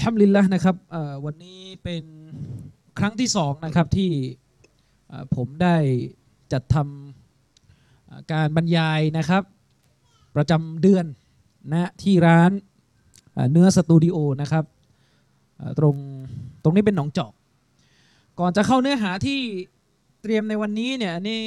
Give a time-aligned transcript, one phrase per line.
[0.00, 0.76] อัลฮัมดุลิลละนะครับ
[1.24, 2.04] วันนี้เป็น
[2.98, 4.10] ครั้งที่สองนะครับที่
[5.36, 5.76] ผมได้
[6.52, 9.42] จัดทำการบรรยายนะครับ
[10.36, 11.04] ประจำเดือน
[11.72, 12.50] นะที่ร้าน
[13.52, 14.64] เนื้อสตูดิโอนะครับ
[15.78, 15.96] ตรง
[16.62, 17.32] ตรงนี้เป็นหนองจอก
[18.38, 19.40] ก่อนจะเข้าเนื้อหาที่
[20.22, 21.42] เตรียมในวันนี้เนี่ยอันนี้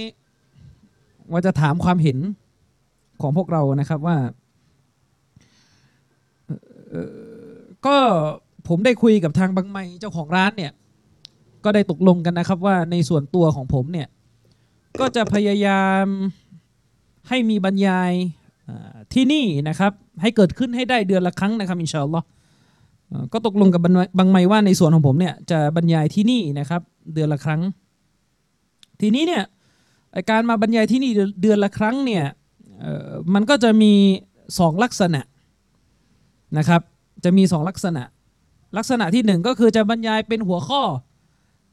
[1.32, 2.18] ว่าจะถามความเห็น
[3.22, 4.18] ของพวกเรานะครับว่า
[7.88, 7.99] ก็
[8.67, 10.71] ผมได้คุยกับทางบางไมเจ้าของร้านเนี่ย
[11.63, 14.07] ก็ได้ตกลงกันนะครับว่าในส่วนตัวของผมเนี่ย
[14.99, 16.05] ก็จะพยายาม
[17.29, 18.12] ให้มีบรรยาย
[19.13, 22.26] ที่นี่นะครับ ให้เกิดขึ้นให้ได้เดือนละครั้งนะครับอินชาอัลลอฮ์
[23.34, 26.82] ก็ตกลงกับบางไมบางไมว่าในส่วนของผมเนี่ยจะบรรยายที่นี่นะครับ
[27.13, 27.62] เดือนละครั้ง
[29.01, 29.43] ทีนี้เนี่ย
[30.29, 32.23] การมาบรรยายที่นี่เดือนละครั้งเนี่ย
[33.34, 33.93] มันก็จะมี
[34.60, 35.21] สองลักษณะ
[36.57, 36.82] นะครับ
[37.23, 38.04] จะมีสองลักษณะ
[38.77, 40.82] ลักษณะที่หนึ่งก็คือจะบรรยายเป็นหัวข้อ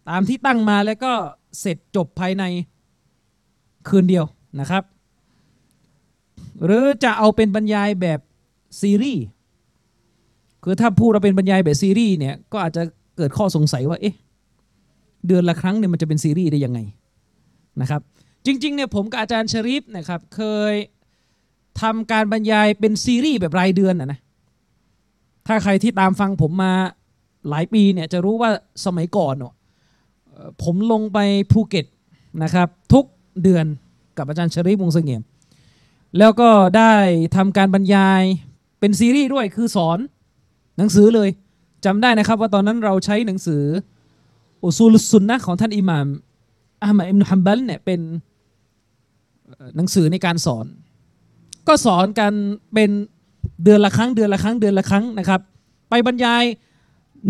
[0.08, 1.12] ตามที่ตั้งมาแล้วก็
[1.60, 2.44] เสร็จจบภายใน
[3.88, 4.24] คืนเดียว
[4.60, 4.82] นะครับ
[6.64, 8.20] หรือจะเอาเป็นบรรยายแบบ
[8.80, 9.22] ซีรีส์
[10.64, 12.82] คือถ้าพูดเราเป็นบรรยายแบบซีรีส์เนี่ยก็อาจจะ
[13.16, 14.14] เกิดข้อสงสัยว่าเอ๊ะ
[15.26, 16.80] เดือนละครั้งเนี่ยมันจะเป็นซีรีส์ได้ยังไง
[17.80, 18.00] นะครับ
[18.46, 20.74] จริงๆเนี่ยผมกับอาจารย์ชริฟนะครับเคย
[21.82, 24.18] ทำการบรรยายเป็นซีรีส์แบบรายเดือนนะนะ
[25.52, 26.72] ถ้าใครที่ตามฟังผมมา
[27.48, 28.50] หลายปีเนี่ยจะรู้ว่า
[28.84, 29.54] สมัยก่อนเนอะ
[30.62, 31.18] ผมลงไป
[31.52, 31.86] ภูเก็ต
[32.42, 33.04] นะครับ ทุก
[33.42, 33.64] เดือน
[34.18, 35.22] กับอาจารย์ชริฟวงเสงี่ยม
[36.18, 36.92] แล้วก็ได้
[37.36, 38.22] ทำการบรรยาย
[38.80, 39.98] เป็นซีรีส์ด้วยคือสอน
[40.78, 41.28] หนังสือเลย
[41.84, 43.62] จำได้นะครับ ว่าตอนนั้นเราใช้หนังสือ
[44.62, 46.06] อุซูลสุนนะของท่านอิหม่าม
[46.82, 48.00] อามัดอิมนุฮัมบัลเนี่ยเป็น
[49.76, 50.66] หนังสือในการสอน
[51.68, 52.32] ก็สอนกัน
[52.74, 52.90] เป็น
[53.64, 55.40] เดือนละครั้งเดือนละครั้งเดือนละครั้งนะครับ
[55.90, 56.44] ไปบรรยาย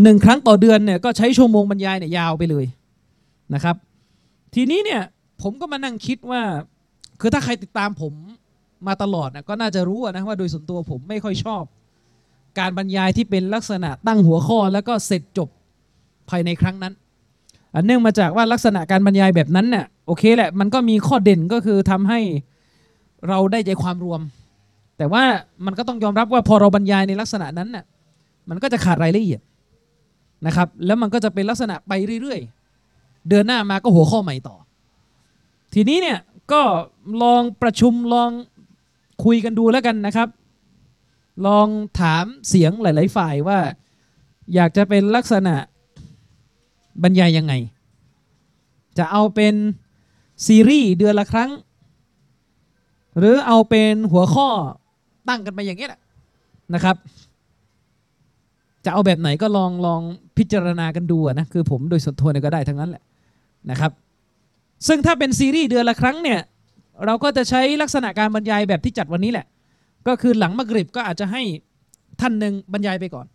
[0.02, 2.64] หนึ่งครั้งต่อเดือนเนี่ยก็ใช้ชั่วโมงบรรยายเนี่ยยาวไปเลย
[3.54, 3.76] นะครับ
[4.54, 5.02] ทีนี้เนี่ย
[5.42, 6.42] ผมก็มานั่งคิดว่า
[7.20, 8.12] คือถ้าใครติดตามผม
[8.86, 11.62] มาตลอดนะก็น่าจะรู้นะว่าโดยส่วนตัวผมไม่ค่อยชอบ
[12.58, 15.48] การบรรยายที่เป็นลักษณะตั้งหัวข้อแล้วก็เสร็จจบ
[16.30, 16.92] ภายในครั้งนั้น
[17.74, 22.20] อันเนื่องมาจากว่าลักษณะการบรรยายแบบนั้นเนี่ยโอเคแหละมันก็มีข้อเด่นก็คือทำให้
[23.28, 24.20] เราได้ใจความรวม
[25.00, 25.24] แต่ว่า
[25.66, 27.84] มันก็ต้องยอมรับว่าพอเราบรรยายในลักษณะนั้นน่ะ
[28.48, 29.40] มันก็จะขาดรายละเอียด
[30.46, 34.56] นะครับ แล้วมันก็จะเป็นลักษณะไปเรื่อยๆ เดือนหน้ามาก็หัวข้อใหม่ต่อ
[35.74, 36.18] ทีนี้เนี่ย
[36.52, 36.62] ก็
[37.22, 38.30] ลองประชุมลอง
[39.24, 40.28] คุยกันดูแล้วกันนะครับ
[41.46, 41.66] ลอง
[42.00, 43.58] ถามเสียงหลาย ๆ ฝ่ายว่า
[44.54, 45.54] อยากจะเป็นลักษณะ
[47.02, 47.52] บรรยายยังไง
[48.98, 49.54] จะเอาเป็น
[50.46, 51.50] ซีรีส์เดือนละครั้ง
[53.18, 54.48] หรือเอาเป็นหัวข้อ
[55.30, 56.00] ตั้งกันไปอย่างนี้ยแหละ
[56.74, 56.96] นะครับ
[58.84, 60.00] จะเอาแบบไหนก็ลองลอง
[60.38, 63.02] พิจารณากันดูนะคือผมโดยส่วนตัวเนี่ยก็ได้ทั้งนั้นแหละ
[63.70, 63.92] นะครับ
[64.88, 66.40] ซึ่งถ้าเป็นซีรีส์เดือนละครั้งเนี่ย
[67.06, 69.46] เราก็จะใช้ลักษณะการบรรยายแบบที่จัดวันนี้แหละ
[70.06, 71.42] ก็คือหลังมะกริบก็อาจจะให้
[72.20, 73.26] ท่านหนึ่งบรรยายไปก่อน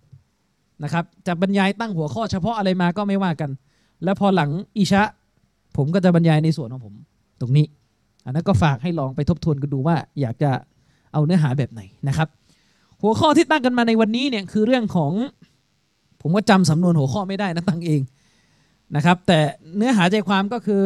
[0.84, 3.50] นะครับ จะบรรยายตั้งหัวข้อเฉพาะอะไรมาก็ไม่ว่ากัน
[4.04, 5.04] แล้วพอหลังอิชะ
[5.78, 6.94] ผมก็จะบรรยายในส่วนของผม
[7.42, 7.66] ตรงนี้
[8.26, 10.52] อันนั้นก็ฝากให้ลองไปทบทวนกันดูว่าอยากจะ
[11.16, 12.28] เอาเนื้อหาแบบไหนนะครับ
[13.02, 15.12] หัวข้อที่ตั้งกันมาในวันนี้เนี่ยคือเรื่องของ
[16.22, 18.02] ผมก็จำสำนวนหัวข้อไม่ได้นะตั้งเอง
[18.96, 19.40] นะครับ แต่
[19.78, 20.84] เนื้อหาใจความก็คือ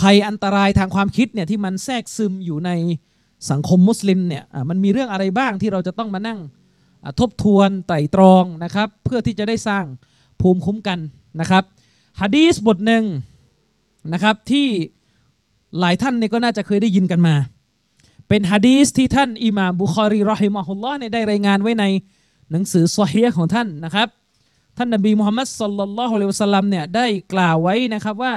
[0.00, 2.70] ภัยอันตรายทางความคิดเนี่ยที่มันแทรกซึมอยู่ใน
[3.50, 6.38] สังคมมุสลิมเนี่ยมันมีเรื่องอะไรบ้างที่เราจะต้องมานั่ง
[7.20, 9.84] ทบทวนไตร่ตรองนะครับ เพื่อที่จะได้สร้าง
[10.40, 10.98] ภูมิคุ้มกัน
[11.40, 11.64] นะครับ
[12.20, 13.04] ฮะดีสบทหนึ่ง
[14.12, 14.66] นะครับที่
[15.80, 17.34] หลายท่านเนี่ยก็น่าจะเคยได้ยินกันมา
[18.28, 21.84] เป็นฮะดีสที่ท่านอิหม่ามบุคอรีรอฮิมะฮุลลอฮ์เนี่ยได้รายงานไว้ใน
[22.50, 24.08] หนังสือซอฮีของท่านนะครับ
[24.78, 28.34] ท่านนบีมุฮัมมัดสัลลัลลอฮุอะลัยฮิวะสัลลัมเนี่ยได้กล่าวไว้นะครับว่า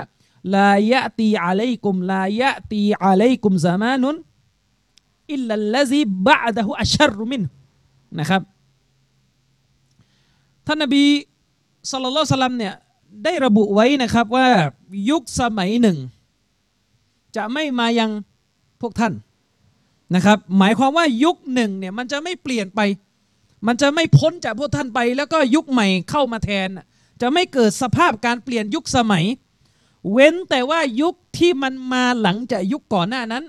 [0.56, 4.16] ลายะตีอะลัยกุมลายะตีอะลัยกุมซามานุน
[5.34, 7.44] อิลลัลลซีบะดะฮุอัชรุมิน
[8.20, 8.42] นะครับ
[10.68, 11.04] ท่านนบี
[11.92, 12.74] สัลลัลลอฮุอะลัยวะสัลลัมเนี่ย
[13.24, 14.48] ได้ระบุไว้นะครับว่า
[15.10, 15.98] ยุคสมัยหนึ่ง
[17.36, 18.12] จะไม่มายัง
[18.82, 19.14] พวกท่าน
[20.16, 22.82] นะครับหมายความว่ายุคหนึ่งเนี่ยมันจะไม่เปลี่ยนไป
[23.68, 26.70] มันจะไม่พ้นจากพวกท่านไป แล้วก็ยุคใหม่เข้ามาแทน
[27.22, 29.26] จะไม่เกิดสภาพการเปลี่ยนยุคสมัย
[30.12, 33.44] เว้นแต่ว่ายุคที่มันมาหลังจากยุคก่อนหน้านั้น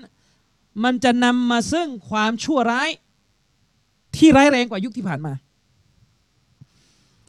[0.83, 2.89] มันจะนำมาซึ่งความชั่วร้าย
[4.15, 5.33] ที่ร้ายแรงกว่ายุคที่ผ่านมา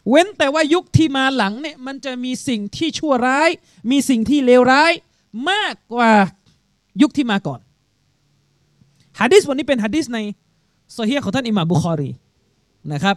[0.08, 3.48] เว้นแต่ว่ายุคที่มาหลังเนี่ยมันจะมีสิ่งที่ชั่วร้าย
[3.90, 4.92] มีสิ่งที่เลวร้าย
[5.50, 6.12] มากกว่า
[7.02, 7.60] ยุคที่มาก่อน
[9.22, 10.18] ฮะดิษวันนี้เป็นฮะดิษใน
[10.92, 12.10] โซเฮียของท่านอิหม่ามบุคอรี
[12.92, 13.16] นะครับ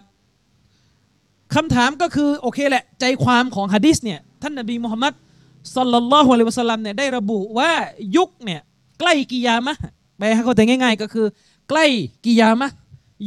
[1.56, 5.14] คำถามก็คือโอเคแหละใจความของฮะดิษเนี่ยท่านนบีมุฮัมมัด
[5.76, 7.72] สัลลัลลอฮุอะลัยฮิวะสัลลัมเนี่ยได้ระบุว่า
[8.18, 8.62] ยุคเนี่ย
[9.00, 9.82] ใกล้กิยามะห์
[10.18, 11.26] แปลให้เข้าใจง่าย ๆ ก็คือ
[11.70, 11.86] ใกล้
[12.26, 12.70] กิยามะ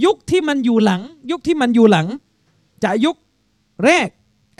[0.05, 2.07] ยุคที่มันอยู่หลัง ยุคที่มันอยู่หลัง
[2.85, 3.17] จากยุค
[3.85, 4.09] แรก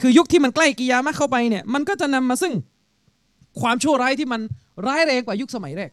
[0.01, 2.53] คือยุคที่มันใกล้กิยามะเข้าไปเนี่ยมันก็จะนำมาซึ่ง
[3.61, 4.41] ความชั่วร้ายที่มัน
[4.85, 5.91] ร้ายแรงกว่ายุคสมัยแรก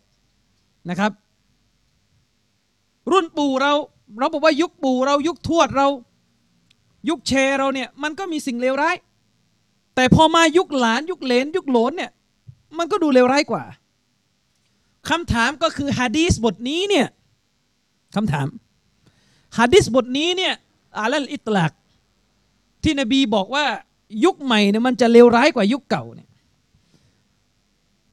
[0.90, 1.10] นะครับ
[3.10, 3.72] รุ่นปู่เรา
[4.18, 5.88] เราบอกว่ายุคปู่เรายุคทวดเรา
[7.08, 8.96] ยุคเชเราเนี่ย มันก็มีสิ่งเลวร้าย
[9.94, 12.10] แต่พอมายุคหลานยุคเหลนยุคโหลนเนี่ย
[12.78, 13.64] มันก็ดูเลวร้ายกว่า
[15.10, 17.06] คำถามก็คือฮะดีสบทนี้เนี่ย
[18.16, 18.46] คำถาม
[19.58, 20.54] ฮะดีสบทนี้เนี่ย
[20.98, 21.72] อาลัลอิตลัก
[22.82, 23.64] ที่นบีบอกว่า
[24.24, 26.28] ยุคใหม่เนี่ยมันจะเลวร้ายกว่ายุคเก่าเนี่ย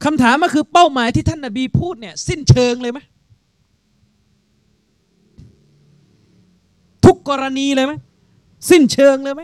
[0.04, 2.98] คำถามก็คือเป้าหมายที่ท่านนบีพูดเนี่ยสิ้นเชิงเลยไหม
[7.04, 7.92] ทุกกรณีเลยไหม
[8.70, 9.42] สิ้นเชิงเลยไหม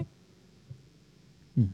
[1.56, 1.69] อืม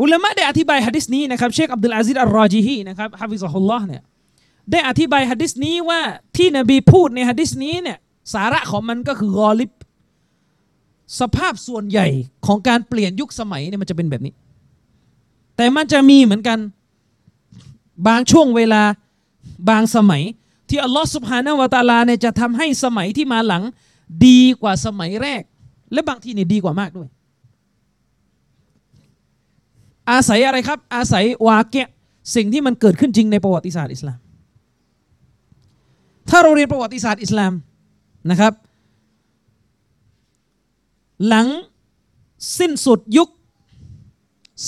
[0.00, 4.02] อุลามะได้อธิบายฮะดิษนี้นะครับเชคอับดุลอาซิดอัลรอจีฮีนะครับฮะฟิซะฮุลลอฮ์เนี่ย
[4.72, 6.00] ได้อธิบายฮะดิษนี้ว่า
[6.36, 7.98] ที่นบีพูดในฮะดิษนี้เนี่ย
[8.34, 9.70] สาระของมันก็คือกอลิบ
[11.20, 12.06] สภาพส่วนใหญ่
[12.46, 14.32] ของการเปลี่ยนยุคสมัยเนี่ยมันจะเป็นแบบนี้
[15.56, 16.58] แต่มันจะมีเหมือนกัน
[18.08, 18.82] บางช่วงเวลา
[19.68, 20.22] บางสมัย
[20.70, 23.62] ที่อัลลอฮ์สุบฮานาวตาลาเนี่ยจะทำให้สมัยที่มาหลัง
[24.26, 25.42] ดีกว่าสมัยแรก
[25.92, 27.08] และบางทีเนี่ยดีกว่ามากด้วย
[30.10, 31.88] อาศัยอะไรครับ อาศัยواقع
[32.34, 34.18] สิ่งที่มันเกิดขึ้นจริงในประวัติศาสตร์อิสลาม
[36.28, 37.52] ถ้าเราเรียนประวัติศาสตร์อิสลาม
[38.30, 38.52] นะครับ
[41.28, 41.46] หลัง
[42.58, 43.28] สิ้นสุดยุค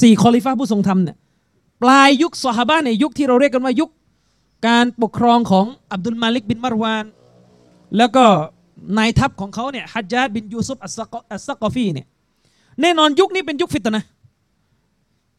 [0.00, 1.16] สี่คอลีฟะฮ์ผู้ทรงธรรมเนี่ย
[1.82, 3.90] ปลายยุคซอฮาบะฮ์ในยุคที่เราเรียกกันว่ายุค
[4.66, 7.04] การปกครองของอับดุลมาลิกบินมารวาน
[7.96, 8.24] แล้วก็
[8.98, 12.06] นายทัพของเขาเนี่ยฮัจญาดบินยูซุฟอัสซักอัสซักอฟีเนี่ย
[12.80, 14.04] แน่นอนยุคนี้เป็นยุคฟิตนะ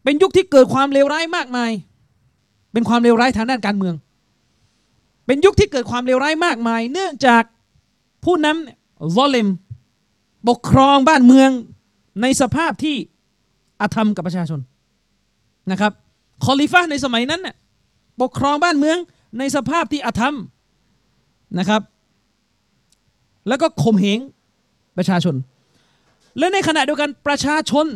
[0.04, 1.72] เป็นยุคที่เกิดความเลวร้ายมากมาย
[2.74, 3.96] เป็นความเลวร้ายทางด้านการเมือง
[5.26, 7.44] เป็นยุคที่เกิดความเลวร้ายมากมาย เนื่องจาก
[8.24, 8.78] ผู้นำเนี่ย
[9.16, 9.48] ซอเลม
[10.50, 11.50] ปกครองบ้านเมือง
[12.22, 12.96] ในสภาพที่
[13.82, 14.60] อาธรรมกับประชาชน
[15.72, 15.92] นะครับ
[16.46, 17.56] คอลิฟะในสมัยนั้นเนี่ย
[18.22, 18.98] ปกครองบ้านเมือง
[19.38, 20.36] ในสภาพที่อาธรรม
[21.60, 21.82] นะครับ
[23.48, 24.20] แล้วก็ข่มเหง
[24.98, 25.36] ประชาชน
[26.38, 27.88] และในขณะเดียวกันประชาชน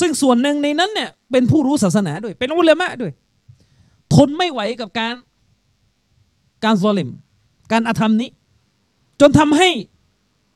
[0.00, 3.12] ซึ่งส่วนหนึ่งในนั้นเนี่ยเป็นผู้รู้ศาสนาด้วย เป็นอุลามะด้วย
[4.14, 5.14] ทนไม่ไหวกับการ
[6.64, 7.10] การซอลิม
[7.72, 8.30] การอาธรรมนี้
[9.20, 9.68] จนทำให้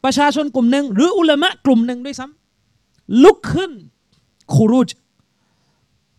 [0.05, 3.73] ประชาชนกลุ่มหนึ่งหรืออุลามะกลุ่มหนึ่งด้วยซ้ำลุกขึ้น
[4.55, 4.89] คูรูจ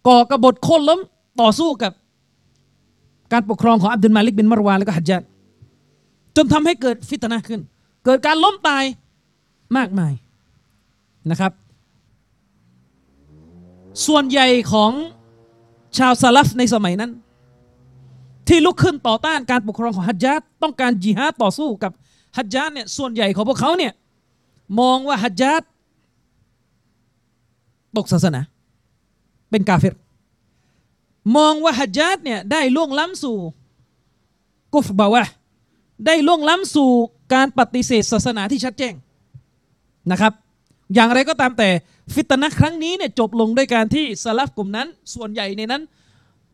[0.08, 1.00] ก่อกบฏโค่นล้ม
[1.41, 1.91] ต่อสู้กับ
[3.33, 5.24] การปกครองของอับดุลมาลิกบินมารวานแล้วก็ฮัจญาด
[6.36, 7.62] จนทำให้เกิดฟิตนะขึ้น
[8.06, 8.83] เกิดการล้มตาย
[9.77, 10.13] มากมาย
[11.31, 11.51] นะครับ
[14.08, 14.91] ส่วนใหญ่ของ
[15.98, 17.12] ชาวซาลฟในสมัยนั้น
[18.48, 21.91] ที่ลุกขึ้นต่อต้านการปกครองของฮัจญาดต้องการจิฮาดต่อสู้กับ
[22.38, 23.93] ฮัจญาดเนี่ยส่วนใหญ่ของพวกเขาเนี่ย
[24.79, 25.62] มองว่าฮัจญาด
[27.98, 28.41] ตกศาสนา
[29.51, 29.96] เป็นกาเฟร
[31.38, 33.38] มองว่าฮัจญาดเนี่ยได้ล่วงล้ำสู่
[34.74, 35.24] กุฟบาวะ
[36.06, 36.92] ได้ล่วงล้ำสู่
[37.34, 38.94] การปฏิเสธศาสนาที่ชัดแจ้ง
[40.12, 40.34] นะครับ
[40.94, 41.70] อย่างไรก็ตามแต่
[42.14, 45.82] ฟิตนะครั้งนี้เนี่ยจบลงด้วยการที่สลัฟกลุ่มนั้น ส่วนใหญ่ในนั้น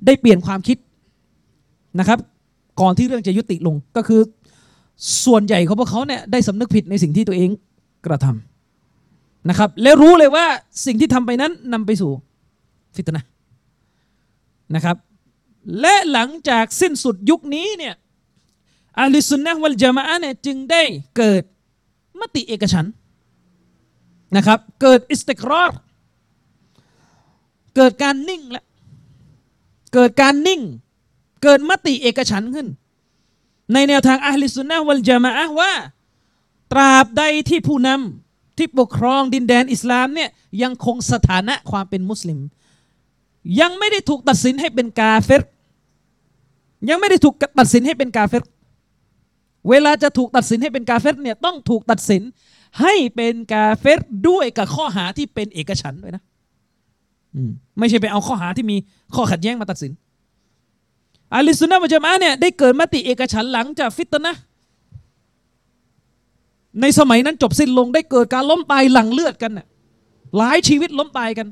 [0.06, 0.78] ได้เปลี่ยนความคิด
[2.00, 2.20] นะครับ
[2.82, 4.22] ก่อนที่เรื่องจะยุติลงก็คือ
[5.26, 7.50] ส่วนใหญ่ของพวกเขาเนี่ยได้สำนึกผิดในสิ่งที่ตัวเอง
[8.06, 10.46] กระทำนะครับ และรู้เลยว่า
[10.86, 12.12] สิ่งที่ทำไปนั้นนำไปสู่
[12.96, 13.24] ฟิตนะ
[14.74, 14.98] นะครับ
[15.82, 17.96] และหลังจากสิ้นสุดยุคนี้เนี่ย
[19.00, 20.84] อาลิสุนนะวัลจามะเนี่ยจึงได้
[21.18, 21.44] เกิด
[22.20, 22.86] มติเอกฉัน
[24.36, 25.72] นะครับ เกิดอิสติกรอร
[27.76, 28.64] เกิดการนิ่งและ
[29.94, 30.62] เกิดการนิ่ง
[31.44, 32.68] เกิดมติเอกฉันขึ้น
[33.74, 35.74] ในแนวทางอัลลิสุนนะวัลจามะว่า
[36.72, 40.30] ตราบใดที่ผู้นำที่ปกครองดินแดนอิสลามเนี่ย
[40.62, 42.40] ยังคงสถานะความเป็นมุสลิม
[43.62, 45.42] ยังไม่ได้ถูกตัดสินให้เป็นกาเฟร
[46.90, 48.44] ยังไม่ได้ถูกตัดสินให้เป็นกาเฟร
[49.70, 52.22] เวลาจะถูกตัดสินให้เป็นกาเฟรเนี่ยต้องถูกตัดสิน
[52.82, 56.24] ให้เป็นกาเฟรด้วยกับข้อหาที่เป็นเอกฉันด้วยนะ
[57.80, 58.78] ไม่ใช่ไปเอาข้อหาที่มี
[59.16, 59.92] ข้อขัดแย้งมาตัดสิน
[61.34, 64.34] อาลิสุนนะมัจมะเนี่ยได้เกิดมติเอกฉันหลังจากฟิตนะ
[66.82, 69.68] ในสมัยนั้นจบสิ้นลงได้เกิดการล้มตายหลังเลือดกันน่ะ
[70.38, 71.48] หลายชีวิตล้มตายกัน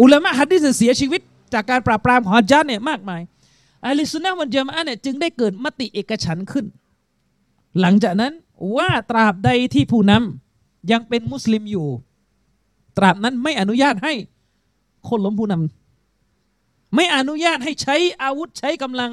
[0.00, 1.20] อุลามะฮัดดิษเสียชีวิต
[1.54, 3.20] จากการปราบปรามของฮัจญาเนี่ยมากมาย
[3.86, 6.66] อาลิสุนนะวันจามะเนี่ยจึงได้เกิดมติเอกฉันขึ้น
[7.80, 8.32] หลังจากนั้น
[8.76, 11.86] ว่าตราบใดที่ผู้นำยังเป็นมุสลิมอยู่
[12.96, 14.12] ตราบนั้นไม่อนุญาตให้
[15.08, 19.10] คนล้มผู้นำไม่อนุญาตให้ใช้อาวุธใช้กำลัง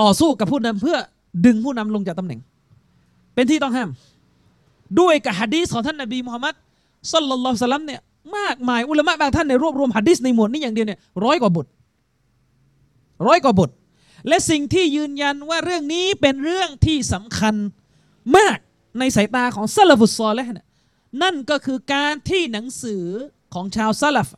[0.00, 0.98] ต่อสู้กับผู้นำเพื่อ
[1.46, 2.40] ดึงผู้นำลงจากตำแหน่ง
[3.34, 3.90] เป็นที่ต้องห้าม
[5.00, 6.54] ด้วยกับฮะดีษของท่านนบีมุฮัมมัด
[7.12, 8.00] สัลลัลลอฮุอะลัยฮิวะสัลลัมเนี่ย
[8.36, 11.66] มากมายอุลามะบางท่านเนี่ยรวบรวมฮะดีษในหมวดนี้อย่างเดียวเนี่ยร้อยกว่าบท
[13.26, 13.70] ร้อยกว่าบท
[14.28, 17.54] และสิ่งที่ยืนยันว่าเรื่องนี้เป็นเรื่องที่สำคัญ
[18.36, 18.58] มาก
[18.98, 20.46] ในสายตาของالسلف الصالح
[21.22, 23.04] นั่นก็คือการที่หนังสือ
[23.54, 24.28] ของชาวซาลฟ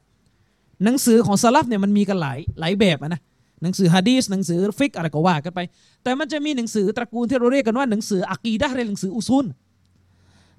[0.85, 3.21] หนังสือของซาลฟเนี่ยมันมีกันหลายหลายแบบนะ
[3.63, 5.61] หนังสือฮะดีษหนังสือฟิกฮ์อะไรก็ว่ากันไป
[6.03, 9.47] แต่มันจะมีหนังสือตระกูลที่เราเรียกกันว่าหนังสืออะกีดะหรือหนังสืออุซูล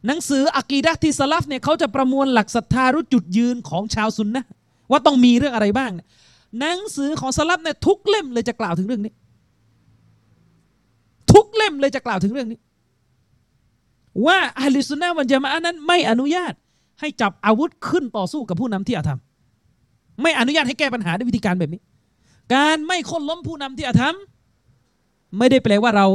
[0.05, 4.45] หนังสืออะกีดะที่ซาลฟเนี่ยเขาจะประมวลหลักศรัทธารู้จุดยืนของชาวซุนนะ
[4.91, 5.91] ว่าต้องมีเรื่องอะไรบ้าง
[6.59, 9.13] หนังสือของซาลฟเนี่ยทุกเล่มเลยจะกล่าวถึงเรื่องนี้
[11.31, 12.59] ทุกเล่มเลยจะกล่าวถึงเรื่องนี้
[14.25, 16.53] ว่าอะลิสุนนะวันจามะอะห์นั้นไม่อนุญาต
[16.99, 19.19] ให้จับอาวุธขึ้นต่อสู้กับผู้นำที่อาธรรม
[20.21, 21.81] ไม่อนุญาตให้แก้ปัญหาด้วยวิธีการแบบนี้
[22.55, 24.15] การไม่ค้นล้มผู้นำที่อาธรรม
[25.37, 26.07] ไม่ได้แปลว่าเรา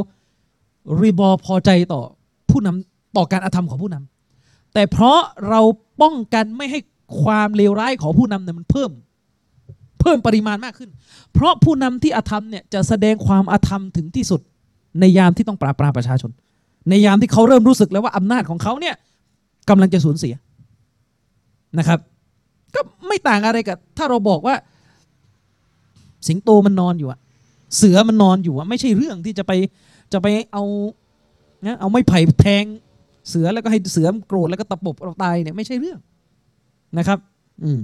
[1.01, 2.03] รีบอพอใจต่อ
[2.51, 5.61] ผู้นำ ต่อการอาธรรมของผู้นำแต่เพราะเรา
[6.03, 6.81] ป้องกันไม่ให้
[7.23, 8.91] ความเลวร้ายของผู้นำเนี่ยมันเพิ่ม
[10.01, 10.91] เพิ่มปริมาณมากขึ้น
[11.33, 14.41] เพราะผู้นำที่อาธรรมเนี่ยจะแสดงความอาธรรมถึงที่สุด
[15.01, 16.31] ในยามที่ต้องปราบปรามประชาชน
[16.91, 18.95] ในยามที่เขาเริ่มรู้สึกแล้วว่าอำนาจของเขาเนี่ย
[19.69, 20.35] กำลังจะสูญเสีย
[21.79, 21.99] นะครับ
[22.75, 24.55] ก็ไม่ต่างอะไรกับ ถ้าเราบอกว่า
[26.29, 27.19] สิงโตมันนอนอยู่อะ
[27.77, 29.53] เสือมันนอนอยู่อะไม่ใช่เรื่องที่จะไป
[30.13, 30.63] จะไปเอา
[31.67, 32.65] นะเอาไม้ไผ่แทง
[33.29, 35.99] เสือแล้วก็ให้เสือมโกรธแล้วก็ตะปบเราตายเนี่ยไม่ใช่เรื่อง
[36.99, 37.19] นะครับ
[37.65, 37.81] อืม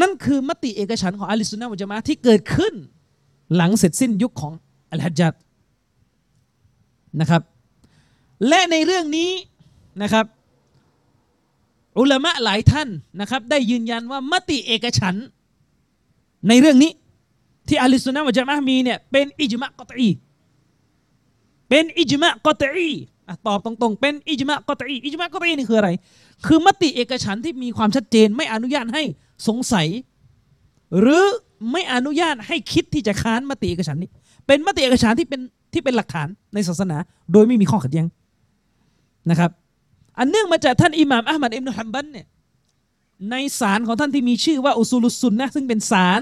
[0.00, 2.74] นั่นคือมติเอกฉันของอาลิสุนนะมุจมะห์ที่เกิดขึ้น
[3.54, 4.52] หลังเสร็จสิ้นยุคของ
[4.90, 5.34] อัลฮัจญัด
[7.20, 7.42] นะครับ
[8.48, 9.30] และในเรื่องนี้
[10.02, 10.26] นะครับ
[11.98, 12.88] อุลามะหลายท่าน
[13.20, 15.14] นะครับ ได้ยืนยันว่ามติเอกฉัน
[16.48, 16.92] ในเรื่องนี้
[17.68, 20.08] ที่อาลิสุนนะมุจมะห์มีเนี่ยเป็นอิจมะกตอี
[21.74, 22.90] เป็นอิจมะกอตอี
[23.46, 25.90] ตอบตรงๆ เป็นอิจมะกอตอีอิจมะกอตอีนี่คืออะไร
[26.46, 29.02] คือมติเอกฉันที่มีความชัดเจนไม่อนุญาตให้
[29.48, 29.86] สงสัย
[30.98, 31.24] หรือ
[31.72, 34.10] ไม่อนุญาตให้คิดที่จะค้านมติเอกฉันนี้
[34.46, 35.40] เป็นมติเอกฉันที่เป็น
[35.72, 36.96] ที่เป็นหลักฐานในศาสนา
[37.32, 38.06] โดยไม่มีข้อขัดแย้ง
[39.30, 39.50] นะครับ
[40.18, 42.26] อันเนื่องมาจากท่านอิหม่ามอัลมัดอิบนุฮัมบันเนี่ย
[43.30, 46.20] ในสารของท่านที่มีชื่อว่าอุซูลุสุนนะซึ่งเป็นสาร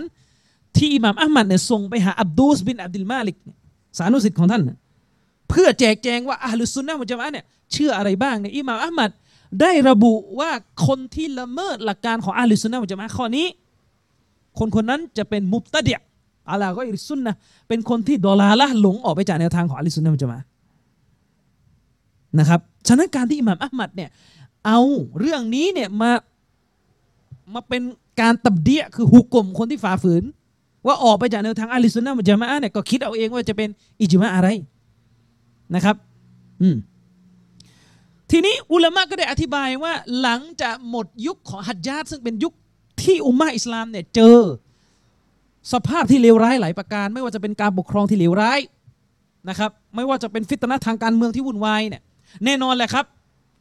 [0.76, 3.36] ที่อิหม่ามอัลมัดเนี่ยส่งไปหาอับดูสบินอับดุลมาลิก
[3.96, 4.78] สานุสิทธิ์ของท่านเนี่ย
[5.50, 9.10] เพื่อแจกแจงว่าอัลลุสซุนนะมุจมะเนี่ยเชื่ออะไรบ้างเนี่ยอิหม่ามอัลมัด
[9.60, 10.50] ได้ระบุว่า
[10.86, 13.46] คนที่ละเมิดหลักการของอัลลุสซุนนะมุจมะข้อนี้
[14.58, 16.00] คนคนนั้นจะเป็นมุบตะเดีย
[16.50, 17.34] อะลาก็อิริสซุนนะ
[17.68, 20.38] เป็นคนที่ดอลาละหลงออกไปจากแนวทางของอัลลุสซุนนะมุจมะ
[22.38, 24.10] นะครับฉะนั้นการที่อิหม่ามอัลมัดเนี่ย
[24.66, 24.80] เอา
[25.18, 26.10] เรื่องนี้เนี่ยมา
[27.54, 27.82] มาเป็น
[28.20, 30.22] การตับเดียคือหุกกลมคนที่ฝ่าฝืน
[30.86, 33.68] ว่าออกไปจากแนวทางอัลลุสซุนนะมุจามะเนี่ยก็คิดเอาเองว่าจะเป็น
[34.00, 34.48] อิจมะอะไร
[35.74, 35.96] นะครับ
[36.62, 36.76] อืม
[38.30, 42.52] ทีนี้อุลามะก็ได้อธิบายว่าหลังจากหมดยุคของฮัจญาตซึ่งเป็นยุค
[43.02, 44.38] ที่อุมมะอิสลามเนี่ยเจอ
[45.72, 48.60] สภาพที่เลวร้ายหลายประการ ไม่ว่าจะเป็นการปกครองที่เลวร้าย
[49.48, 52.02] นะครับ ไม่ว่าจะเป็นฟิตนะทางการเมืองที่วุ่นวายเนี่ย
[52.44, 53.04] แน่นอนแหละครับ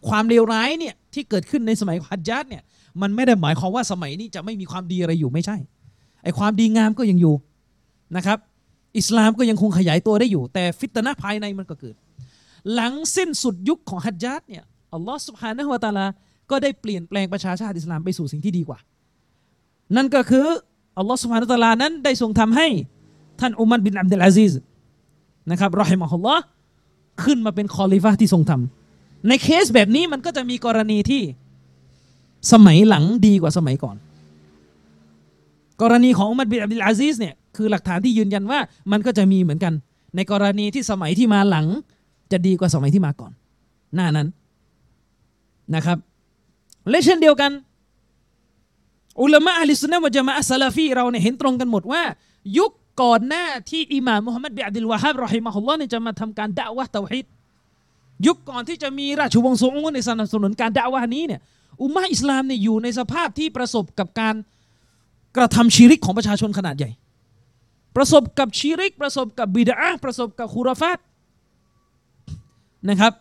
[0.10, 2.64] ความเลวร้ายเนี่ยที่เกิดขึ้นในสมัยฮัจญาตเนี่ย
[3.02, 5.58] มันไม่ได้หมายความว่าสมัยนี้จะไม่มีความดีอะไรอยู่ไม่ใช่
[6.24, 7.36] ไอความดีงามก็ยังอยู่
[8.18, 8.38] นะครับ
[9.00, 11.96] อิสลามก็ยังคงขยายตัวได้อยู่ แต่ฟิตนะภายในมันก็เกิด
[12.74, 14.64] หลังสิ้นสุดยุคของฮัจญาตเนี่ย
[14.94, 16.06] อัลลอฮ์สุบฮานะฮูวะตาลา
[16.50, 18.80] ก็ได้เปลี่ยนแปลงประชาชาติอิสลามไปสู่สิ่งที่ดีกว่า
[19.96, 20.48] นั่นก็คือ
[20.98, 22.68] อัลลอฮ์سبحانه وتعالىนั้นได้ทรงทำให้
[23.40, 24.54] ท่านอุมัรบินอับดุลอาซิซ
[25.52, 26.44] นะครับرحمه الله
[27.24, 28.52] ขึ้นมาเป็นคอลิฟะที่ทรงธ
[28.90, 31.22] รรมในเคสแบบนี้มันก็จะมีกรณีที่
[32.52, 33.96] สมัยหลังดีกว่าสมัยก่อน
[35.82, 38.60] กรณีของอุมัรบินอับดุลอาซิซเนี่ย คือหลักฐานที่ยืนยันว่า
[38.92, 39.74] มันก็จะมีเหมือนกัน
[40.16, 41.66] ในกรณีที่สมัยที่มาหลัง
[42.32, 43.32] จะดีกว่าสมัยที่มาก่อน
[43.96, 44.28] หน้านั้น
[45.76, 45.98] นะครับ
[46.90, 47.52] และเช่นเดียวกัน
[49.22, 52.02] อุลามะอะลิสุนนะวะจามะอะซะลาฟีเราเนี่ยเห็นตรงกันหมดว่า
[52.58, 57.26] ยุคก่อนหน้าที่อิหม่ามมุฮัมมัดบิอับดุลวะฮับรอฮิมะฮุลลอฮ์เนี่ยจะมาทำการดะวะเตาฮีด
[58.28, 61.42] ยุคก่อนที่จะมีราชวงศ์ซอุดในสนับสนุนการดะวะนี้เนี่ย
[61.82, 64.36] อุมมะอิสลามเนี่ยอยู่ในสภาพที่ประสบกับการ
[65.38, 66.92] กระทำชีริกของประชาชนขนาดใหญ่
[67.96, 71.00] ประสบกับชีริก ประสบกับบิดาประสบกับคูรฟาต
[72.90, 73.14] นะครับ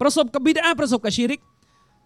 [0.00, 1.40] ประสบกับบิดาประสบกับชีริก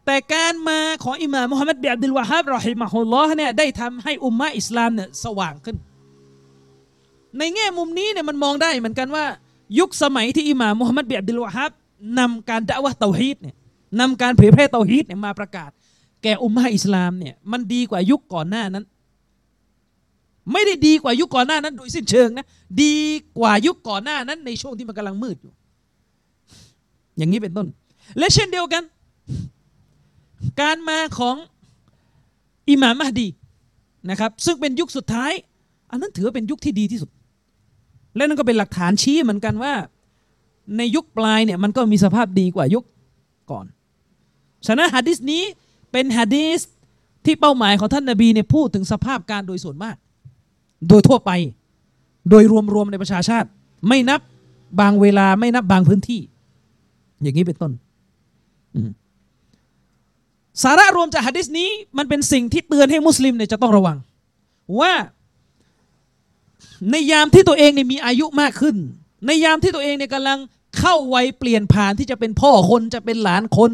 [0.07, 5.77] แต่การมาของอิหม่ามมุฮัมมัดบิอับดุลวะฮับรอฮิมะฮุลลอฮ์เนี่ยได้ทำให้อุมมะอิสลามเนี่ยสว่างขึ้น
[7.39, 9.25] ในแง่มุมนี้เนี่ยมันมองได้เหมือนกันว่า
[9.79, 11.73] ยุคสมัยที่อิหม่ามมุฮัมมัดบิอับดุลวะฮับ
[12.19, 13.57] นำการดะวะเตาฮีดเนี่ย
[14.01, 15.71] นำการเผยแพร่เตาฮีดเนี่ยมาประกาศ
[16.23, 18.85] แก่อุมมะอิสลามเนี่ยมันดีกว่ายุคก่อนหน้านั้น
[20.53, 22.47] ไม่ได้ดีกว่ายุคก่อนหน้านั้นโดยสิ้นเชิงนะ
[22.83, 22.95] ดี
[23.39, 25.53] กว่ายุคก่อนหน้านั้น ในช่วงที่มันกำลังมืดอยู่
[27.17, 27.67] อย่างนี้เป็นต้น
[28.19, 28.83] และเช่นเดียวกัน
[30.61, 31.37] การมาของ
[32.69, 33.29] อิหม่ามมหดี
[34.11, 35.33] นะครับ ซึ่งเป็นยุคสุดท้าย
[35.91, 37.11] อันนั้นถือว่าเป็นยุคที่ดีที่สุด
[38.17, 39.75] และนั่นก็เป็นหลักฐานชี้เหมือนกันว่า
[40.77, 42.85] ในยุคปลายเนี่ยมันก็มีสภาพดีกว่ายุค
[43.51, 43.67] ก่อน
[44.67, 45.43] ฉะนั้นฮะดิษนี้
[45.93, 46.61] เป็นฮะดิษ
[47.25, 49.97] ที่เป้าหมายของท่านนบีเนี่ยพูดถึงสภาพการโดยส่วนมาก
[50.89, 51.31] โดยทั่วไป
[52.31, 52.43] โดย
[52.75, 53.49] รวมๆในประชาชาติ
[53.89, 54.21] ไม่นับ
[54.81, 56.21] บางเวลาไม่นับบางพื้นที่
[57.23, 57.73] อย่างนี้เป็นต้น
[60.63, 61.69] สาระรวมจากฮะดิษนี้
[61.99, 63.97] มันเป็นสิ่งที่เตือนให้มุสลิมเนี่ยจะต้องระวัง
[64.81, 64.93] ว่า
[66.91, 68.77] ในยามที่ตัวเองเนี่ยมีอายุมากขึ้น
[69.27, 70.39] ในยามที่ตัวเองเนี่ยกำลัง
[70.79, 73.73] เข้าวัยเปลี่ยนผ่านที่จะเป็นพ่อคนจะเป็นหลานคน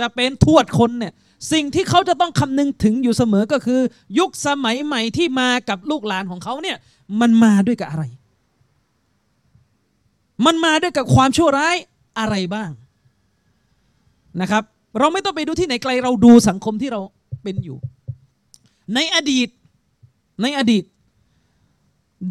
[0.00, 1.12] จะเป็นทวดคนเนี่ย
[1.52, 3.80] สิ่งที่เขาจะต้องคำนึงถึงอยู่เสมอก็คือ
[4.18, 6.76] ยุคสมัยใหม่ที่มากับลูกหลานของเขาเนี่ย
[7.20, 8.04] มันมาด้วยกับอะไร
[10.46, 11.76] มันมาด้วยกับความชั่วร้าย
[12.18, 12.70] อะไรบ้าง
[14.40, 14.62] นะครับ
[14.98, 17.00] เราไม่ต้องไปดูที่ไหนไกลเราดูสังคมที่เรา
[17.42, 17.76] เป็นอยู่
[18.94, 19.48] ในอดีต
[20.42, 20.84] ในอดีต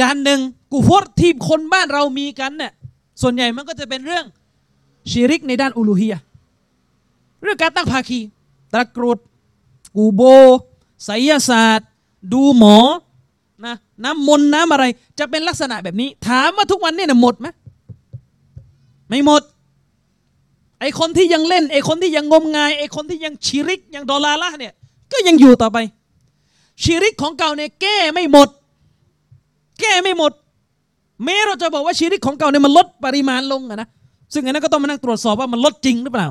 [0.01, 0.39] ด้านหนึ่ง
[0.71, 2.71] กูฟอร์ที่คนบ้านเรามีกันเนี่ย
[3.21, 4.25] ส่วนใหญ่มันก็จะเป็นเรื่อง
[5.11, 6.15] ชีริกในด้านอุลูฮีย
[7.41, 8.19] เรื่องการตั้งภาคี
[8.73, 9.19] ตะกรุด
[9.95, 10.21] กูโบ
[11.05, 11.88] ไสยศาสตร์
[12.34, 12.77] ดูหมอ
[13.65, 14.86] นะน้ำมนต์น้ำอะไร
[15.19, 17.47] จะเป็นลักษณะแบบนี้ ถามว่าทุกวันนี้เนี่ยหมดไหม
[19.10, 19.41] ไม่หมด
[20.79, 24.73] ไอคนที่ยังเล่น ไอคนที่ยังงมงาย ไอคนที่ยังชีริกยังดอลลาร์ละเนี่ย
[25.12, 25.77] ก็ยังอยู่ต่อไป
[26.84, 28.49] ชีริกของเก่าเนี่ยแก้ไม่หมด
[29.79, 30.32] แก้ไม่หมด
[31.23, 33.88] แม้เราจะบอกว่าชีริกของเก่าเนี่ยมันลดปริมาณลงอะนะ
[34.34, 36.27] ซึ่งอันนั้นก็ต้องมานั่งตรวจสอบว่ามันลดจริงหรือเปล่า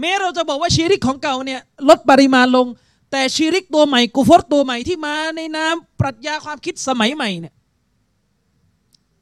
[0.00, 2.66] แม้เราจะบอกว่าชีริกของเก่าเนี่ยลดปริมาณลง
[3.10, 7.54] แต่ชีริกตัวใหม่กูฟอรตัวใหม่ที่มาในนามปรัชญาความคิดสมัยใหม่เนี่ย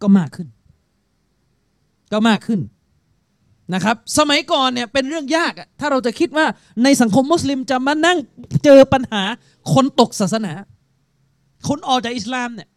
[0.02, 0.48] ก็มากขึ้น
[2.12, 2.60] ก็มากขึ้น
[3.74, 6.46] นะครับ สมัยก่อนเนี่ยเป็นเรื่องยากอะถ้าเราจะคิดว่า
[6.82, 8.18] ในสังคมมุสลิมจะมานั่ง
[8.64, 9.22] เจอปัญหา
[9.72, 10.52] คนตกศาสนา
[11.68, 12.68] คนออกจากอิสลามเนี่ย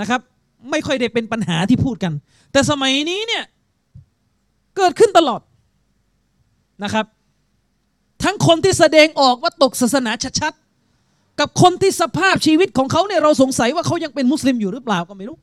[0.00, 0.20] นะครับ
[0.70, 2.12] ไม่ค่อยได้เป็นปัญหาที่พูดกัน
[2.52, 3.44] แต่สมัยนี้เนี่ย
[4.76, 5.40] เกิดขึ้นตลอด
[6.84, 7.06] นะครับ
[8.22, 15.38] ทั้งคนที่แสดงออกว่าตกศาสนาชัดๆกับคนที่สภาพชีวิตของเขาเนี่ยเราสงสัยว่าเขายังเป็นมุสลิมอยู่หรือเปล่าก็ไม่รู้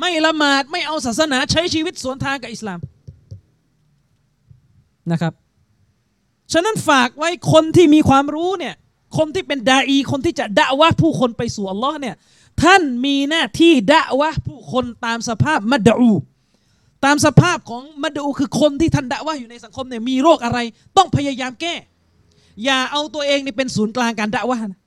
[0.00, 2.78] ไม่ละหมาดไม่เอาศาสนาใช้ชีวิตสวนทางกับอิสลาม
[5.12, 5.32] นะครับ
[6.52, 8.74] ฉะนั้นฝากไว้คนที่มีความรู้เนี่ย
[9.16, 12.14] คนที่เป็นดาอี คนที่จะดะวะผู้คนไปสู่อัลลอฮ์เนี่ย
[12.62, 16.12] ท่านมีหน้าที่ดะวะผู้คนตามสภาพมัดอู
[17.06, 20.58] ตามสภาพของมัดูคือคนที่ท่านดะวะอยู่ในสังคมเนี่ยมีโรคอะไร
[20.96, 21.74] ต้องพยายามแก้
[22.64, 24.80] อย่าเอาตัวเองนี่เป็นศูนย์กลางการดะวะนะ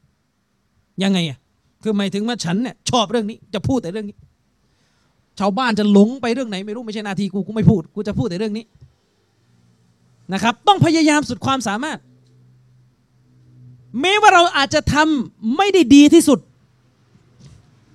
[1.03, 1.38] ยังไงอะ
[1.84, 4.15] คือหมายถึงว่าฉันเนี่ยชอบเรื่องนี้จะพูดแต่เรื่องนี้
[5.39, 8.65] ชาวบ้านจะหลงไปเรื่องไหนไม่รู้ไม่ใช่นาทีกูกูไม่พูดกูจะพูดแต่เรื่องนี้
[10.34, 11.99] นะครับ ต้องพยายามสุดความสามารถ
[14.01, 16.39] แม้ว่าเราอาจจะทำไม่ได้ดีที่สุด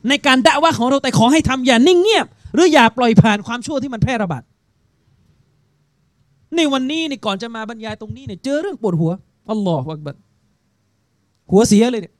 [0.09, 4.43] ในการด่าว่าของเราแต่ขอให้ทำอย่านิ่งเงียบ หรืออย่าปล่อยผ่านความชั่วที่มันแพร่ระบาด
[6.57, 9.13] ในวันนี้นี่ก่อนจะมาบรรยายตรงนี้เนี่ยเจอเรื่องปวดหัว
[9.51, 10.17] อัลลอฮฺวักบัด
[11.51, 12.15] หัวเสียเลยเนี่ย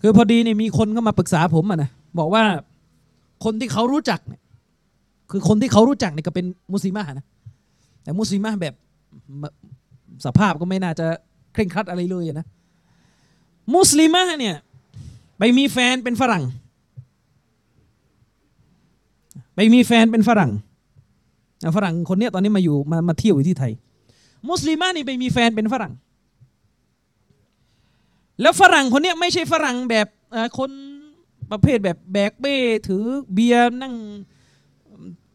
[0.00, 2.44] คือพอดีเนี่ยมีคนก็มาปรึกษาผมอะนะบอกว่า
[3.44, 4.40] คนที่เขารู้จักเนี่ย
[5.30, 7.26] คือคนที่เขารู้จักเนี่ยก็เป็นมุสลิมะนะ
[8.02, 8.74] แต่มุสลิมะแบบ
[10.24, 11.06] สภาพก็ไม่น่าจะ
[11.52, 12.46] เคร่งครัดอะไรเลยนะ
[13.74, 14.54] มุสลิมะเนี่ย
[15.38, 16.44] ไปมีแฟนเป็นฝรั่ง
[19.60, 20.50] ไปมีแฟนเป็นฝรั่ง
[21.76, 23.72] ฝรั่งคนเนี้ยตอนนี้มาอยู่มามาเที่ยวอยู่ที่ไทย
[24.48, 25.92] มุสลิมะนี่ไปมีแฟนเป็นฝรั่ง
[28.40, 30.06] แล้วฝรั่งคนเนี้ยไม่ใช่ฝรั่งแบบ
[30.58, 30.70] คน
[31.50, 32.56] ประเภทแบบแบกเบ้
[32.88, 33.94] ถือเบียร์นั่ง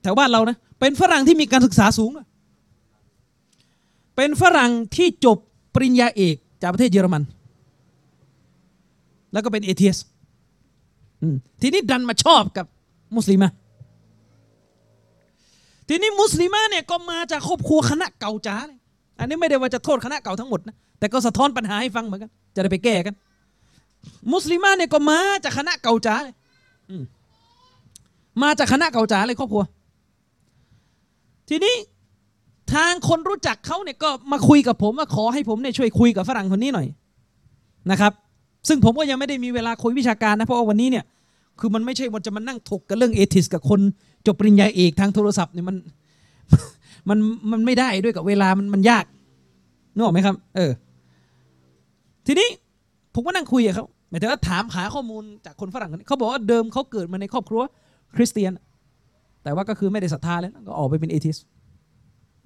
[0.01, 2.11] แถวบ้านเรานะ เป็นฝรั่งที่มีการศึกษาสูง
[4.15, 5.37] เป็นฝรั่งที่จบ
[5.73, 7.23] ปริญญาเอกจากประเทศเยอรมัน
[9.33, 9.97] แล้วก็เป็นเอเทียส
[11.21, 12.65] อืมทีนี้ดันมาชอบกับ
[13.17, 13.51] มุสลิมะ
[15.87, 18.79] ทีนี้มุสลิมะเนี่ยก็มาจากครอบครัวคณะเก่าจ๋าเลย
[19.19, 23.15] อันนี้ไม่ได้ว่าจะโทษคณะเก่าทั้งหมดนะแต่ก็สะท้อนปัญหาให้ฟังเหมือนกัน จะได้ไปแก้กัน
[24.33, 26.35] มุสลิมะเนี่ยก็มาจากคณะเก่าจ๋าเลย
[28.41, 29.63] มมาจากคณะเก่าจ๋าเลยครอบครัว
[31.49, 31.75] ทีนี้
[32.73, 36.87] ทางคนรู้จักเขาเนี่ยก็มาคุยกับผมว่าขอให้ผมเนี่ยช่วยคุยกับฝรั่งคนนี้หน่อย
[37.91, 38.13] นะครับ
[38.67, 41.05] ซึ่งผมก็ยังไม่ได้มีเวลาคุยวิชาการนะเพราะว่าวันนี้เนี่ย
[41.59, 43.79] คือมันไม่ใช่วันจะมานั่งถกกันเรื่องเอทิสกับคน
[44.27, 45.75] จบปริญญาเอกทางโทรศัพท์เนี่ยมัน
[47.09, 47.17] มัน
[47.51, 49.05] มันไม่ได้ด้วยกับเวลามันมันยาก
[49.93, 50.71] นึกออกไหมครับ เออ
[52.25, 52.47] ทีนี้
[53.13, 57.61] ผมก็นั่งคุยกับเขาหมายถึงว่าถามหาข้อมูลจากคนฝรั่งคนนี้เขาบอกว่าเดิมเขาเกิดมาในครอบครัว
[58.15, 58.51] คริสเตียน
[59.43, 61.37] แต่ว่าก็คือไม่ได้ศรัทธาแล้วก็ออกไปเป็นเอทิส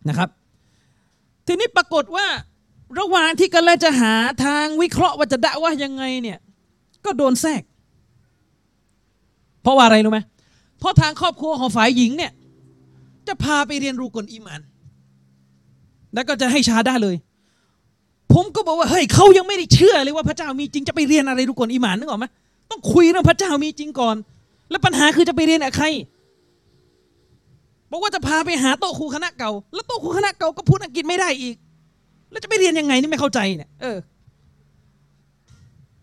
[0.10, 0.30] นะครับ
[1.48, 2.28] ทีนี้ปรากฏว่า
[3.00, 4.14] ระหว่างที่กำลังจะหา
[4.46, 6.38] ทางวิเคราะห์ว่าจะดะว่ายังไงเนี่ย
[7.06, 7.62] ก็โดนแทรก
[9.62, 12.32] เพราะว่าอะไรรู้ไหมเเพราะทางครอบครัวของฝ่ายหญิงเนี่ย
[13.28, 14.62] จะพาไปเรียนรู้กลอีมาน
[16.14, 17.16] แล้วก็จะให้ชาได้เลย
[18.34, 22.26] ผมก็บอกว่าเฮ้ยเขายังไม่ได้เชื่อเลยว่าพระเจ้ามีจริงจะไปเรียนอะไรรู้กลอีมานนึกออกไหม
[22.72, 24.16] ต้องคุยเรื่องพระเจ้ามีจริงก่อน
[24.70, 25.86] แล้วปัญหาคือจะไปเรียนกับใคร
[27.92, 31.56] บอกว่าจะพาไปหาโต๊ะครูคณะเก่า แล้วโต๊ะครูคณะเก่าก็พูดอังกฤษไม่ได้อีก
[32.32, 33.98] แล้วจะไปเรียนยังไงนี่ไม่เข้าใจเนี่ยเออ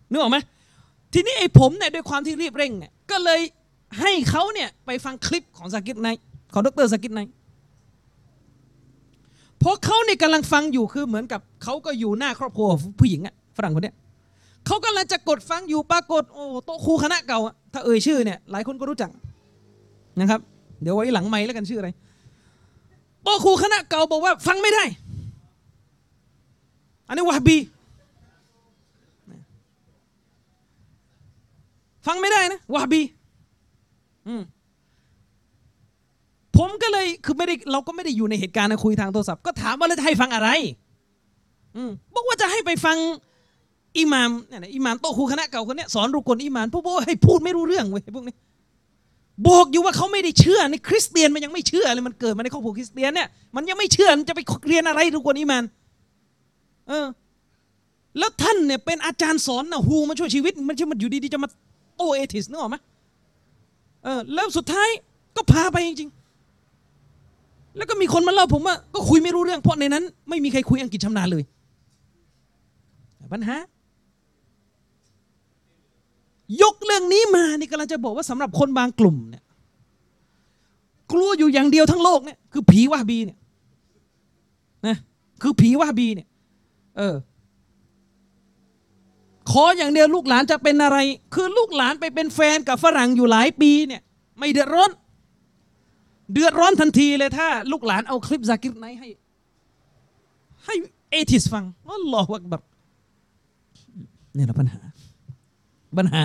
[0.09, 0.37] นึกออกไหม
[1.13, 3.39] ทีนี้ไอ้ผมเนี่ยด้วยความที่รีบเร่งเนี่ยก็เลย
[3.99, 6.23] ให้เขาเนี่ยไปฟังคลิปของซากิรไนค์
[6.53, 7.33] ของดร.ซากิรไนค์
[9.59, 12.67] เพราะเขาเนี่ยกำลังฟังอยู่คือเหมือนกับเขาก็อยู่หน้าครอบครัว
[12.99, 13.95] ผู้หญิงอะฝรั่งคนเนี้ย
[14.65, 17.39] เขากำลังจะกดฟังอยู่ปรากฏโอ้โต๊ะครูคณะเก่า
[17.73, 19.09] ถ้าเอ่ยชื่อเนี่ยหลายคนก็รู้จัก
[20.19, 20.39] นะครับ
[20.81, 21.89] เดี๋ยวไว้หลังไมค์แล้วกันชื่ออะไร
[23.23, 24.83] โต๊ะครูคณะเก่าบอกว่าฟังไม่ได้
[27.07, 27.57] อันนี้วะบี
[32.07, 33.01] ฟังไม่ได้นะวะบี
[36.57, 40.49] ผมก็เลยคือไม่ได้เราก็ไม่ได้อยู่ในเหตุการณ์นะคุยทางโทรศัพท์ก็ถามว่าแล้วจะให้ฟังอะไร
[41.75, 41.77] อ
[42.13, 42.97] บอกว่าจะให้ไปฟัง
[43.97, 48.35] อิหมามเนี่ยอิหมามโตครูคณะเก่าคนเนี้ยสอนรุกลอิหมามพวกบอกให้พูดไม่รู้เรื่องเว้ยพวกนี้
[49.47, 55.63] บอกอยู่ว่าเขาไม่ได้เชื่อในคริสเตียนมันยังไม่เชื่อเลยมันเกิดมาในครอบครัวคริสเตียนเนี่ยมันยังไม่เชื่อมันจะไปเรียนอะไรรุกลอิหมาม
[56.87, 57.05] เออ
[58.19, 61.49] แล้วท่านเนี่ยเป็นอาจารย์สอนนะฮูมาช่วยชีวิต มันใช่มันอยู่ดีๆจะมา
[61.97, 62.75] โตเอทิสนึกออกไหม
[64.03, 64.89] เออแล้วสุดท้าย
[65.35, 71.43] ก็พาไปจริงๆแล้วก็มีคนมาเล่าผมว่าก็คุยไม่รู้เรื่อง เพราะในนั้น ไม่มีใครคุยอังกฤษชำนาญเลย
[73.33, 73.57] ปัญหา
[76.61, 79.43] ยกเรื่องนี้มานี่กำลังจะบอกว่าสำหรับคนบางกลุ่มเนี่ย
[81.11, 83.37] กลัวอยู่อย่างเดียวทั้งโลกเนี่ยคือผีวาฮาบีเนี่ย
[84.87, 84.97] นะ
[85.41, 86.27] คือผีวาบีเนี่ย
[86.97, 87.15] เออ
[89.51, 90.97] ขออย่างเดียวลูกหลานจะเป็นอะไร
[91.35, 94.01] คือลูกหลานไปเป็นแฟนกับฝรั่งอยู่หลายปีเนี่ย
[94.39, 94.91] ไม่เดือดร้อน
[96.31, 99.07] เดือดร้อนทันทีเลยถ้า ลูกหลานเอาคลิปซากิรไนให้
[100.65, 100.75] ให้
[101.11, 102.61] เอทิสฟังอัลลอฮฺอักบัร
[104.37, 104.81] นี่แหละปัญหา
[105.97, 106.23] ปัญหา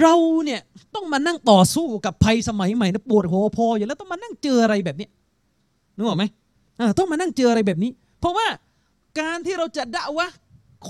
[0.00, 0.60] เราเนี่ย
[0.94, 5.08] ต้องมานั่งต่อสู้กับภัยสมัยใหม่นะปวดหัวพออยู่แล้วต้องมานั่งเจออะไรแบบนี้
[5.96, 6.24] นึกออกไหม
[6.80, 8.46] อ่าต้องมานั่งเจออะไรแบบนี้ เพราะว่า
[9.20, 10.28] การที่เราจะด่าวะ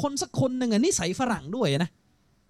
[0.00, 1.90] คนสักคนหนึ่งอะนิสัยฝรั่งด้วยนะ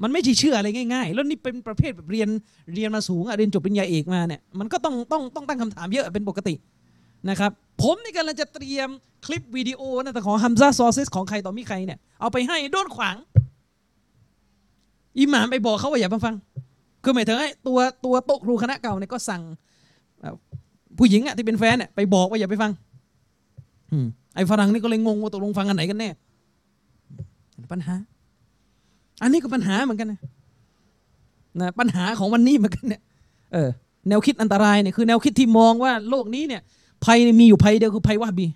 [0.03, 2.29] มันไม่ใช่เชื่ออะไรง่ายๆ แล้วนี่เป็นประเภทแบบเรียน
[2.75, 6.55] เรียนมาสูงอะเรียนจบปริญญาเอกมาเนี่ยมันก็ต้องต้องต้องตั้งคำถามเยอะเป็นปกติ
[7.31, 7.51] นะครับ
[7.83, 8.88] ผมนี่กำลังจะเตรียม
[9.27, 13.16] คลิปวิดีโอนะแต่ของฮัมซาซอซิสของใครต่อมีใครเนี่ยเอาไปให้โดนขวาง
[15.18, 16.35] อิหม่ามไปบอกเขาว่าอย่ามาฟัง
[17.03, 19.42] คือหมายถึงไอ้ตัวตัวโต๊ะครูคณะเก่าเนี่ยก็สั่ง
[20.99, 22.70] ผู้หญิงอะที่เป็นแฟนเนี่ยไปบอกว่าอย่าไปฟัง
[23.92, 26.09] อืมไอ้ฝรั่งนี่ก็เลยงงว่าตกลงฟังอันไหนกันแน่
[27.72, 27.94] ปัญหา
[29.22, 30.20] อันนี้ก็ปัญหาเหมือนกันนะ
[31.60, 33.02] นะปัญหาของวันนี้เหมือนกันเนี่ย
[33.52, 33.70] เออ
[34.08, 36.62] แนวคิดอันตรายเนี่ยคือแนวคิดที่มองว่าโลกนี้เนี่ย
[37.04, 38.46] ภัยมีอยู่ภัยเดียวคือภัยวะฮาบี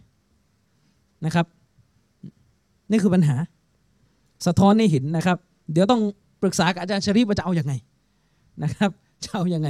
[1.24, 1.46] นะครับ
[2.90, 3.36] นี่คือปัญหา
[4.46, 5.36] สะท้อนให้เห็นนะครับ
[5.72, 6.00] เดี๋ยวต้อง
[6.42, 7.72] ปรึกษากับอาจารย์ชริฟว่าจะเอาอยัางไง
[8.62, 8.90] นะครับ
[9.24, 9.68] จะเอาอยัางไง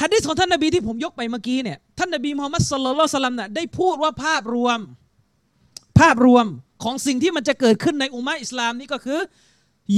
[0.00, 4.78] ฮะดิษของท่านนบีที่ผมยกไปเมื่อกี้เนี่ยท่านนบีมุฮัมมัดสุลลัลลอฮุอะลัยฮิวะซัลลัมน่ะได้พูดว่าภาพรวม
[6.00, 6.46] ภาพรวม
[6.82, 9.20] ของสิ่งที่มันจะเกิดขึ้นในอุมมะอิสลามนี้ก็คือ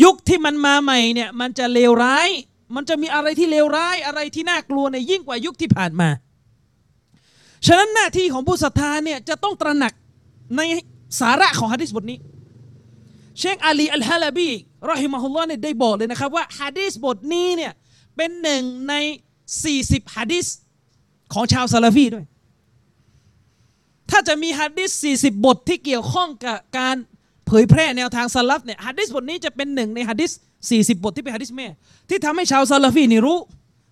[0.02, 2.28] ยุคที่มันมาใหม่เนี่ยมันจะเลวร้าย
[2.74, 6.08] มันจะมีอะไรที่เลวร้ายอะไรที่น่ากลัวในยิ่งกว่ายุคที่ผ่านมา
[7.66, 9.92] ฉะนั้นหน้าที่ของผู้ศรัทธาเนี่ยจะต้องตระหนัก
[10.56, 10.60] ใน
[11.20, 12.18] สาระของฮะดิษบทนี้
[13.38, 14.50] เชคอาลีอัลฮาลาบี
[14.90, 17.72] รอฮิมะฮุลลอฮ์เนี่ยได้บอกเลยนะครับว่าฮะดีษบทนี้เนี่ย
[18.16, 18.94] เป็นหนึ่งใน
[19.54, 20.46] 40ฮะดีษ
[21.32, 22.24] ของชาวซาลาฟีด้วย
[24.10, 26.96] ถ้าจะมีฮะดีษ40 บทที่เกี่ยวข้องกับการ
[27.46, 30.30] เผยแพร่แนวทางสลับเนี่ยฮะดิษบทนี้จะเป็นหนึ่งในฮะดิษ
[30.68, 31.66] 40 บทที่เป็นฮะดิษแม่
[32.08, 33.38] ที่ทำให้ชาวซาลาฟีนี่รู้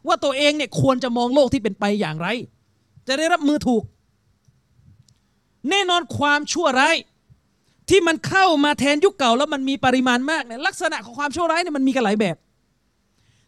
[0.06, 2.28] ว่าตัวเองเนี่ยควรจะมองโลกที่เป็นไปอย่างไร
[3.08, 3.82] จะได้รับมือถูก
[5.70, 6.96] แน่นอนความชั่วร้าย
[7.90, 12.36] ที่มันเข้ามาแทนยุคเก่าแล้วมันมีปริมาณมากเนี่ยลักษณะของความชั่วร้ายเนี่ยมันมีกันหลายแบบ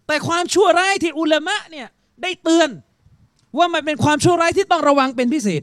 [0.07, 1.87] แต่ความชั่วร้ายที่อุลามะเนี่ย
[2.23, 2.71] ได้เตือน
[3.59, 5.63] ว่ามันเป็นความชั่วร้ายที่ต้องระวังเป็นพิเศษ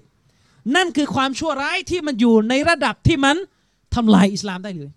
[0.76, 3.36] นั่นคือความชั่วร้ายที่มันอยู่ในระดับที่มัน
[3.96, 4.92] ทำลายอิสลามได้เลย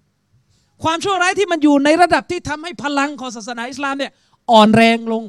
[0.84, 4.12] ความชั่วร้ายที่มันอยู่ในระดับที่ทำให้พลังของศาสนาอิสลามเนี่ย
[4.50, 5.24] อ่อนแรงลง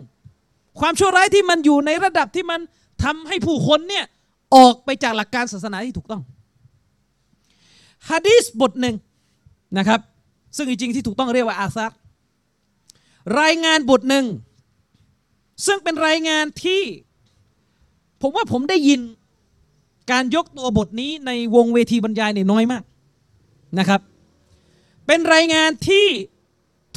[0.79, 2.59] ความชั่วร้ายที่มันอยู่ในระดับที่มัน
[3.03, 4.05] ทำให้ผู้คนเนี่ย
[4.55, 6.21] ออกไปจากหลักการศาสนาที่ถูกต้อง
[8.09, 8.95] ฮะดีษบทหนึ่ง
[9.77, 9.99] นะครับ
[10.55, 11.93] ซึ่งจริงๆที่ถูกต้องเรียกว่าอาซัก
[13.41, 14.25] รายงานบทหนึ่ง
[15.65, 16.81] ซึ่งเป็นรายงานที่
[18.21, 19.01] ผมว่าผมได้ยิน
[20.11, 22.83] การยกตัวบทนี้ในวงเวทีบรรยายเนี่ยน้อยมาก
[23.79, 24.01] นะครับ
[25.07, 26.05] เป็นรายงานที่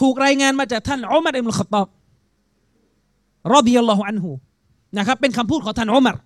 [0.00, 1.86] ถูกรายงานมาจากท่านอุมัรอิบนุลขตอบ
[3.54, 4.30] รอดิยัลลอฮุอันฮู
[4.98, 6.16] นะครับเป็นคำพูดของท่านอุมัร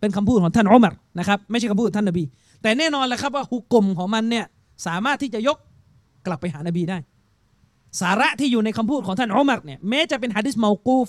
[0.00, 2.24] เป็นคำพูดของท่านอุมัรนะครับไม่ใช่คำพูดท่านนบี
[2.62, 4.44] แต่แน่นอนแหละครับว่าฮุกกลมของมันเนี่ย
[4.86, 5.56] สามารถที่จะยก
[6.26, 6.98] กลับไปหานบีได้
[8.00, 11.08] สาระที่อยู่ในคำพูดของท่านอุมัรเนี่ยแม้จะเป็นฮะดิษเมากูฟ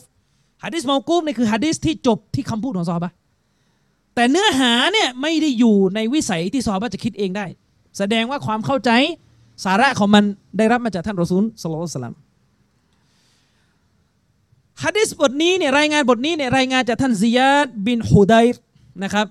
[0.63, 3.11] ฮะดิษเมากูฟเนี่ยคือฮะดิษที่จบที่คำพูดของซอฮาบะ
[4.17, 7.45] แต่เนื้อหาเนี่ยไม่ได้อยู่ในวิสัยที่ซอฮาบะจะคิดเองได้
[7.97, 8.91] แสดงว่าความเข้าใจ
[9.65, 10.23] สาระของมัน
[10.57, 12.15] ได้รับมาจากท่านรอซูลสลลัลลอฮุอะลัยฮิวะสัลลัม
[14.83, 18.47] ฮะดิษบทนี้เนี่ยรายงานบทนี้เนี่ยรายงานจากท่านซิยาดบินฮุดัย
[19.03, 19.27] นะครับ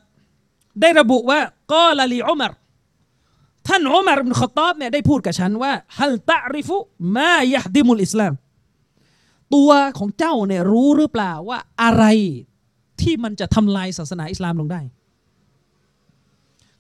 [0.80, 1.40] ได้ระบุว่า
[1.72, 2.52] กอลาลีอุมร
[3.68, 6.76] ท่านอุมรบินขตอบเนี่ยได้พูดกับฉันว่าฮัลตะริฟุ
[7.16, 8.32] มายะดิมุลอิสลาม
[9.54, 12.04] ตัวของเจ้าเนี่ยรู้หรือเปล่าว่าอะไร
[13.02, 14.80] ที่มันจะทำลายศาสนาอิสลามลงได้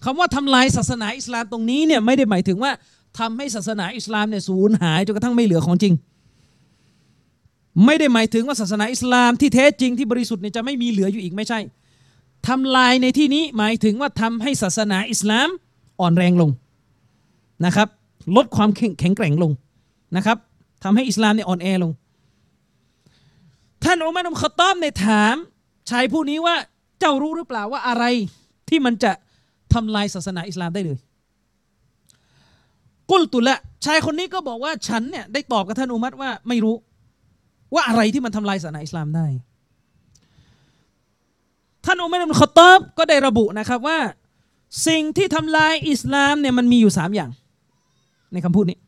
[0.04, 2.72] คำว่าทำลายศาสนาอิสลามตรงนี้เนี่ยไม่ได้หมายถึงว่า
[3.18, 5.94] ทำให้ศาสนาอิสลามเนี่ยสูญหายจนกระทั่งไม่เหลือของจริง
[7.84, 11.58] ไม่ได้หมายถึงว่าศาสนาอิสลามที่แท้จริงที่บริสุทธิ์เนี่ยจะไม่มีเหลืออยู่อีกไม่ใช่
[12.48, 15.48] ทำลายในที่นี้หมายถึงว่าทำให้ศาสนาอิสลาม
[16.00, 16.50] อ่อนแรงลง
[17.64, 17.88] นะครับ
[18.36, 19.52] ลดความแข็งแกร่งลง
[20.16, 20.36] นะครับ
[20.84, 21.92] ทำให้อิสลามเนี่ยอ่อนแอลง
[23.84, 25.36] ท่านอุมัรอุมขตอบในถาม
[25.90, 26.56] ชายผู้นี้ว่า
[27.00, 28.04] เจ้ารู้หรือเปล่าว่าอะไร
[28.68, 29.12] ที่มันจะ
[29.74, 30.98] ทำลายศาสนาอิสลามได้เลย
[33.10, 36.76] กุลตุละ ชายคนนี้ก็บอกว่าฉันเนี่ยได้ตอบกับท่านอุมัรว่าไม่รู้
[37.74, 39.26] ว่าอะไรที่มันทำลายศาสนาอิสลามได้
[41.84, 43.98] ท่านอุมัรอิบนุขตอบก็ได้ระบุนะครับว่า
[44.86, 47.30] สิ่งที่ทำลายอิสลามเนี่ยมันมีอยู่สามอย่าง
[48.32, 48.78] ในคำพูดนี้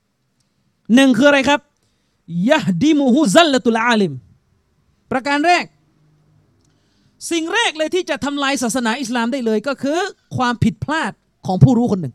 [0.95, 1.61] หนึ่งคืออะไรครับ
[2.51, 4.13] ยะฮดิมูฮุซัลละตุลอาลิม
[5.13, 5.65] ประการแรก
[7.31, 9.99] สิ่งแรกเลยที่จะทำลายศาสนาอิสลามได้เลยก็คือ
[10.37, 11.13] ความผิดพลาด
[11.47, 12.15] ของผู้รู้คนหนึ่ง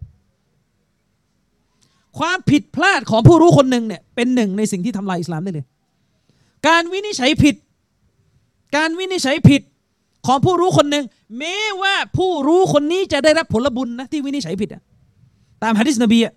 [2.19, 5.65] ความผิดพลาดของผู้รู้คนหนึ่งเนี่ยเป็นหนึ่งในสิ่งที่ทำลายอิสลามได้เลย
[6.67, 7.55] การวินิจฉัยผิด
[8.75, 9.61] การวินิจฉัยผิด
[10.27, 11.05] ของผู้รู้คนหนึ่ง
[11.37, 14.81] แม้ว่าผู้รู้คนนี้จะได้รับผลบุญนะที่วินิจฉัยผิดอะ
[15.63, 16.33] ตามฮะดิษนบีอะ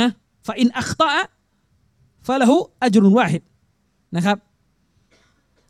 [0.00, 0.08] นะ
[0.46, 1.26] ฟาอินอัคตะ
[2.26, 3.42] ฟะละหุอัจรุนวาฮิด
[4.16, 4.36] นะครับ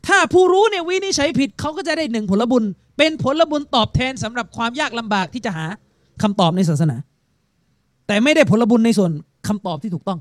[0.07, 2.63] ถ้าผู้รู้เนี่ยวินิจฉัยผิดเขาก็จะได้หนึ่งผลบุญ
[2.97, 5.65] เป็นผลบุญตอบแทนสำหรับความยากลำบากที่จะหา
[6.21, 6.97] คำตอบในศาสนา
[8.07, 9.11] แต่ไม่ได้ผลบุญในส่วน
[9.47, 10.19] คำตอบที่ถูกต้อง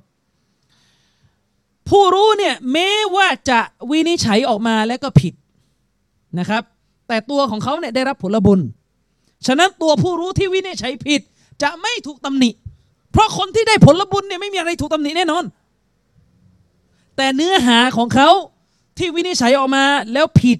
[1.88, 5.34] ผู้รู้เนี่ยแม้ว่าจะวินิจฉัยออกมาแล้วก็ผิด
[6.38, 6.62] นะครับ
[7.08, 8.60] แต่ตัวของเขาเนี่ยได้รับผลบุญ
[9.46, 11.20] ฉะนั้นตัวผู้รู้ที่วินิจฉัยผิด
[11.62, 12.50] จะไม่ถูกตำหนิ
[13.12, 15.44] เพราะคนที่ได้ผลบุญเนี่ยไม่มีอะไรถูกตำหนิแน่นอน
[17.16, 18.28] แต่เนื้อหาของเขา
[18.98, 20.58] ที่วินิจฉัยออกมาแล้วผิด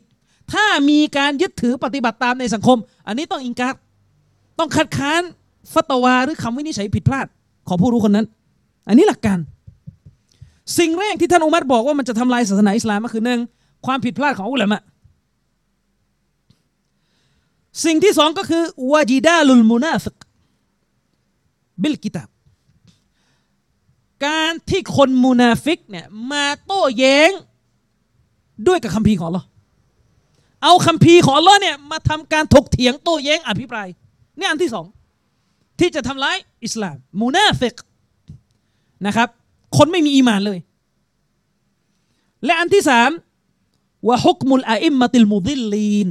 [0.52, 3.74] ถ้ามีการยึดถือปฏิบัติตามในสังคม อันนี้ต้องอิงการ
[4.58, 5.22] ต้องคัดค้าน
[5.72, 7.26] ฟัตวาหรือคำวินิจฉัยผิดพลาด
[7.68, 8.26] ของผู้รู้คนนั้น
[8.88, 9.38] อันนี้หลักการ
[10.78, 13.40] สิ่งแรกที่ท่านอุมัรบอกว่ามันจะทำลายศาสนาอิสลามก็คือหนึ่ง
[13.86, 14.80] ความผิดพลาดของอุลามะ
[17.84, 20.16] สิ่งที่สองก็คือوجدال المنافق
[21.82, 22.28] بالكتاب
[24.26, 27.30] การที่คนมุนาฟิกเนี่ยมาโต้แย้ง
[28.68, 29.46] ด้วยกับคัมภีร์ของอัลลอฮ์
[30.62, 33.88] เอาคัมภีร์ของอัลลอฮ์เนี่ยมาทำการถกเถียงโต้แย้งอภิปราย
[34.38, 34.86] นี่อันที่สอง
[35.78, 37.74] ที่จะทำร้ายอิสลามมุนาฟิก
[39.06, 39.28] นะครับ
[39.76, 40.58] คนไม่มีอีมานเลย
[42.44, 43.10] และอันที่สาม
[44.08, 46.08] وحكم الأئمة المضلين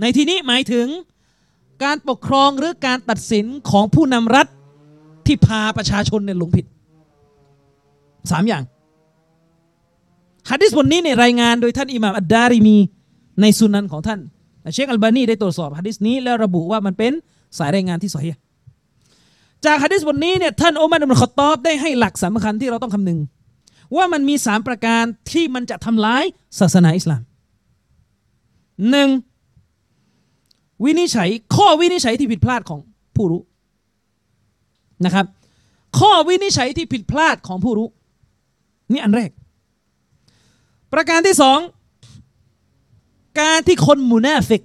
[0.00, 0.86] ในที่นี้หมายถึง
[1.84, 4.46] การปกครองหรือการตัดสินของผู้นำรัฐ
[5.26, 6.66] ที่พาประชาชนเนี่ยหลงผิด
[8.30, 8.62] สามอย่าง
[10.50, 12.76] ฮะดิษบทนี้เนี่ยรายงานโดยท่านอิหม่ามอัดดาริมี
[13.40, 14.20] ในสุนันของท่าน
[14.72, 17.12] เชคอัลบานีได้ตรวจสอบฮะดิษนี้แล้วระบุว่ามันเป็น
[17.58, 18.30] สายรายงานที่สอย
[19.64, 23.18] จากฮะดิษบทนี้เนี่ยท่านอุมัรอิบนุลขอตตอบได้ให้หลักสำคัญที่เราต้องคำนึง
[23.96, 26.24] ว่ามันมีสามประการที่มันจะทำร้าย
[26.60, 27.22] ศาสนาอิสลาม
[28.90, 29.08] หนึ่ง
[30.84, 32.80] วินิจฉัยข้อวินิจฉัยที่ผิดพลาดของ
[33.16, 33.42] ผู้รู้
[35.04, 35.26] นะครับ
[35.98, 37.88] ข้อวินิจฉัยที่ผิดพลาดของผู้รู้
[38.92, 39.30] นี่อันแรก
[40.92, 41.58] ประการที่สอง
[43.40, 44.64] การที่คนมุนาฟิก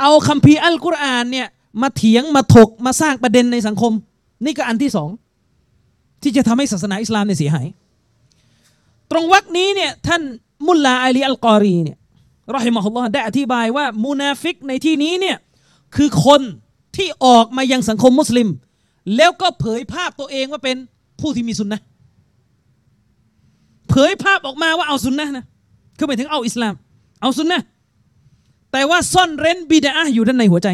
[0.00, 1.46] เอาคัมภีร์อัลกุรอานเนี่ย
[1.82, 3.92] มาเถียงมาถกมาสร้างประเด็นในสังคม
[4.44, 5.10] นี่ก็อันที่สอง
[6.22, 7.66] ที่จะทำให้ศาสนาอิสลามเนี่ยเสียหาย
[9.10, 10.22] ตรงวรรคนี้เนี่ยท่าน
[10.66, 11.96] มุลลาอาลีอัลกอรีเนี่ย
[12.54, 15.36] رحمه اللهได้อธิบายว่ามุนาฟิกในที่นี้เนี่ย
[15.96, 16.40] คือคน
[16.96, 18.48] ที่ออกมายังสังคมมุสลิม
[19.16, 20.76] แล้วก็เผยภาพตัวเองว่าเป็น
[21.20, 21.80] ผู้ที่มีสุนนะ
[23.88, 25.44] เผยภาพออกมาว่าเอาสุนนะนะ
[25.98, 26.74] คือหมายถึงเอาอิสลาม
[27.20, 27.60] เอาสุนนะ
[28.72, 30.68] แต่ว่าซ่อนเร้นบิดอะฮ์อยู่ด้านในหัวใจ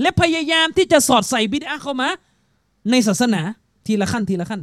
[0.00, 2.08] และพยายามที่จะสอดใส่บิดอะฮ์เข้ามา
[2.90, 3.40] ในศาสนา
[3.86, 4.60] ทีละขั้นทีละขั้น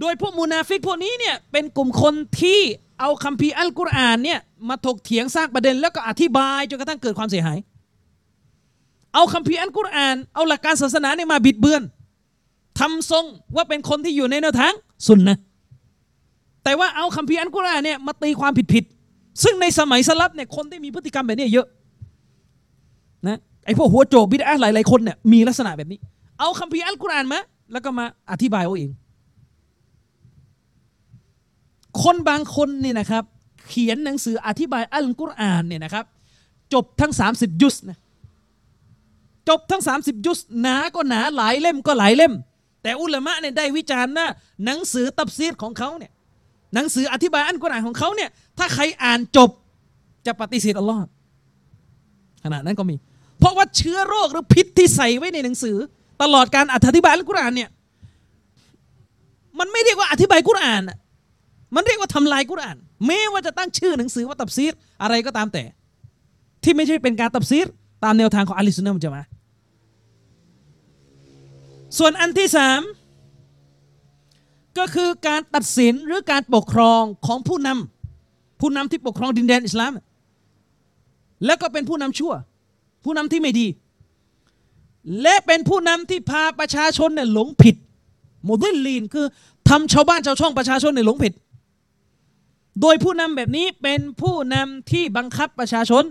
[0.00, 2.60] โดยพวกมุนาฟิกพวกนี้เนี่ยเป็นกลุ่มคนที่
[3.00, 7.58] เอาคัมภีร์อัลกุรอานเนี่ยมาถกเถียงสร้างประเด็นแล้วก็อธิบายจนกระทั่งเกิดความเสียหาย
[9.14, 11.82] เอาคัมภีร์อัลกุรอาน เอาหลักการศาสนาเนี่ยมาบิดเบือน
[12.78, 13.24] ทำทรง
[13.56, 14.72] ว่าเป็นคนที่อยู่ในแนวทาง
[15.06, 15.38] สุนนะ
[16.66, 21.66] แต่ว่าเอาคัมภีร์อัลกุรอานเนี่ยมาตีความผิดๆซึ่งในสมัยสลับเนี่ยคนที่มีพฤติกรรมแบบนี้เยอะ
[23.26, 25.98] นะไอพวกหัวโจกบิดาหลายๆคนเนี่ยมีลักษณะแบบนี้
[26.40, 27.40] เอาคัมภีร์อัลกุรอานมา
[27.72, 28.90] แล้วก็มาอธิบายเอาเอง
[32.02, 33.24] คนบางคนนี่นะครับ
[33.68, 36.04] เขียนหนังสืออธิบายอัลกุรอานเนี่ยนะครับ
[36.72, 37.98] จบทั้ง 30 ยุสนะ
[39.48, 42.32] จบทั้ง 30 ยุสหนาก็หนาหลายเล่มก็หลายเล่ม
[42.82, 44.26] แต่อุลามะเนี่ยได้วิจารณ์ว่า
[44.64, 46.12] หนังสือตับซีดของเขาเนี่ย
[46.74, 49.50] หนังสืออธิบายอัลกุรอานของเขาเนี่ยถ้าใครอ่านจบ
[50.26, 51.00] จะปฏิเสธอัลลอฮ์
[52.44, 52.96] ขนาดนั้นก็มี
[53.38, 55.76] เพราะว่าเชื้อโรคหรือพิษที่ใส่ไว้ในหนังสือ
[56.22, 57.70] ตลอดการอธิบายอัลกุรอานเนี่ย
[59.58, 60.82] มันไม่เรียกว่าอธิบายกุรอาน
[61.74, 62.76] มันเรียกว่าทำลายกุรอาน
[63.06, 65.64] แม้ว่าจะตั้งชื่อหนังสือว่าตับซีรอะไรก็ตามแต่
[66.62, 67.66] ที่ไม่ใช่เป็นการตับซีร
[68.04, 69.22] ตามแนวทางของอะลิสุนนะมันจะมา
[71.98, 72.80] ส่วนอันที่สาม
[74.78, 79.92] ก็คือการตัดสินหรือการปกครองของผู้นำผู้นำที่ปกครองดินแดนอิสลาม
[81.44, 82.32] แล้วก็เป็นผู้นำชั่ว
[83.04, 83.66] ผู้นำที่ไม่ดี
[85.22, 87.76] และเป็นผู้นำที่พาประชาชนเนี่ยหลงผิด
[88.44, 89.26] โมดิลลีนคือ
[89.68, 91.32] ทำชาวบ้านชาวช่องประชาชนเนี่ยหลงผิด
[92.80, 96.04] โดยผู้นำแบบนี้เป็นผู้นำที่บังคับประชาชน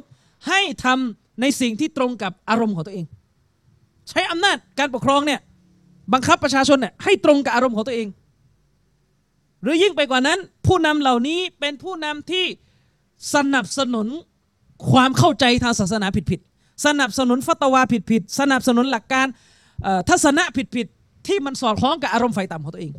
[0.47, 3.06] ให้ทำในสิ่งที่ตรงกับอารมณ์ของตัวเอง
[4.10, 5.39] ใช้อำนาจการปกครองเนี่ย
[6.13, 8.08] บังคับประชาชนเนี่ยให้ตรงกับอารมณ์ของตัวเอง
[9.61, 12.45] หรือยิ่งไปกว่านั้น ผู้นำเหล่านี้เป็นผู้นำที่
[13.35, 14.07] สนับสนุน
[14.91, 19.27] ความเข้าใจทางศาสนาผิดๆสนับสนุนฟัตวาผิดๆสนับสนุนหลักการ
[20.09, 20.43] ทัศนะ
[20.75, 22.93] ผิดๆที่มันสอดคล้องกับอารมณ์ไฟต่ำของตัวเอง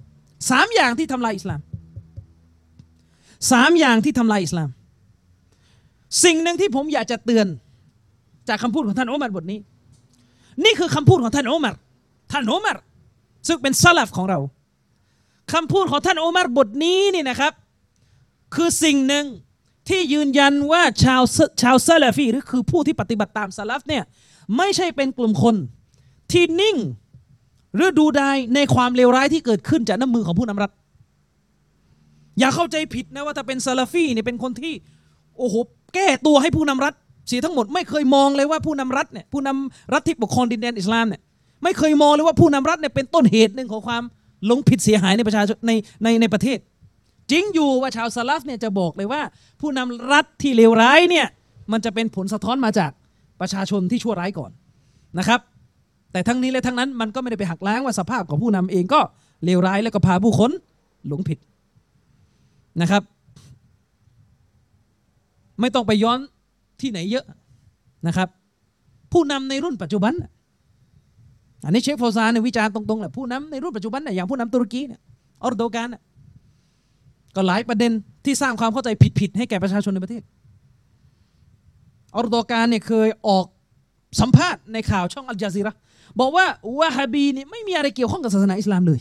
[0.51, 1.61] สามอย่างที่ทำลายอิสลาม
[3.51, 4.69] สามอย่างที่ทำลายอิสลาม
[6.25, 7.47] สิ่งหนึ่งที่ผมอยากจะเตือน
[8.49, 9.59] จากคำพูดของท่านอุมัรบทนี้
[10.64, 11.75] นี่คือคำพูดของท่านอุมัร
[12.33, 12.79] ท่านอุมัร
[13.49, 14.38] ซึ่งเป็นซาลฟของเรา
[15.53, 17.53] คำพูดของท่านอุมัรบทนี้นี่นะครับ
[18.55, 19.25] คือสิ่งหนึ่ง
[19.89, 21.23] ที่ยืนยันว่าชาว
[21.63, 24.03] ชาวซาลาฟีหรือคือผู้ที่ปฏิบัติตามซาลฟเนี่ย
[24.57, 25.55] ไม่ใช่เป็นกลุ่มคน
[26.33, 26.77] ที่นิ่ง
[27.75, 30.71] หรือดูได้ในความเลวร้ายที่เกิดขึ้นจากน้ำมือของผู้นำรัฐ
[32.39, 34.75] อย่าเข้าใจผิดนะว่าถ้าเป็นซาลาฟีเนี่ยเป็นคนที่
[35.39, 35.55] โอ้โห
[35.95, 36.95] แก้ตัวให้ผู้นำรัฐ
[37.29, 41.21] เสียทั้งหมดไม่เคยมองเลยว่าผู้นำรัฐเนี่ยผู้นำรัฐที่ปกครองดินแดนอิสลามเนี่ย
[41.63, 44.03] ไม่เคยมองเลยว่าผู้นำรัฐเนี่ยเป็นต้นเหตุหนึ่งของความ
[44.51, 45.72] ลงผิดเสียหายในประชาชนใน
[46.03, 46.59] ในในประเทศ
[47.31, 49.22] จริงอยู่ว่าชาวซาลฟเนี่ยจะบอกเลยว่า
[49.61, 51.27] ผู้นำรัฐที่เลวร้ายเนี่ย
[51.72, 52.90] มันจะเป็นผลสะท้อนมาจาก
[53.40, 54.51] ประชาชนที่ชั่วร้ายก่อน
[55.18, 55.40] นะครับ
[56.12, 59.01] แต่ทั้งนี้และทั้งนั้นมันก็ไม่ได้ไปหักล้างว่าสภาพของผู้นำเองก็
[59.44, 60.51] เลวร้ายแล้วก็พาผู้คน
[61.09, 61.38] หลงผิด
[62.81, 63.03] นะครับ
[65.61, 66.18] ไม่ต้องไปย้อน
[66.81, 67.25] ที่ไหนเยอะ
[68.07, 68.29] นะครับ
[69.12, 70.12] ผู้นำในรุ่นปัจจุบัน
[71.64, 75.01] อันนี้เชคโฟซานเนี่ยวิจารณ์ตรงๆแหละผู้นำในรุ่นปัจจุบันเนี่ยอย่างผู้นำตุรกีเนี่ย
[75.42, 75.89] ออร์โดกาน
[77.37, 77.93] ก็หลายประเด็น
[78.24, 78.89] ที่สร้างความเข้าใจ
[79.20, 80.22] ผิดๆให้แก่ประชาชนในประเทศ
[82.14, 83.47] ออร์โดกานเนี่ยเคยออก
[84.20, 85.78] สัมภาษณ์ในข่าวช่องอัลจาซีร์
[86.20, 86.47] บอกว่า
[86.78, 89.01] วะฮาบีเนี่ยไม่มีอะไรเกี่ยวข้องกับศาสนาอิสลามเลย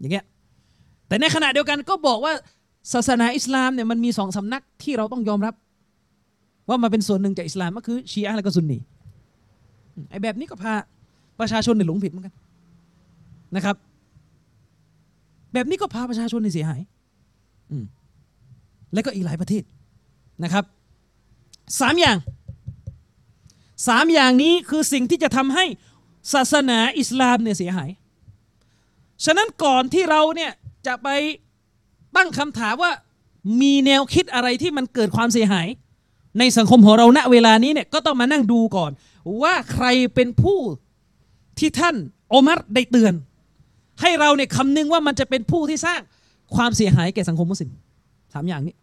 [0.00, 0.24] อย่างเงี้ย
[1.08, 2.32] แต่ในขณะเดียวกันก็บอกว่า
[2.92, 5.54] ศาสนาอิสลามเนี่ยมันมีสองสำนักที่เราต้องยอมรับ
[6.68, 8.78] ว่ามาเป็นส่วนหนึ่งจากอิสลามก็คือชีอะห์และก็ซุนนี
[10.10, 10.74] ไอ้แบบนี้ก็พา
[11.40, 12.34] ประชาชนในยหลงผิดเหมือนกัน
[13.56, 13.76] นะครับ
[15.52, 16.80] แบบนี้ก็พาประชาชนในเสียหาย
[17.70, 17.84] อืม
[18.94, 19.62] และก็อีกหลายประเทศ
[20.44, 20.64] นะครับ
[21.80, 22.18] สามอย่าง
[23.88, 25.64] สามอย่างนี้คือสิ่งที่จะทำให้
[26.32, 27.90] ศาสนาอิสลามเนี่ยเสียหาย
[29.24, 30.52] ฉะนั้นก่อนที่เราเนี่ย
[30.86, 31.08] จะไป
[32.16, 32.92] ตั้งคำถามว่า
[33.60, 35.66] มีแนวคิดอะไรที่มันเกิดความเสียหาย
[36.38, 38.90] ในสังคมของเราณเวลานี้เนี่ยก็ต้องมานั่งดูก่อน
[39.42, 40.58] ว่าใครเป็นผู้
[41.58, 41.96] ที่ท่าน
[42.28, 43.14] โอมัรได้เตือน
[44.00, 46.00] ให้เราเนี่ยคำนึงว่ามันจะเป็นผู้ที่สร้าง
[46.54, 47.70] ความเสียหายแก่สังคมมุสลิม
[48.34, 48.74] สามอย่างนี้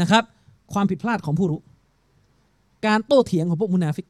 [0.00, 0.22] นะครับ
[0.72, 1.60] ความผิดพลาดของผู้รู้
[2.86, 4.06] การโต้เถียงของพวกมุนาฟิก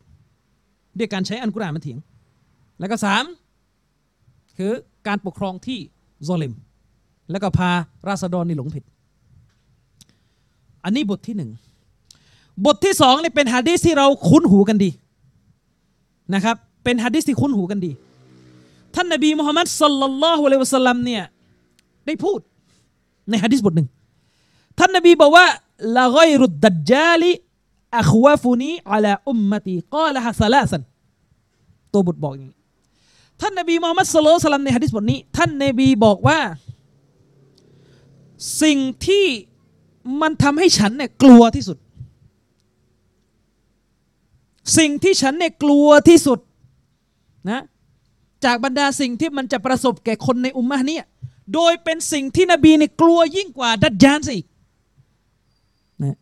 [0.99, 1.99] ด้วยการใช้อันกุรอานมาเถียง
[2.81, 3.25] แล้วก็สาม
[4.57, 4.73] คือ
[5.07, 5.79] การปกครองที่
[6.25, 6.55] โซเลม
[7.31, 7.71] แล้วก็พา
[8.09, 8.85] ราษฎรนี่หลงผิด
[10.85, 11.51] อันนี้บทที่หนึ่ง
[12.67, 14.91] บทที่สองนี่เป็นฮะดีษที่เราคุ้นหูกันดี
[16.35, 17.93] นะครับเป็นฮะดีษที่คุ้นหูกันดี
[18.95, 21.23] ท่านนบีมุฮัมมัดสัลลัลลอฮุอะลัยฮิวะสัลลัมเนี่ย
[22.07, 22.39] ได้พูด
[23.29, 23.89] ในฮะดีษบทหนึ่ง
[24.79, 25.47] ท่านนบีบอกว่า
[25.99, 27.31] ละกอยรุดดัจจาลิ
[27.99, 30.83] อัควาฟุนีอัลาอุมมตีกาละฮะสลาสัน
[31.93, 32.57] ตัวบทบอกอย่างนี้
[33.41, 36.39] ท่านนบีมุฮัมมัดสลลัลลอฮุอะลัยฮิวะสัลลัมในฮะดีษบทนี้ ท่านนบีบอกว่า
[38.63, 39.27] สิ่งที่
[40.21, 41.77] มันทำให้ฉันเนี่ยกลัวที่สุด
[44.79, 46.39] สิ่งที่ฉันเนี่ยกลัวที่สุด
[47.51, 47.61] นะ
[48.45, 51.05] จากบรรดาสิ่งที่มันจะประสบแก่คนในอุมมะเนี่ย
[51.55, 54.47] โดยเป็นสิ่งที่นบีเนี่ยกลัวยิ่งกว่าดัจญานซะอีก
[56.03, 56.17] นะ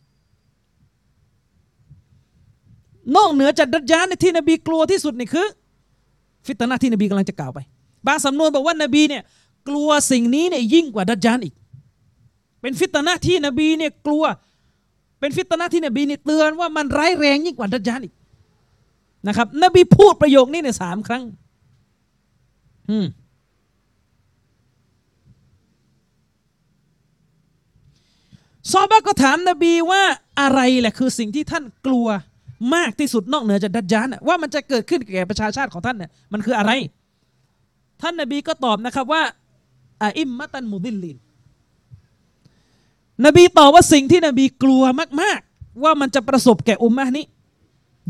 [3.17, 5.47] นอกเหนือจากดัจญานเนี่ยที่นบีกลัวที่สุดนี่คือ
[6.47, 7.59] ฟิตนะที่นบีกำลังจะกล่าวไป
[8.07, 9.23] บางสำนวนบอกว่านบีเนี่ย
[9.69, 11.55] กลัวสิ่งนี้เนี่ยยิ่งกว่าดัจญานอีก
[12.61, 14.25] เป็นฟิตนะที่นบีเนี่ยกลัว
[15.21, 18.15] เป็นฟิตนะที่นบีเนี่ยเตือนว่ามันร้ายแรงยิ่งกว่าดัจญานอีก
[19.29, 21.23] นะครับ นบีพูดประโยคนี้เนี่ยสามครั้ง
[22.91, 23.07] อืม
[28.71, 30.03] ซอฮาบะก็ถามนบีว่า
[30.41, 32.07] อะไรแหละคือสิ่งที่ท่านกลัว
[32.75, 36.73] มากที่สุดนอกเหนือจากดัจญานะว่ามันจะเกิดขึ้นแก่ประชาชาติของท่านเนี่ยมันคืออะไร
[38.03, 39.23] ท่านนบีก็ตอบนะครับว่า
[40.03, 41.17] อาอิมมะตันมุดิลลิน
[43.25, 44.83] นบีตอบว่าสิ่งที่นบีกลัว
[45.21, 47.25] มาก ๆ ว่ามันจะประสบแก่อุมมะห์นี้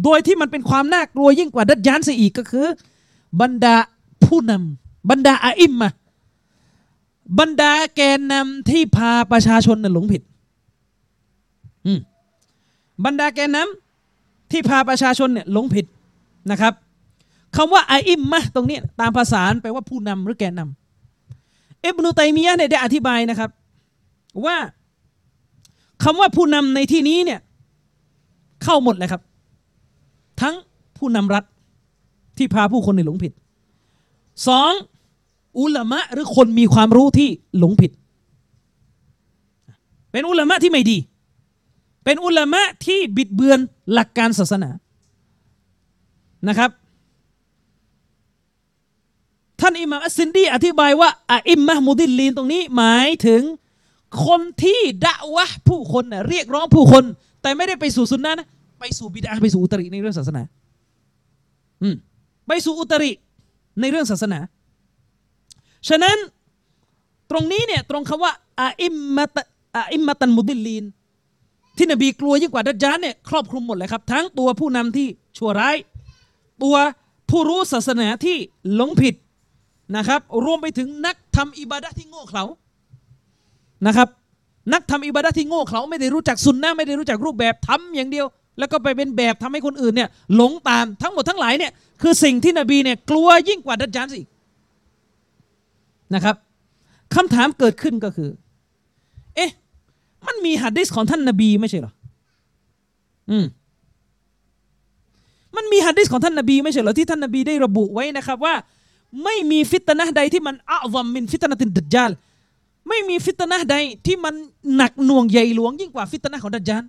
[0.05, 2.67] โดยที่มันเป็นความน่ากลัวยิ่งกว่าดัจญานเสียอีกก็คือ
[3.41, 3.77] บรรดา
[4.25, 5.91] ผู้นำบรรดาอาอิมมะ
[7.39, 10.23] บรรดาแกนนำที่พาประชาชนน่ะหลงผิด
[13.05, 15.87] บรรดาแกนนำที่พาประชาชนเนี่ยหลงผิด
[16.51, 16.73] นะครับ
[17.57, 23.51] คำว่าอาอิมมะตรงนี้ตามภาษาแปลว่าผู้นำหรือแกนนำอิบนุตัยมียะเนี่ยได้อธิบายนะครับ
[24.47, 24.57] ว่า
[26.05, 27.41] คำว่าผู้นำในที่นี้เนี่ย
[28.65, 29.23] เข้าหมดเลยครับ
[30.43, 30.55] ทั้ง
[30.99, 31.45] ผู้นำรัฐ
[32.37, 33.33] ที่พาผู้คนในหลงผิด
[34.49, 34.73] สอง
[35.61, 37.29] อุลามะหรือคนมีความรู้ที่
[37.59, 37.91] หลงผิด
[40.13, 40.99] เป็นอุลามะที่ไม่ดี
[42.05, 43.59] เป็นอุลามะที่บิดเบือน
[43.93, 44.71] หลักการศาสนา
[46.49, 46.71] นะครับ
[49.61, 53.43] ท่านอิหม่ามอัสซินดีอธิบายว่าอะอิมมะมุดิลลีนตรงนี้หมายถึง
[54.27, 57.05] คนที่ดะวะผู้คนเรียกร้องผู้คน
[57.43, 58.49] แต่ไม่ได้ไปสู่สุนนะนะ
[58.83, 60.43] ไปสู่บิดาไปสู่อุตริในเรื่องศาสนา
[61.83, 61.95] อืม
[62.49, 63.13] ไปสู่อุตริ
[63.81, 64.39] ในเรื่องศาสนา
[65.89, 66.17] ฉะนั้น
[67.31, 69.43] ตรงนี้เนี่ยตรงคำว่าอาอิมมะตะ
[69.77, 70.85] อาอิมมะตันมุดิลลีน
[71.77, 75.07] ที่นบีกลัวยิ่งกว่าดัจจานเนี่ยครอบคลุมหมดเลยครับ ทั้งตัวผู้นำที่
[75.37, 75.77] ชั่วร้าย
[76.63, 76.77] ตัว
[77.31, 78.37] ผู้รู้ศาสนาที่
[78.75, 79.15] หลงผิด
[79.97, 82.45] นะครับ รวมไปถึงนักทำอิบาดะห์ที่โง่เขลา
[83.87, 84.09] นะครับ
[84.73, 88.27] นักทำอิบาดะห์ที่โง่เขลาไม่ได้รู้จักสุนนะห์ไม่ได้รู้จักรูปแบบทำอย่างเดียว
[88.59, 91.73] แล้วก็ไปเป็นแบบทำให้คนอื่นเนี่ยหลงตามทั้งหมดทั้งหลายเนี่ย
[92.03, 94.29] คือสิ่งที่นบีเนี่ยกลัวยิ่งกว่าดัจญาลซะอีก
[96.15, 96.37] นะครับ
[97.15, 98.31] คำถามเกิดขึ้นก็คือ
[99.37, 99.51] เอ๊ะ
[100.27, 101.93] มันมีฮะดีษของท่านนบีไม่ใช่หรอ
[103.31, 103.47] อืม
[105.57, 108.55] มันมีฮะดีษของท่านนบีไม่ใช่หรอที่ท่านนบีได้ระบุไว้นะครับว่า
[109.25, 112.11] ไม่มีฟิตนะใดที่มันأعظم من فتنة الدجال
[112.89, 113.77] ไม่มีฟิตนะใด
[114.07, 114.35] ที่มัน
[114.77, 116.83] หนักหน่วงใหญ่หลวงยิ่งกว่าฟิตนะของดัจจาล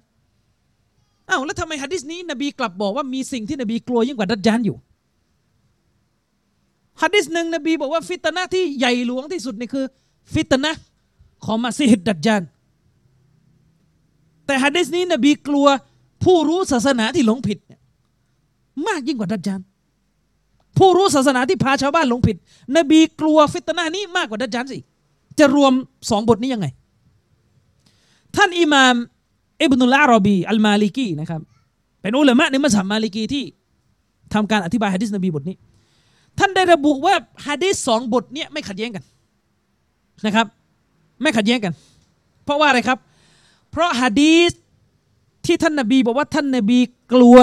[1.30, 4.78] อ้าวแล้วทำไมหัดดิสนี้นบีกลับบอกว่ามีสิ่งที่นบีกลัวยิ่งกว่าดัจจาลอยู่
[7.02, 9.86] หัดดิสหนึ่งนบีบอกว่าฟิตนะที่ใหญ่หลวงที่สุดนี่คือ
[10.34, 10.72] ฟิตนะ
[11.46, 12.42] ของมาซิฮิดดัจจาล
[14.46, 15.68] แต่ฮะดิษนี้นบีกลัว
[16.24, 17.60] ผู้รู้ศาสนาที่หลงผิด
[18.88, 19.62] มากยิ่งกว่าดัจจาน
[20.78, 22.38] ผู้รู้ศาสนาที่พาชาวบ้านหลงผิด
[22.78, 24.78] นบีกลัวฟิตนะนี้มากกว่าดัจจานสิ
[25.40, 25.74] จะรวม
[26.10, 26.68] สองบทนี้ยังไง
[28.36, 28.96] ท่านอิหม่าม
[29.62, 31.42] อิบนุลอาราบีอัลมาลิกีนะครับ
[32.02, 33.44] เป็นอุลามะในมัสยิดมาลิกีที่
[34.34, 35.56] ทำการอธิบายฮะดิษนบีบทนี้
[36.40, 37.16] ท่านได้ระบุว่า
[37.48, 39.04] ฮะดิษสองบทเนี้ไม่ขัดแย้งกัน
[40.26, 40.46] นะครับ
[41.22, 41.74] ไม่ขัดแย้งกัน
[42.44, 42.98] เพราะว่าอะไรครับ
[43.72, 44.52] เพราะฮะดีษ
[45.46, 46.80] ที่ท่านนบีบอกว่าท่านนบี
[47.14, 47.38] กลัว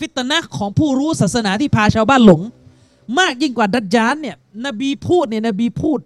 [0.00, 2.40] ฟิตนะของผู้รู้ศาสนาที่พาชาวบ้านหลง
[3.18, 4.36] มากยิ่งกว่าดัจจานเนี่ย
[4.66, 5.98] นบีพูดเนี่ยนบีพูด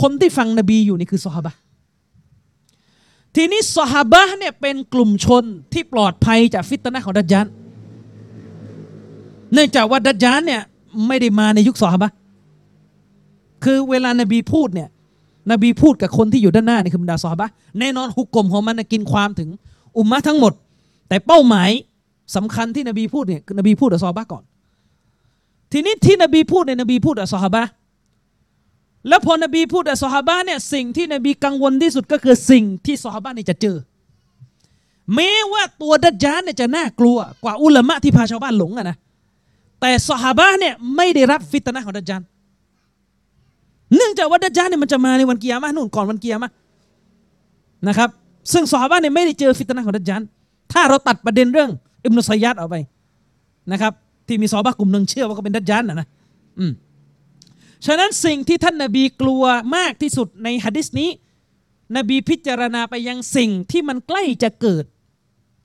[0.00, 1.52] คนที่ฟังนบีอยู่นี่คือซอฮาบะ
[3.36, 7.46] ทีนี้ซอฮาบะเนี่ยเป็นกลุ่มชนที่ปลอดภัยจากฟิตนะของดัจจาน
[9.52, 10.62] เนื่องจากว่าดัจจานเนี่ย
[11.06, 12.10] ไม่ได้มาในยุคซอฮาบะ
[13.64, 14.88] คือเวลานบีพูดเนี่ย
[15.50, 19.48] นบีพูดกับคนที่อยู่ด้านหน้านี่คือบรรดาซอฮาบะแน่นอนฮุกกลมของมันกินความถึง
[19.98, 20.52] อุมมะทั้งหมด
[21.08, 21.70] แต่เป้าหมาย
[22.36, 24.42] สำคัญที่นบีพูดเนี่ยคือนบีพูดกับซอฮาบะก่อน
[25.72, 27.62] ทีนี้ที่นบีพูดเนี่ยนบีพูดกับซอฮาบะ
[29.08, 33.76] แล้วพอนบีพูดกับซอฮาบะห์เนี่ยสิ่งที่นบีกังวลที่สุดก็คือสิ่งที่ซอฮาบะห์เนี่จะเจอ
[35.14, 38.96] แม้ว่าตัวดัจจานเนี่ยจะน่ากลัวกว่าอุลามะที่พาชาวบ้านหลงอะนะ
[39.80, 42.22] แต่ซอฮาบะห์เนี่ยไม่ได้รับฟิตนะของดัจจาน
[43.96, 46.50] เนื่องจากว่าดัจจานเนี่ยมันจะมาในวันกิยามะนู่นก่อนวันกิยามะ
[47.88, 48.08] นะครับ
[48.52, 50.22] ซึ่งซอฮาบะห์เนี่ยไม่ได้เจอฟิตนะของดัจจาน
[50.72, 51.70] ถ้าเราตัดประเด็นเรื่อง
[52.04, 52.76] อิบนุซัยยัดออกไป
[53.72, 53.92] นะครับ
[54.26, 56.06] ที่มีซอฮาบะห์กลุ่มหนึ่งเชื่อว่าเขาเป็นดัจจานนะนะ
[56.58, 56.72] อืม
[57.86, 59.44] ฉะนั้นสิ่งที่ท่านนบีกลัว
[59.76, 61.10] มากที่สุดในหะดิษนี้
[61.96, 64.84] นบีพิจารณาไปยังสิ่งที่มันใกล้จะเกิด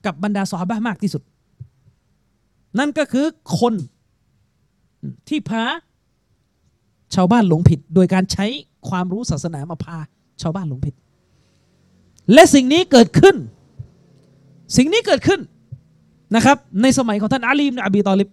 [0.06, 1.22] กับบรรดาซอฮาบะห์มากที่สุด
[2.78, 3.26] นั่นก็คือ
[3.60, 3.74] คน
[5.28, 5.64] ที่พา
[7.14, 8.46] ชาวบ้านหลงผิด โดยการใช้
[8.88, 9.96] ความรู้ศาสนามาพา
[10.42, 10.94] ชาวบ้านหลงผิด
[12.32, 13.36] และสิ่งนี้เกิดขึ้น
[14.76, 15.40] สิ่งนี้เกิดขึ้น
[16.34, 18.28] นะครับ ในสมัยของท่านอาลีมนอบีตอลิบ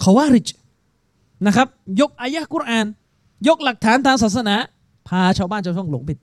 [0.00, 0.48] เขาว่าริจ
[1.46, 1.68] นะครับ
[2.00, 2.86] ยกอายะกุรอาน
[3.48, 4.56] ยกหลักฐานทางศาสนา
[5.08, 6.18] พาชาวบ้านชาวช่องหลงผิด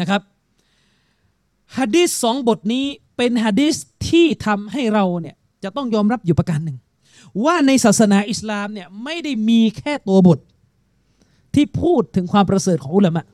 [0.00, 0.20] นะครับ
[1.76, 2.84] ฮะดีษสองบทนี้
[3.16, 3.74] เป็นฮะดีษ
[4.08, 6.76] ที่ทำให้เราเนี่ยจะต้องยอมรับอยู่ประการหนึ่ง
[7.44, 10.38] ว่าในศาสนาอิสลามเนี่ยไม่ได้มีแค่ตัวบท
[11.54, 13.24] ที่พูดถึงความประเสริฐของอุลามะ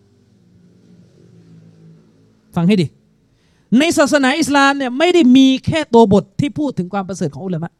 [2.56, 2.86] ฟังให้ดี
[3.78, 7.70] ในศาสนาอิสลามเนี่ยไม่ได้มีแค่ตัวบทที่พูดถึงความประเสริฐของอุลามะ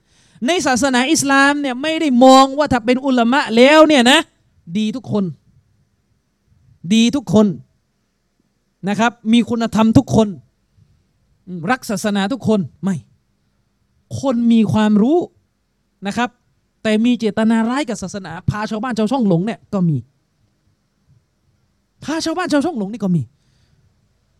[0.46, 4.18] ในศาสนาอิสลามเนี่ยไม่ได้มองว่าถ้าเป็นอุลามะแล้วเนี่ยนะ
[4.78, 5.24] ดีทุกคน
[6.94, 7.46] ดีทุกคน
[8.88, 10.28] นะครับ มีคุณธรรมทุกคน
[11.70, 12.96] รักศาสนาทุกคนไม่
[14.20, 15.18] คนมีความรู้
[16.06, 16.28] นะครับ
[16.82, 19.96] แต่มีเจตนาร้ายกับศาสนา พาชาวบ้านชาวช่องหลงเนี่ยก็มี
[22.04, 23.22] พาชาวบ้านชาวช่องหลงนี่ก็มี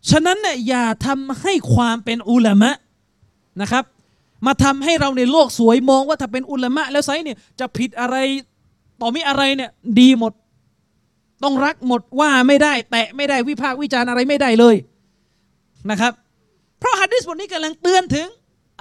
[0.09, 2.71] ฉะนั้นเนี่ยอย่าทำให้ความเป็นอุลามะ
[3.61, 3.83] นะครับ
[4.45, 8.15] มาทำให้เราในโลกสวยมองว่าถ้าเป็นอุลามะแล้วไซเนี่ยจะผิดอะไร
[9.01, 9.69] ต่อมีอะไรเนี่ย
[9.99, 10.33] ดีหมด
[11.43, 14.75] ต้องรักหมดว่าไม่ได้ แตะไม่ได้วิพากษ์วิจารณ์อะไรไม่ได้เลย
[15.89, 16.11] นะครับ
[16.79, 18.27] เพราะฮะดิษบทนี้กำลังเตือนถึง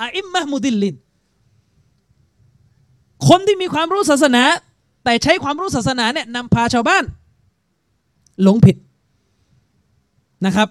[0.00, 0.96] อาอิมมะมุดิลลิน
[3.28, 4.42] คนที่มีความรู้ศาสนา
[5.04, 7.04] แต่ใช้ความรู้ศาสนาเนี่ยนำพาชาวบ้าน
[8.42, 8.76] หลงผิด
[10.46, 10.68] นะครับ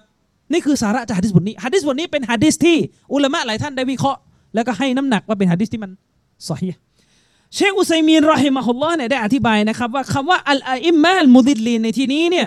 [0.52, 2.76] นี่คือสาระจากฮะดิษบทนี้ฮะดิษบทนี้เป็นฮะดิษที่
[3.12, 4.20] อุลามะหลายท่านได้วิเคราะห์
[4.54, 5.90] แล้วก็ให้น้ำหนักว่าเป็นฮะดิษที่มัน
[6.48, 6.62] สอย
[7.54, 12.46] เชคอุซัยมีนรอฮิมะฮุลลอฮ์เนี่ยได้อธิบายนะครับว่าคำว่าอัลอาอิมมะอัลมุดิลลินในที่นี้เนี่ย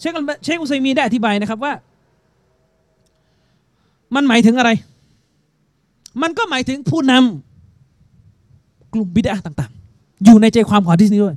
[0.00, 1.72] เชคอัลเชคอุซัยมีนได้อธิบายนะครับว่า
[4.14, 4.70] มันหมายถึงอะไร
[6.22, 11.36] มันก็หมายถึงผู้นำกลุ่มบิดาต่าง ๆ อยู่ในใจความของฮะดิษนี้ด้วย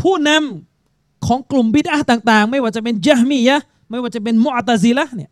[0.00, 3.56] ผู้นำของกลุ่มบิดาต่าง ๆ ไม่ว่าจะเป็นยะฮ์มียะ
[3.90, 5.30] ไม่ว่าจะเป็นมุอตซิละเนี่ย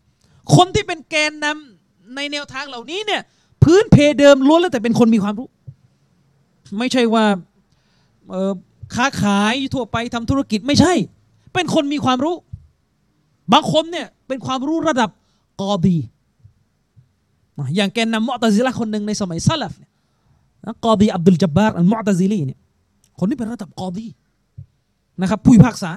[0.54, 3.22] คนที่เป็นแกนนำในแนวทางเหล่านี้เนี่ย
[3.62, 5.48] พื้นเพเดิมล้วนแล้วแต่เป็นคนมีความรู้
[6.78, 7.24] ไม่ใช่ว่า
[8.94, 10.92] ค้าขายทั่วไปทำธุรกิจไม่ใช่
[11.54, 12.36] เป็นคนมีความรู้
[13.52, 15.10] บางคนเนี่ยเป็นความรู้ระดับ
[15.60, 15.96] กอดี
[17.76, 19.90] อย่างแกนนำมอตซิละคนหนึ่งในสมัยซะลัฟเนี่ย
[20.84, 22.58] กอดีอับดุลจับบาร์อัลมอตซิลีเนี่ย
[23.18, 24.06] คนนี้เป็นระดับกอดี
[25.20, 25.90] นะครับผู้พิพากษา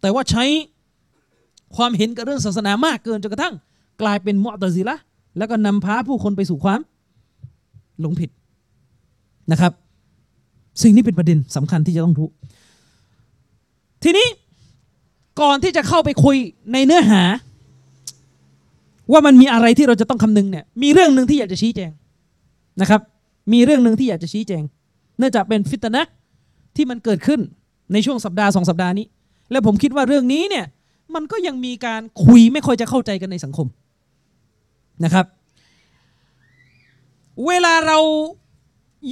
[0.00, 0.44] แต่ว่าใช้
[1.76, 3.54] ความเห็นกับเรื่องศาสนามากเกินจนกระทั่ง
[4.02, 4.96] กลายเป็นมอตซิละ
[5.38, 6.80] แล้วก็นำพาผู้คนไปสู่ความ
[8.00, 8.30] หลงผิด
[9.52, 9.72] นะครับ
[10.82, 12.28] สิ่งนี้เป็นประเด็นสำคัญที่จะต้องรู้
[14.02, 14.28] ทีนี้
[15.40, 16.36] ก่อนที่จะเข้าไปคุย
[16.72, 17.22] ในเนื้อหา
[19.12, 21.90] ว่ามันมีอะไรที่เราจะต้องคำนึงเนี่ยมีเรื่องหนึ่งที่อยากจะชี้แจง
[22.80, 23.00] นะครับ
[23.52, 24.62] มีเรื่องหนึ่งที่อยากจะชี้แจง
[25.18, 26.02] เนื่องจากเป็นฟิตนะ
[26.76, 27.40] ที่มันเกิดขึ้น
[27.92, 29.06] ในช่วงสัปดาห์สองสัปดาห์นี้
[29.50, 30.64] และผมคิดว่าเรื่องนี้เนี่ย
[31.14, 33.66] มันก็ยังมีการคุยไม่ค่อยจะเข้าใจกันในสังคม
[35.04, 35.26] นะครับ
[37.46, 37.98] เวลาเรา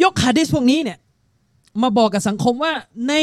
[0.03, 0.99] ยกฮะดิษพวกนี้เนี่ย
[1.83, 2.73] มาบอกกับสังคมว่า
[3.09, 3.15] ใน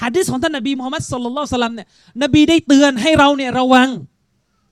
[0.00, 1.88] ฮะดิษของท่านนบีมุฮัมมัดสุลลัลลอฮุอะลัยฮิวะซัลลัมเนี่ย
[2.22, 3.88] นบีได้เตือนให้เราเนี่ยระวัง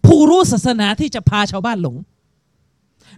[0.07, 1.97] ผู้รู้ศาสนาที่จะพาชาวบ้านหลง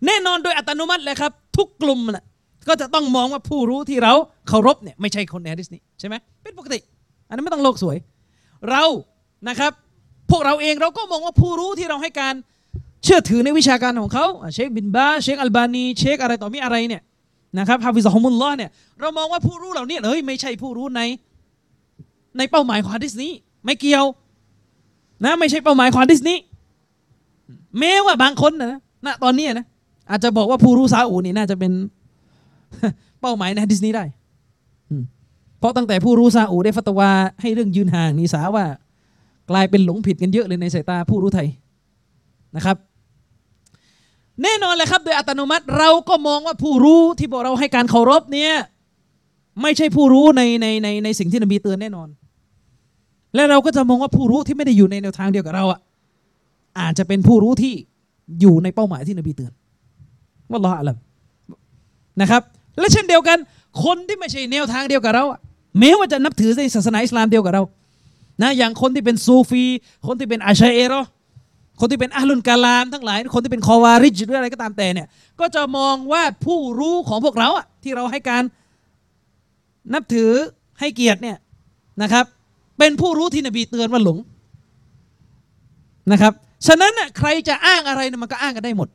[0.07, 2.25] แน่นอนโดยอัตโนมัติเลยครับ ทุกกลุ่มนะ
[2.69, 4.13] ก็จะต้องมองว่าผู้รู้ที่เรา
[4.49, 6.79] เคารพเนี่ยไม่ใช่คนในฮะดิษนี้ใช่ไหมเป็นปกติ
[7.29, 7.97] อันนั้นไม่ต้องโลกสวย
[8.71, 8.85] เรา
[9.49, 9.73] นะครับ
[10.31, 12.35] พวกเราเองเราก็มองว่าผู้รู้ที่เราให้การ
[13.07, 17.03] เชื่อถือในวิชาการของเขาเชคบินบาซเชคอัลบานีเชคอะไรต่อมีอะไรเนี่ย
[17.59, 21.01] นะครับحفظهم اللهเนี่ยเรามองว่าผู้รู้เหล่านี้เฮ้ยไม่ใช่ผู้รู้ใน
[22.39, 23.33] ในเป้าหมายของฮะดิษนี้
[23.65, 24.05] ไม่เกี่ยว
[25.25, 26.39] นะไม่ใช่เป้าหมายของฮะดิษนี้
[27.79, 29.67] แม้ว่าบางคนนะณตอนนี้นะ
[30.11, 31.73] อาจจะบอกว่าผู้รู้ซาอุนี่น่าจะเป็น
[33.21, 34.05] เป้าหมายในฮะดิษนี้ได้
[35.59, 38.67] เพราะตั้งแต่ผู้รู้ซาอูได้ฟัตวาให้เรื่องยืนห่างนี่สาว่า
[39.51, 41.49] กลายเป็นหลงผิดกันเยอะเลยในสายตาผู้รู้ไทย
[42.57, 42.77] นะครับ
[44.43, 48.53] แน่นอนเลยครับ โดยอัตโนมัติเราก็มองว่าผู้รู้ที่บอกเราให้การเคารพเนี่ย
[49.63, 52.09] ไม่ใช่ผู้รู้ในในในในสิ่งที่นบีเตือนแน่นอน
[53.35, 55.81] และเราก็จะมองว่าผู้รู้ที่ไม่ได้อยู่ในแนวทางเดียวกับเราอะ
[56.81, 57.75] อาจจะเป็นผู้รู้ที่
[58.41, 59.53] อยู่ในเป้าหมายที่นบีเตือน
[60.51, 60.97] ว่าลออาลัม
[62.21, 62.43] นะครับ
[62.79, 63.39] และเช่นเดียวกัน
[63.85, 65.41] คนที่ไม่ใช่แนวทางเดียวกับเราอะ
[65.79, 67.63] แม้ว่าจะนับถือในศาสนาอิสลามเดียวกับเรา
[68.43, 69.65] นะอย่างคนที่เป็นซูฟี
[70.07, 71.03] คนที่เป็นอาชัยเอรอ
[71.81, 75.07] คนที่เป็นอัลลุนกาลามทั้งหลาย คนที่เป็นคอวาริจหรืออะไรก็ตามแต่เนี่ย
[75.41, 78.43] ก็จะมองว่าผู้รู้ของพวกเราอะที่เราให้การ
[79.95, 80.31] นับถือ
[80.81, 81.37] ให้เกียรติเนี่ย
[82.03, 82.25] นะครับ
[82.79, 84.19] เป็นผู้รู้ที่นบีเตือนว่าหลง
[86.13, 86.33] นะครับ
[86.67, 88.89] ฉะนั้นน่ะใครจะอ้างอะไรเนี่ยมันก็อ้างกันได้หมด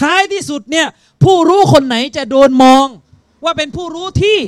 [0.00, 0.86] ท้ายที่สุดเนี่ย
[1.24, 2.86] ผู้รู้คนไหนจะโดนมอง
[3.44, 4.38] ว่าเป็นผู้รู้ที่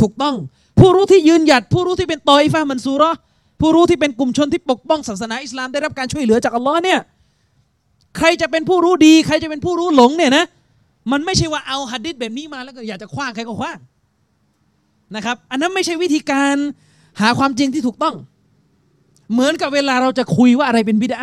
[0.00, 0.36] ถูกต้อง
[0.78, 3.18] ผู้รู้ที่ยืนหยัด ผู้รู้ที่เป็นตอยฟ้ามันซูราะห์
[3.64, 7.00] ผู้รู้ที่เป็นกลุ่มชนที่ปกป้องศาสนาอิสลามได้รับการช่วยเหลือจากอัลลอฮ์เนี่ย
[8.16, 10.44] ใครจะเป็นผู้รู้ดี ใครจะเป็นผู้รู้หลงเนี่ยนะ
[11.12, 13.78] มันไม่ใช่ว่าเอาหัดดิษแบบนี้มาแล้วก็อยากจะคว้างใครก็คว้าง
[15.16, 16.56] นะครับอันนั้นไม่ใช่วิธีการ
[17.20, 18.14] หาความจริงที่ถูกต้อง
[19.32, 21.20] เหมือนกับเวลาเราจะคุยว่าอะไรเป็นบิดา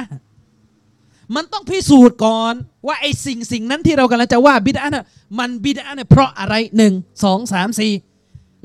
[1.36, 2.54] มันต้องพิสูจน์ก่อน
[2.88, 5.06] ว่าไอ้สิ่งสิ่งนั้นที่เรากำลังจะว่าบิดาน่ะ
[5.40, 7.92] มันบิดาเนี่ยเพราะอะไรหนึ่งสองสามสี่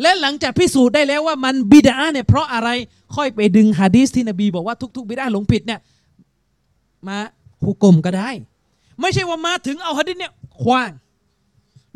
[0.00, 2.68] และหลังจากพิสูจน์ได้แล้วว่ามันบิดาเนี่ยเพราะอะไร
[3.16, 5.80] ค่อยไปดึงฮะดีษที่นบีบอกว่าทุก ๆ บิดาหลงผิดเนี่ย
[7.08, 7.16] มา
[7.62, 8.30] หุกกลมก็ได้
[9.00, 10.32] ไม่ใช่ว่ามาถึงเอาฮะดีษเนี่ย
[10.62, 10.90] คว้าง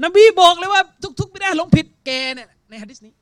[0.05, 0.83] นบีบอกเลยว่า
[1.21, 3.13] ทุกๆบิดาหลงผิดแกเนี่ยในฮะดีษนี้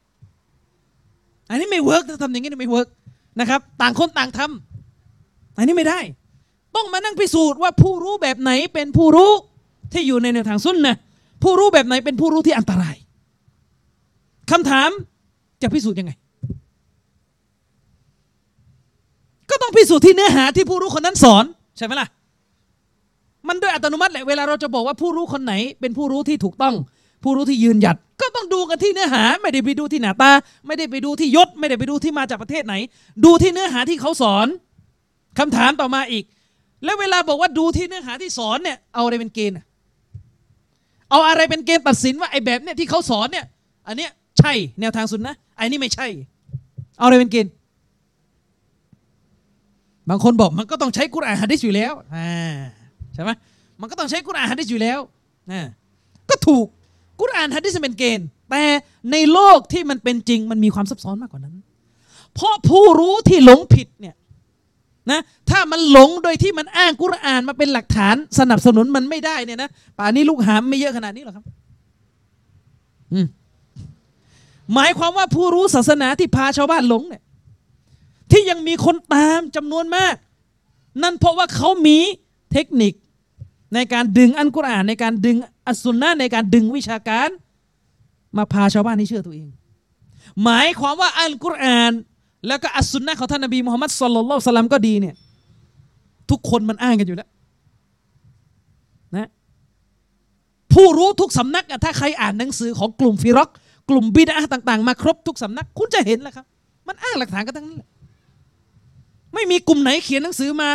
[1.50, 2.88] อันนี้ไม่ work ถ้าทำอย่างนี้ไม่ work
[3.40, 6.00] นะครับ ต่างคนต่างทำอันนี้ไม่ได้
[6.76, 9.32] ต้องมานั่งพิสูจน์ว่าผู้รู้แบบไหนเป็นผู้รู้
[9.92, 10.96] ที่อยู่ในแนวทางสุนนะ
[11.42, 12.96] ผู้รู้แบบไหนเป็นผู้รู้ที่อันตราย
[14.50, 14.90] คำถาม
[15.62, 16.12] จะพิสูจน์ยังไง
[19.50, 21.44] ก็ต้องพิสูจน์ที่เนื้อหาที่ผู้รู้คนนั้นสอน
[21.76, 22.08] ใช่ไหมล่ะ
[23.48, 26.74] มันโดยอัตโนมัติแหละเวลาเราจะบอกว่าผู้รู้คนไหน เป็นผู้รู้ที่ถูกต้อง
[27.24, 30.30] ผู้รู้ที่ยืนหยัด ก็ต้องดูกันที่เนื้อหา ไม่ได้ไปดูที่หน้าตา
[30.66, 32.74] ไม่ได้ไปดูที่ยศ ไม่ได้ไปดูที่มาจากประเทศไหน
[33.24, 34.46] ดูที่เนื้อหาที่เขาสอน
[35.38, 36.24] คำถามต่อมาอีก
[36.84, 39.56] แล้วเวลาบอกว่าดูที่เนื้อหาที่สอนเนี่ย เอาอะไรเป็นเกณฑ์
[41.10, 43.46] เอาอะไรเป็นเกณฑ์ตัดสินว่าไอ้แบบเนี่ยที่เขาสอนเนี่ย
[43.86, 46.06] อันเนี้ย ใช่ แนวทางสุนนะไอ้นี่ไม่ใช่
[46.98, 47.52] เอาอะไรเป็นเกณฑ์
[50.10, 52.56] บางคนบอกมันก็ต้องใช้กุรอานฮะดิษอยู่แล้วอ่า
[53.14, 53.30] ใช่ไหม
[53.80, 54.98] มันก็ต้องใช้กุรอานฮะดิษอยู่แล้ว
[55.50, 55.66] อ่า
[56.30, 56.66] ก็ถูก
[57.20, 58.62] กุรอานฮะดิษเป็นเกณฑ์ แต่
[59.12, 61.54] ในโลกที่มันเป็นจริงมันมีความซับซ้อนมากกว่านั้น
[62.34, 64.14] เพราะผู้รู้ที่หลงผิดเนี่ย
[65.10, 65.20] นะ
[65.50, 71.44] ถ้ามันหลงโดยที่มันอ้างกุรอานมาเป็นหลักฐานสนับสนุนมันไม่ได้เนี่ยนะป่านนี้ลูกหามไม่เยอะขนาดนี้หรอกครับ
[73.12, 73.26] อืม
[74.74, 77.22] หมายความว่าผู้รู้ศาสนาที่พาชาวบ้านหลงเนี่ย
[78.30, 80.14] ที่ยังมีคนตามจำนวนมาก
[81.02, 81.98] นั่นเพราะว่าเขามี
[82.52, 82.92] เทคนิค
[83.74, 87.28] ในการดึงอันกุรอานในการดึงอัสุนนะในการดึงวิชาการ
[88.36, 89.48] มาพาชาวบ้านให้เชื่อตัวเอง
[90.42, 91.92] หมายความว่าอัลกุรอาน
[92.46, 95.14] แล้วก็อัสุนนะของท่านนบีมุฮัมมัดสุลลัลลอฮุสลัมก็ดีเนี่ย
[96.30, 97.28] ทุกคนมันอ้างกันอยู่แล้ว
[99.16, 99.28] นะ
[100.72, 103.48] ผู้รู้ทุกสำนักถ้าใครอ่านหนังสือของกลุ่มฟิรอก
[103.88, 106.46] กลุ่มบิดาต่างๆ มาครบทุกสำนัก คุณจะเห็นแหละครับ
[106.88, 107.88] มันอ้างหลักฐานกันทั้งนั้นแหละ
[109.34, 110.68] ไม่มีกลุ่มไหนเขียนหนังสือมา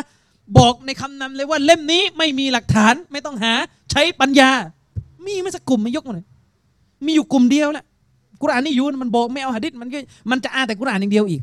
[0.57, 3.53] บอกในคำนำเลยว่าเล่มนี้ไม่มีหลักฐานไม่ต้องหา
[3.91, 4.49] ใช้ปัญญา
[5.25, 6.27] มีไม่สักกลุ่มไม่ยกมาเลย
[7.05, 7.85] มีอยู่กลุ่มเดียวแหละ
[8.41, 9.97] กุรอานนี่ยูนมันบอกไม่เอาหะดิษมันก็
[10.31, 11.41] มันจะอ่านแต่กุรอานอย่างเดียวอีก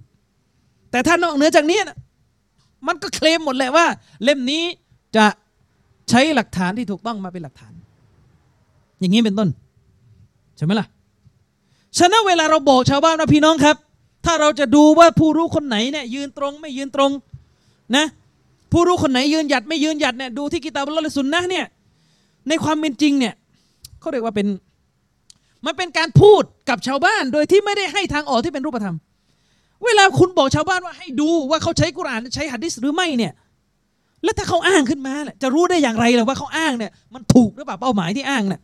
[0.90, 1.98] แต่ถ้านอกเหนือจากนี้นะ
[2.86, 3.86] มันก็เคลมหมดแหละว่า
[4.22, 4.62] เล่มนี้
[5.16, 5.26] จะ
[6.10, 7.72] ใช้หลักฐานที่ถูกต้องมาเป็นหลักฐาน
[9.00, 9.48] อย่างนี้เป็นต้น
[10.56, 10.86] ใช่ไหมล่ะ
[11.98, 13.76] ฉะนั้นเวลาเราบอกชาวบ้านว่าพี่น้องครับ
[14.26, 17.10] ถ้าเราจะดูว่าผู้รู้คนไหนเนี่ยยืนตรงไม่ยืนตรง
[17.96, 18.06] นะ
[18.72, 21.66] ผู้รู้คนไหนยืนหยัดไม่ยืนหยัดเนี่ยดูที่กิตาบุลลอฮ์และสุนนะเนี่ย
[22.48, 23.34] ในความเป็นจริงเนี่ย
[24.00, 24.46] เขาเรียกว่าเป็น
[25.66, 28.96] มันเป็นการพูดกับชาวบ้านโดยที่ไม่ได้ให้ทางออกที่เป็นรูปธรรม
[29.84, 33.32] เวลาคุณบอกชาวบ้านว่าให้ดูว่าเขาใช้กุรานใช้หะดิษหรือไม่เนี่ย
[34.24, 38.60] แล้วถ้าเขาอ้างขึ้นมาเนี่ยจะรู้ได้อย่างไรล่ะว่าเขาอ้างเนี่ยมันถูกหรือเปล่าเป้าหมายที่อ้างเนี่ย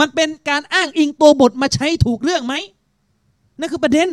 [0.00, 2.54] มันเป็นการอ้างอิงตัวบทมาใช้ถูกเรื่องไหม
[3.60, 4.08] นั่นคือประเด็น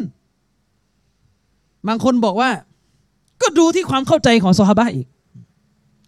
[1.87, 2.49] บางคนบอกว่า
[3.41, 5.07] ก็ดูที่ความเข้าใจของซอฮาบะอีก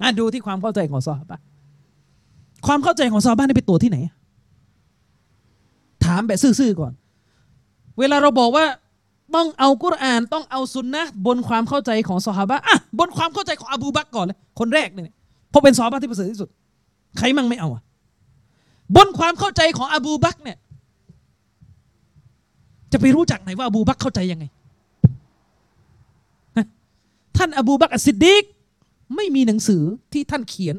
[0.02, 1.38] อะดูที่ความเข้าใจของซอฮาบะ
[2.68, 3.98] ความเข้าใจของซอฮาบะนี่ไปตัวที่ไหน
[6.06, 6.94] ถามแบบซื่อๆก่อน
[8.00, 8.66] เวลาเราบอกว่า
[9.36, 15.16] ต้องเอากุรอานต้องเอาซุนนะบนความเข้าใจของซอฮาบะอะบนความเข้าใจของอบูบักก่อนเลยคนแรกเนี่ย
[15.50, 16.50] เพราะเป็นซอฮาบะที่ประเสริฐที่สุด
[17.18, 17.82] ใครมั่งไม่เอาอะ
[18.96, 20.58] บนความเข้าใจของอบูบักเนี่ย
[22.92, 24.46] จะไปรู้จักไหนว่าอบูบักเข้าใจยังไง
[27.38, 28.44] ท่านอบูบักอัสซิดดีก
[29.16, 29.84] ไม่มีหนังสือ
[30.14, 30.76] ที่ท่านเขียน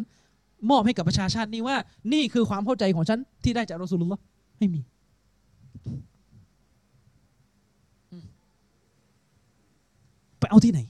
[0.70, 1.76] มอบให้กับประชาชาตินี่ว่า
[2.12, 4.22] นี่คือความเข้าใจของฉันที่ได้จากรอสูลุลลอฮ์
[4.58, 4.80] ไม่มี
[10.40, 10.80] ไปเอาที่ไหน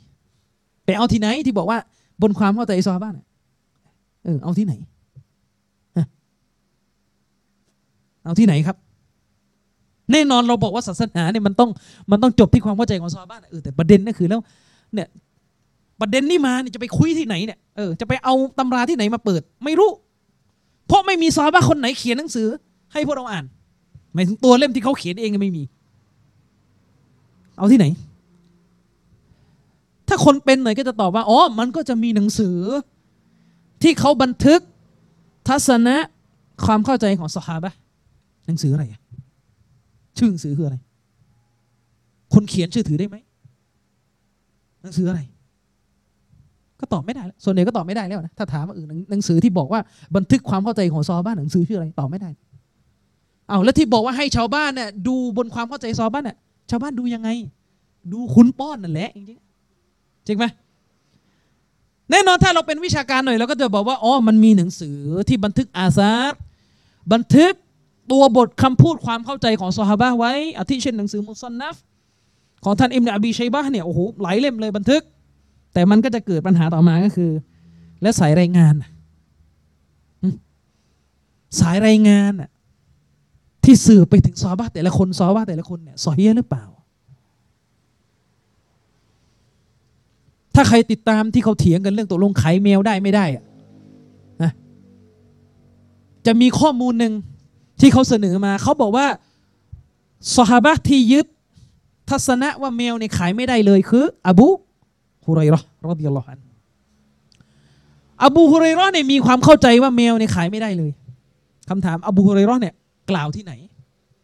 [0.85, 1.79] ไปเอาที่ไหนที่บอกว่า
[2.23, 3.15] บนความเข้าใจซอฮาบ้าน
[4.25, 4.73] เออเอาที่ไหน
[5.97, 6.07] ฮะ
[8.27, 8.77] เอาที่ไหนครับ
[10.13, 11.71] แน่นอนเราบอกว่าศาสนาเนี่ยมันต้อง
[12.11, 14.41] มันต้องจบที่ความเข้าใจของซอฮาบ้านเออแต่ประเด็นนั่คือแล้ว
[14.95, 15.09] เนี่ย
[16.01, 19.91] ประเด็นนี่มาเนี่ยจะไปคุยที่ไหนเนี่ยเออจะไปเอาตำราที่ไหนมาเปิด ไม่รู้
[20.87, 22.49] เพราะไม่มีซอฮาบ้าคนไหนเขียนหนังสือ
[22.93, 23.45] ให้พวกเราอ่าน
[24.15, 25.63] หมายถึงตัวเล่มที่เขาเขียนเองก็ไม่มี
[27.59, 27.87] เอาที่ไหน
[30.09, 32.57] ถ้าคนเป็นหน่อยก็จะตอบว่าอ๋อมันก็จะมีหนังสือ
[33.83, 34.61] ที่เขาบันทึก
[35.49, 35.97] ทัศนะ
[36.67, 37.73] ความเข้าใจของสหาบะ
[38.47, 39.01] หนังสืออะไรอะ
[40.19, 40.77] ชื่อหนังสือคืออะไร
[42.35, 43.17] คนเขียนชื่อถือได้ไหม
[44.83, 45.21] หนังสืออะไร
[46.81, 49.81] ก็ตอบไม่ได้แล้วส่วนใหญ่ก็ตอบไม่ได้แล้วนะถ้าถามว่าออหนังหนังสือที่บอกว่า
[50.17, 52.31] บันทึกความเข้าใจของซอบ้านหนังสือชื่ออะไรตอบไม่ได้
[53.49, 56.37] เอาแล้วที่บอกว่าให้ชาวบ้านเนี่ยดูบนความเข้าใจซอบ้านเนี่ย
[56.71, 57.29] ชาวบ้านดูยังไง
[58.13, 59.27] ดูคุ้นป้อนนั่นแหละจริง
[60.27, 60.45] จริงไหม
[62.11, 66.39] แน่นอนถ้าเราเป็นวิชาการหน่อยเราก็จะบอกว่าอ๋อมันมีหนังสือที่บันทึกอาซาร์
[67.13, 67.53] บันทึก
[68.11, 71.77] ตัวบทคำพูดความเข้าใจของซอฮาบะไว้อาทิเช่นหนังสือมุซันนัฟ
[72.65, 75.03] ของท่านอิมนอบีชัยบะเนี่ยโอ้โหหลายเล่มเลยบันทึก
[75.75, 77.31] แต่มันก็จะเกิดปัญหาต่อมาก็คือ
[78.03, 78.75] และสายรายงาน
[81.61, 82.33] สายรายงาน
[83.65, 86.65] ที่สื่อไปถึงซอฮาบะแต่ละคนซอฮาบะแต่ละคนเนี่ยซอฮียหรือเปล่า
[90.55, 93.45] ถ้าใครติดตามที่เขาเถียงกันเรื่องตกลงไขแมวได้ไม่ได้อะ
[94.43, 94.53] นะ
[96.27, 97.13] จะมีข้อมูลหนึ่ง
[97.81, 99.07] ที่เขาเสนอมาเขาบอกว่า
[100.37, 101.27] สหาบะที่ยึด
[102.11, 104.49] ทัศนะว่าแมวเนี่ยขายไม่ได้เลยคือ อบู
[105.27, 106.39] ฮุไรเราะห์รอฎิยัลลอฮุอัน
[108.25, 110.91] อบูฮุไรราะห์เนี่ยมีความเข้าใจว่าแมวเนี่ยขายไม่ได้เลย
[111.69, 112.75] คำถามอบูฮุไรราะห์เนี่ย
[113.11, 113.53] กล่าวที่ไหน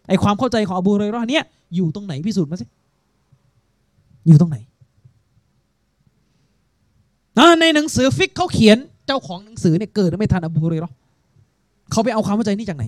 [0.09, 1.43] ไอความเข้าใจของอบูฮุไรราะห์เนี่ย
[1.77, 2.67] อยู่ตรงไหนพิสูจน์มาสิ
[4.29, 4.57] อยู่ตรงไหน
[7.39, 10.95] อ่าในหนังสือฟิกเขาเขียนเจ้าของหนังสือเนี่ยเกิดไม่ทันอบูฮุเรราะห์
[11.91, 12.85] เขาไปเอาความเข้าใจนี้จากไหน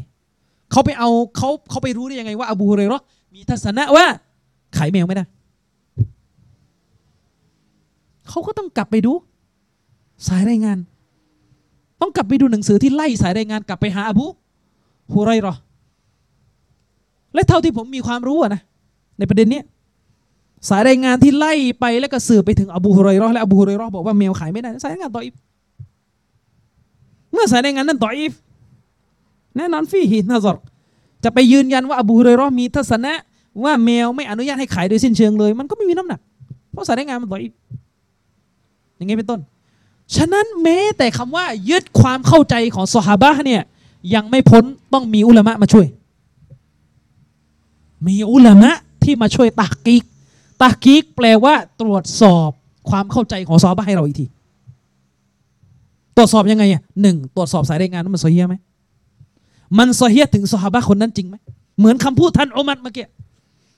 [0.74, 3.02] เขาไปเอาเขาเขาไปรู้ได้ยังไงว่าอบูฮุเรยเราะ
[3.34, 4.06] มีทัศนะว่า
[4.76, 5.24] ขายแมวไม่ได้
[8.28, 9.12] เขาก็ต้องกลับไปดู
[10.28, 10.78] สายรายงาน
[12.00, 14.26] ต้องกลับไปดูหนังสือที่ไล่สายรายงานกลับไปหาอบู
[15.12, 15.58] ฮุเรยเราะ
[17.34, 18.60] และเท่าที่ผมมีความรู้นะ
[19.18, 19.60] ในประเด็นนี้
[20.68, 25.34] สายรายงานที่ไล่ไปแล้วก็สืบไปถึงอบูฮุไรเราะและอบูฮุไรเราะบอกว่าแมวขายไม่ได้ สายรายงานต่ออีฟ
[27.32, 28.32] เมื่อสายรายงานนั้นต่ออีฟ
[29.56, 30.56] แน่นอนฟีฮินาซอร
[31.24, 33.12] จะไปยืนยันว่าอบูฮุไรเราะห์มีทัศนะ
[33.64, 36.20] ว่าแมวไม่อนุญาตให้ขายโดยสิ้นเชิงเลย มันก็ไม่มีน้ำหนัก
[36.72, 37.52] เพราะสายงานมันต่ออีฟ
[38.96, 39.40] อย่างงี้เป็นต้น
[40.16, 43.62] ฉะนั้นแม้แต่คำว่ายึดความเข้าใจของซอฮาบะเนี่ย
[44.14, 45.86] ยังไม่พ้นต้องมีอุลามะมาช่วย
[48.06, 48.70] มีอุลามะ
[49.04, 50.04] ที่มาช่วยตักกีก
[50.62, 52.50] ตากีกแปลว่าตรวจสอบ
[52.90, 54.26] ความเข้าใจของซอฮาบะให้เราอีกที
[56.16, 58.56] ตรวจสอบยังไงอะหนึ่งตรวจสอบสายรายงานว่ามันโซเฮียไหม
[59.78, 61.36] มันโซเฮียถึงซฮาบะคนนั้นจริงไหม
[61.78, 63.06] เหมือนคำพูดท่านอุมัดเมื่อกี้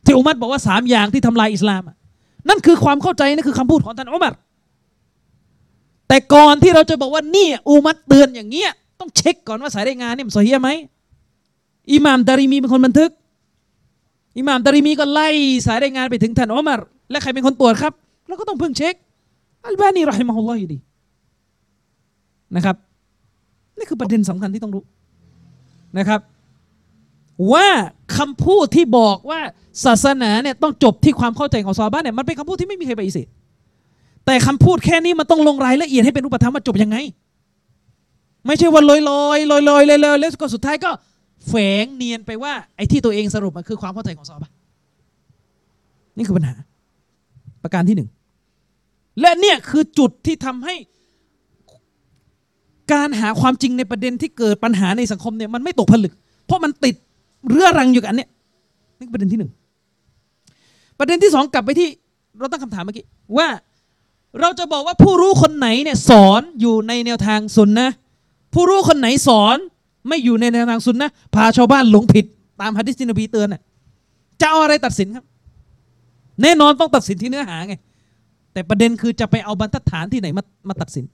[0.05, 1.83] ที่อุมัดบอกว่าสามอย่างที่ทำลายอิสลาม
[2.49, 4.35] นั่นคือความเข้าใจนั่นคือคำพูดของท่านอุมัด
[6.09, 8.71] แต่ก่อนที่เราจะบอกว่านี่อุมัดเตือนอย่างเงี้ย
[9.01, 10.71] ต้องเช็คก่อนว่าสายรายงานเนี่ยมันโซเฮียไหม
[11.93, 13.11] อิหม่ามดาริมีเป็นคนบันทึก
[14.39, 15.29] อิหม่ามดาริมีก็ไล่
[15.67, 16.81] สายรายงานไปถึงท่านอุมัร
[17.11, 17.93] และใครเป็นคนตรวจครับ
[18.27, 18.95] เราก็ต้องเพิ่งเช็ค
[19.65, 20.79] อัลบานีรอฮิมะฮุลลอฮ์อยู่ดี
[22.57, 22.77] นะครับ
[23.79, 24.83] นี่คือประเด็นสำคัญที่ต้องรู้
[25.99, 26.21] นะครับ
[27.53, 27.69] ว่า
[28.17, 29.41] คำพูดที่บอกว่า
[29.85, 33.27] ศาสนาเนี่ยต้องจบที่ความเข้าใจของซอบะห์เนี่ยมันเป็นคำพูดที่ไม่มีใครปฏิเสธ
[34.27, 36.97] แต่คำพูดแค่นี้มันต้องลงรายละเอียดให้เป็นรูปธรรมว่าจบยังไง
[38.47, 40.91] ไม่ใช่ว่าลอยลอยลอยลอยเลยเลยแล้วก็สุดท้ายก็
[41.49, 44.53] แฝงเนียนไปว่าไอ้ที่ตัวเองสรุปมันคือความเข้าใจของซอบะห์
[46.17, 46.55] นี่คือปัญหา
[47.63, 48.09] ประการที่หนึ่ง
[49.21, 50.75] และเนี่ยคือจุดที่ทำให้
[52.93, 56.13] การหาความจริงในประเด็นที่เกิดปัญหาในสังคมเนี่ยมันไม่ตกผลึก
[56.47, 56.95] เพราะมันติด
[57.49, 58.31] เรื้อรังอยู่กับอันเนี้ย
[58.99, 59.51] นี่ประเด็นที่หนึ่ง
[60.99, 61.89] ประเด็นที่สองกลับไปที่
[62.39, 63.05] เราตั้งคำถามเมื่อกี้
[63.37, 63.49] ว่า
[64.41, 67.89] เราจะบอกว่าผู้รู้คนไหนเนี่ยสอนอยู่ในแนวทางสุนนะ
[68.55, 69.57] ผู้รู้คนไหนสอน
[70.09, 72.25] ไม่อยู่ในแนวทางสุนนะพาชาวบ้านหลงผิด
[72.61, 73.61] ตามฮะดิษที่นบีเตือนน่ะ
[74.41, 75.25] จะเอาอะไรตัดสินครับ
[76.43, 77.75] แน่นอนต้องตัดสินที่เนื้อหาไง
[78.53, 81.05] แต่ประเด็นคือจะไปเอาบรรทัดฐานที่ไหนมามาตัดสิน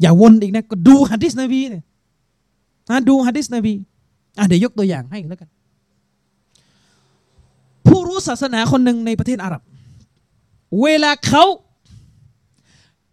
[0.00, 1.82] อย่าวนอีกนะก็ดูฮะดิษนบีเนี่ย
[2.90, 3.72] อะดูฮะดิษนบี
[4.38, 5.48] อะเดี๋ยวยกตัวอย่างให้แล้วกัน
[7.86, 9.62] ผู้รู้ศาสนาคนหนึ่งในประเทศอาหรับ
[10.82, 11.44] เวลาเขา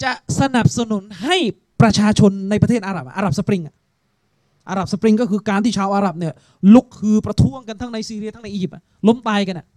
[0.04, 1.38] จะสนับสนุนให้
[1.82, 3.76] ประชาชนในประเทศอาหรับอาหรับสปริงอะ
[4.70, 6.34] อาหรับสปริงก็คือการที่ชาวอาหรับเนี่ย
[6.74, 8.76] ลุกคือประท้วงกันทั้งในซีเรียทั้งในอียิปต์
[9.08, 9.68] ล้มตายกันอะ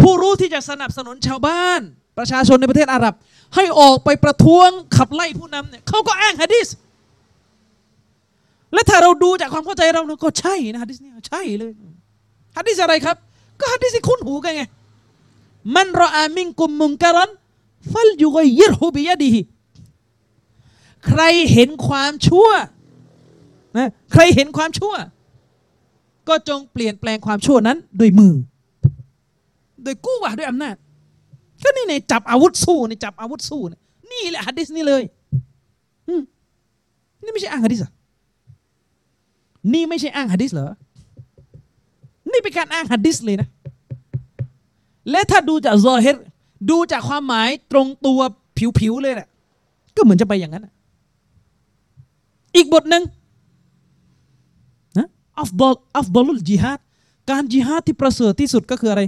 [0.00, 1.80] ผู้รู้ที่จะสนับสนุนชาวบ้าน
[2.18, 3.14] ประชาชนในประเทศอาหรับ
[3.54, 6.68] ให้ออกไปประท้วงขับไล่ผู้นำเนี่ยเขาก็อ้างฮะดิษ
[8.72, 11.72] และถ้าเราดูจากความเข้าใจเราเนี่ยก็ใช่นะฮะดิษเนี่ยใช่เลย
[12.56, 13.16] ฮะดิษอะไรครับ
[13.60, 14.62] ก็ฮะดิษที่คุ้นหูกันไง
[15.74, 17.30] มันรออามิงกุมมุงการัน
[17.92, 19.32] ฟัลยุกยิรฮูบิยะดี
[21.06, 22.48] ใครเห็นความชั่ว
[23.76, 24.94] นะใครเห็นความชั่ว
[26.28, 28.34] ก็จงเปลี่ยนแปลงความชั่วนั้นด้วยมือ
[29.82, 30.74] โดยกู้วะด้วยอำนาจ
[31.62, 33.80] ก็นี่ในจับอาวุธสู้ในจับอาวุธสู้เนี่ย
[34.10, 35.02] นี่แหละฮัดดิสนี่เลย
[37.22, 37.92] นี่ไม่ใช่อ้างฮัดดิสเหรอ
[39.72, 40.66] นี่ไม่ใช่อ้างฮัดดิสเหรอ
[42.30, 43.48] นี่เป็นการอ้างฮัดดิสเลยนะ
[45.10, 46.16] และถ้าดูจากظاهر
[46.70, 48.20] ดูจากความหมายตรงตัว
[48.78, 49.28] ผิวๆเลยแหละ
[49.96, 50.68] ก็เหมือนจะไปอย่างนั้น
[52.56, 53.02] อีกบทหนึ่ง
[54.98, 55.08] นะ
[55.40, 56.78] أفضل أفضل الجهاد
[57.30, 59.02] การจิฮาดที่ประเสริฐที่สุดก็คืออะไร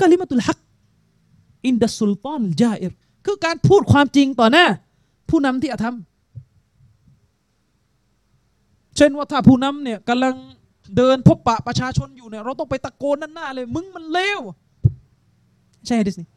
[0.00, 0.58] كلمة الحق
[1.64, 2.92] عند سلطان جائر
[3.24, 4.66] คือการพูดความจริงต่อหน้า
[5.30, 5.96] ผู้นำที่อาธรรม
[8.96, 10.34] เช่นว่าถ้าผู้นำเนี่ยกำลัง
[10.96, 14.40] เดินพบปะประชาชนอยู่เนี่ยเราต้องไปตะโกนนั่นหน้าเลย มึงมันเลว
[15.86, 16.28] ใช่ดิสนี่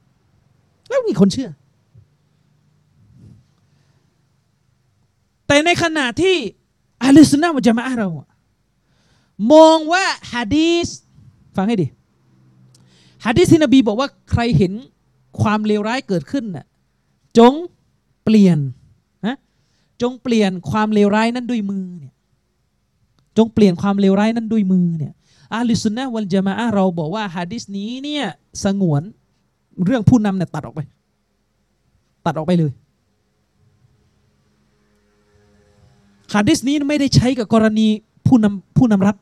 [0.89, 1.49] แล้วมีคนเชื่อ
[5.47, 6.35] แต่ในขณะที่
[7.03, 8.09] อาลิสนนะมุจามะเรา
[9.53, 10.87] มองว่าฮะดีส
[11.55, 11.87] ฟังให้ดี
[13.25, 14.73] ฮะดีสที่นบีบอกว่าใครเห็น
[15.43, 16.65] ความเลวร้ายเกิดขึ้นน่ะ
[17.37, 17.53] จง
[18.23, 18.57] เปลี่ยน
[19.27, 19.35] นะ
[20.01, 22.13] จงเปลี่ยนความเลวร้ายนั้นด้วยมือเนี่ย
[23.37, 25.13] จงเปลี่ยนความเลวร้ายนั้นด้วยมือเนี่ย
[25.53, 28.25] อาลิสุนนะวัลจามะเราบอกว่าฮะดิษนี้เนี่ย
[28.63, 29.01] สงวน
[29.85, 30.81] เรื่องผู้นำเนี่ยตัดออกไป
[32.25, 32.71] ตัดออกไปเลย
[36.33, 37.87] ฮะดิษนี้ไม่ได้ใช้กับกรณี
[38.27, 39.15] ผู้นำผู้นำรัฐ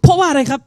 [0.00, 0.60] เพราะว่าอะไรครับ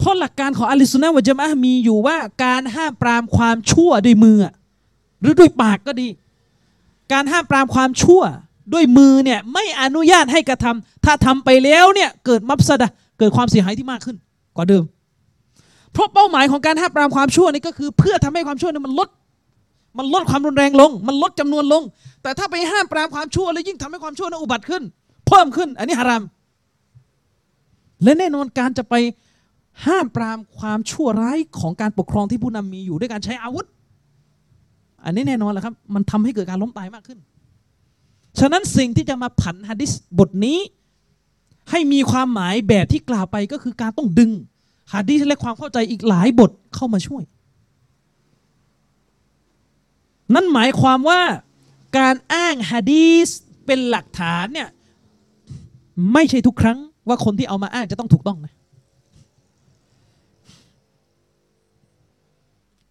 [0.00, 4.36] เพราะหลักการของอลิสุนนะวะจามะมีอยู่ว่าการห้ามปรามความชั่วด้วยมือ
[5.20, 6.08] หรือด้วยปากก็ดี
[7.12, 8.22] การห้ามปรามความชั่ว
[8.72, 14.16] ด้วยมือเนี่ยไม่อนุญาตให้กระทำถ้าทำไปแล้วเนี่ยเกิดมัฟสดะเกิดความเสียหายที่มากขึ้น
[14.56, 14.84] กว่าเดิม
[15.92, 19.08] เพราะเป้าหมายของการห้ามปรามความชั่วนี่ก็คือ เพื่อทำให้ความชั่วเนี่ยมันลด
[19.98, 21.82] มันลดความรุนแรงลง มันลดจำนวนลง
[22.22, 24.82] แต่ถ้าไปห้ามปรามความชั่วแล้วยิ่งทำให้ความชั่วนั้นอุบัติขึ้น
[25.28, 26.22] เพิ่มขึ้น อันนี้ฮาราม
[28.02, 28.94] และแน่นอนการจะไป
[29.86, 33.66] ห้ามปรามความชั่วร้ายของการปกครองที่ผู้นำมีอยู่ด้วยการใช้อาวุธ
[35.04, 37.18] อันนี้แน่นอนแหละครับ มันทำให้เกิดการล้มตายมากขึ้น
[38.38, 40.58] ฉะนั้นสิ่งที่จะมาผันฮะดิษบทนี้
[41.70, 44.30] ให้มีความหมายแบบที่กล่าวไปก็คือการต้องดึง
[44.94, 47.22] ฮะดิษและความเข้าใจอีกหลายบทเข้ามาช่วย
[50.34, 51.20] นั่นหมายความว่า
[51.98, 53.28] การอ้างฮะดีษ
[53.66, 54.68] เป็นหลักฐานเนี่ย
[56.12, 58.52] ไม่ใช่ทุกครั้งว่าคนที่เอามาอ้างจะต้องถูกต้องนะ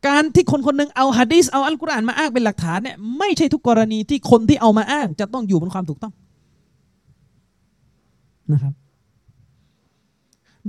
[0.07, 6.13] การที่คนคนหนึ่งเอาฮะดีษเอาอัลกุรอานมาอ้างเป็นหลักฐานเนี่ยไม่ใช่ทุกกรณีที่คนที่เอามาอ้าง จะต้องอยู่บนความถูกต้อง
[8.51, 8.73] นะครับ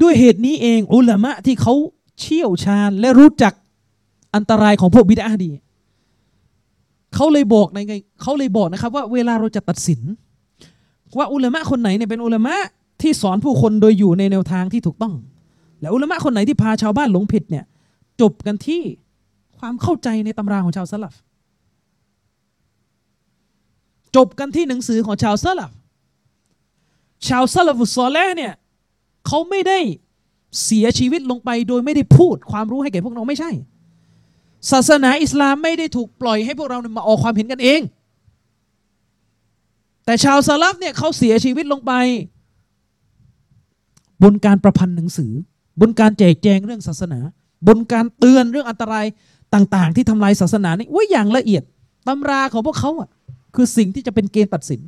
[0.02, 1.74] ด้วยเหตุนี้เองอุลามะที่เขา
[2.20, 3.52] เชี่ยวชาญและรู้จัก
[4.34, 5.50] อันตรายของพวกบิดาดี
[7.14, 10.00] เขาเลยบอกในไงเขาเลยบอกนะครับ ว่าเวลาเราจะตัดสิน
[11.16, 12.56] ว่าอุลามะคนไหนเนี่ยเป็นอุลามะ
[13.02, 15.14] ที่สอนผู้คนโดยอยู่ในแนวทางที่ถูกต้อง
[15.80, 17.64] และอุลามะคนไหนที่พาชาวบ้านหลงผิดเนี่ย
[18.20, 18.82] จบกันที่
[19.60, 21.14] ความเข้าใจในตำราของชาวสลับ
[24.16, 25.70] จบกันที่หนังสือของชาวสลับ
[27.28, 28.52] ชาวสลัฟุสซอลแลเนี่ย
[29.26, 29.78] เขาไม่ได้
[30.64, 33.50] เสียชีวิตลงไปโดยไม่ได้พูดความรู้ให้แก่พวกเราไม่ใช่
[34.70, 37.80] ศาสนาอิสลามไม่ได้ถูกปล่อยให้พวกเรามาออกความเห็นกันเอง
[40.04, 41.92] แต่ชาวสลับเนี่ยเขาเสียชีวิตลงไป
[44.22, 45.32] บนการประพันธ์หนังสือ
[45.80, 47.20] บนการแจกแจงเรื่องศาสนา
[47.68, 49.06] บนการเตือนเรื่องอันตราย
[49.54, 51.62] ต่างๆ ที่ทำลายศาสนานี่ว่าอย่างละเอียด
[52.08, 53.08] ตำราของพวกเขาอะ
[53.54, 54.80] คือสิ่งที่จะเป็นเกณฑ์ตัดสิน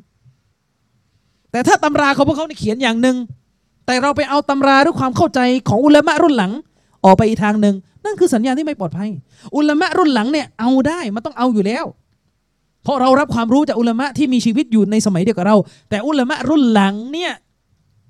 [1.51, 3.17] แต่ถ้าตำราของพวกเขาเนี่ยเขียนอย่างหนึ่ง
[3.87, 6.53] แต่เราไปเอาตำราหรือความเข้าใจของอุลามะรุ่นหลัง
[7.05, 9.11] ออกไปอีกทางหนึ่งนั่นคือสัญญาณที่ไม่ปลอดภัย
[9.57, 11.85] อุลามะรุ่นหลังเนี่ยเอาได้มันต้องเอาอยู่แล้ว
[12.83, 15.57] เพราะเรารับความรู้จากอุลามะที่มีชีวิตอยู่ในสมัยเดียวกับเรา
[15.91, 17.33] แต่อุลามะรุ่นหลังเนี่ย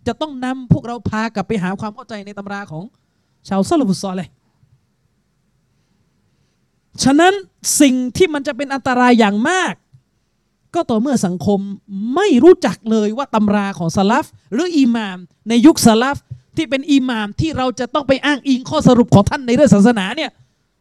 [0.06, 2.84] จะต้องนำพวกเราพากลับไปหาความเข้าใจในตำราของ
[3.48, 4.28] ชาวซาลฟุซอลเลย
[7.02, 7.32] ฉะนั้น
[7.80, 9.74] สิ่งที่มันจะเป็นอันตรายอย่างมาก
[10.74, 11.60] ก็ต่อเมื่อสังคม
[12.14, 15.18] ไม่รู้จักเลยว่าตำราของสลัฟหรืออิหมาม
[15.48, 16.18] ในยุคสลัฟ
[16.56, 20.30] ที่เป็นอิหมามที่เราจะต้องไปอ้างอิงข้อสรุปของท่านในเรื่องศาสนาเนี่ย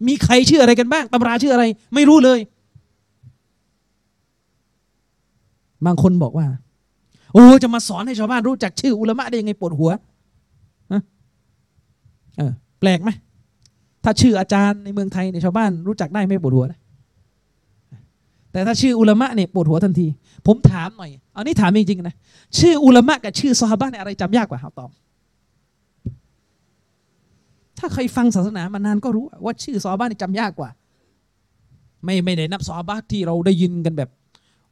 [0.07, 1.63] มีใครชื่ออะไรกันบ้างตำราชื่ออะไร
[1.95, 2.39] ไม่รู้เลย
[5.85, 6.47] บางคนบอกว่า
[7.33, 9.91] โอ้จะมาสอนให้ชาวบ้านรู้จักชื่ออุลามะได้ยังไงปวดหัว
[12.37, 13.09] เออแปลกไหม
[14.03, 16.79] ถ้าชื่ออาจารย์ในเมืองไทยเนี่ยชาวบ้านรู้จักได้ไม่ปวดหัวนะ
[18.51, 20.07] แต่ถ้าชื่ออุลามะเนี่ยปวดหัวทันที
[20.47, 22.15] ผมถามหน่อย เอานี่ถามจริงๆนะ
[22.59, 24.89] ชื่ออุลามะกับชื่อซอฮาบะเนี่ยอะไรจำยากกว่าครับตอบ
[27.77, 30.69] ถ้าใครฟังศาสนามานานก็รู้ว่าชื่อซอฮาบะนี่จำยากกว่า
[32.05, 34.09] ไม่ไม่ได้นับซอฮาบะที่เราได้ยินกันแบบ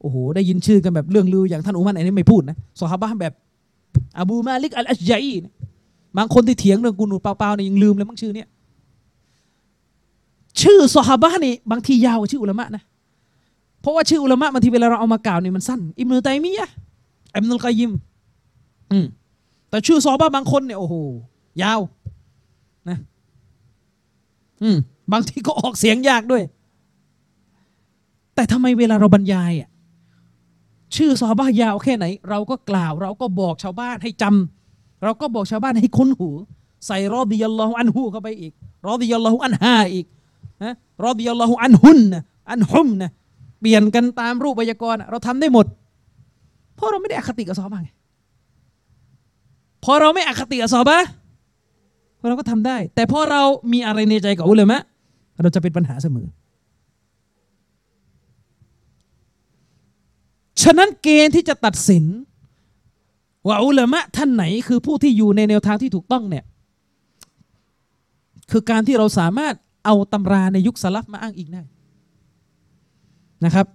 [0.01, 3.33] โอ้โห ได้ยินชื่อกันแบบเรื่องลืออย่างท่านอุมัรอันนี้ไม่พูดนะซอฮาบะแบบ
[4.19, 5.27] อบูมาลิกอัลอัชยัย
[6.17, 8.47] บางคนที่เถียงเรื่องกูนูเปล่าๆเนี่ยยังลืมเลยมั้งชื่อเนี่ย
[10.61, 12.83] ชื่อซอฮาบะนี่บางทียาวกว่าชื่ออุลามะนะ
[13.81, 16.69] เพราะว่าชื่ออุลามะบางทีเวลาเราเอามากล่าวเนี่ยมันสั้นอิบนุตัยมียะ
[17.35, 17.91] อิบนุลกอยยิม
[18.91, 19.05] อืม
[19.69, 20.95] แต่ชื่อซอฮาบะบางคนเนี่ยโอ้โห
[21.63, 21.79] ยาว
[22.89, 22.97] นะ
[24.63, 24.77] อืม
[25.11, 26.43] บางทีก็ออกเสียงยากด้วย
[28.35, 29.69] แต่ทำไมเวลาเราบรรยายอะ
[30.95, 36.29] ชื่อซอฮาบะยาวแค่ไหน เราก็กล่าว เราก็บอกชาวบ้านให้จำเราก็บอกชาวบ้านให้คุ้นหู
[36.87, 38.53] ใส่รอดิยัลลอฮุอันฮูเข้าไปอีก
[38.87, 40.05] รอดิยัลลอฮุอันฮาอีก
[40.63, 40.73] นะ
[41.05, 43.09] รอดิยัลลอฮุอันฮุนนะอันฮุมนะ
[43.59, 45.65] เปลี่ยนกันตามรูปไวยากรณ์เราทำได้หมด
[46.75, 47.89] เพราะเราไม่ได้อคติกับซอบะห์ไง
[49.83, 51.07] พอเราไม่อคติกับซอบะห์
[52.27, 53.41] เราก็ทำได้ แต่พอเรา
[53.73, 54.77] มีอะไรในใจกับอุลามะ
[55.41, 56.27] เราจะเป็นปัญหาเสมอ
[60.61, 62.05] ฉะนั้นเกณฑ์ที่จะตัดสิน
[63.47, 66.45] ว่าอุลามะท่านไหนคือผู้ที่อยู่ในแนวทางที่ถูกต้องเนี่ย
[68.51, 69.53] คือการที่เราสามารถ
[69.89, 71.63] เอาตำราในยุคสลับมาอ้างอิงได้
[73.45, 73.67] นะครับ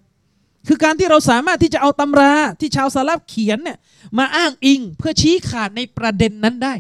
[0.68, 3.78] คือการที่เราสามารถที่จะเอาตำราที่ชาวสลับเขียนเนี่ย
[4.18, 6.74] มาอ้างอิงเพื่อชี้ขาดในประเด็นนั้นได้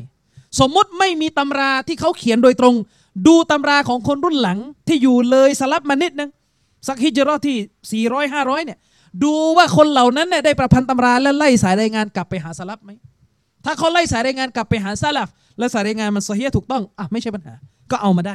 [0.60, 2.74] สมมติไม่มีตำราที่เขาเขียนโดยตรง
[3.26, 4.58] ดูตำราของคนรุ่นหลัง
[4.88, 6.30] ที่อยู่เลยสลับมานิดนึง
[6.86, 8.78] สักฮิจเราะห์ที่ 400 500เนี่ย
[9.24, 12.90] ดูว่าคนเหล่านั้นเนี่ยได้ประพันธ์ตำราและไล่สายรายงานกลับไปหาสลับไหม
[13.64, 15.28] ถ้าเขาไล่สายรายงานกลับไปหาซาลับ
[15.58, 17.54] และสายรายงานมันซอฮีฮ์ถูกต้องอะไม่ใช่ปัญหา
[17.90, 18.34] ก็เอามาได้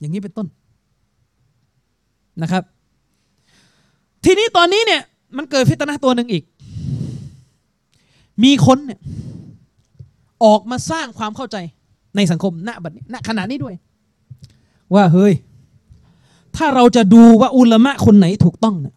[0.00, 0.46] อย่างนี้เป็นต้น
[2.42, 2.62] นะครับ
[4.24, 5.02] ทีนี้ตอนนี้เนี่ย
[5.36, 6.44] มันเกิดฟิตนะตัวหนึ่งอีก
[8.44, 9.00] มีคนเนี่ย
[10.44, 11.56] ออกมาสร้างความเข้าใจ
[12.16, 13.74] ในสังคมณบัดนี้ณขณะนี้ด้วย
[14.94, 15.32] ว่าเฮ้ย
[16.56, 18.94] ถ้าเราจะดูว่าอุลมะคนไหนถูกต้องเนี่ย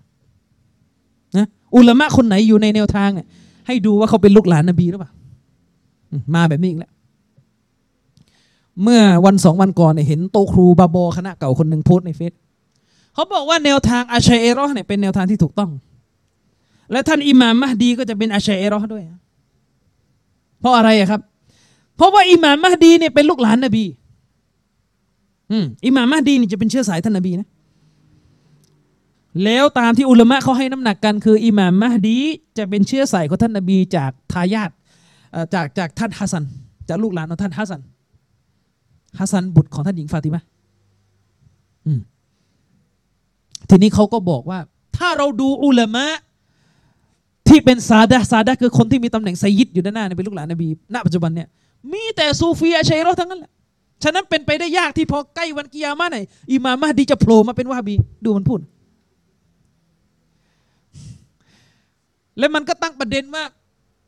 [1.38, 3.28] นะอุลมะคนไหนอยู่ในแนวทางเนี่ย
[3.68, 5.12] ให้ดูว่าเขาเป็นลูกหลานนบีหรือเปล่า
[6.14, 6.93] มมาแบบนี้อีกแล้ว
[8.84, 12.34] เมื่อวันสองวันก่อนเนี่ยเห็นโตครูบาโบคณะเก่าคนหนึ่งโพสในเฟซ
[13.14, 15.72] เขาบอกว่าแนวทางอาชัยเอรอเนี่ยเป็นแนวทางที่ถูกต้อง
[16.92, 19.04] และท่านอิหม่ามมหดีก็จะเป็นอาชัยเอรอด้วย
[20.60, 21.22] เพราะอะไรอะครับ
[21.98, 23.84] เพราะว่าอิหม่ามมหดีเนี่ยเป็นลูกหลานนบี
[25.52, 27.48] อืมอิหม่ามมหดีนี่จะเป็นเชื้อสายท่านนบีนะ
[29.44, 32.18] แล้วตามที่อุลามะเขาให้น้ำหนักกันคืออิหม่ามมหดี
[32.58, 34.72] จะเป็นเชื้อสายของท่านนบีจากทายาท
[35.54, 36.44] จากจากท่านฮัสซัน
[36.90, 37.82] จากลูกหลานของท่านฮัสซัน
[39.20, 40.42] ฮัสซันบุตรของท่านหญิงฟาติมา
[43.70, 44.60] ทีนี้เขาก็บอกว่า
[44.98, 46.06] ถ้าเราดูอุลามะ
[47.48, 51.48] ที่เป็นซาดะห์ซาดะห์คือคนที่มีตำแหน่งไซยิดอยู่ด้านหน้าเนี่ยเป็นลูกหลานนบีณปัจจุบันเนี่ย
[51.94, 53.52] มีแต่ซูฟีอาชัยรอทั้งนั้นแหละ
[54.04, 56.18] ฉะนั้นเป็นไปได้ยากที่พอใกล้วันกิยามะห์ไหน
[56.52, 57.96] อิหม่ามมหดีจะโผล่มาเป็นวะฮาบี
[58.26, 58.60] ดูมันพูด
[62.40, 63.44] แล้วมันก็ตั้งประเด็นว่า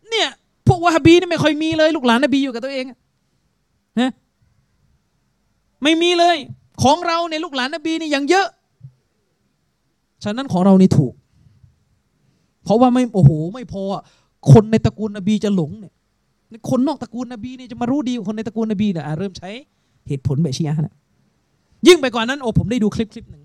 [0.10, 0.28] เนี่ย
[0.68, 2.86] พวกวะฮาบีนี่ไม่ค่อยมีเลย ลูกหลานนบีอยู่กับตัวเอง
[4.02, 4.12] นะ
[5.84, 6.38] ไม่มีเลย
[6.84, 8.48] ของเราเนี่ยลูกหลานนบีนี่ยังเยอะ
[10.24, 11.14] ฉะนั้นของเรานี่ถูก
[12.64, 13.84] เพราะว่าไม่โอ้โหไม่พอ
[14.52, 15.94] คนในตระกูลนบีจะหลงเนี่ย
[16.70, 19.50] คนนอกตระกูลนบีเนี่ยจะมารู้ดีกว่าคนในตระกูลนบีเนี่ยเริ่มใช้
[20.08, 20.96] เหตุผลแบบชีอะห์นะ
[21.88, 23.44] ยิ่งไปกว่านั้นโอ้ผมได้ดูคลิปคลิปหนึ่ง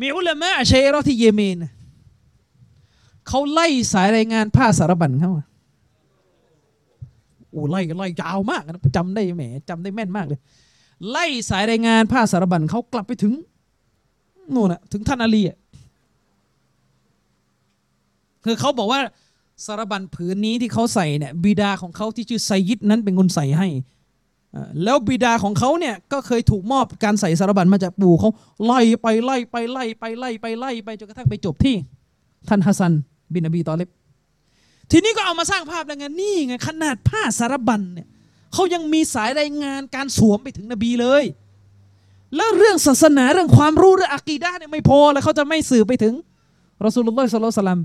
[0.00, 1.56] มีอุลามะอัชชัยเราะห์ที่เยเมน
[3.28, 5.46] เขาไล่สายรายงานผ้าสารบัญเขาอะ
[7.50, 10.40] โอ้ไล่ไล่ยาวมากนะจำได้แหมจำได้แม่นมากเลย
[11.10, 13.32] ไล่สายรายงานผ้าสารบัญเขากลับไปถึง
[14.54, 15.58] นู่นนะถึงท่านอาลีอะ
[18.44, 19.00] คือเขาบอกว่า
[19.66, 23.68] สารบัญผืนนี้ที่เขาใส่เนี่ยบิดาของเขาที่ชื่อไซยิดนั้นเป็นคนใส่ให้
[24.54, 28.30] อ่อแล้วบิดาของเขาเนี่ยก็เคยถูกมอบการใส่สะระบั่นมาจากปู่เขา
[28.64, 31.74] ไล่ไปไล่ไปไล่ไปไล่ไปไล่ไปจนกระทั่งไปจบที่
[32.48, 32.92] ท่านฮัสซัน
[33.32, 33.90] บินอบีตอเลบ
[34.90, 38.08] ทีนี้ก็เอามาสร้างภาพแล้วไงนี่ไงขนาดผ้าสะระบั่นเนี่ย
[38.52, 41.24] เขายังมีสายรายงานการสวมไปถึงนบีเลย
[42.36, 46.14] แล้วเรื่องศาสนาเรื่องความรู้เรื่องอะกีดะเนี่ยไม่พอแล้วเขาจะไม่สืบไปถึง
[46.84, 47.80] รอสูลุลลอฮ์صلى الله عليه وسلم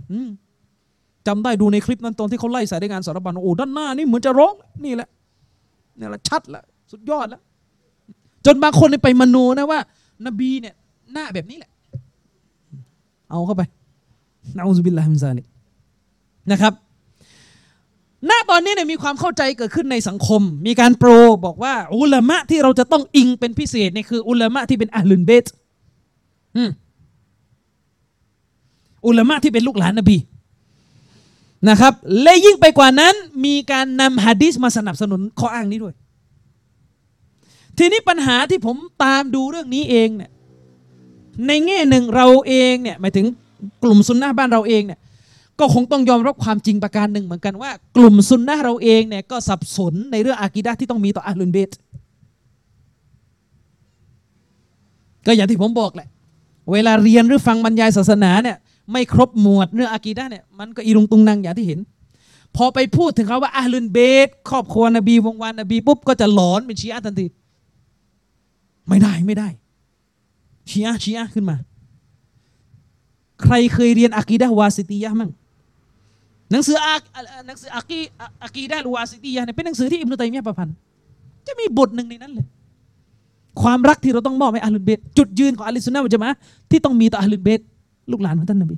[1.28, 4.54] จำได้ดูในคลิปนั้นตอนที่เขาไล่สายรายงานสะระบั่นโอ้ด้านหน้านี่เหมือนจะร้อง
[4.86, 5.10] นี่แหละ
[6.00, 7.42] นี่แหละชัดละสุดยอดแล้ว
[8.46, 9.80] จนบางคนไปมโนนะว่า
[10.28, 10.76] นบีเนี่ย
[11.14, 11.72] หน้าแบบนี้แหละ
[13.30, 13.64] เอาเข้าไป
[14.58, 15.46] นะอุบิลลาฮิมซาลิก
[16.52, 16.74] นะครับ
[18.30, 21.10] ณตอนนี้เนี่ยมีความเข้าใจเกิดขึ้นในสังคม มีการโปร
[21.46, 25.46] บอกว่า อุลามะที่เราจะต้องอิงเป็นพิเศษเนี่ยคือ อุลามะที่เป็นอัลลุนเบต
[29.08, 30.18] อุลามะที่เป็นลูกหลานนบี
[31.70, 33.16] นะครับ และยิ่งไปกว่านั้น
[33.46, 35.96] มีการนำฮะดีษมาสนับสนุนข้ออ้างนี้ด้วย
[37.78, 40.32] ทีนี้ปัญหาที่ผมตามดูเรื่องนี้เองเนี่ย
[41.48, 43.26] ในแง่หนึ่งเราเองเนี่ยหมายถึง
[43.84, 45.00] กลุ่มซุนนะบ้านเราเองเนี่ย
[45.60, 51.72] ก็คงต้องยอมรับความจริงประการหนึ่งเหมือนกันว่ากลุ่มซุนนะเราเองเนี่ยก็สับสนในเรื่องอากีดะที่ต้องมีต่ออัลลุนเบต
[55.26, 56.08] ก็อย่างที่ผมบอกแหละ
[56.72, 58.58] เวลาเรียนหรือฟังบรรยายศาสนาเนี่ย
[58.92, 61.80] ไม่ครบหมวดเรื่องอากีดะเนี่ยมันก็อีรุงตุงนังอย่างที่เห็น
[62.56, 67.28] พอไปพูดถึงเขาว่าอัลลุนเบตครอบครัวนบีวงวานนบีปุ๊บก็จะหลอนเป็นชีอะทันที
[68.88, 69.48] ไม่ได้ไม่ได้
[70.70, 71.58] ชีอะชีอะขึ้นมา
[73.44, 75.32] ใครเคยเรียนอากีดะวาสิตียะมั่ง
[76.52, 76.94] หนังสืออา
[77.48, 78.00] หนังสืออากี
[78.44, 80.76] อากีดะห์วาสิตียะเนี่ยเป็นหนังสือที่อิบนุตัยมียะประพันธ์
[81.48, 82.46] จะมีบทหนึ่งในนั้นเลย
[83.62, 86.30] ความรักที่เราต้องมอบให้อาลุนเบตจุดยืนของอาลิสุนนะวะจะมา
[86.72, 87.60] ที่ต้องมีต่ออาลุนเบต
[88.12, 88.76] ลูกหลานของท่านนบี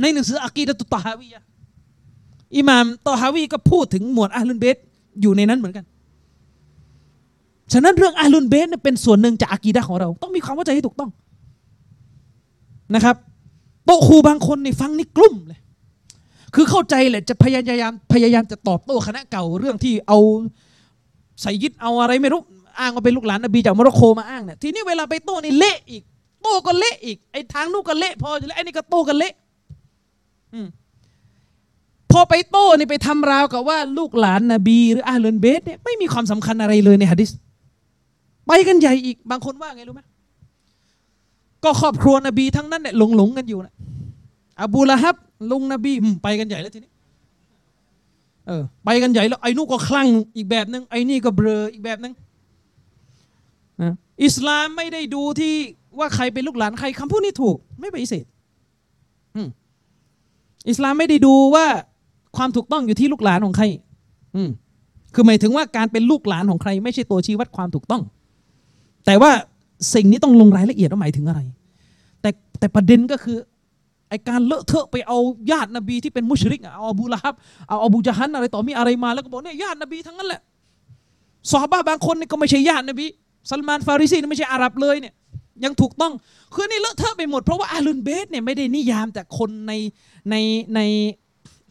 [0.00, 1.42] ในหนังสืออากีดะตุตตะฮาวียะ
[2.56, 4.76] อิหม่ามตอฮาวีก็พูดถึงหมวดอาลุนเบต
[5.20, 5.84] อยู่ในนั้นเหมือนกัน
[7.72, 11.10] ฉะนั้นเรื่องอาลุนเบตเนี่ยเป็นส่วนหนึ่งจากอากีดะของเรา ต้องมีความเข้าใจให้ถูกต้อง
[12.94, 13.16] นะครับ
[13.84, 15.60] โตครูบางคนนี่ฟังนี่กลุ่มเลย
[16.54, 20.18] คือเข้าใจแหละจะพยายามพยายามจะตอบโต้คณะเก่าเรื่องที่เอา
[21.42, 22.42] ไซยิดเอาอะไรไม่รู้
[22.80, 26.02] อ้างว่าเป็นลูกหลานนบีจากโมร็อกโกมาอ้างเนี่ยทีนี้เวลาไปโต้นี่เละอีก
[26.42, 29.32] โต้ก็เละอีกไอ้ทางนู้นก็เละพออยู่แล้วไอ้นี่ก็โต้กันเละ
[30.54, 30.56] อ
[32.10, 37.30] พอไปโต้นี่ไปทำราวกับว่าลูกหลานนบีหรือأهل البيتเนี่ยไม่มีความสำคัญอะไรเลยในฮะดิษ
[38.46, 40.02] ไปกันใหญ่อีกบางคนว่าไงรู้ไหม
[41.64, 43.74] ก็ครอบครัวนบีทั้งนั้นเนี่ยหลงหลงๆกันอยู่นะ
[44.60, 45.16] อบูละฮับ
[45.50, 46.90] ลุงนบีไปกันใหญ่แล้วทีนี้
[48.46, 52.12] เออไปกันใหญ่แล้วไอ้นู่นก็คลั่งอีกแบบนึงไอ้นี่ก็เบลออีกแบบนึง
[53.82, 55.54] นะอิสลามไม่ได้ดูที่
[55.98, 58.24] ว่าใครเป็นลูกหลานใครคำพูดนี้ถูก ไม่ปฏิเสธ
[59.36, 59.48] อืม
[60.68, 61.66] อิสลามไม่ได้ดูว่า
[62.36, 63.64] ความถูกต้องอยู่ที่ลูกหลานของใคร
[64.36, 64.50] อืม
[65.14, 68.02] คือหมายถึงว่าการเป็นลูกหลานของใคร ไม่ใช่ตัวชี้วัดความถูกต้อง
[69.06, 69.30] แต่ว่า
[69.94, 71.40] สิ่งนี้ต้องลงรายละเอียดว่าหมายถึงอะไร
[72.20, 73.36] แต่แต่ประเด็นก็คือ
[74.12, 75.18] ไอการเลอะเทอะไปเอา
[75.50, 77.34] ญาตินบีที่เป็นมุชริกอะเอาอบูละฮับ
[77.68, 80.40] เอาอบูจาฮัลอะไรต่อมีอะไรมาแล้วก็บอกเนี่ยญาตินบีทั้งนั้นแหละ
[81.50, 83.06] ซอฮาบะบางคนนี่ก็ไม่ใช่ญาตินบี
[83.50, 85.14] ซัลมานฟาริซีนี่ไม่ใช่อาหรับเลยเนี่ย
[85.64, 86.12] ยังถูกต้อง
[86.54, 89.72] คือนี่เลอะเทอะไปหมดเพราะว่าأهل البيتเนี่ยไม่ได้นิยามแต่คนใน
[90.30, 90.34] ใน
[90.74, 90.80] ใน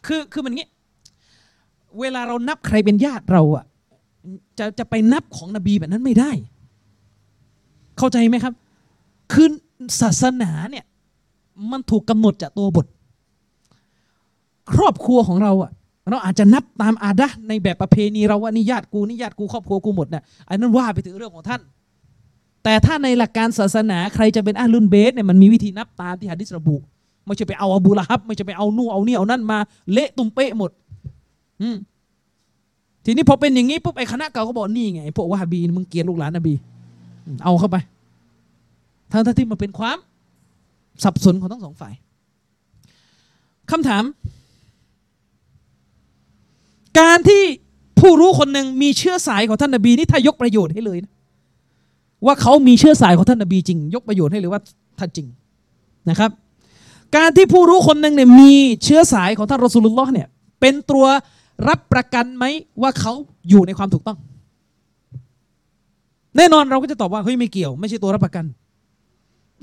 [0.06, 0.66] คือคือมันงี้
[2.00, 3.64] เวลาเรานับใครเป็นญาติเราอะ
[4.58, 6.32] จะจะไปนับของนบีแบบนั้นไม่ได้
[7.98, 8.54] เข้าใจไหมครับ
[9.32, 9.48] คือ
[10.00, 10.84] ศาสนาเนี่ย
[11.70, 12.86] มันถูกกำหนดจากตัวบท
[14.72, 15.70] ครอบครัวของเราอะ
[16.10, 21.60] เราอาจจะนับตามอาดะในแบบประเพณีเราว่านี่ญาติกูนี่ญาติกูครอบครัวกูหมดเนี่ยอันนั้นว่าไปถึงเรื่องของท่าน
[22.64, 26.76] แต่ถ้าในหลักการศาสนาใครจะเป็นอาลุนเบสเนี่ยมันมีวิธีนับตามที่หะดิษระบุ
[27.24, 29.58] ไม่ใช่ไปเอาอบูละฮับไม่ใช่ไปเอานู่นเอานี่เอานั่นมา
[29.92, 30.70] เละตุ้มเป๊ะหมด
[31.62, 31.76] อืม
[33.04, 36.54] ทีนี้พอเป็นอย่างนี้ปุ๊บไอ้คณะเก่าก็บอกนี่ไงพวกวะฮาบีมึงเกลียดลูกหลานนบี
[37.44, 37.76] เอาเข้าไป
[39.12, 39.98] ทั้งที่มันเป็นความ
[41.04, 41.94] สับสนของทั้งสองฝ่าย
[43.70, 44.04] คำถาม
[47.00, 47.42] การที่
[48.00, 51.12] ผู้รู้คนหนึ่งมีเชื้อสายของท่านนบีนี่ถ้ายกประโยชน์ให้เลยนะ
[52.26, 54.62] ว่าเขามีเชื้อสายของท่านนบีจริง ยกประโยชน์ให้เลยว่า
[54.98, 55.26] ท่านจริง
[56.10, 56.30] นะครับ
[57.16, 58.54] การที่ผู้รู้คนหนึ่งเนี่ยมี
[58.84, 60.28] เชื้อสายของท่านรอสูลุลลอฮ์เนี่ย
[60.60, 61.04] เป็นตัว
[61.68, 62.44] รับประกันไหม
[62.82, 63.12] ว่าเขา
[63.48, 64.18] อยู่ในความถูกต้อง
[66.36, 68.44] แน่นอนเราก็จะตอบว่าเฮ้ยไม่เกี่ยว ไม่ใช่ตัวรับประกัน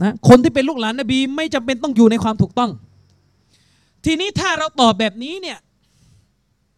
[0.02, 2.72] นะคนที่เป็นลูกหลานนบีไม่จำเป็นต้องอยู่ในความถูกต้อง
[4.06, 5.58] ทีนี้ถ้าเราตอบแบบนี้เนี่ย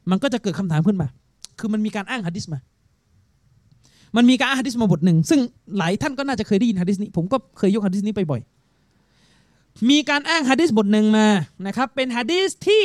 [0.10, 1.08] มันก็จะเกิดคำถามขึ้นมา
[1.60, 2.60] คือมันมีการอ้างหะดิษมา
[4.16, 5.40] มันมีการอ้างหะดิษมาบทหนึ่ง ซึ่ง
[5.78, 8.42] หลายท่านก็น่าจะเคยได้ยินหะดิษนี้ ผมก็เคยยกหะดิษนี้ไปบ่อย
[9.90, 11.28] มีการอ้างหะดิษบทหนึ่งมา
[11.68, 12.84] นะครับ เป็นหะดิษที่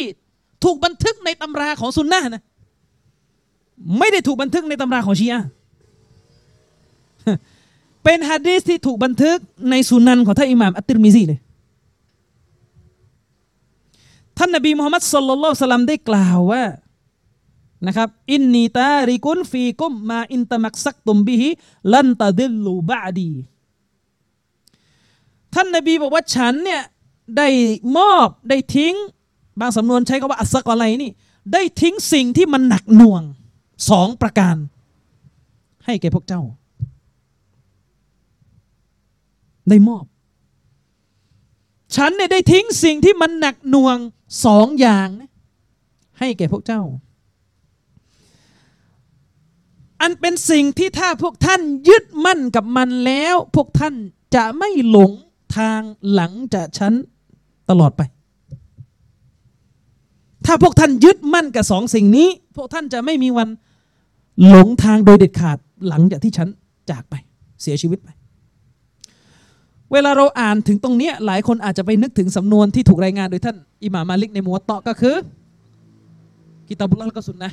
[0.64, 2.42] ถูกบันทึกในตำราของซุนนะนะ
[3.98, 5.42] ไม่ได้ถูกบันทึกในตำราของชีอะ
[8.08, 9.38] เป็นฮะดีษที่ถูกบันทึก
[9.70, 11.40] ในสุนันของท่านอิหม่ามอัตติรมิซีเลย
[14.38, 16.64] ท่านนบีมุฮัมมัดصلى الله عليه وسلمได้กล่าวว่า
[17.86, 23.32] นะครับإني تارك فيكم ما إن تمسكتم به لن تضلوا بعدي
[25.54, 26.82] ท่านนบีบอกว่าฉันเนี่ย
[27.36, 27.48] ได้
[27.96, 28.94] มอบได้ทิ้ง
[29.60, 31.10] บางสำนวนใช้คำว่าอัสซักอะไรนี่
[31.52, 33.22] ได้ทิ้งสิ่งที่มันหนักหน่วง
[33.90, 34.56] สองประการ
[35.84, 36.42] ให้แก่พวกเจ้า
[39.68, 40.04] ได้มอบ
[41.96, 43.98] ฉันเนี่ยได้ทิ้งสิ่งที่มันหนักหน่วง
[44.44, 45.30] สองอย่างนะ
[46.18, 46.82] ให้แก่พวกเจ้า
[50.00, 53.94] อันเป็นสิ่งที่ถ้าพวกท่านยึดมั่นกับมันแล้ว พวกท่าน
[54.34, 55.12] จะไม่หลง
[55.56, 55.80] ทาง
[56.14, 56.92] หลังจากฉัน
[57.70, 58.02] ตลอดไป
[60.46, 63.48] ถ้าพวกท่านยึดมั่นกับสองสิ่งนี้ พวกท่านจะไม่มีวัน
[64.48, 66.48] หลงทางโดยเด็ดขาดหลังจากที่ฉัน
[66.90, 67.14] จากไป
[67.62, 68.08] เสียชีวิตไป
[69.92, 75.16] เวลาเราอ่านถึงตรงนี้หลายคนอาจจะไปนึกถึงสำนวนที่ถูกรายงานโดยท่านอิหม่ามาลิกในมัวเตาะก็คือ
[76.68, 77.52] กิตาบุลละกสุนนะ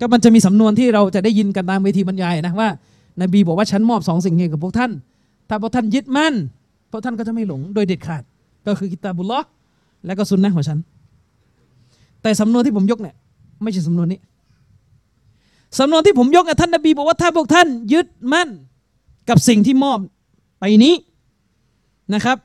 [0.00, 2.68] ก็มันจะมีสำนวนที่เราจะได้ยินกันตามเวทีบรรยายนะว่า
[3.22, 4.90] นบีบอกว่าฉันมอบสองสิ่งให้กับพวกท่าน
[5.48, 6.34] ถ้าพวกท่านยึดมั่น
[6.90, 8.22] พวกท่านก็จะไม่หลงโดยเด็ดขาด
[8.66, 9.40] ก็คือกิตาบุลละ
[10.06, 10.78] และก็สุนนะของฉัน
[12.22, 13.14] แต่สำนวนที่ผมยกเนี่ย
[13.62, 14.20] ไม่ใช่สำนวนนี้
[15.78, 18.48] สำนวนที่ผมยกท่านนบีบอกว่าถ้าพวกท่านยึดมั่น
[19.28, 19.98] กับสิ่งที่มอบ
[20.62, 20.94] ไปนี้
[22.14, 22.38] นะครับ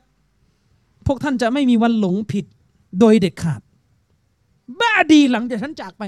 [1.06, 2.46] พวกท่านจะไม่มีวันหลงผิด
[3.00, 3.62] โดยเด็ดขาด
[4.80, 6.04] บ้าดีหลังจากฉันจากไป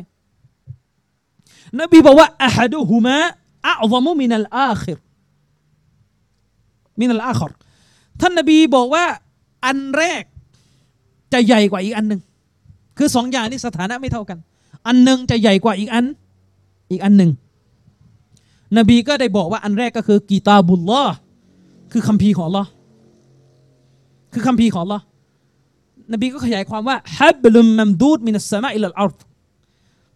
[1.80, 3.18] นบีบอกว่าอะฮัดุฮุมะ
[3.68, 4.99] อัลมุมินัลอาคิร
[6.99, 7.52] มินัลอาคร
[8.22, 9.06] ท่านนบีบอกว่า
[9.65, 10.23] อันแรก
[11.34, 12.22] จะใหญ่กว่าอีกอันหนึ่ง
[12.98, 14.38] คือสองอย่างนี้สถานะไม่เท่ากัน
[14.88, 16.06] อันหนึ่งจะใหญ่กว่าอีกอัน
[16.91, 17.31] อีกอันหนึ่ง
[18.77, 21.06] นบีก็ได้บอกว่าอันแรกก็คือกีตาบุลลอ
[21.91, 22.67] คือคัมภีร์ของ Allah
[24.33, 25.01] คือคัมภีร์ของ Allah
[26.13, 29.15] นบีก็ขยายความว่าحبل ممدود من السماء إلى الأرض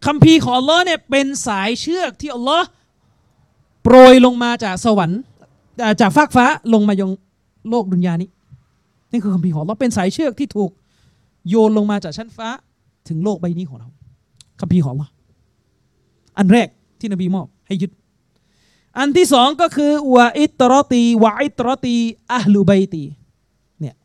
[0.06, 2.62] คัมภีร์ของ Allah เนี่ยเป็นสายเชือกที่ Allah
[3.84, 5.22] โปรยลงมาจากสวรรค์
[6.02, 7.10] จากฟากฟ้าลงมายัง
[7.70, 8.30] โลกดุนยานี้
[9.12, 10.72] นี่คือคัมภีร์ของ Allah เป็นสายเชือกที่ถูก
[11.50, 12.48] โยนลงมาจากชั้นฟ้า
[13.08, 13.88] ถึงโลกใบนี้ของเรา
[14.60, 15.10] คัมภีร์ของ Allah
[16.38, 16.68] อันแรก
[17.00, 17.92] ที่นบีมอบให้ยึด
[19.00, 21.96] อันที่สองก็คือوعترتي وعترتي
[22.34, 23.04] อัลลูบัยตี
[23.80, 23.96] เนี่ย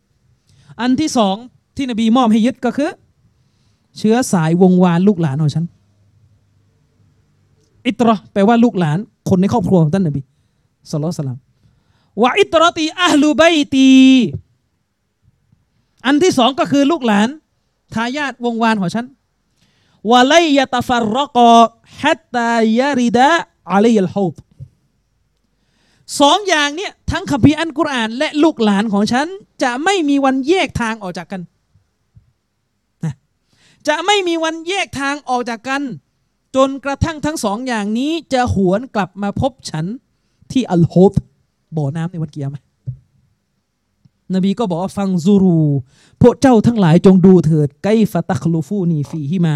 [0.80, 1.36] อันที่สอง
[1.76, 2.90] ที่นบีมอบให้ยึดก็คือ
[3.98, 5.64] เชื้อสายวงวานลูกหลานของฉัน
[7.86, 8.98] อิตรอแปลว่าลูกหลาน
[9.28, 10.20] คนในครอบครัวของท่านนบี
[10.90, 11.38] สุลัยฮิวะสัลลัม
[12.22, 13.90] วะอิตรอตีอัลลูบัยตี
[16.06, 17.28] อันที่สองก็คือลูกหลาน
[17.94, 19.06] ทายาทวงวานของฉัน
[20.10, 21.52] วะไลยะตฟัรรกอ
[22.00, 23.30] ฮัตตายาริดะ
[23.72, 24.34] อะลัยลฮาวบ
[26.20, 29.26] สองอย่างเนี่ยทั้งคัมภีร์อันกุรอานและลูกหลานของฉัน
[29.62, 31.42] จะไม่มีวันแยกทางออกจากกัน
[33.04, 33.14] นะ
[33.88, 35.82] จะไม่มีวันแยกทางออกจากกัน
[36.56, 39.84] จนกระทั่งทั้งสองอย่างนี้จะหวนกลับมาพบฉัน
[40.52, 41.12] ที่อัลโฮบ
[41.76, 42.56] บ่อน้ำในวันเกียร์ม
[44.34, 45.60] นบีก็บอกว่าฟังซูรู
[46.22, 49.54] พวกเจ้าทั้งหลายจงดูเถิดไกฟตัคลูฟูนีฟีฮิมา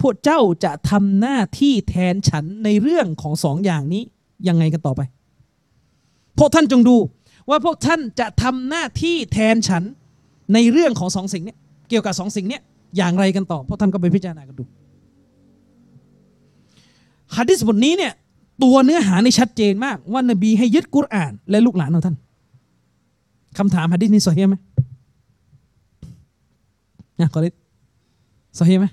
[0.00, 4.02] พวกเจ้าจะทำหน้าที่แทนฉันในเรื่องของสองอย่างนี้
[4.48, 5.00] ยังไงกันต่อไป
[6.38, 6.96] พวกท่านจงดู
[7.50, 9.82] ว่าพวกท่านจะทำหน้าที่แทนฉัน
[10.54, 11.54] ในเรื่องของสองสิ่งนี้
[11.88, 12.58] เกี่ยวกับสองสิ่งนี้
[12.96, 14.64] อย่างไรกันต่อ พวกท่านก็ไปพิจารณากันดู
[17.36, 18.12] ฮะดิษบทนี้เนี่ย
[18.62, 22.16] ตัวเนื้อหาในชัดเจนมากว่านบีให้ยึดกุรอาน และลูกหลานของท่าน
[23.58, 24.56] คำถามฮะดิษนี้สอฮีไหม
[27.20, 27.54] นะขอริด
[28.58, 28.86] สอฮีไหม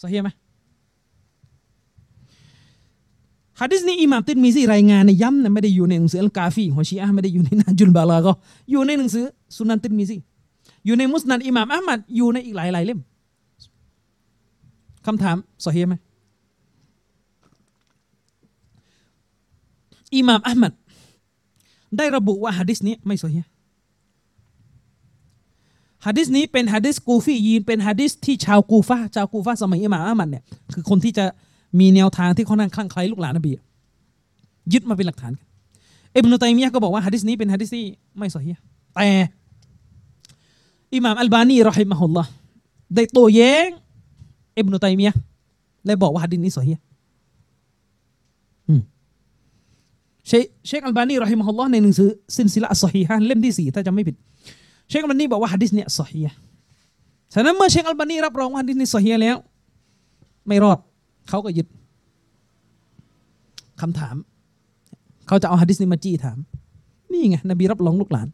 [0.00, 0.30] สอฮีไหม
[3.62, 8.32] ฮะดิษนี้อิหม่ามติดมีซีรายงานในย้ำนะไม่ได้อยู่ในหนังสืออัลกาฟีของชีอะไม่ได้อยู่ในนาจุลบาลาก็
[8.70, 9.24] อยู่ในหนังสือ
[9.56, 10.16] สุนันติดมีซี
[10.86, 13.00] อยู่ในมุสนัดอิหม่ามอัลมัดอยู่ในอีกหลายหลายเล่ม
[15.06, 15.94] คำถามสอฮีไหม
[20.16, 20.72] อิหม่ามอัลมัด
[21.96, 23.40] ได้ระบุว่าฮะดิษนี้ไม่สอฮี
[26.06, 30.42] ฮะดิษนี้เป็นฮะดิษกูฟียีนเป็นฮะดิษที่ชาวกูฟาชาวกูฟาสมัยอิหม่ามอัลมัดเนี่ย
[30.74, 31.24] คือคนที่จะ
[31.78, 33.52] มีแนวทางที่ค่อนข้างคลั่งไคล้ลูกหลานนบี
[34.72, 35.48] ยึดมาเป็นหลักฐานกัน
[36.16, 37.84] อิบนุตัยมียะก็บอกว่าฮะดิษนี้เป็นฮะดิษที่
[38.18, 38.50] ไม่สอฮี
[38.94, 39.08] แต่
[40.94, 42.30] อิหม่ามอัลบานีรอฮิมะฮุลลอฮ์
[42.94, 43.68] ได้โต้แย้ง
[44.58, 45.14] อิบนุตัยมียะ
[45.86, 46.80] และบอกว่าฮะดิษนี้สอฮีฮ์
[48.68, 48.82] อืม
[50.28, 54.16] เชคเชคอัลบานีرحمه اللهในหนังสือซิลซิละสอฮีฮะเล่มที่สี่ถ้าจำไม่ผิด
[54.88, 56.20] เชคอัลบานีบอกว่าฮะดิษเนี่ยสอฮี
[57.34, 59.36] ฉะนั้นเมื่อเชคอัลบานีรับรองว่าฮะดิษนี้ซอฮีแล้ว
[60.46, 60.78] ไม่รอด
[61.32, 61.66] เขาก็ยึด
[63.80, 64.16] คำถาม
[65.26, 66.38] เขาจะเอาฮะดิษนี้มาจี้ถาม
[67.12, 68.28] นี่ไงนบีรับรองลูกหลาน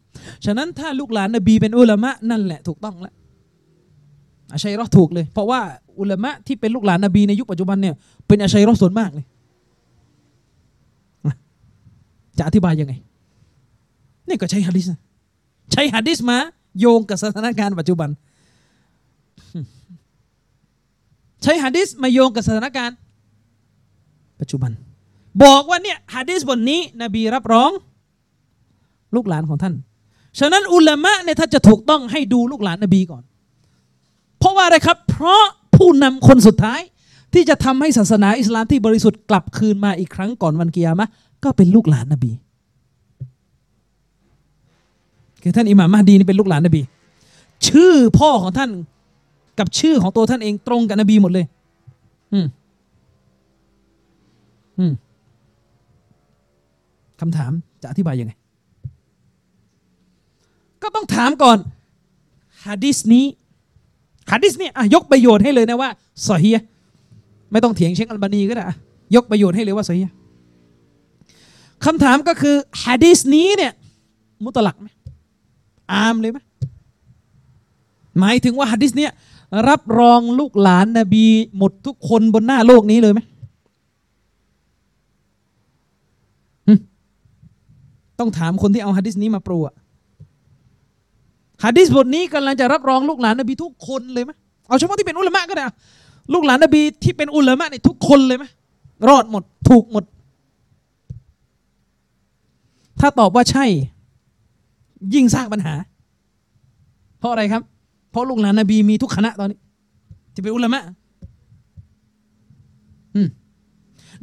[0.45, 3.13] ฉะนั้นถ้าลูกหลานนบีเป็นอุลามะนั่นแหละถูกต้องแล้ว
[4.51, 5.59] อาชัยรอถูกเลย เพราะว่า
[5.99, 7.95] อุลามะที่เป็นลูกหลานนบีในยุคปัจจุบันเนี่ย
[8.27, 9.25] เป็นอาชัยรอส่วนมากเลย
[12.37, 12.93] จะอธิบายยังไง
[14.27, 14.99] นี่ก็ใช้ฮะดิษนะ
[15.71, 16.37] ใช้ฮะดิษมา
[16.79, 18.09] โยงกับสถานการณ์ปัจจุบัน
[21.43, 22.97] ใช้ฮะดิษมาโยงกับสถานการณ์
[24.39, 24.71] ปัจจุบัน
[25.43, 27.71] บอกว่าเนี่ยฮะดิษบทนี้ นบีรับรอง
[29.15, 29.73] ลูกหลานของท่าน
[30.39, 33.23] ฉะนั้นอุลามะเนี่ยถ้าจะถูกต้องให้ดูลูกหลานนบีก่อน
[34.39, 35.43] เพราะว่าอะไรครับ เพราะ
[35.75, 36.81] ผู้นำคนสุดท้าย
[37.33, 41.11] ที่จะทำให้ศาสนาอิสลามที่บริสุทธิ์กลับคืนมาอีกครั้งก่อนวันกิยามะห์
[41.43, 42.31] ก็เป็นลูกหลานนบี
[45.41, 46.81] คือท่านอิหม่ามมหดีนี่เป็นลูกหลานนบี
[47.67, 48.69] ชื่อพ่อของท่าน
[49.59, 51.45] กับชื่อของตัวท่านเองตรงกับนบีหมดเลย
[52.33, 52.47] อืม
[54.79, 54.93] อืม
[57.19, 58.33] คำถามจะอธิบายยังไง
[60.83, 61.57] ก็ต้องถามก่อน
[62.65, 63.25] ฮะดิษนี้
[64.31, 65.89] ฮะดิษนี้อะยกประโยชน์ให้เลยนะว่า
[66.27, 66.51] ซอฮี
[67.51, 68.65] ไม่ต้องเถียงเชคอัลบานีก็ได้
[69.15, 70.01] ยกประโยชน์ให้เลยว่าซอฮี
[71.85, 73.73] คำถามก็คือฮะดิษนี้เนี่ย
[74.43, 74.87] มุตลักไหม
[75.91, 76.39] อามเลยไหม
[78.19, 79.11] หมายถึงว่าฮะดิษเนี้ย
[79.69, 81.25] รับรองลูกหลานนบี
[81.57, 83.19] หมดทุกคนบนหน้าโลกนี้เลยไหม
[88.19, 89.75] ต้องถามคนที่เอาฮะดิษนี้มาปรูอะ
[91.63, 94.31] ฮะดิษบทนี้กำลังจะรับรองลูกหลานนบีทุกคนเลยไหม
[94.67, 95.63] เอาเฉพาะที่เป็นอุลามะก็ได้
[96.33, 98.45] ลูกหลานนบีที่เป็นอุลามะเนี่ยทุกคนเลยไหม
[99.07, 100.03] รอดหมดถูกหมด
[102.99, 103.65] ถ้าตอบว่าใช่
[105.13, 105.73] ยิ่งสร้างปัญหา
[107.19, 107.61] เพราะอะไรครับ
[108.11, 109.59] เพราะลูกหลานนบีมีทุกคณะตอนนี้
[110.33, 110.83] ที่เป็นอุลามะ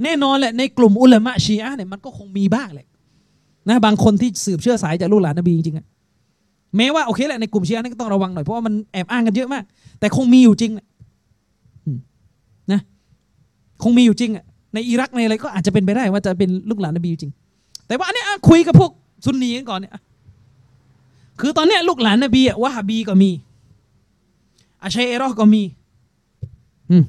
[0.03, 2.87] แน่นอนแหละในกลุ่มอุลามะชีอะเนี่ยมันก็คงมีบ้างแหละ
[3.69, 9.65] นะบางคนที่สืบเชื้อสายจากลูกหลานนบีจริงๆแม้ว่าโอเคแหละในกลุ่มชีอะนี่ก็ต้องระวังหน่อยเพราะว่ามันแอบอ้างกันเยอะมาก
[10.01, 10.87] แต่คงมีอยู่จริงแหละ
[12.73, 12.81] นะ
[13.83, 14.45] คงมีอยู่จริงอะ
[14.75, 17.33] ในอิรักในอะไรก็อาจจะเป็นไปได้ว่าจะเป็นลูกหลานนบีอยู่จริง
[17.87, 18.91] แต่ว่าอันนี้คุยกับพวก
[19.25, 19.93] ซุนนีกันก่อนเนี่ย
[21.41, 23.31] คือตอนนี้ลูกหลานนบีอะวะฮาบีก็มี
[24.87, 25.63] อาชัยเอรอห์ก็มี
[26.91, 27.05] อืม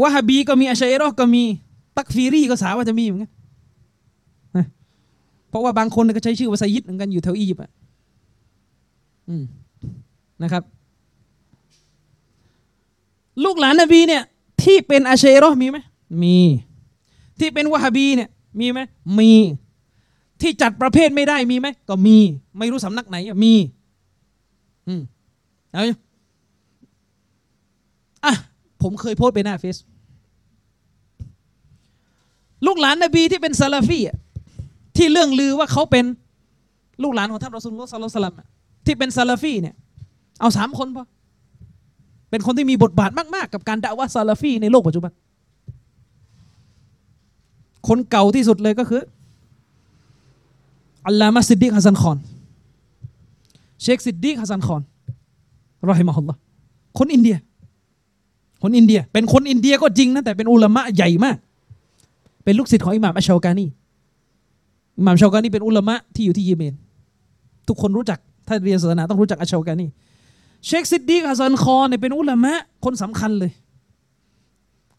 [0.00, 1.42] วะฮาบีก็มีอาชัยเอรอห์ก็มี
[1.96, 3.30] ตักฟีรีก็สาว่าจะมีเหมือนกัน
[4.56, 4.66] นะ
[5.48, 7.70] เพราะว่าบางคนก็ใช้ชื่อว่าไซยิดเหมือนกันอยู่แถวอียิปต์อะ
[9.28, 9.44] อืม
[10.42, 10.62] นะครับ
[13.44, 14.22] ลูกหลานนบีเนี่ย
[14.62, 15.78] ที่เป็นอาชัยเอรอห์มีไหม
[16.22, 16.38] มี
[17.40, 18.28] ที่เป็นวะฮาบีเนี่ย
[18.60, 18.80] มีไหม
[19.18, 19.32] มี
[20.40, 22.18] ที่จัดประเภทไม่ได้มีไหมก็มี
[22.58, 23.54] ไม่รู้สำนักไหนอะมี
[24.88, 25.02] อืม
[25.72, 25.96] เอาอยู่
[28.24, 28.34] อะ
[28.82, 29.76] ผมเคยโพสไปหน้าเฟซ
[32.66, 34.16] ลูกหลานนบีที่เป็นซาลาฟีอะ
[34.96, 36.04] ที่เลื่องลือว่าเขาเป็น
[37.02, 38.46] ลูกหลานของท่านรอซูลุลลอฮ์صلى الله عليه وسلمอะ
[38.86, 39.74] ที่เป็นซาลาฟีเนี่ย
[40.40, 41.04] เอาสามคนพอ
[42.30, 45.12] เป็นคนที่มีบทบาทมาก ๆ กับการดะอ์วะฮ์ซาลาฟีในโลกปัจจุบัน
[47.88, 49.02] คนเก่าที่สุดเลยก็คือ
[51.06, 52.18] อัลลามะซิดดิกฮัสซันคอน
[53.82, 54.82] เชคซิดดิกฮัสซันคอน
[55.88, 56.38] رحمه الله
[56.98, 57.36] คนอินเดีย
[58.62, 61.36] คนอินเดีย เป็นคนอินเดียก็จริงนะแต่เป็นอุลามะใหญ่มาก
[62.44, 63.66] เป็นลูกศิษย์ของอิหม่ามอัชชาวกานี
[64.98, 66.74] อิหม่ามอัชชาวกานีเป็นอุลามะที่อยู่ที่เยเมน
[67.68, 69.86] ทุกคนรู้จักถ้าเรียนศาสนาต้องรู้จักอัชชาวกานี
[70.66, 72.52] เชคซิดดิกฮัสซันคอนเนี่ยเป็นอุลามะ
[72.84, 73.52] คนสำคัญเลย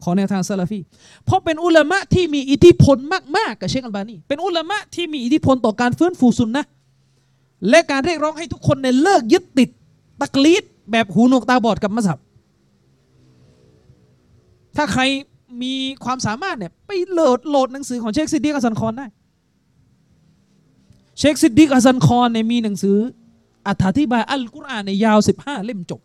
[0.04, 0.80] ของแนวทางซาลาฟี
[1.26, 2.98] เพราะเป็นอุลามะที่มีอิทธิพล
[3.38, 6.64] มาก ๆ กับเชคอัลบานีเป็นอุลามะที่มีอิทธิพลต่อการฟื้นฟูซุนนะ
[7.70, 9.70] และการเรียกร้องให้ทุกคนเนี่ยเลิกยึดติด
[10.22, 12.20] ตักลีดแบบหูหนวกตาบอดกับมัสฮับ
[14.78, 15.02] ถ้าใคร
[15.62, 15.74] มี
[16.04, 19.06] ความสามารถเนี่ยไปโหลดโหลดหนังสือของเชคซิดดิกฮัสซันคอนได้
[21.18, 22.98] เชคซิดดิกฮัสซันคอนเนี่ยมีหนังสือ
[23.68, 26.02] อธิบายอัลกุรอานในยาว 15 เล่มจบ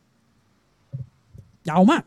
[1.68, 2.02] ยาวมาก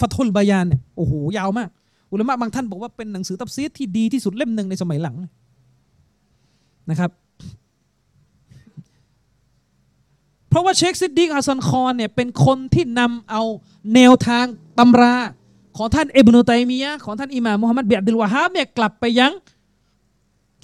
[0.00, 1.68] ฟัตฮุลบายานเนี่ยโอ้โหยาวมาก
[2.12, 5.16] อุลามะบางท่านบอกว่าเป็นหนังสือตัฟซีรที่ดีที่สุดเล่มหนึ่งในสมัยหลัง
[6.90, 7.10] นะครับ
[10.54, 13.42] เพราะว่าเชคซิดดิกฮัสซันคอนเนี่ยเป็นคนที่นำเอา
[13.94, 14.44] แนวทาง
[14.78, 15.14] ตำรา
[15.76, 19.32] ของท่านอิบนุตัยมียะของท่านอิหม่ามมุฮัมมัดบินอับดิลวะฮาบเนี่ยกลับไปยัง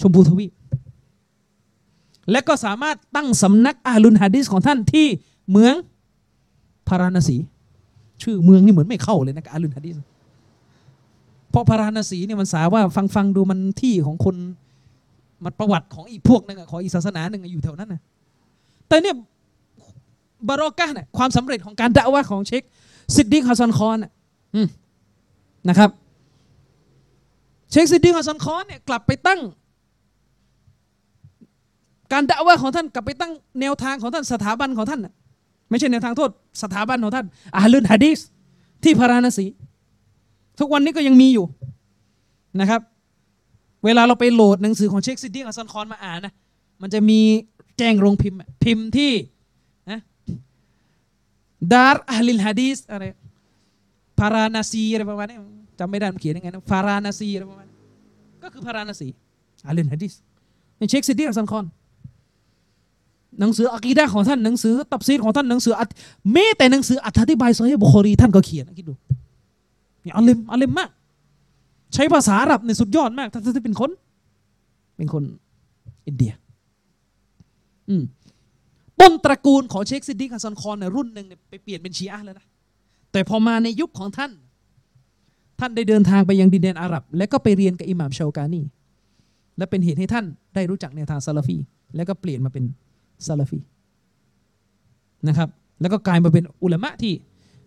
[0.01, 0.51] ชมพูทวีป
[2.31, 5.07] และก็สามารถตั้งสำนักอาลุนฮะดิษของท่านที่
[5.51, 5.75] เมือง
[6.87, 7.37] พาราณสี
[8.21, 9.95] ชื่อเมืองนี่เหมือนไม่เข้าเลยนะอาลุนฮะดิษ
[11.51, 14.35] เพราะพาราณสีเนี่ยมันสาว่าฟังฟังดูมันที่ของคน
[15.43, 18.01] มันประวัติของอีกพวกนึงอะของอีกศาสนาหนึ่งอยู่แถวนั้นนะ
[18.89, 19.15] แต่เนี่ย
[20.47, 22.63] บารอกะเนี่ยความสำเร็จของการดะวะของเชค
[23.15, 24.11] ซิดดิกฮัสซันคอนน่ะ
[25.69, 25.89] นะครับ
[27.71, 29.39] เชคซิดดิกฮัสซันคอนเนี่ยกลับไปตั้ง
[32.13, 35.01] การดะวะของท่านกลับไปตั้งแนวทางของท่านสถาบันของท่าน
[35.69, 36.29] ไม่ใช่แนวทางโทษ
[36.61, 38.19] สถาบันของท่านอะฮ์ลุลฮะดีส
[38.83, 39.45] ที่พาราณสี
[40.59, 41.45] ทุกวันนี้ก็ยังมีอยู่
[42.59, 42.81] นะครับ
[43.85, 46.33] เวลาเราไปโหลดหนังสือของเชคซิดดิกฮัสซันคอนมาอ่านนะ
[46.81, 47.19] มันจะมี
[47.77, 49.11] แจ้งโรงพิมพ์พิมพ์ที่
[51.73, 53.03] ดาร์อะฮ์ลิลฮะดีสอะไร
[54.19, 55.37] พาราณสีอะไรประมาณนี้
[55.79, 57.75] จำไม่ได้มันเขียนยังไงนะพาราณสีอะไรประมาณนี้
[58.43, 59.07] ก็คือพาราณสี
[59.67, 60.13] อะฮ์ลิลฮะดีส
[60.77, 61.65] เป็นเชคซิดดิกฮัสซันคอน
[63.39, 65.89] หนังสืออะกีดะของท่านหนังสือตัฟซีรของท่านหนังสืออัต
[66.33, 68.93] แม้แต่หนังสืออธิบายซอฮีห์บุคอรีท่านก็เขียนนะคิดดู
[70.03, 70.89] นี่อาเล็มอาเล็มมาก
[71.93, 73.91] ใช้ภาษาอาหรับในสุดยอดมากท่านจะเป็นคน
[74.97, 75.23] เป็นคน
[76.07, 76.31] อินเดีย
[77.89, 78.03] อืม
[79.01, 82.45] ต้นตระกูลของเชคซิดดิกฮัสซันคอนเนี่ยรุ่นหนึ่งเนี่ยไปเปลี่ยนเป็นชีอะห์แล้วนะ
[83.11, 84.31] แต่พอมาในยุคของท่าน
[85.59, 88.61] ท่านได้เดินทางไปยังดินแดนอาหรับ และก็ไปเรียนกับอิหม่ามเชากานี
[89.57, 90.25] และเป็นเหตุให้ท่าน
[90.55, 91.57] ได้รู้จักแนวทางซาลาฟี
[91.95, 92.63] แล้วก็เปลี่ยนมาเป็น
[93.27, 93.59] ซาลาฟี
[95.27, 95.49] นะครับ
[95.81, 97.13] แล้วก็กลายมาเป็นอุลามะที่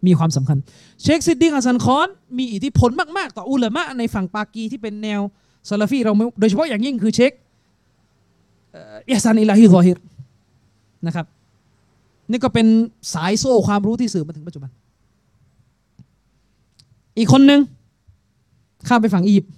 [0.07, 0.59] มีความสำคัญ
[1.03, 2.09] เชคซิดดิกฮัสซันคอน
[2.39, 5.21] มีอิทธิพลมาก ๆ ต่ออุลามะในฝั่งปากีที่เป็นแนว
[5.69, 7.33] ซาลาฟีเราโดยเฉพาะอย่างยิ่งคือเชค
[8.73, 9.99] เอ่ออิฮ์ซานอิลาฮีซอฮีร
[11.07, 11.27] นะครับ
[12.31, 12.67] นี่ก็เป็น
[13.15, 14.71] สายโซ่ความรู้ที่สืบมาถึงปัจจุบัน
[17.19, 17.61] อีกคนหนึ่ง
[18.89, 19.53] ข้ามไปฝั่งอียิปต์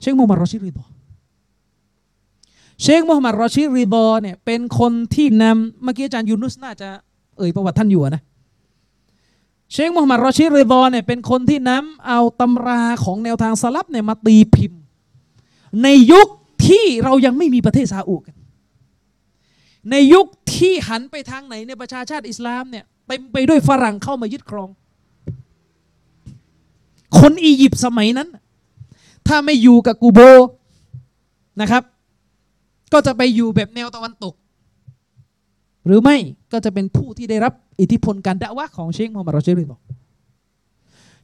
[0.00, 0.84] เชคมูฮัมหมัดรอชิดริดอ
[2.82, 6.88] เชคมูฮัมหมัดรอชิดริดอเนี่ยเป็นคนที่นำเมื่อกี้อาจารย์ยูนุสน่าจะ
[7.38, 8.22] เอ่ยประวัติท่านอยู่นะ
[9.72, 14.80] เชคมูฮัมหมัดรอชิดริดอเนี่ยเป็นคนที่นำเอาตำราของแนวทางสลับเนี่ยมาตีพิมพ์
[15.82, 16.28] ในยุค
[16.66, 18.37] ที่เรายังไม่มีประเทศซาอุกัน
[19.90, 24.68] ในยุคที่หันไปทางไหนในประชาชาติอิสลามเนี่ยเต็มไปด้วยฝรั่งเข้ามายึดครอง
[27.18, 28.28] คนอียิปต์สมัยนั้น
[29.28, 30.20] ถ้าไม่อยู่กับกูโบ
[31.60, 31.82] นะครับ
[32.92, 34.34] ก็จะไปอยู่แบบแนวตะวันตก
[35.86, 36.16] หรือไม่
[36.52, 39.76] ก็จะเป็นผู้ที่ได้รับอิทธิพลการดะวะของเชคมูฮัมมัดรอชิริดอ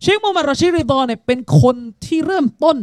[0.02, 2.78] เชคมูฮัมหมัดรอชิดริดอเนี่ยเป็นคนที่เริ่มต้น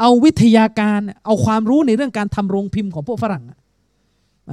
[0.00, 3.58] เอาวิทยาการเอาความรู้ในเรื่องการทำโรงพิมพ์ของพวกฝรั่งอะ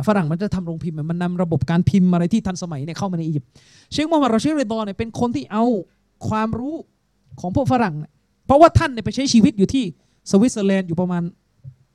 [0.08, 3.50] ฝรั่งมันจะทำโรงพิมพ์มันนำระบบการพิมพ์อะไรที่ทันสมัยเนี่ยเข้ามาในอียิปต์
[3.92, 5.66] เชคมูฮัมหมัดรอชิดริดอเนี่ยเป็นคนที่เอา
[6.28, 6.76] ความรู้
[7.40, 7.96] ของพวกฝรั่ง
[8.46, 9.84] เพราะว่าท่านเนี่ยไปใช้ชีวิตอยู่ที่
[10.32, 11.24] สวิตเซอร์แลนด์อยู่ประมาณ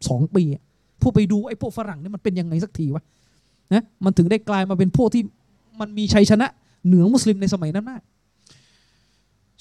[0.08, 0.42] สองปี
[1.00, 3.02] ผู้ไปดูไอ้พวกฝรั่งเนี่ยมันเป็นยังไงสักทีวะ
[3.72, 5.22] นะมันถึงได้กลายมาเป็นพวกที่
[5.80, 6.46] มันมีชัยชนะ
[6.86, 8.02] เหนือมุสลิมในสมัยนั้นมาก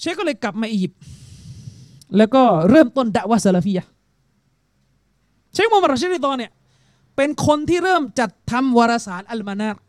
[0.00, 1.00] เชคก็เลยกลับมาอียิปต์
[2.16, 3.86] แล้วก็เริ่มต้นดะวะซาลาฟียะ
[5.52, 6.52] เชคมูฮัมหมัดรอชิดริดอนเนี่ย
[7.16, 9.82] เป็นคนที่เริ่มจัดทำวารสารอัลมานาร์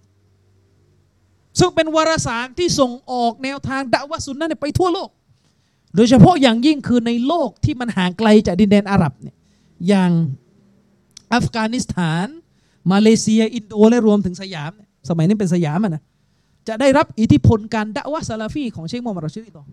[1.59, 5.09] ซึ่งเป็นวารสารที่ส่งออกแนวทางดะวะสุนนะห์เนี่ยไปทั่วโลก
[5.95, 9.35] โดยเฉพาะอย่างยิ่งคือในโลกที่มันห่างไกลจากดินแดนอาหรับเนี่ย
[9.87, 10.11] อย่าง
[11.33, 12.27] อัฟกานิสถาน
[12.91, 14.71] มาเลเซีย อินโดและรวมถึงสยาม
[15.09, 16.03] สมัยนี้เป็นสยามอะนะ
[16.67, 19.63] จะได้รับอิทธิพลการดะวะซาลาฟีของเชคมูฮัมหมัดรอชิดริดอ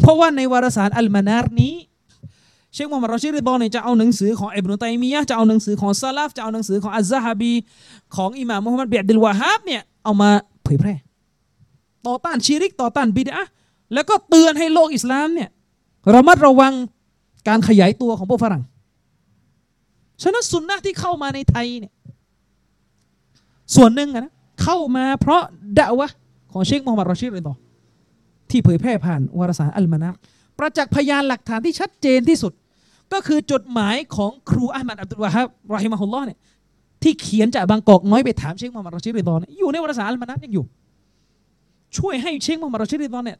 [0.00, 1.74] เพราะว่าในวารสารอัลมานาร์นี้
[2.74, 7.52] เชคมูฮัมหมัดรอชิดริดอเนี่ยจะเอาหนังสือของอิบนุตัยมียะจะเอาหนังสือของซาลาฟจะเอาหนังสือของอัซซะฮบี
[8.16, 10.30] ของอิหม่ามมุฮัมมัดบินอับดุลวะฮาบเนี่ยเอามา
[10.64, 10.94] เผยแพร่
[12.06, 13.46] ต่อต้านชีริกต่อต้านบิดอะห์
[13.94, 15.48] แล้วก็เตือนให้โลกอิสลามเนี่ย
[16.14, 16.72] ระมัดระวัง
[17.48, 18.62] การขยายตัวของพวกฝรั่ง
[20.22, 21.92] ฉะนั้นสุนนะที่เข้ามาในไทยเนี่ย
[23.74, 24.28] ส่วนหนึ่งนะ
[24.62, 25.42] เข้ามาเพราะ
[25.78, 26.08] ดะวะ
[26.52, 27.56] ของเชคมูฮัมหมัดรอชิดเลยต่อ
[28.50, 30.10] ที่เผยแพร่ผ่านวารสารอัลมานะ
[30.58, 32.52] ประจักษ์พยานหลักฐานที่ชัดเจนที่สุด
[33.12, 36.38] ก็คือจดหมายของครูอามัดอับดุลวะฮับรอฮิมะฮุลลอฮ์เนี่ย
[37.02, 40.64] ที่เขียนจากบางกอกน้อยไปถามเชคมูฮัมหมัดรอชิดริดอนอยู่ในวารสารอัลมานะห์ยังอยู่
[41.96, 43.38] ช่วยให้เชคมูฮัมหมัดรอชิดริดอนเนี่ย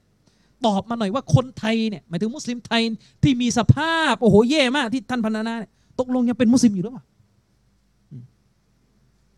[0.67, 2.83] ตอบมาหน่อยว่าคนไทยเนี่ยหมายถึงมุสลิมไทย
[3.23, 7.05] ที่มีสภาพโอ้โหแย่มากที่ท่านพรรณนาเนี่ยตกลงยังเป็นมุสลิมอยู่หรือเปล่า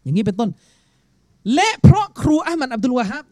[0.03, 0.49] อย่างนี้เป็นต้น
[1.55, 3.25] และเพราะครูอามัดอับดุลวะฮับ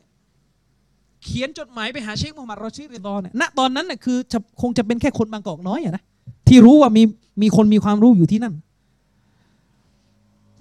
[1.25, 4.19] เขียนจดหมายไปหาเชคมูฮัมหมัดรอชิดริดอนเนี่ยณตอนนั้นน่ยคือ
[4.61, 6.05] คงจะเป็นแค่คนบางกอกน้อยอะนะ
[6.48, 7.02] ที่รู้ว่ามี
[7.43, 8.55] มีคนมีความรู้อยู่ที่นั่น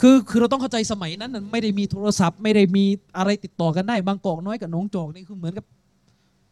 [0.01, 2.83] คือคือเราต้องเข้าใจสมัยนั้นน่ะไม่ได้มีโทรศัพท์ ไม่ได้มี
[3.17, 5.65] อะไรติดต่อกันได้ บางกอกน้อยกับหนองจอกนี่คือเหมือนกับ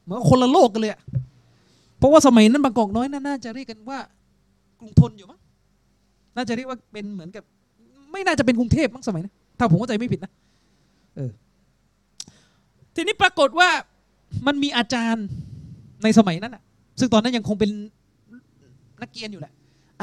[0.04, 1.02] เหมือนคนละโลกกันเลยอะ
[1.98, 4.00] เพราะว่าสมัยนั้นบางกอกน้อยน่าน่าจะเรียกกันว่า
[4.80, 5.40] กรุงทนอยู่มั้ง
[6.36, 7.44] น่าจะเรียกว่าเป็นเหมือนกับ
[8.12, 10.32] ไม่น่าจะเป็นกรุงเทพมั้งสมัยนั้นถ้าผมเข้าใจไม่ผิดนะ
[11.16, 11.32] เออ
[12.96, 13.70] ทีนี้ปรากฏว่า
[14.48, 15.26] มันมีอาจารย์
[16.04, 16.64] ในสมัยนั้นอะ
[17.00, 17.72] ซึ่งตอนนั้นยังคงเป็น
[19.02, 19.54] นักเรียนอยู่แหละ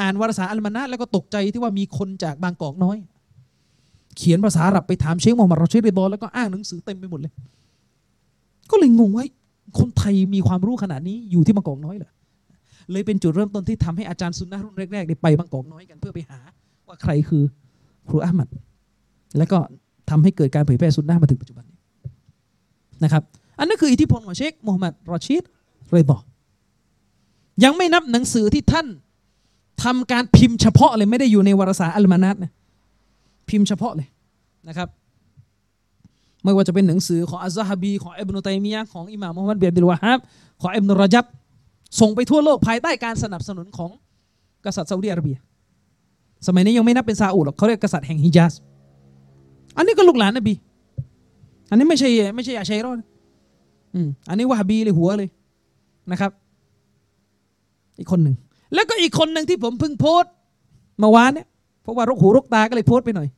[0.00, 2.96] อ่านวารสารอัลมานะแล้วก็ตกใจที่ว่ามีคนจากบางกอกน้อย
[4.16, 7.32] เขียนภาษาอาหรับไปถามเชคมูฮัมหมัดรอชิดริดอแล้วก็อ้างหนังสือเต็มไปหมดเลย
[8.70, 9.24] ก็เลยงงว่า
[9.78, 12.10] คนไทยมีความรู้ขนาดนี้อยู่ที่บางกอกน้อยเหรอ
[12.92, 16.38] เลยเป็นจุดเริ่มต้นที่ทำให้อาจารย์ซุนนะรุ่นแรกๆได้ไปบางกอกน้อยกันเพื่อไปหา
[16.88, 17.42] ว่าใครคือ
[18.08, 18.48] ครูอามัด
[19.38, 19.58] แล้วก็
[20.10, 21.78] ทำให้เกิดการเผยแพร่ซุนนะมาถึงปัจจุบันนี้
[23.04, 23.22] นะครับ
[23.58, 25.42] อันนั้นคืออิทธิพลของเชคมูฮัมหมัดรอชิด
[25.94, 26.18] ริดอ
[27.64, 28.86] ยังไม่นับหนังสือที่ท่าน
[29.84, 32.50] ทำการพิมพ์เฉพาะเลยไม่ได้อยู่ในวารสารอัลมานัตนะ
[33.48, 34.08] พิมพ์เฉพาะเลย
[34.68, 34.88] นะครับ
[36.42, 40.18] ไม่ว่าจะเป็นหนังสือของอัซซะบี ของอิบนุตัยมียะห์ของอิหม่ามมุฮัมมัดบินอับดุลวะฮับ
[40.60, 41.24] ของอิบนุรจับ
[42.00, 43.90] ส่งไปทั่วโลกภายใต้การสนับสนุนของ
[44.64, 45.36] กษัตริย์ซาอุดิอาระเบีย
[46.46, 48.52] สมัยนี้ยังไม่นับเป็นซาอุดหรอกเขาเรียกกษัตริย์แห่งฮิญาซ
[49.76, 50.54] อันนี้ก็ลูกหลานนบี
[51.70, 52.98] อันนี้ไม่ใช่ไม่ใช่อาชัยรอด
[53.94, 55.28] อืมอันนี้วะฮบีเลยหัวเลย
[56.10, 56.30] นะครับ
[57.98, 58.36] อีกคนหนึ่ง
[58.74, 60.32] แล้วก็อีกคนหนึ่งที่ผมเพิ่งโพสต์
[60.98, 61.46] เมื่อวานเนี่ย
[61.82, 63.28] เพราะว่ารกหูรกตาก็เลยโพสต์ไปหน่อย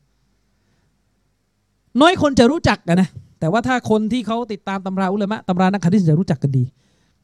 [2.01, 3.09] น้อยคนจะรู้จักกันนะ
[3.41, 6.65] แต่ว่าถ้าคนที่เขาติดตามตำราอุลามะตำรานักฮะดิษจะรู้จักกันดี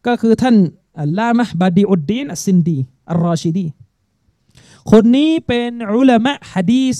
[0.06, 0.56] ก็คือท่าน
[1.00, 2.78] อัลลามะบาดีอุดดีนอัสซินดี
[3.10, 3.66] อัลรอชิดี
[4.90, 6.96] คนนี้เป็นอุลามะฮะดีษ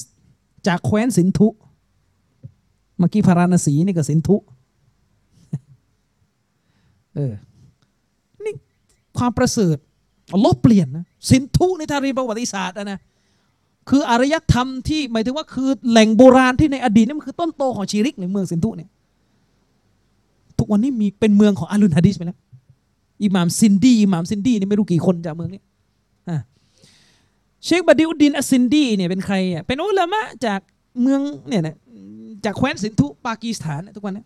[0.66, 1.48] จากแคว้นสินธุ
[2.98, 4.36] เมื่อกี้พาราณสีนี่ก็สินธุ
[7.14, 7.32] เออ
[8.44, 8.54] นี่
[9.18, 9.76] ความประเสริฐ
[10.34, 12.98] อัลลอฮ์เปลี่ยนนะสินธุในทารีประวัติศาสตร์อะนะ
[13.88, 18.88] คืออารยธรรมที่หมายถึงว่าคือแหล่งโบราณที่ในอดีตนี่มันคือต้นตอของชีริกในเมืองสินธุเนี่ย
[20.58, 22.38] ทุกวันนี้มีเป็นเมืองของอะฮ์ลุลฮะดิษไปแล้ว
[23.24, 25.60] อิหม่ามซินดีอิหม่ามซินดีนี่ไม่รู้กี่คนจากเมืองนี้
[26.28, 26.36] อะ
[27.64, 30.60] เชคบาดิอุดดินอัสซินดีเนี่ยเป็นใครอะเป็นอุลามะจาก
[31.02, 31.76] เมืองเนี่ยนะ
[32.44, 34.24] จากแคว้นสินธุปากีสถานนะทุกวันนี้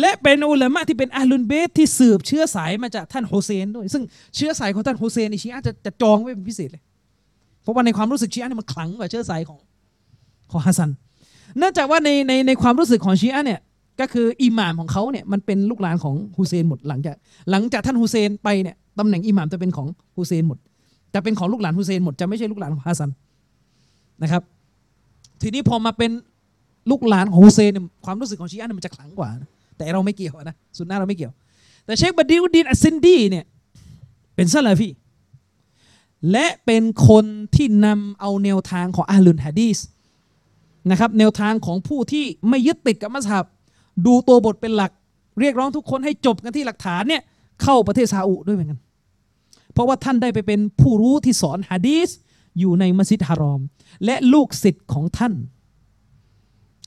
[0.00, 4.02] และเป็นอุลามะที่เป็นอะฮ์ลุลบัยต์ที่สืบเชื้อสายมาจากท่านฮุเซนด้วย ซึ่ง
[4.36, 6.82] เชื้อสายของท่านฮุเซนในชีอะจะจะจองไว้เป็นพิเศษเลย
[7.62, 9.58] เพราะว่าในความรู้สึกชีอะเนี่ยมันขลังกว่าเชื้อสายของ
[10.50, 10.90] ของฮัสซัน
[11.58, 13.60] เนื่องจากว่าในในในความรู้สึกของชีอะเนี่ย
[14.00, 17.16] ก็คืออิหม่ามของเขาเนี่ยมันเป็นลูกหลานของฮุเซนหมดหลังจาก
[17.50, 19.86] หลังจากท่านฮุเซนไปเนี่ยตำแหน่งอิหม่ามจะเป็นของ
[20.16, 20.58] ฮุเซนหมด
[21.14, 23.10] จะเป็นของลูกหลานฮุเซนหมดจะไม่ใช่ลูกหลานของฮัสซัน
[24.22, 24.42] นะครับ
[25.42, 26.10] ทีนี้พอมาเป็น
[26.90, 29.48] ลูกหลานของฮุเซนเนี่ยความรู้สึกของชีอะห์เนี่ยมันจะขลังกว่านะ
[29.82, 31.32] แต่เราไม่เกี่ยวนะสุนนะเราไม่เกี่ยว
[31.84, 33.44] แต่เชคบดีอุดดินอัสซินดีเนี่ย
[34.34, 34.90] เป็นซาลาฟี
[36.30, 39.78] และเป็นคนที่นำเอาแนวทางของอาลุนฮะดีส
[40.90, 43.44] นะครับแนวทางของผู้ที่ไม่ยึดติดกับมัสฮับ
[44.06, 44.92] ดูตัวบทเป็นหลัก
[45.40, 47.22] เรียกร้องทุกคนให้จบกันที่หลักฐานเนี่ย
[47.62, 48.80] เข้าประเทศซาอุด้วยเหมือนกัน
[49.72, 52.08] เพราะว่าท่านได้ไปเป็นผู้รู้ที่สอนฮะดีส
[52.58, 53.60] อยู่ในมัสยิดฮารอม
[54.04, 55.32] และลูกศิษย์ของท่าน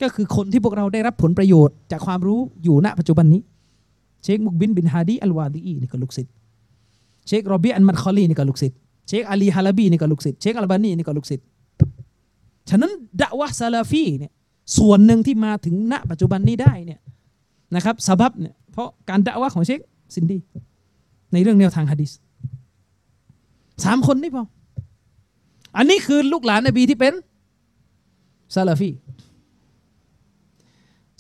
[0.02, 3.42] ก็คือคนที่พวกเราได้รับผลประโยชน์จากความรู้อยู่ณปัจจุบันนี้
[4.24, 6.32] เชคมุกบิลบินฮาดีอัลวาดีอีนี่ก็ลูกศิษย์
[7.28, 8.78] เชครอบีอัลมัดคอลีนี่ก็ลูกศิษย์
[9.08, 11.46] เชคอาลีฮาลาบีนี่ก็ลูกศิษย์เชคอัลบานีนี่ก็ลูกศิษย์
[12.70, 12.92] ฉะนั้น
[13.22, 14.32] ดะวะซาลาฟีเนี่ย
[14.78, 17.00] ส่วนหนึ่งที่มาถึงณปัจจุบันนี้ได้เนี่ย
[17.76, 19.80] นะครับสะบับเนี่ยเพราะการดะวะของเชค
[20.16, 20.38] ซินดี
[21.34, 22.12] ในเรื่องแนวทางฮะดิษ
[23.84, 24.44] สามคนนี่พอ
[25.78, 27.14] อันนี้คือลูกหลานนบีที่เป็น
[28.56, 28.90] ซาลาฟี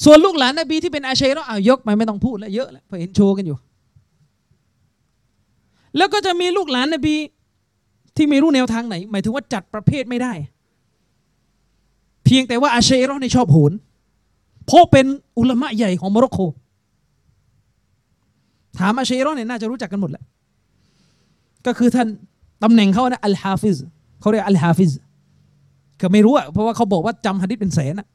[0.03, 3.57] ส่วนลูกหลานนบีที่เป็นอาชัยราะห์เอายกไปไม่ต้องพูดแล้วเยอะแล้วเพราะเห็นโชว์กันอยู่
[5.97, 7.15] แล้วก็จะมีลูกหลานนบี
[8.15, 10.33] ที่ไม่รู้แนวทางไหน หมายถึงว่าจัดประเภทไม่ได้
[12.25, 13.71] เพียงแต่ว่าอาเชรอในยชอบโหน
[14.65, 15.05] เพราะเป็น
[15.37, 16.39] อุลามะใหญ่ของโมร็อกโก
[18.79, 20.23] ถามอาเชรอเนี่ยน่าจะรู้จักกันหมดแหละ
[21.65, 22.07] ก็คือท่าน
[22.63, 23.77] ตำแหน่งเขานะอัลฮาฟิซ
[24.19, 24.91] เขาเรียกอัลฮาฟิซ
[26.01, 28.07] ก็ไม่รู้อะเพราะว่าเขาบอกว่าจำฮะดิษเป็นแสนอะ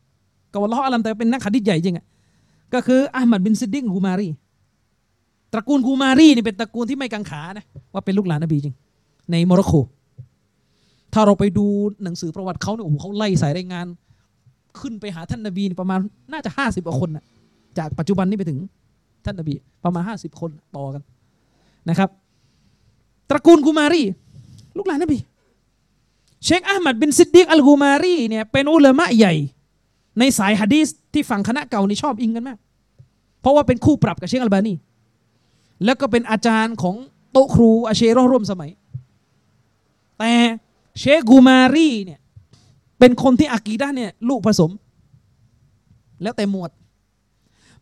[0.53, 2.07] ก็ والله أعلمแต่เป็นนักฮะดิษใหญ่จริงอะ
[2.75, 4.29] ก็คืออามัดบินซิดดิกกูมารี
[5.53, 8.75] ตระกูลกุมารีนี่เป็นตระกูลที่ไม่กังขานะว่าเป็นลูกหลานนบีจริง
[9.31, 9.73] ในโมร็อกโก
[11.13, 11.67] ถ้าเราไปดู
[12.05, 13.87] หนังสือประวัติเขาเนี่ยโอ้โหเขาไล่สายรายงาน
[14.81, 16.01] ขึ้นไปหาท่านนบีประมาณ
[16.33, 17.25] น่าจะห้าสิบกว่าคนนะ
[17.79, 18.59] จากปัจจุบันนี้ไปถึง
[19.25, 19.55] ท่านนบี
[19.85, 21.03] ประมาณห้าสิบคนต่อกัน
[21.89, 22.09] นะครับ
[23.31, 24.03] ตระกูลกูมารี
[24.77, 25.19] ลูกหลานนบี
[26.45, 29.35] เชคอาหมัดบินซิดดิกอัลกูมารีเนี่ยเป็นอุลามะใหญ่
[30.19, 32.59] ในสายฮะดีสที่ฝั่งคณะเก่านี่ชอบอิงกันมาก
[33.41, 34.75] เพราะว่าเป็นคู่ปรับกับเชคอัลบานี
[35.85, 36.97] แล้วก็เป็นอาจารย์ของ
[37.33, 38.71] โต๊ะครูอาเชโรร่วมสมัย
[40.19, 40.33] แต่
[40.99, 42.21] เชคกูมารีเนี่ย
[42.99, 44.71] เป็นคนที่อากีดะห์เนี่ยลูกผสม
[46.23, 46.71] แล้วแต่หมวด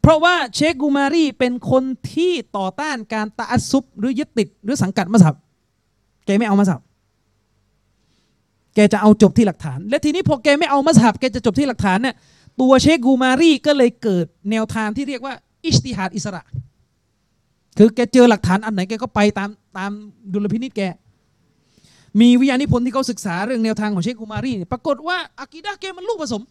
[0.00, 5.34] เพราะว่าเชคกูมารีเป็นคนที่ต่อต้านการตะอัซุบหรือยึดติดหรือสังกัดมัสับ
[6.24, 6.80] แกไม่เอามัสับ
[8.78, 12.14] แกจะเอาจบที่หลักฐาน และทีนี้พอแกไม่เอามัสฮับแกจะจบที่หลักฐานเนี่ย
[12.60, 15.34] ตัวเชคกูมารีก็เลยเกิดแนวทางที่เรียกว่า
[15.64, 16.42] อิสติฮัดอิสระ
[17.78, 19.90] คือแกเจอหลักฐานอันไหนแกก็ไปตามตาม
[20.32, 20.82] ดุลพินิจแก
[22.20, 26.42] มีวิทยานิพนธ์ที่เขาศึกษาเรื่องแนวทางของเชคกูมารีปรากฏว่าอากีดะแกมันลูกผสม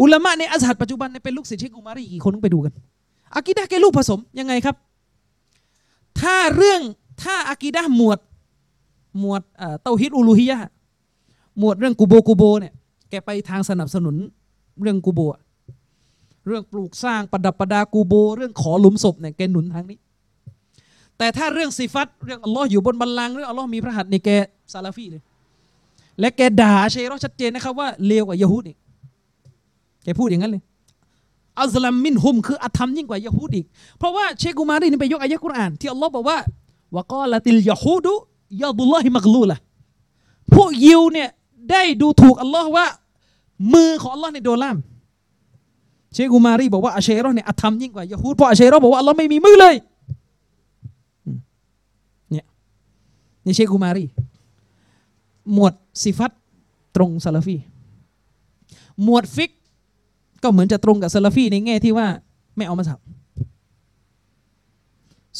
[0.00, 2.72] อุลามะในอัซฮัดปัจจุบันเนี่ยเป็นลูกศิษย์เชคอุมารีกี่คนต้องไปดูกัน
[3.36, 4.76] อากีดะแกลูกผสมยังไงครับ
[6.20, 6.80] ถ้าเรื่อง
[7.22, 8.18] ถ้าอากีดะหมวด
[9.18, 10.58] หมวดเอ่อเตาฮิดอูลูฮิยะ
[11.58, 12.72] หมวดเรื่องกูโบกูโบเนี่ย
[13.10, 14.16] แกไปทางสนับสนุน
[14.82, 15.20] เรื่องกูโบ
[16.46, 19.98] เรื่องปลูกสร้างประดับประดากูโบ เรื่องขอหลุมศพเนี่ยแกหนุนทางนี้
[21.18, 24.28] แต่ถ้าเรื่องซิฟัตเรื่องอัลลอฮ์อยู่บนบัลลังก์เรื่องอัลลอฮ์มีพระหัตถ์ในแก
[24.72, 25.22] ซาลาฟีเลย
[26.20, 28.76] และแกด่าเชรอชัดเจนนะครับว่าเลวกว่ายะฮูดอีก
[30.04, 30.62] แกพูดอย่างนั้นเลย
[31.62, 33.66] أظلم منهمคืออาธรรมยิ่งกว่ายะฮูดอีก
[33.98, 36.38] เพราะว่าเชคกุมารีนี่ไปยกอายะกุรอานที่อัลลอฮ์บอกว่า
[36.96, 38.14] وقالت اليهود
[38.62, 39.56] يد الله مغلولة
[40.54, 41.28] พวกยิวเนี่ย
[41.70, 42.86] ได้ดูถูกอัลลอฮ์ว่า
[43.74, 44.76] มือของอัลลอฮ์เนี่ยโดนล่าม
[46.12, 49.74] เชคกุมารีบอกว่าอาเชรอเนี่ยอาธรรมยิ่งกว่ายะฮูดเพราะอาเชรอบอกว่าอัลลอฮ์ไม่มีมือเลย
[52.30, 52.44] เนี่ย
[53.44, 54.04] นี่เชคกุมารี
[55.52, 55.72] หมวด
[56.02, 56.32] สิฟัต
[56.96, 57.56] ตรงซาลาฟี
[59.04, 59.50] หมวดฟิกฮ์
[60.42, 62.06] ก็เหมือนจะตรงกับซาลาฟีในแง่ที่ว่า
[62.56, 62.98] ไม่เอามาสับ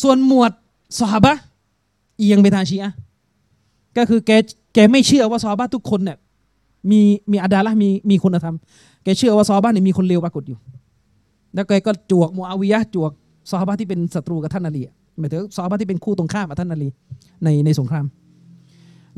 [0.02, 0.52] ส่วนหมวด
[1.00, 1.32] ซอฮาบะ
[2.18, 2.92] เอียงไปทางชีอะ
[3.96, 4.30] ก็คือแก
[4.74, 6.16] แกไม่เชื่อว่าซอบะห์ทุกคนเนี่ย
[6.90, 7.00] มี
[7.32, 8.54] มีอาดาละมีมีคุณธรรม
[9.04, 10.58] แกเชื่อว่าซอบะห์เนี่ยมีคนเลวปรากฏอยู่
[11.54, 13.10] แล้วแกก็จวกมูอาวิยะจวก
[13.50, 16.88] ซอบะห์ที่เป็นศัตรูกับท่านอาลีอะหมายถึงซอบะห์ที่เป็นคู่ตรงข้ามกับท่านอาลี
[17.44, 18.06] ในในสงคราม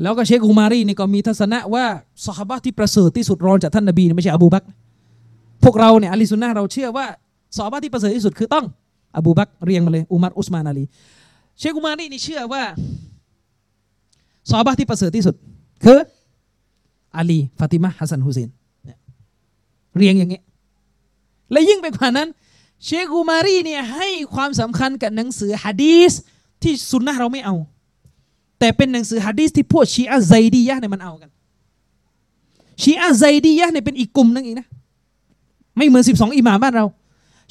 [0.01, 1.85] แล้วก็เชคอุมารีนี่ก็มีทัศนะว่า
[2.25, 4.63] สหบะห์ที่ประเสริฐที่สุดรองจากท่านนบีเนี่ยไม่ใช่อบูบัก
[5.63, 7.05] พวกเราเนี่ยอะลีซุนนะห์เราเชื่อว่า
[7.57, 8.65] ซอฮาบะห์ที่ประเสริฐที่สุดคือต้อง
[9.17, 10.83] อบูบักเรียงมาเลยอุมัรอุสมานอาลี
[11.59, 12.63] เชคกุมารีนี่เชื่อว่า
[14.49, 15.35] ซอฮาบะห์ที่ประเสริฐที่สุด
[15.83, 15.99] คือ
[17.15, 18.49] อาลีฟาติมะห์ฮัสซันฮุเซน
[19.97, 20.43] เรียงอย่างเงี้ย
[21.51, 22.27] และยิ่งไปกว่านั้น
[22.85, 26.11] เชคกุมารีเนี่ยให้ความสำคัญกับหนังสือฮะดีส
[26.63, 27.55] ที่ซุนนะเราไม่เอา
[28.59, 31.29] แต่เป็นหนังสือฮะดีสที่พวกชีอะไซดียะเนี่ยมันเอากัน
[32.81, 34.67] ชีอะไซดียะเนี่ยเป็นอีกกลุ่มหนึงอีกนะ
[35.77, 36.85] ไม่เหมือน 12 อิหม่ามบ้านเรา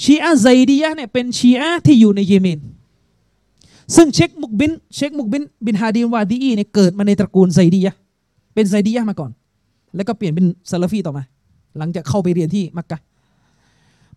[0.03, 2.59] ชีอะไซดียะเนี่ยเป็นชีอะที่อยู่ในเยเมน
[3.97, 7.95] ซึ่งเชคมุกบินเชคมุกบินบินฮาดีนวาดีอีเนี่ยเกิดมาในตระกูลไซดียะ
[8.55, 9.31] เป็นไซดียะมาก่อน
[9.97, 11.23] แล้วก็เปลี่ยนเป็นซาลาฟีต่อมา
[11.79, 12.99] หลังจากเข้าไปเรียนที่มักกะ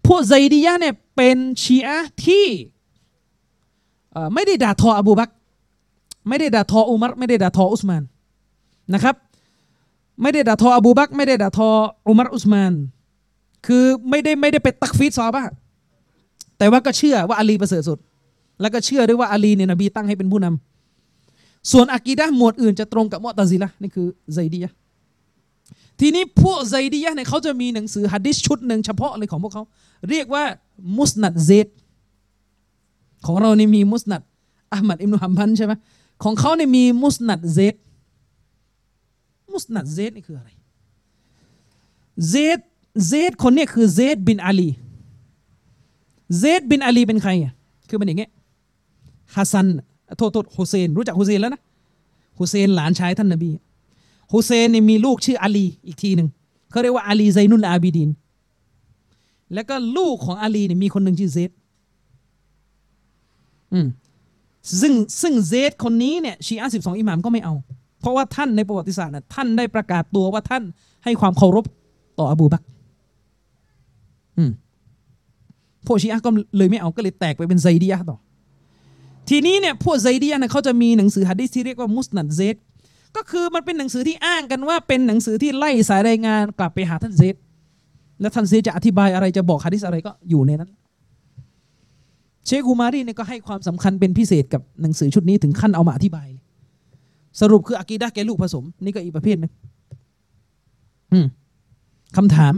[0.07, 2.45] พวกไซดียะเนี่ยเป็นชีอะที่
[4.33, 5.29] ไม่ได้ด่าทออบูบัก
[6.29, 8.03] ไม่ได้ด่าทออุมัรไม่ได้ด่าทออุสมาน
[8.93, 9.15] นะครับ
[10.21, 11.69] ไม่ได้ด่าทออบูบักไม่ได้ด่าทอ
[12.07, 12.73] อุมัรอุสมาน
[13.65, 15.45] คือไม่ได้ไม่ได้ไปตักฟีดซอบะ
[16.57, 17.99] แต่ว่าก็เชื่อว่าอาลีประเสริฐสุด
[18.61, 24.71] แล้วก็เชื่อด้วยว่าอาลีเนี่ยนบีตั้งให้เป็นผู้นำส่วนอากีดะหมวดอื่นจะตรงกับมอตซิละนี่คือไซดียะ
[25.99, 29.63] ทีนี้พวกไซดียะเนี่ยเขาจะมีหนังสือฮัดดิษชุดหนึ่งเฉพาะเลยของพวกเขา
[30.09, 30.43] เรียกว่า
[30.97, 31.67] มุสนัดเซด
[33.25, 34.21] ของเรานี่มีมุสนัด
[34.73, 35.73] อะหมัดอิบนุฮัมบัลใช่ไหม
[36.23, 37.75] ของเขาเนี่ยมีมุสนัดเซด
[39.53, 40.49] มุสนัดเซดนี่คืออะไร
[42.29, 42.59] เซด
[43.07, 44.69] เซดคนนี้คือเซดบินอาลี
[46.39, 47.53] เซดบินอาลีเป็นใครอะ
[47.89, 48.31] คือมันอย่างเงี้ย
[49.35, 49.67] ฮัสซัน
[50.17, 51.61] โทษโทษฮุเซน รู้จักฮุเซนแล้วนะ
[52.37, 53.51] ฮุเซนหลานชายท่านนบี
[54.31, 56.27] ฮุเซนเนี่ยมีลูกชื่ออาลีอีกทีหนึ่ง
[56.71, 58.09] เขาเรียกว่าอาลีไซนุลอาบิดิน
[59.53, 61.49] แล้วก็ลูกของอาลีเนี่ยมีคนหนึ่งชื่อเซด
[63.73, 63.87] อืม
[64.81, 67.53] ซึ่งซึ่งเซดคนนี้เนี่ยชีอะสิบสองอิหม่ามก็ไม่เอา
[67.99, 70.63] เพราะว่าท่านในประวัติศาสตร์น่ะท่านได้ประกาศตัวว่าท่าน
[71.03, 71.65] ให้ความเคารพ
[72.19, 72.63] ต่ออบูบัก
[74.37, 74.51] อืม
[75.87, 78.17] พวกชีอะห์ก็เลยไม่เอาก็เลยแตกไปเป็นไซดียะต่อ
[79.29, 82.55] ทีนี้เนี่ยพวกไซดียนี่ยเขาจะมีหนังสือฮะดิษที่เรียกว่ามุสนัดเซด
[83.15, 87.35] ก็คือมันเป็นหนังสือที่อ้างกันว่าเป็นหนังสือที่ไล่สายรายงานกลับไปหาท่านเซด
[88.21, 90.71] แล้วท่านเซดจะอธิบายอะไรจะบอกฮะดิษอะไรก็อยู่ในนั้น
[92.45, 96.27] เชคอูมารีเนี่ยก็ให้ความสำคัญเป็นพิเศษกับหนังสือชุดนี้ถึงขั้นเอามาอธิบาย
[97.41, 99.51] สรุปคืออากีดะแกลูกผสม นี่ก็อีกประเภทหนึง
[101.11, 101.25] อืม
[102.17, 102.53] คำถาม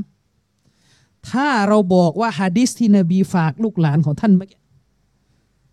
[1.29, 4.59] ถ้าเราบอกว่าฮะดิษที่นบีฝากลูกหลานของท่านเมื่อกี้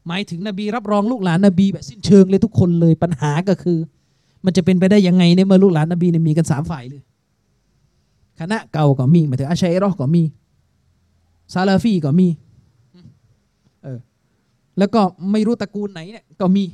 [0.06, 3.78] หมายถึงนบีรับรองลูกหลานนบีแบบสิ้นเชิงเลยทุกคนเลยปัญหาก็คือ
[4.44, 7.02] มันจะเป็นไปได้ยังไงในเมื่อลูกหลานนบีเนี่ยมีกันสามฝ่ายเลย
[8.40, 10.22] คณะเก่าก็มีหมายถึงอาชัยรอก็มี
[11.52, 12.28] ซาลาฟีก็มี
[13.82, 13.98] เออ
[14.78, 15.00] แล้วก็
[15.32, 16.64] ไม่รู้ตระกูลไหนเนี่ยก็มี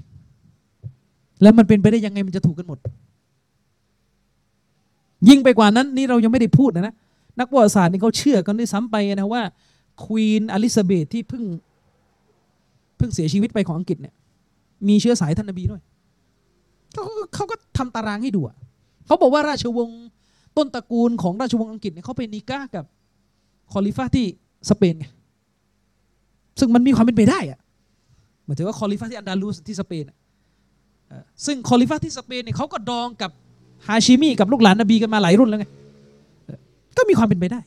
[1.42, 2.78] แล้วมันเป็นไปได้ยังไงมันจะถูกกันหมด
[5.28, 6.94] ยิ่งไปกว่านั้น นี่เรายังไม่ได้พูดนะนะ
[7.38, 9.42] นักประวัติศาสตร์นี่เขาเชื่อกันด้วยซ้ำไปนะว่า
[10.04, 11.42] ควีนอลิซาเบธที่เพิ่ง
[12.98, 14.14] เพิ่งเสียชีวิตไปของอังกฤษเนี่ย
[14.88, 15.82] มีเชื้อสายท่านนบีด้วย
[16.94, 18.56] เขาก็เขาก็ทำตารางให้ดูอะ
[19.06, 20.00] เขาบอกว่าราชวงศ์
[20.56, 22.84] ต้นตระกูลของราชวงศ์อังกฤษเนี่ยเขาเป็นนิก้ากับ
[23.72, 24.26] คอลิฟ้าที่
[24.70, 25.06] สเปนไง
[26.58, 27.58] ซึ่งมันมีความเป็นไปได้อะ
[28.44, 30.16] หมายถึงว่าคอลิฟ้าที่อันดาลูสที่สเปนอะ
[31.46, 33.30] ซึ่งคอลิฟ้าที่สเปนเนี่ยเขาก็ดองกับ
[33.86, 35.66] ฮาชิมีกับลูกหลานนบีกันมาหลายรุ่นแล้วไง
[36.96, 37.60] ก็มีความเป็นไปได้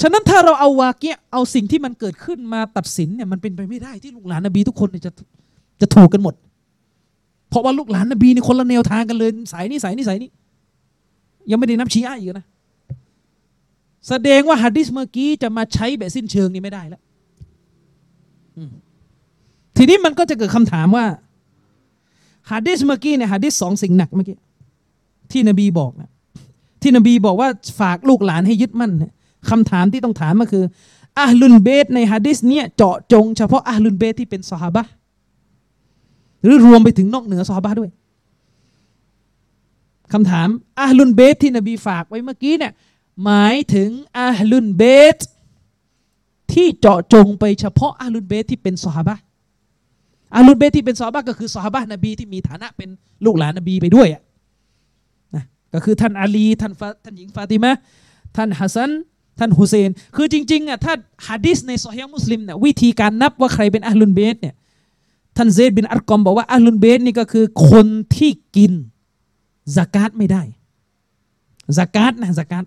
[0.00, 5.12] ฉะนั้นถ้าเราเอาواقعเอาสิ่งที่มันเกิดขึ้นมาตัดสินเนี่ยมันเป็นไปไม่ได้ที่ลูกหลานนบีทุกคนนจะ
[5.80, 6.34] จะถูกกันหมด
[7.48, 10.30] เพราะว่าลูกหลานนบีนี่คนละแนวทางกันเลยสายนี้สายนี้สายนี้
[11.50, 12.46] ยังไม่ได้นับชี้อะห์อีกนะ
[14.08, 17.00] แสดงว่าฮะดิษเมื่อกี้จะมาใช้แบบสิ้นเชิงนี่ไม่ได้แล้ว
[19.76, 21.06] ทีนี้มันก็จะเกิดคำถามว่า
[22.50, 24.36] ฮะดิษเมื่อกี้เนี่ยฮะดิษสองสิ่งหนักเมื่อกี้
[25.32, 26.10] ที่นบีบอกนะ
[26.82, 27.48] ที่นบีบอกว่า
[27.80, 29.12] ฝากลูกหลานให้ยึดมั่นเนี่ย
[29.50, 30.64] คำถามที่ต้องถามก็คือ
[31.18, 34.82] อาลุนเบตในฮะดิษเนี่ยเจาะจงเฉพาะอาลุนเบตที่เป็นซอฮาบะ
[36.42, 37.90] หรือรวมไปถึงนอกเหนือซอฮาบะด้วย
[40.12, 40.48] คำถาม
[40.80, 42.72] อาลุนเบตที่นบีฝากไว้เมื่อกี้เนี่ย
[43.24, 44.82] หมายถึงอาฮลุนเบ
[45.16, 45.18] ต
[46.52, 49.16] ที่เจาะจงไปเฉพาะอาฮลุนเบตที่เป็นซอฮาบะ
[50.34, 52.88] อาฮลุนเบตที่เป็นซอฮาบะก็คือซอฮาบะนบีที่มีฐานะเป็น
[53.24, 54.22] ลูกหลานนบีไปด้วยอะ
[55.34, 56.72] นะก็คือท่านอาลีท่าน
[57.04, 57.72] ท่านหญิงฟาติมะ
[58.36, 58.90] ท่านฮัสซัน
[59.38, 60.92] ท่านฮุเซน คือจริงๆอะถ้า
[61.28, 64.54] ฮะดิษในซอฮีมุสลิมเนี่ยวิธีการนับว่าใครเป็นอาฮลุนเบตเนี่ย
[65.36, 67.86] ท่านเซดบินอัลกอมบอกว่าอาฮลุนเบตนี่ก็คือคน
[68.16, 68.72] ที่กิน
[69.76, 70.42] ซากาตไม่ได้
[71.78, 72.64] ซากาตนะซากาต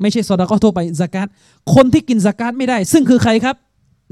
[0.00, 1.28] ไม่ใช่ซอดาก็ทั่วไปซากาต
[1.74, 3.56] คนที่กินซากาตไม่ได้ ซึ่งคือใครครับ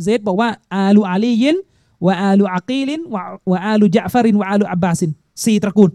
[0.02, 5.10] เซดบอกว่าآل علي وآل عقيل و وآل جعفر وآل عباس
[5.44, 5.90] สี่ตระกูล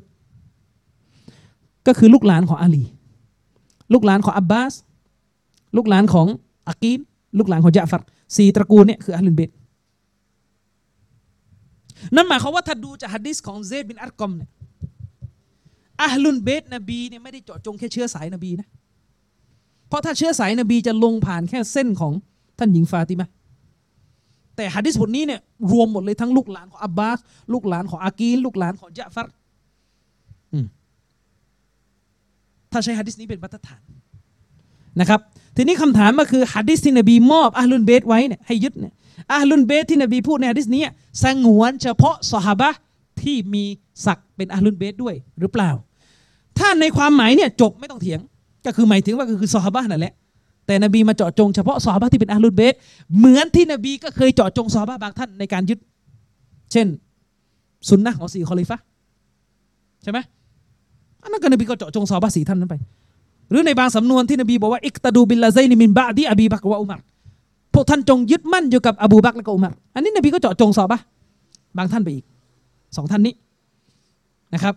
[1.88, 2.84] ก็คือลูกหลานของอาลี
[3.94, 4.73] ลูกหลานของอับบาส
[5.76, 6.27] ลูกหลานของ
[6.68, 6.99] อากีล
[7.38, 8.02] ลูกหลานของจาฟัร
[8.35, 9.49] สี่ตระกูลเนี่ยคืออัลลุนเบต
[12.15, 14.49] นั่นหมายความว่าถ้าดูจากฮะดิษของเซดบินอัลกอมเนี่ย
[16.02, 18.68] อัลลุนเบตนบีเนี่ยไม่ได้เจาะจงแค่เชื้อสายนบีนะ
[19.88, 22.14] เพราะถ้าเชื้อสายนบีจะลงผ่านแค่เส้นของ
[22.60, 23.30] ท่านหญิงฟาติมะ
[24.56, 25.41] แต่ฮะดิษบทนี้เนี่ย
[25.72, 27.19] รวมหมดเลยทั้งลูกหลานของอับบาส
[27.53, 29.27] ลูกหลานของอากีลลูกหลานของจาฟัร
[32.72, 33.81] ถ้าใช้ฮะดิษนี้เป็นมาตรฐาน
[34.99, 35.19] นะครับ
[35.56, 38.94] ทีนี้คำถามก็คือฮะดิษที่นบีมอบอาลุนเบตไว้เนี่ยให้ยึดเนี่ย
[39.32, 40.82] อาลุนเบตที่นบีพูดในฮะดิษนี้
[41.23, 42.69] สงวนเฉพาะสหบะ
[43.22, 43.64] ที่มี
[44.06, 45.72] ศักดิ์เป็นอาลุนเบตด้วยหรือเปล่า
[46.57, 48.19] ถ้าในความหมายเนี่ยจบไม่ต้องเถียง
[48.65, 50.14] ก็คือหมายถึงว่าก็คือซอฮาบะนั่นแหละ
[50.68, 52.73] แต่นบีมาเจาะจงเฉพาะซอฮาบะที่เป็นอาลุนเบต
[53.18, 55.80] เหมือนที่นบีก็เคยเจาะจงซอฮาบะบางท่านในการยึด
[56.72, 56.88] เช่น
[57.90, 58.78] สุนนะของสี่คอลิฟะ
[60.03, 60.19] ใช่ไหม
[61.23, 62.76] อันนั้นก็นบีก็เจาะจงซอฮาบะสี่ท่านนั้นไป
[63.52, 66.99] หรือในบางสำนวนที่นบีบอกว่าاقتدوا باللذين من بعدي أبي بكر وعمر
[67.73, 70.99] พวกท่านจงยึดมั่นอยู่กับอบูบักและก็อุมัรอันนี้นบีก็เจาะจงซอฮาบะ
[71.78, 72.26] บางท่านไปอีก
[72.95, 73.34] สองท่านนี้
[74.53, 74.73] นะครับ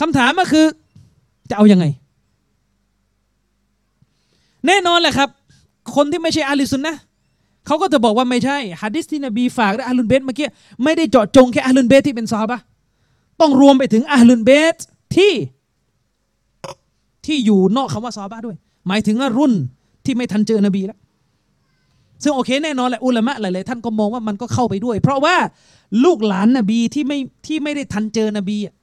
[0.00, 0.64] คำถามก็คือ
[1.50, 1.84] จะเอายังไง
[4.66, 5.28] แน่นอนแหละครับ
[5.94, 6.94] คนที่ไม่ใช่อาลีซุนนะ
[7.66, 10.48] เขาก็จะบอกว่าไม่ใช่ฮะดิษที่นบีฝากและอาลุนเบตเมื่อกี้
[10.84, 12.58] ไม่ได้เจาะจงแค่อาลุนเบตที่เป็นซอฮาบะ
[13.40, 14.76] ต้องรวมไปถึงอาลุนเบต
[15.16, 15.32] ที่
[17.26, 18.56] ที่อยู่นอกคำว่าซอฮาบะด้วย
[18.88, 19.52] หมายถึงว่ารุ่น
[20.04, 20.98] ที่ไม่ทันเจอนบีแล้ว
[22.22, 25.36] ซึ่งโอเคแน่นอนแหละอุลามะหลายๆท่านก็มองว่ามันก็เข้าไปด้วย เพราะว่า
[26.04, 28.74] ลูกหลานนบีที่ไม่ที่ไม่ได้ทันเจอนบีอะ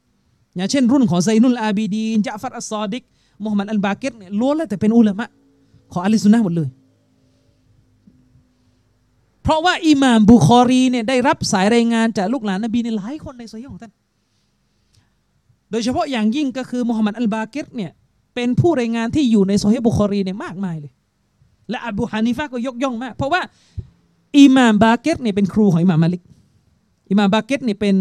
[0.55, 3.03] อย่างเช่น รุ่นของไซนุลอาบีดีนจาฟัรอัสซอดิก
[3.43, 5.25] มุฮัมมัดอัลบาเกตเนี่ยล้วนแล้วแต่เป็นอุลามะ
[5.91, 6.69] ของอะลิซุนนะหมดเลย
[9.43, 13.91] เพราะว่าอิหม่ามบุคอรีเนี่ยได้รับสายรายงานจากลูกหลานนบีในหลายคนในโซฮีฮ์ของท่าน
[15.71, 17.91] โดยเฉพาะอย่างยิ่งก็คือมุฮัมมัดอัลบาเกตเนี่ย
[18.35, 20.91] เป็นผู้รายงานที่อยู่ในโซฮีฮ์บุคอรีเนี่ยมากมายเลย
[21.69, 23.41] และอบูฮานิฟะก็ยกย่องมาก เพราะว่า
[24.37, 26.21] อิหม่ามบาเกตเนี่ยเป็นครูของอิหม่ามมาลิก
[27.09, 27.95] อิหม่ามบาเกตเนี่ยเป็น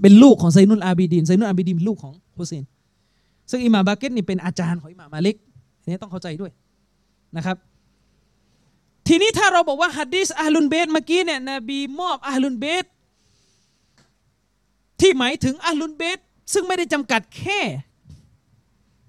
[0.00, 2.64] เป็นลูกของไซนุลอาบีดีนไซนุลอาบีดีนลูกของฮุเซน
[3.50, 5.36] ซึ่งอิหม่ามบาเกตนี่เป็นอาจารย์ของอิหม่ามมาลิก
[5.80, 6.50] อันนี้ต้องเข้าใจด้วย
[7.36, 7.56] นะครับ
[9.08, 12.84] ทีนี้ถ้าเราบอกว่าฮัดดิสอาลุนเบตเมื่อกี้เนี่ยนบีมอบอาลุนเบต
[15.00, 16.18] ที่หมายถึงอาลุนเบต
[16.52, 17.60] ซึ่งไม่ได้จำกัดแค่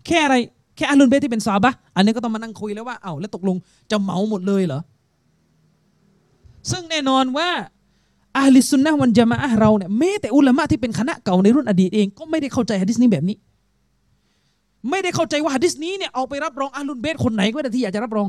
[0.08, 0.36] แค่อะไร
[0.76, 3.58] แค่อาลุนเบตที่เป็นซอฮาบะอันนี้ก็ต้องมานั่งคุยแล้วว่าเอ้าแล้วตกลง
[3.92, 4.80] จะเหมาหมดเลยเหรอ
[6.72, 7.50] ซึ่งแน่นอนว่า
[8.38, 13.38] อาลิสุนนะวันจามะเราเนี่ยแม้แต่อุลามะที่เป็นคณะเก่าในรุ่นอดีตเองก็ไม่ได้เข้าใจฮะดิษนี้แบบนี้
[14.90, 18.28] ไม่ได้เข้าใจว่าฮะดิษนี้เนี่ยเอาไปรับรองอาลุนเบตคนไหนก็ได้ที่อยากจะรับรอง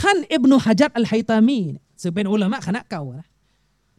[0.00, 1.58] ท่านอิบนุฮะจัดอัลไฮตามี
[2.02, 3.26] ซึ่งเป็นอุลามะคณะเก่านะ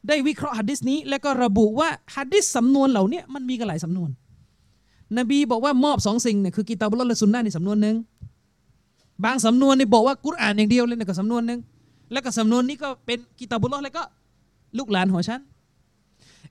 [0.08, 4.10] ได้วิเคราะห์ฮะดิษนี้ แล้วก็ระบุว่าฮะดิษสำนวนเหล่านี้มันมีกันหลายสำนวน
[5.18, 7.96] นบีบอกว่ามอบสองสิ่งเนี่ยคือกิตาบุลและสุนนะในสำนวนหนึ่ง
[9.26, 11.60] บางสำนวนเนี่ยบอกว่ากุรอานอย่างเดียวเลยนี่ยก็สำนวนหนึ่ง
[12.12, 14.04] แล้วก็สำนวนนี้ก็เป็นกิตาบุลแล้วก็
[14.78, 15.40] ลูกหลานของฉัน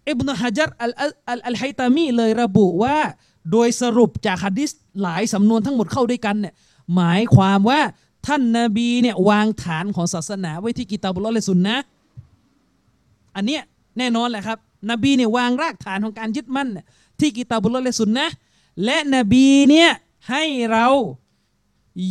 [0.09, 1.07] อิบนุฮะจัรอัลอั
[1.39, 2.97] ลอัลไฮตามีเลยระบุว่า
[3.53, 4.70] โดยสรุปจากฮะดิษ
[5.03, 6.55] หลายสำนวนทั้งหมดเข้าด้วยกันเนี่ย
[6.95, 7.81] หมายความว่า
[8.27, 11.77] ท่านนาบีเนี่ยวางฐานของศาสนาไว้ที่กิตาบุลและสุนนะ
[13.37, 13.62] อันเนี้ย
[13.99, 14.59] แน่นอนแหละครับ
[14.91, 16.87] นบีเนี่ยวางรากฐานของการยึดมั่นเนี่ย
[17.20, 18.27] ที่กิตาบุลและสุนนะ
[18.85, 19.90] และนบีเนี่ย
[20.31, 20.43] ให้
[20.73, 20.86] เรา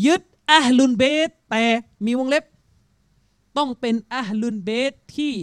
[0.05, 0.21] ยึด
[0.51, 1.63] อัลลุนเบตแต่
[2.05, 2.43] มีวงเล็บ
[3.57, 5.33] ต้องเป็นอัลลุนเบตที่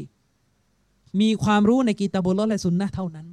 [1.21, 3.27] มีความรู้ในกีตาบุลลอและสุนนะเท่านั้น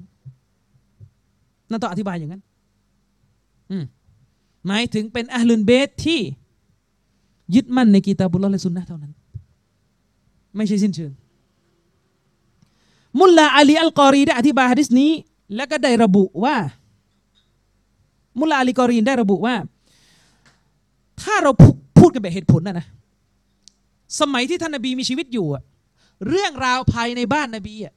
[1.70, 2.44] นั่นต้องอธิบายอย่างนั้น
[3.72, 3.84] อืม
[4.68, 6.20] หมายถึงเป็นอัลลุนเบตที่
[7.56, 9.14] ยึดมั่นในกีตาบุลลอและสุนนะเท่านั้น
[10.56, 11.12] ไม่ใช่สิ้นเชิง
[13.20, 15.12] มุลลาอาลีอัลกอรีได้อธิบายฮะดิษนี้
[15.56, 16.56] แล้วก็ได้ระบุว่า
[18.40, 19.56] มุลลาลีกอรีนได้ระบุว่า
[21.22, 21.52] ถ้าเรา
[22.00, 22.88] พูดกันแบบเหตุผลนะนะ
[24.20, 25.64] สมัยที่ท่านนบีมีชีวิตอยู่อะ
[26.30, 27.94] เรื่องราวภายในบ้านนบีอะ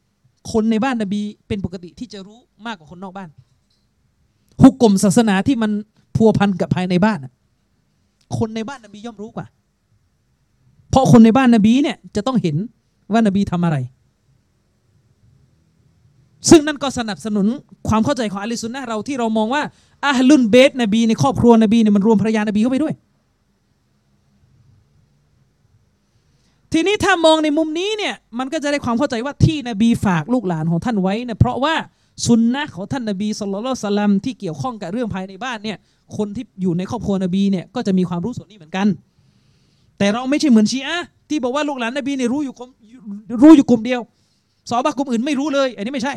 [0.52, 3.28] คนในบ้านนบีเป็นปกติที่จะรู้มากกว่าคนนอกบ้าน
[4.60, 5.70] หุกกลมศาสนาที่มัน
[6.16, 7.18] พัวพันกับภายในบ้าน
[8.38, 9.46] คนในบ้านนบีย่อมรู้กว่า
[10.90, 12.56] เพราะคนในบ้านนบีเนี่ยจะต้องเห็น
[13.12, 13.76] ว่านบีทำอะไร
[16.50, 17.46] ซึ่งนั่นก็สนับสนุน
[17.88, 19.62] ความเข้าใจของอะลิสุนนะเราที่เรามองว่า
[20.04, 22.94] อาฮลุนเบตนบีในครอบครัวนบีเนี่ยมันรวมภรรยานบีเข้าไปด้วย
[26.72, 31.74] ทีนี้ถ้ามองในมุมนี้เนี่ยมันก็จะได้ความเข้าใจว่าที่นบีฝากลูกหลานของท่านไว้เนี่ยเพราะว่า
[32.26, 35.76] สุนนะของท่านนบีสุลต่านสลัมที่เกี่ยวข้องกับเรื่องภายในบ้านเนี่ย
[36.16, 38.86] คนที่อยู่ในครอบครัวนบีเนี่ยก็จะมีความรู้ส่วนนี้เหมือนกัน
[39.98, 40.98] แต่เราไม่ใช่เหมือนชีอะ
[41.28, 42.70] ที่บอกว่าลูกหลานนบีเนี่ยรู้อยู่กลุ่ม
[43.42, 44.00] รู้อยู่กลุ่มเดียว
[44.70, 46.14] สอบากลุ่มอื่นไม่รู้เลย อันนี้ไม่ใช่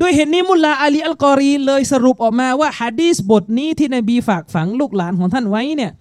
[0.00, 5.92] ด้วยเหตุนี้มุลลาอาลีอัลกอรีเลยสรุปออกมาว่าฮะดีษบทนี้ที่นบีฝากฝังลูกหลานของท่านไว้เนี่ย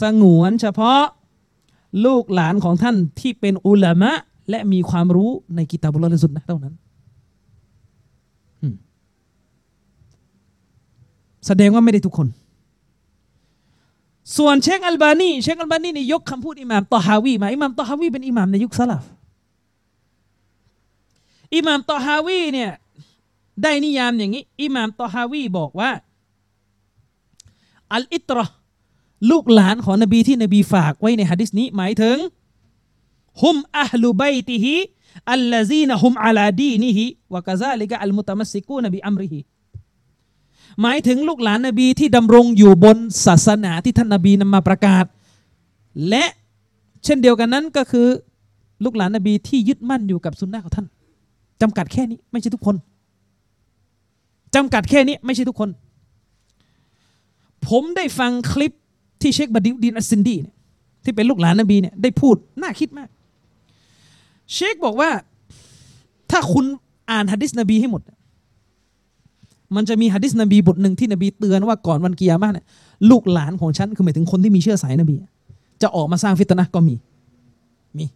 [0.00, 1.00] สงวนเฉพาะ
[2.06, 4.12] ลูกหลานของท่านที่เป็นอุลามะ
[4.50, 6.74] และมีความรู้ในกิตาบุลลอฮ์และสุนนะเท่านั้น
[11.46, 12.28] แสดงว่าไม่ได้ทุกคน
[14.36, 19.02] ส่วนเชคอัลบานีเชคอัลบานีนี่ยกคำพูดอิหม่ามตอฮาวีมาอิหม่ามตอฮาวีเป็นอิหม่ามในยุคสลัฟ
[21.56, 22.70] อิหม่ามตอฮาวีเนี่ย
[23.62, 25.90] ได้นิยามอย่างนี้ อิหม่ามตอฮาวีบอกว่า
[27.92, 28.46] العترة
[29.30, 32.16] ลูกหลานของนบีที่นบีฝากไว้ในฮะดิษนี้หมายถึง
[33.42, 39.40] هم أهل بيته الذين هم على دينه وكذلك المتمسكون بأمره
[40.82, 45.04] หมายถึงลูกหลานนบีที่ดำรงอยู่บนศาสนาที่ท่านนบีนำมาประกาศ
[46.08, 46.24] และ
[47.04, 48.06] เช่นเดียวกันนั้นก็คือ
[48.84, 50.86] ลูกหลานนบีที่ยึดมั่นอยู่กับสุนนะของท่าน
[51.60, 52.76] จำกัดแค่นี้ไม่ใช่ทุกคน
[54.54, 55.70] จำกัดแค่นี้ไม่ใช่ทุกคน
[57.68, 58.72] ผมได้ฟังคลิป
[59.20, 60.54] ที่เชคบดิวดินอัสซินดีเนี่ย
[61.04, 63.08] ที่เป็นลูกหลานนบีเนี่ยได้พูดน่าคิดมาก
[64.52, 65.10] เชคบอกว่า
[66.30, 66.64] ถ้าคุณ
[67.10, 68.02] อ่านฮะดิษนบีให้หมด
[69.76, 72.64] มันจะมีฮะดิษนบีบทหนึ่งที่นบีเตือนว่าก่อนวันกิยามะเนี่ย
[73.10, 75.16] ลูกหลานของฉันคือหมายถึงคนที่มีเชื้อสายนบี
[75.82, 76.94] จะออกมาสร้างฟิตนะก็มี
[77.98, 78.06] มี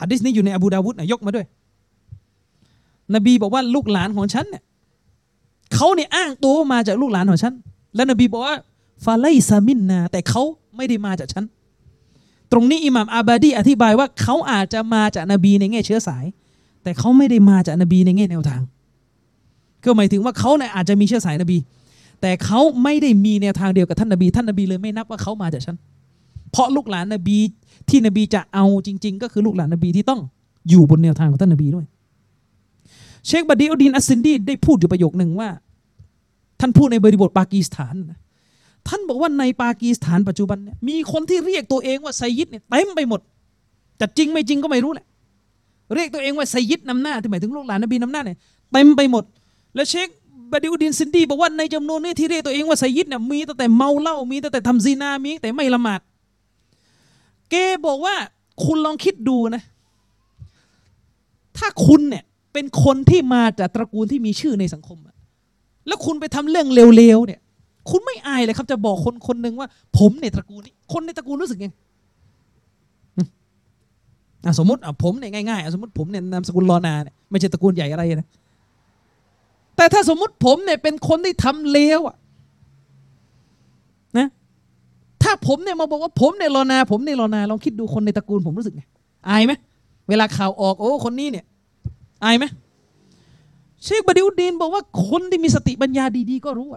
[0.00, 1.46] ฮะดิษนี้อยู่ในอบูดาวุดนะยกมาด้วย
[3.14, 4.62] นบีบอกว่าลูกหลานของฉันเนี่ย
[5.74, 7.54] เขาเนี่ยอ้างตัวมาจากลูกหลานของฉัน
[7.94, 8.56] แล้วนบีบอกว่า
[9.04, 10.42] ฟาไลซามินนา แต่เขา
[10.76, 11.44] ไม่ได้มาจากฉัน
[12.52, 16.24] ตรงนี้อิหม่ามอาบาดีอธิบายว่าเขาอาจจะมาจากนบีในแง่เชื้อสาย
[16.82, 18.60] แต่เขาไม่ได้มาจากนบีในแง่แนวทาง
[19.84, 21.58] ก็หมายถึงว่าเขาเนี่ยอาจจะมีเชื้อสายนบี
[22.20, 25.76] แต่เขาไม่ได้มีแนวทางเดียวกับท่านนบี ท่านนบีเลยไม่นับว่าเขามาจากฉัน
[26.52, 27.38] เพราะลูกหลานนบี
[27.88, 30.20] ที่นบีจะเอาจริง ๆ ก็คือลูกหลานนบีที่ต้อง
[30.70, 31.86] อยู่บนแนวทางของท่านนบีด้วย
[33.26, 35.48] เชคบดีอุดินอัสซินดีได้พูดอยู่ประโยคหนึ่งว่า
[36.60, 38.18] ท่านพูดในบริบทปากีสถานนะ
[38.88, 43.20] ท่านบอกว่าในปากีสถานปัจจุบันเนี่ยมีคนที่เรียกตัวเองว่าไซยิดเนี่ยเต็มไปหมด
[44.00, 45.06] จะจริงไม่จริงก็ไม่รู้แหละ
[45.94, 48.38] เรียกตัวเองว่าไซยิดนำหน้าที่หมายถึงลูกหลานนบีนำหน้าเนี่ย
[48.72, 49.24] เต็มไปหมด
[49.74, 50.08] และเชค
[50.52, 56.00] บดิอุดินซินดีบอกว่าในจำนวนนี้ที่เรียกตัวเองว่าไซยิดเนี่ยมีตั้งแต่เมาเหล้ามีตั้งแต่ทำซีนามีแต่ไม่ละหมาด
[57.50, 57.54] เก
[57.86, 58.14] บอกว่า
[58.64, 59.62] คุณลองคิดดูนะ
[61.56, 62.24] ถ้าคุณเนี่ย
[62.56, 65.14] เป็นคนที่มาจากตระกูลที่มีชื่อในสังคมอะ
[65.86, 67.40] แล้วคุณไปทำเรื่องเลวๆเนี่ย
[67.90, 69.68] คุณไม่อายเลยครับจะบอกคนคนหนึ่งว่า
[69.98, 71.74] ผมในตระกูลนี้ คนในตระกูลรู้สึกยัง
[74.58, 78.28] สมมติผมเนี่ยง่ายๆสมมติผมเนี่ยนามสกุลลอนาเนี่ยไม่ใช่ตระกูลใหญ่อะไรนะ
[79.76, 82.16] แต่ถ้าสมมติผมเนี่ยเป็นคนที่ทำเลวอะ
[84.18, 84.26] นะ
[85.22, 88.82] ถ้าผมเนี่ยมาบอกว่าผมเนี่ยรอนา ผมเนี่ยรอนาลองคิดดูคนในตระกูลผมรู้สึกไง
[89.28, 89.52] อายไหม
[90.08, 91.44] เวลาข่าวออกโอ้คนนี้เนี่ย
[92.24, 92.44] อายไหม
[93.84, 96.68] เชคบดิวดดีนบอกว่าคนที่มีสติปัญญาดีๆ ก็รู้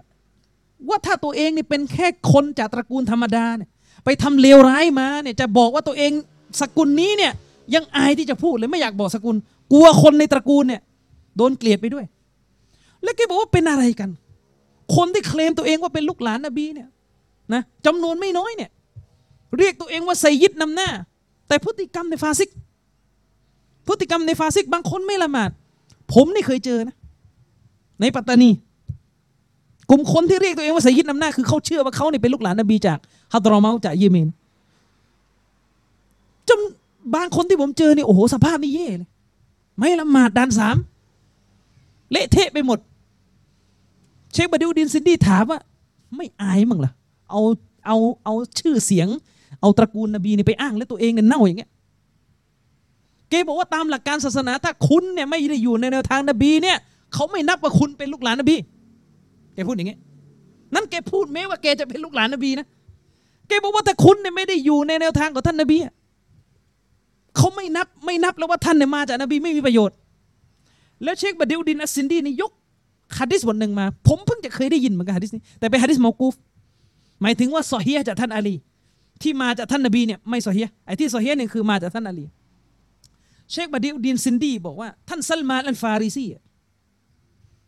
[0.90, 3.70] ว่าถ้าตัวเองนี่เป็นแค่คนจากตระกูลธรรมดาเนี่ย
[4.06, 6.12] ไปทำเลวร้ายมาเนี่ยจะบอกว่าตัวเอง
[6.62, 7.32] สกุลนี้เนี่ย
[7.76, 9.36] ยังอายที่จะพูดเลยไม่อยากบอกสกุล
[9.74, 10.82] กลัวคนในตระกูลเนี่ย
[11.38, 12.06] โดนเกลียดไปด้วย
[13.04, 14.10] แล้วแกบอกว่าเป็นอะไรกัน
[14.96, 16.88] คนที่เคลมตัวเองว่าเป็นลูกหลานนบีเนี่ย
[17.54, 18.70] นะจำนวนไม่น้อยเนี่ย
[19.58, 20.90] เรียกตัวเองว่าไซยิดนำหน้า
[21.48, 22.50] แต่พฤติกรรมในฟาซิก
[23.90, 25.50] พฤติกรรมในฟาซิกบางคนไม่ละหมาด
[26.14, 26.96] ผมนี่เคยเจอนะ
[28.02, 28.50] ในปัตตานี
[29.90, 32.98] กลุ่มคนที่เรียกตัวเองว่าไซยิดนำหน้าคือเขาเชื่อว่าเขาเนี่ยเป็นลูกหลานนบีจาก
[33.34, 34.28] ฮัตรอเมาจากเยเมน
[36.48, 36.60] จน
[37.16, 39.10] บางคนที่ผมเจอเนี่โอ้โหสภาพนี่เย่เลย
[39.78, 40.78] ไม่ละหมาดด่านสาม
[42.12, 42.80] เละเทะไปหมด
[44.34, 45.60] เชคบดิวดินซินดี้ถามว่า
[46.16, 46.92] ไม่อายมั้งล่ะ
[47.30, 47.42] เอา
[47.86, 49.08] เอาเอาชื่อเสียง
[49.62, 51.70] เอาตระกูลนบีนี่ไปอ้างแล้วตัวเองเนี่ยเน่าอย่างเงี้ย
[53.30, 56.78] แกบอกว่าตามหลักการศาสนาถ้าคุณเนี่ยไม่ได้อยู่ในแนวทางนบีเนี่ย
[57.14, 58.56] เขาไม่นับว่าคุณเป็นลูกหลานนบี
[59.54, 60.00] แกพูดอย่างเงี้ย
[60.76, 62.66] นั่นแกพูดแม้ว่าแกจะเป็นลูกหลานนบีนะ
[63.48, 65.78] แกบอกว่าถ้าคุณเนี่ยไม่ได้อยู่ในแนวทางของท่านนบี
[67.36, 69.96] เขาไม่นับไม่นับแล้วว่าท่านเนี่ยมาจากนบีไม่มีประโยชน์
[71.04, 72.52] แล้วเชคบดิวดินอัสซินดีนี่ยก
[73.18, 76.36] ฮะดิษบทหนึ่งมา ผมเพิ่งจะเคยได้ยินเหมือนกันฮะดิษนี้แต่เป็นฮะดิษมอกูฟ
[77.22, 78.56] หมายถึงว่าซอเฮียะห์จากท่านอาลี
[79.22, 82.26] ที่มาจากท่านนบีเนี่ยไม่ซอเฮียะห์ไอ้ที่ซอเฮียะห์เนี่ยคือมาจากท่านอาลี
[83.52, 86.26] เชคบาดิวดินซินดีบอกว่า ท่านซัลมานอัลฟาริซี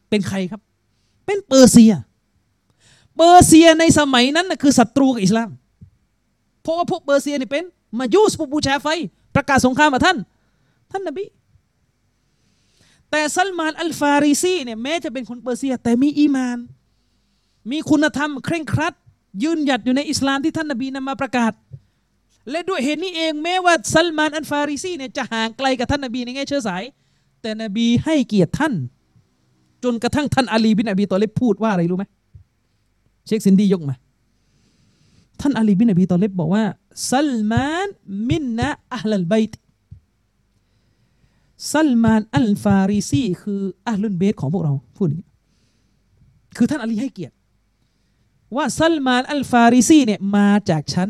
[0.10, 0.62] เป็นใครครับ
[1.26, 1.94] เป็นเปอร์เซีย
[3.16, 5.50] เปอร์เซียในสมัยนั้นนะคือศัตรูกับอิสลาม
[6.62, 7.64] เพราะว่าพวกเปอร์เซียนี่เป็น
[8.00, 8.88] มายูสผู้บูชาไฟ
[9.36, 10.18] ประกาศสงครามกับท่าน
[10.92, 11.26] ท่านนบี
[13.12, 16.58] แต่ซัลมานอัลฟาริซีเนี่ยแม้จะเป็นคนเปอร์เซีย แต่มีอีมาน
[17.72, 18.94] มีคุณธรรม เคร่งครัด
[19.44, 21.52] ยืนหยัดอยู่ในอิสลามที่ท่านนบีนำมาประกาศ
[22.50, 26.84] และด้วยเหตุนี้เองแม้ว่าซัลมานอันฟาริซีเนี่ยจะห่างไกลกับท่านนบีในแง่เชื้อสาย
[27.42, 28.74] แต่นบีให้เกียรติท่าน
[29.84, 32.06] จนกระทั่งท่านอาลีบินอบีตอเลบพูดว่าอะไรรู้ไหม
[33.26, 33.96] เชคซินดียกมา
[35.42, 36.64] ท่านอาลีบินอบีตอเลบบอกว่า
[37.12, 37.88] سلمان
[38.30, 39.54] منا أهل البيت
[41.74, 45.28] ซัลมานอัลฟาริซีคืออัลลุนเบตของพวกเราพูดอย่างนี้
[46.58, 47.36] คือท่านอาลีให้เกียรติ
[48.56, 51.10] ว่าซัลมานอัลฟาริซีเนี่ยมาจากฉัน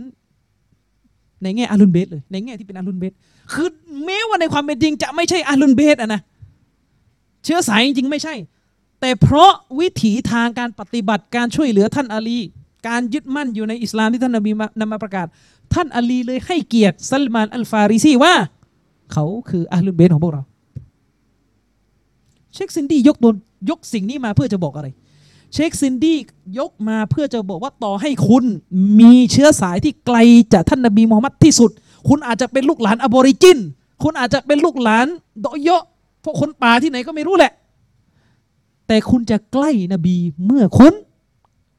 [1.43, 3.13] ในแง่อาลุนเบตเลย ในแง่ที่เป็นอาลุนเบต
[3.53, 3.69] คือ
[4.05, 6.22] แม้ว่าในความเป็นจริงจะไม่ใช่อาลุนเบตอะนะ
[7.43, 8.35] เชื้อสายจริงๆไม่ใช่
[9.01, 12.39] แต่เพราะวิถีทางการปฏิบัติการช่วยเหลือท่านอาลี
[12.88, 15.27] การยึดมั่นอยู่ในอิสลามที่ท่านนบีนำมาประกาศ
[15.73, 18.34] ท่านอาลีเลยให้เกียรติซัลมานอัลฟาริซีว่า
[19.13, 20.43] เขาคืออาลุนเบตของพวกเรา
[22.53, 23.35] เชคซินดี้ยกโดน
[23.69, 24.88] ยกสิ่งนี้มาเพื่อจะบอกอะไร
[25.53, 26.17] เชคซินดี้
[26.59, 28.45] ยกมาเพื่อจะบอกว่าต่อให้คุณ
[28.99, 30.17] มีเชื้อสายที่ไกล
[30.53, 31.71] จากท่านนบีมูฮัมมัดที่สุด
[32.09, 33.57] คุณอาจจะเป็นลูกหลาน Aborigine
[34.03, 35.07] คุณอาจจะเป็นลูกหลาน
[35.45, 35.83] ดอยะ
[36.23, 37.51] พวกคนป่าที่ไหนก็ไม่รู้แหละ
[38.87, 40.15] แต่คุณจะใกล้นบี
[40.45, 40.93] เมื่อคุณ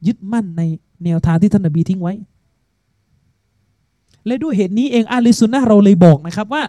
[0.06, 0.62] ยึดมั่นใน
[1.04, 2.14] แนวทางที่ท่านนบีทิ้งไว้
[4.26, 6.62] และด้วยเหตุนี้เองอาลีซุนนะเราเลยบอกนะครับว่า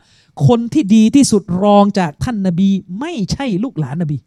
[0.47, 2.69] คนที่ดีที่สุดรองจากท่านนบี
[2.99, 4.17] ไม่ใช่ลูกหลานนบี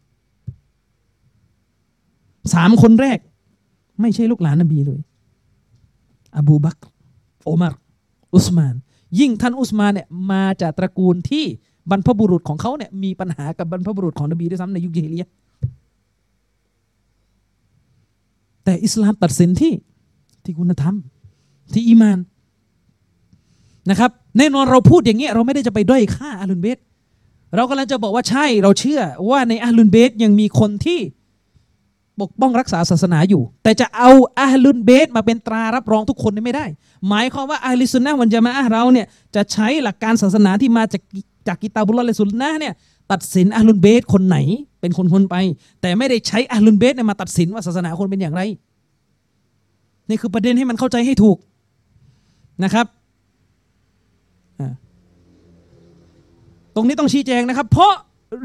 [2.55, 3.19] สามคนแรก
[4.01, 4.99] ไม่ใช่ลูกหลานนบีเลย
[6.37, 6.77] อบูบัก
[7.43, 7.73] โอมาร
[8.33, 8.73] อุสมาน
[9.19, 11.45] ยิ่งท่านอุสมานเนี่ยมาจากตระกูลที่
[11.89, 15.25] บรรพบุรุษของเขาเนี่ยมีปัญหากับบรรพบุรุษของนบีด้วยซ้ำในยุคเจฮิลีย
[18.63, 19.73] แต่อิสลามตัดสินที่
[20.43, 20.95] ที่คุณธรรม
[21.73, 22.19] ที่อีมาน
[23.89, 26.77] นะครับแน่นอนเราพูดอย่างเงี้ยเราไม่ได้จะไปด้อยค่าอาลุนเบต
[27.55, 30.99] เรากำลังจะบอกว่าใช่เราเชื่อว่าในอาลุนเบตยังมีคนที่
[32.21, 36.65] ปกป้องรักษาศาสนาอยู่ แต่จะเอาอาลุนเบตมาเป็นตรารับรองทุกคนนี่ไม่ได้
[37.09, 41.01] หมายความว่าอาลิสุนนะวันจะมาอะห์เราเนี่ยจะใช้หลักการศาสนาที่มาจาก
[41.47, 42.73] จากกิตาบุลลอฮ์และสุนนะเนี่ย
[43.11, 44.37] ตัดสินอาลุนเบตคนไหน
[44.81, 45.35] เป็นคนคนไป
[45.81, 48.41] แต่ไม่ได้ใช้อาลุนเบตเนี่ยมาตัดสินว่าศาสนาคนเป็นอย่างไร
[50.09, 51.37] นี่คือประเด็นให้มันเข้าใจให้ถูก
[52.63, 52.85] นะครับ
[56.75, 57.93] ตรงนี้ต้องชี้แจงนะครับ เพราะ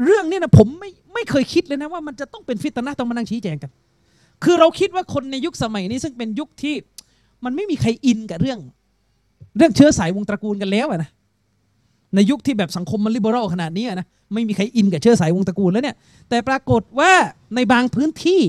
[0.03, 3.71] เรื่องนี้นะผมไม่ ไม่เคยคิดเลยนะว่ามันจะต้องเป็นฟิตนะต้องมานั่งชี้แจงกัน
[4.43, 6.75] คือเราคิดว่าคนในยุคสมัยนี้ซึ่งเป็นยุคที่
[7.45, 8.59] มันไม่มีใครอินกับเรื่อง
[9.57, 11.09] เรื่องเชื้อสายวงตระกูลกันแล้วอะนะ
[12.15, 15.95] ในยุคที่แบบสังคมมันลิเบอรัลขนาดนี้นะไม่มีใครอินกับเชื้อสายวงตระกูลแล้วเนี่ย
[16.29, 17.11] แต่ปรากฏว่า
[17.55, 18.41] ในบางพื้นที่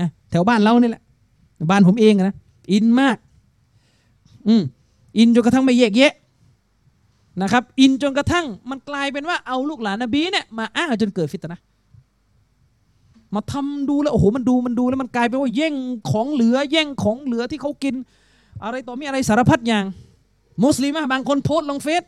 [0.00, 1.02] นะแถวบ้านเรานี่แหละ
[1.70, 2.34] บ้านผมเองนะ
[2.72, 3.16] อินมาก
[4.48, 4.62] อืม
[5.18, 6.12] อินจนกระทั่งไม่แยกแยะ
[7.42, 11.60] นะครับ อินจนกระทั่งมันกลายเป็นว่าเอาลูกหลานนบีเนี่ยมาอ้างจนเกิดฟิตนะ
[13.34, 15.74] มาทำดูแล้วโอ้โหมันดูมันดูแล้วมันกลายเป็นว่าแย่ง
[16.10, 17.94] ของเหลือแย่งของเหลือที่เขากิน
[18.64, 19.84] อะไรต่อมีอะไรสารพัดอย่าง
[20.64, 22.02] มุสลิมอะบางคนโพสต์ลงเฟซ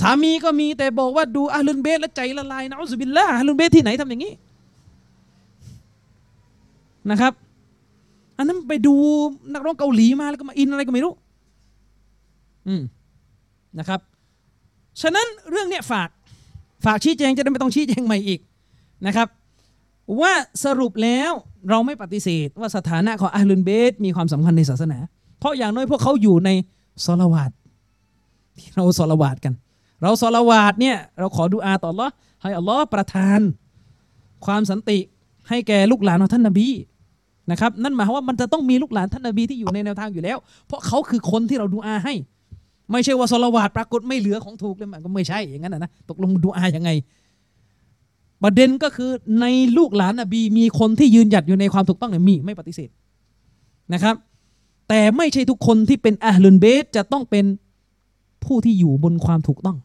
[0.00, 4.32] สามีก็มีแต่บอกว่าดูอาลุนเบสแล้วใจละลายนะอุสบิลละอาลุนเบสที่ไหนทำอย่างนี้
[7.10, 7.32] นะครับ
[8.36, 8.94] อันนั้นไปดู
[9.52, 11.12] นักร้องเกาหลีมาแล้วก็มาอินอะไรก็ไม่รู้
[12.68, 12.82] อืม
[13.78, 14.00] นะครับ
[15.02, 16.08] ฉะนั้นเรื่องเนี้ยฝาก
[16.84, 18.40] ฝากชี้แจงจะได้ไม่ต้องชี้แจงใหม่อีก
[19.06, 19.28] นะครับ
[20.20, 20.32] ว่า
[20.64, 21.32] สรุปแล้ว
[21.68, 24.98] เราไม่ปฏิเสธ ว่าสถานะของอาลุนเบสมีความสำคัญในศาสนา
[25.38, 26.50] เพราะอย่างน้อยพวกเขาอยู่ใน
[27.04, 27.50] ซอลาวาด
[28.58, 29.54] ที่เราซอลาวาดกัน
[30.02, 32.12] เราซอลาวาดเนี่ยเราขอดูอาต่อลลอฮ์
[32.42, 33.40] ให้อัลลอฮ์ประทาน
[34.46, 34.98] ความสันติ
[35.48, 36.68] ให้แก่ลูกหลานของท่านนบี
[37.50, 42.14] นะครับนั่นหมายความว่ามันจะต้องมีลูกหลานท่านนบีที่อยู่ในแนวทางอยู่แล้ว เพราะเขาคือคนที่เราดูอาให้
[42.92, 46.90] ไม่ใช่ว่าสลาวาดปรากฏไม่เหลือของถูกเลยมันก็ไม่ใช่อย่างนั้นนะนะตกลงดูอายังไง
[48.42, 49.10] ประเด็นก็คือ
[49.40, 49.46] ใน
[49.76, 52.90] ลูกหลานนบีมีคนที่ยืนหยัดอยู่ในความถูกต้องเนี่ยมีไม่ปฏิเสธ
[53.92, 54.14] นะครับ
[54.88, 57.44] แต่ไม่ใช่ทุกคนที่เป็นอาลุนเบสจะต้องเป็น
[58.44, 59.76] ผู้ที่อยู่บนความถูกต้อง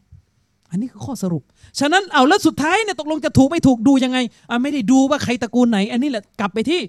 [0.70, 1.42] อันนี้คือข้อสรุป
[1.80, 4.18] ฉะนั้นเอาแล้วสุดท้ายเนี่ยตกลงจะถูกไม่ถูกดูยังไง
[4.50, 6.80] อะไม่ได้ดูว่าใครตระกูลไหน อันนี้แหละกลับไปที่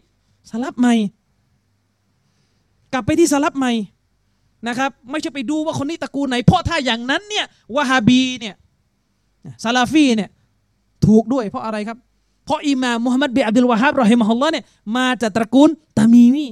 [0.50, 0.94] สลับใหม่
[2.92, 3.72] กลับไปที่สลับใหม่
[4.68, 7.44] นะครับ ไม่ใช่ไปดูว่าคนนี้ตระกูลไหน เพราะถ้าอย่างนั้นเนี่ย
[7.76, 8.54] วะฮาบีเนี่ย
[9.64, 10.30] ซาลาฟีเนี่ย
[11.06, 11.98] ถูกด้วยเพราะอะไรครับ
[12.46, 14.64] เพราะอิหม่ามมุฮัมมัดบิอับดุลวะฮับรอฮิมะฮุลลอฮ์เนี่ย
[14.96, 16.46] มาจากตระกูลตามีมี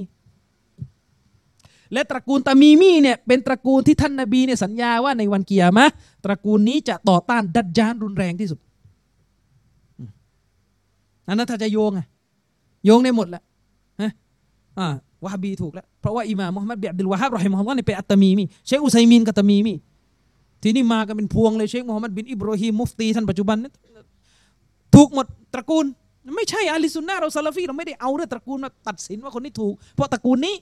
[1.93, 5.85] และตระกูลตามีมีเนี่ยเป็นตระกูลที่ท่านนบีเนี่ยสัญญาว่าในวันเกียรมะ
[6.25, 8.59] ตระกูลนี้จะต่อต้านดัจจานรุนแรงที่สุด
[11.27, 12.05] อันนั้นถ้าจะโยงอะ
[12.85, 13.43] โยงได้หมดแหละ
[14.01, 14.11] ฮะ
[14.79, 14.87] อ่า
[15.23, 19.73] วะฮบีถูกแล้ว เพราะว่าอิหม่ามมุฮัมมัดเบินอับดุลวะฮับรอฮิมฮุลลอฮ์เนี่ยเป็นอัตมีมีเชคอุไซมินกับตมีมี
[20.63, 23.71] ทีนี้มากันเป็นพวงเลยเชคมุฮัมมัดบินอิบรอฮีมมุฟตีท่านปัจจุบันนี่
[24.95, 25.85] ถูกหมดตระกูล
[26.35, 30.55] ไม่ใช่อาลีซุนนะห์เราซาลาฟีเราไม่ได้เอาเรื่องตระกูลมาตัดสินว่าคนนี้ถูก เพราะตระกูลนี้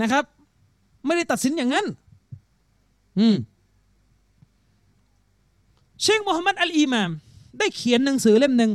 [0.00, 0.24] นะครับ
[1.06, 1.86] ไม่ได้ตัดสินอย่างนั้น
[3.18, 3.36] อืม
[6.02, 7.10] เชคมูฮัมมัดอัลอีมาม
[7.58, 8.70] ได้เขียนหนังสือเล่มหนึ่ง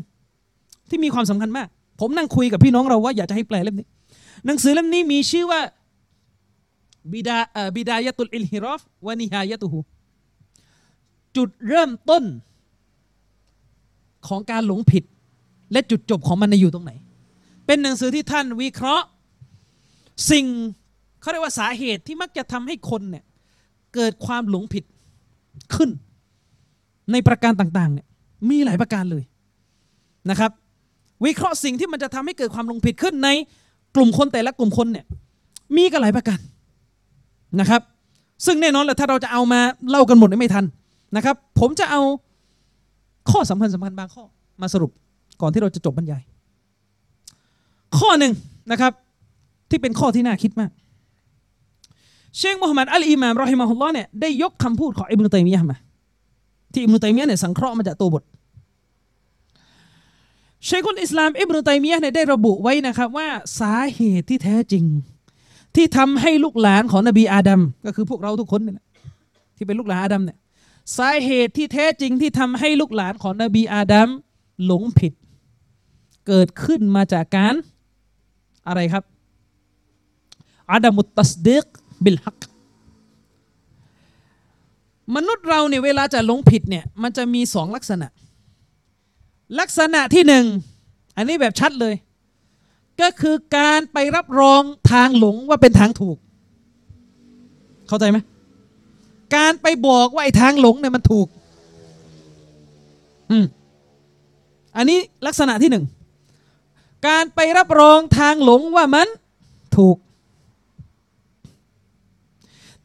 [0.90, 1.68] ที่มีความสำคัญมาก
[2.00, 3.88] ผมนั่งคุยกับพี่น้องเราว่าอยากจะให้แปลเล่มนี้
[4.46, 5.62] หนังสือเล่มนี้มีชื่อว่า
[7.14, 9.80] บิดาเอ่อบิดายะตุลอิลฮิรอฟวะนิฮายะตุฮู
[11.36, 12.24] จุดเริ่มต้น
[14.28, 15.04] ของการหลงผิด
[15.72, 16.92] และจุดจบของมันในอยู่ตรงไหน
[17.66, 19.06] เป็นหนังสือที่ท่านวิเคราะห์
[20.32, 20.46] สิ่ง
[21.22, 23.24] เขาเรียกว่าสาเหตุที่มักจะทำให้คนเนี่ย
[23.96, 24.84] เกิดความหลงผิด
[25.74, 25.90] ขึ้น
[27.12, 28.08] ในประการต่างๆเนี่ย
[28.50, 29.24] มีหลายประการเลย
[30.30, 30.52] นะครับ
[31.26, 33.30] วิเคราะห์สิ่งที่มันจะทำให้เกิดความลงผิดขึ้นใน
[33.96, 35.06] กลุ่มคนแต่ละกลุ่มคนเนี่ย
[35.76, 36.40] มีกันหลายประการ
[37.60, 37.82] นะครับ
[38.46, 40.66] ซึ่งแน่นอนแหละถ้าเราจะเอามาเล่ากันหมดไม่ทัน
[41.16, 42.02] นะครับ ผมจะเอา
[43.32, 44.24] ข้อสำคัญสำคัญบางข้อ
[44.62, 44.92] มาสรุป
[45.42, 46.22] ก่อนที่เราจะจบบรรยาย
[47.98, 48.34] ข้อหนึ่ง
[48.72, 48.92] นะครับ
[49.70, 50.72] ที่เป็นข้อที่น่าคิดมาก
[52.38, 55.78] เชคมูฮัมหมัดอัลอิมามรอฮิมะฮุลลอฮ์เนี่ยได้ยกคำพูดของอิบนุตัยมียะห์มา
[56.74, 58.24] ที่อิบนุตัยมียะห์เนี่ยสังเคราะห์มาจากตัวบท
[60.66, 63.28] เชคุลอิสลามอิบนุตัยมียะเนี่ยได้ระบุไว้นะครับว่า
[63.60, 64.86] สาเหตุที่แท้จริง
[65.76, 68.86] ที่ทำให้ลูกหลานของนบีอาดัมก็คือพวกเราทุกคนเนี่ย
[69.56, 70.38] ที่เป็นลูกหลานอาดัมเนี่ย
[70.98, 74.10] สาเหตุที่แท้จริงที่ทำให้ลูกหลานของนบีอาดัม
[74.66, 75.14] หลงผิด
[76.28, 77.56] เกิดขึ้นมาจากการ
[78.68, 79.04] อะไรครับ
[80.72, 81.66] อาดัมุตตัสดิก
[82.04, 82.42] บิลฮัก
[85.16, 88.08] มนุษย์เราเนี่ยเวลาจะหลงผิดเนี่ยมันจะมีสองลักษณะ
[89.60, 90.46] ลักษณะที่หนึ่ง
[91.16, 91.96] อันนี้แบบชัดเลย
[93.02, 94.62] ก็คือการไปรับรอง
[94.92, 96.18] ทางหลงว่าเป็นทางถูก
[97.88, 98.18] เข้าใจไหม
[99.36, 101.28] การไปบอกว่าไอ้ทางหลงเนี่ยมันถูก
[103.32, 103.46] อืม
[104.78, 105.86] อันนี้ลักษณะที่หนึ่ง
[107.08, 109.08] การไปรับรองทางหลงว่ามัน
[109.78, 109.98] ถูก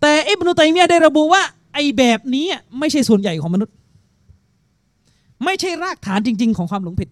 [0.00, 1.42] แต่อิบนุตัยมียได้ระบุว่า
[1.74, 2.46] ไอ้แบบนี้
[2.78, 3.74] ไม่ใช่ส่วนใหญ่ของมนุษย์
[5.44, 7.08] ไม่ใช่รากฐานจริง ๆ ของความหลงผิด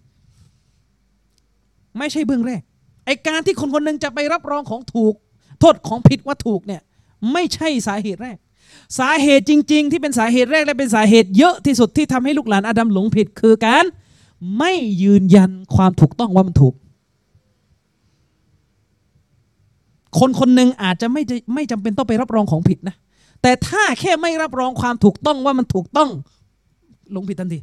[1.99, 2.63] ไม่ใช่เบื้องแรก
[3.07, 5.15] ไอการที่คนคนหนึ่งจะไปรับรองของถูก
[5.61, 6.83] โทษของผิดว่าถูกเนี่ย
[7.33, 8.37] ไม่ใช่สาเหตุแรก
[8.99, 13.85] สาเหตุจริง ๆ ที่เป็นสาเหตุแรกและเป็นสาเหตุเยอะที่สุดที่ทำให้ลูกหลานอาดัมหลงผิด คือการ
[14.59, 16.75] ไม่ยืนยันความถูกต้องว่ามันถูก
[20.19, 22.97] คนคนหนึ่งอาจจะไม่จะไม่จำเป็นต้องไปรับรองของผิดนะ
[23.43, 26.11] แต่ถ้าแค่ไม่รับรองความถูกต้องว่ามันถูกต้อง
[27.13, 27.61] หลงผิดทันที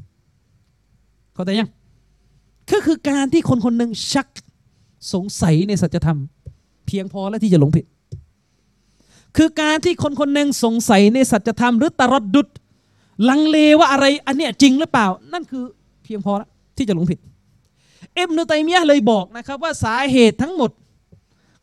[1.38, 1.70] เข้าใจยัง
[2.72, 4.28] ก็คือการที่คนคนหนึ่งชัก
[5.14, 6.20] สงสัยในสัจธรรม
[6.88, 7.86] เพียงพอแล้วที่จะหลงผิด
[9.38, 12.48] คือการที่คนคนหนึ่งสงสัยในสัจธรรม หรือตรดดุด
[13.30, 15.64] ลังเลว่าอะไรอันเนี้ยจริงหรือเปล่า นั่นคือ
[16.04, 17.20] เพียงพอแล้วที่จะหลงผิด
[18.14, 20.72] เอ็มนุตัยมียะเลยบอกนะครับว่าสาเหตุทั้งหมด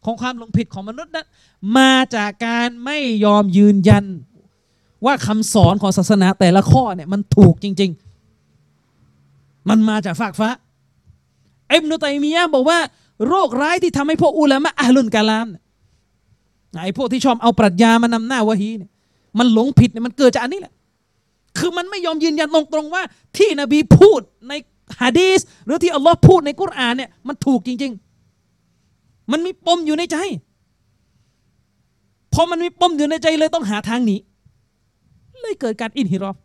[0.04, 1.26] ของความหลงผิดของมนุษย์นั้น
[1.78, 4.04] มาจากการไม่ยอมยืนยัน
[5.04, 8.03] ว่าคำสอนของศาสนาแต่ละข้อเนี่ยมันถูกจริง ๆ
[9.68, 10.48] มันมาจากฟากฟ้า
[11.72, 12.78] อิบนุตัยมียะบอกว่า
[13.28, 15.48] โรคร้ายที่ทำให้พวกอุลามะอัลุนกาลาม
[16.82, 18.90] ไอ้พวกที่ชอบเอาปรัชญามานำหน้าวะฮีเนี่ย
[19.38, 20.72] มันหลงผิดเนี่ยมันเกิดจากอันนี้แหละ
[21.58, 23.02] คือมันไม่ยอมยืนยันตรงๆว่า
[23.36, 24.52] ที่นบีพูดใน
[25.02, 27.92] ฮะดีสหรือที่อัลลอฮ์พูดในกุรอานเนี่ยมันถูกจริง
[28.60, 30.16] ๆ มันมีปมอยู่ในใจ
[32.32, 34.16] พอมันมีปมอยู่ในใจเลยต้องหาทางหนี
[35.40, 36.36] เลยเกิดการอินฮิรอฟ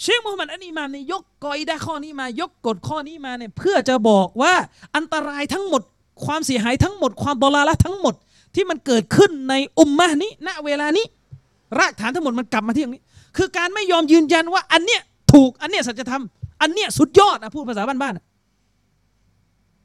[0.00, 4.54] เชคมูฮัมหมัดอันอิมามเนี่ยยกกออิดะข้อนี้มายกกฎข้อนี้มาเนี่ยเพื่อจะบอกว่า
[4.96, 5.82] อันตรายทั้งหมด
[6.24, 8.14] ความเสียหายทั้งหมด ความบลาละทั้งหมด
[8.54, 11.06] ที่มันเกิดขึ้นในอุมมะนี้ ณเวลานี้
[11.78, 13.02] รากฐานทั้งหมดมันกลับมาที่ตรงนี้
[13.36, 15.02] คือการไม่ยอมยืนยันว่าอันเนี้ย
[15.32, 16.22] ถูกอันเนี้ยสัจธรรม
[16.60, 18.14] อันเนี้ยสุดยอดนะพูดภาษาบ้าน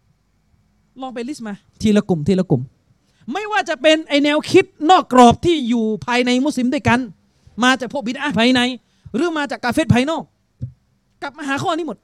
[0.09, 2.61] ๆลองไปลิสต์มา ทีละกลุ่มทีละกลุ่ม
[3.33, 6.99] ไม่ว่าจะเป็นไอแนวคิดนอกกรอบที่อยู่ภายในมุสลิมด้วยกัน
[7.63, 8.61] มาจากพวกบิดาภายใน
[9.15, 10.23] หรือมาจากกาเฟตภายนอก
[11.21, 11.97] กลับมาหาข้อนี้หมด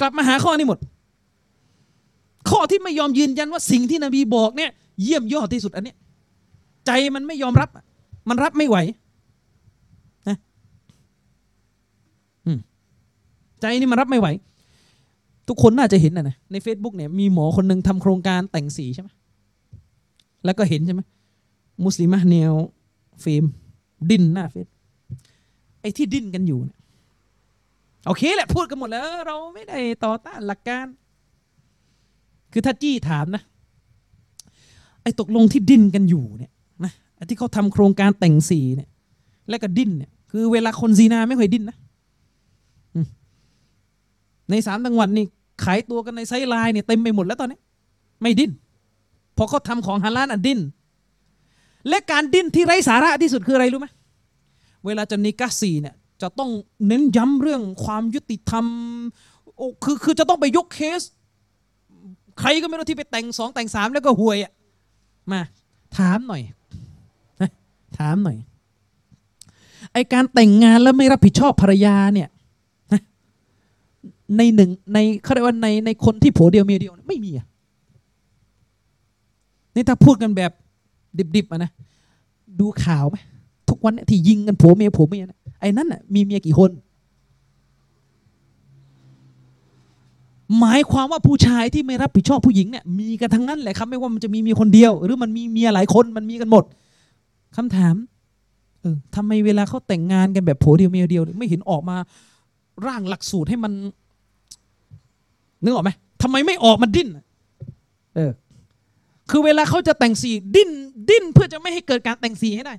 [0.00, 0.78] กลับมาหาข้อนี้หมด
[2.50, 4.70] ข้อที่ไม่ยอมยืนยันว่าสิ่งที่นบีบอกเนี่ย
[5.02, 5.96] เยี่ยมยอดที่สุดอันเนี้ย
[6.86, 7.68] ใจมันไม่ยอมรับ
[8.28, 8.76] มันรับไม่ไหว
[10.28, 10.36] นะ
[13.60, 14.28] ใจนี่มันรับไม่ไหว
[15.48, 19.08] ทุกคนน่าจะเห็นนะนะใน Facebook เนี่ยมีหมอคนหนึ่งทำโครงการแต่งสีใช่ไหม
[20.44, 21.00] แล้วก็เห็นใช่ไหม
[21.84, 22.52] มุสลิมะแนว
[23.20, 23.44] เฟรม
[24.10, 24.66] ดิ้นหน้าเฟซ
[25.80, 26.78] ไอ้ที่ดิ้นกันอยู่เนี่ย
[28.06, 30.86] โอเคแหละพูดกันหมดแล้ว เราไม่ได้ต่อต้านหลักการ
[32.52, 33.42] คือถ้าจี้ถามนะ
[35.02, 36.52] ไอ้ตกลงที่ดิ้นกันอยู่เนี่ย
[36.84, 38.88] นะไอ้ที่เขาทำโครงการแต่งสีเนี่ย
[39.48, 41.76] แล้วก็ดิ้นเนี่ย คือเวลาคนซีนาไม่ค่อยดิ้นนะ
[44.50, 45.24] ในสามจังหวัดนี่
[45.64, 47.58] ขายตัวกันในไซไลน์เนี่ยเต็มไปหมดแล้วตอนนี้
[48.22, 48.50] ไม่ดิ้น
[49.36, 50.60] พอเขาทำของฮาลาลอะดิ้น
[51.88, 53.88] และการดิ้นที่ไร้สาระที่สุดคืออะไรรู้ไหม
[54.86, 56.50] เวลาจะนิกาสีเนี่ยจะต้อง
[56.86, 58.66] เน้นย้ำเรื่องความยุติธรรม
[59.56, 61.00] โอ้คือคือจะต้องไปยกเคส
[62.40, 64.52] ใครก็ไม่รู้ที่ไปแต่งสองแต่งสามแล้วก็หวยอะ
[65.32, 65.40] มา
[65.96, 66.42] ถามหน่อย
[67.40, 67.50] นะ
[67.98, 68.36] ถามหน่อย
[69.92, 72.28] ไอการแต่งงานแล้วไม่รับผิดชอบภรรยาเนี่ย
[74.36, 77.46] ในหนึ่งในเขาเรียกว่าในในคนที่ผัวเดียวเมียเดียวไม่มีอะ
[79.74, 80.52] นี่ถ้าพูดกันแบบ
[81.36, 81.70] ดิบๆอะนะ
[82.60, 83.16] ดูข่าวไหม
[83.68, 86.70] ทุกวันเนี่ยที่ยิงกันผัวเมียผัวเมียนะไอ้นั่นน่ะมีเมียกี่คน
[90.58, 96.64] หมายความว่าผู้ชายที่ไม่รับผิดชอบผู้หญิงเนี่ยมีกันทั้งนั้นแหละครับไม่ว่ามันจะมีเมียคนเดียว หรือมันมีเมียหลายคนมันมีกันหมด
[97.56, 97.94] คำถาม
[98.80, 101.96] เออทำไมเวลาเขาแต่งงานกันแบบผัวเดียวเมียเดียว ไม่เห็นออกมา
[102.86, 103.72] ร่างหลักสูตรให้มัน
[105.62, 105.90] นึกออกไหม
[106.22, 107.08] ทำไมไม่ออกมาดิ้น
[108.14, 108.30] เออ
[109.30, 110.70] คือเวลาเขาจะแต่งสีดิ้น
[111.10, 112.74] ดิ้นเพื่อจะไม่ให้เกิดการแต่งสีให้ได้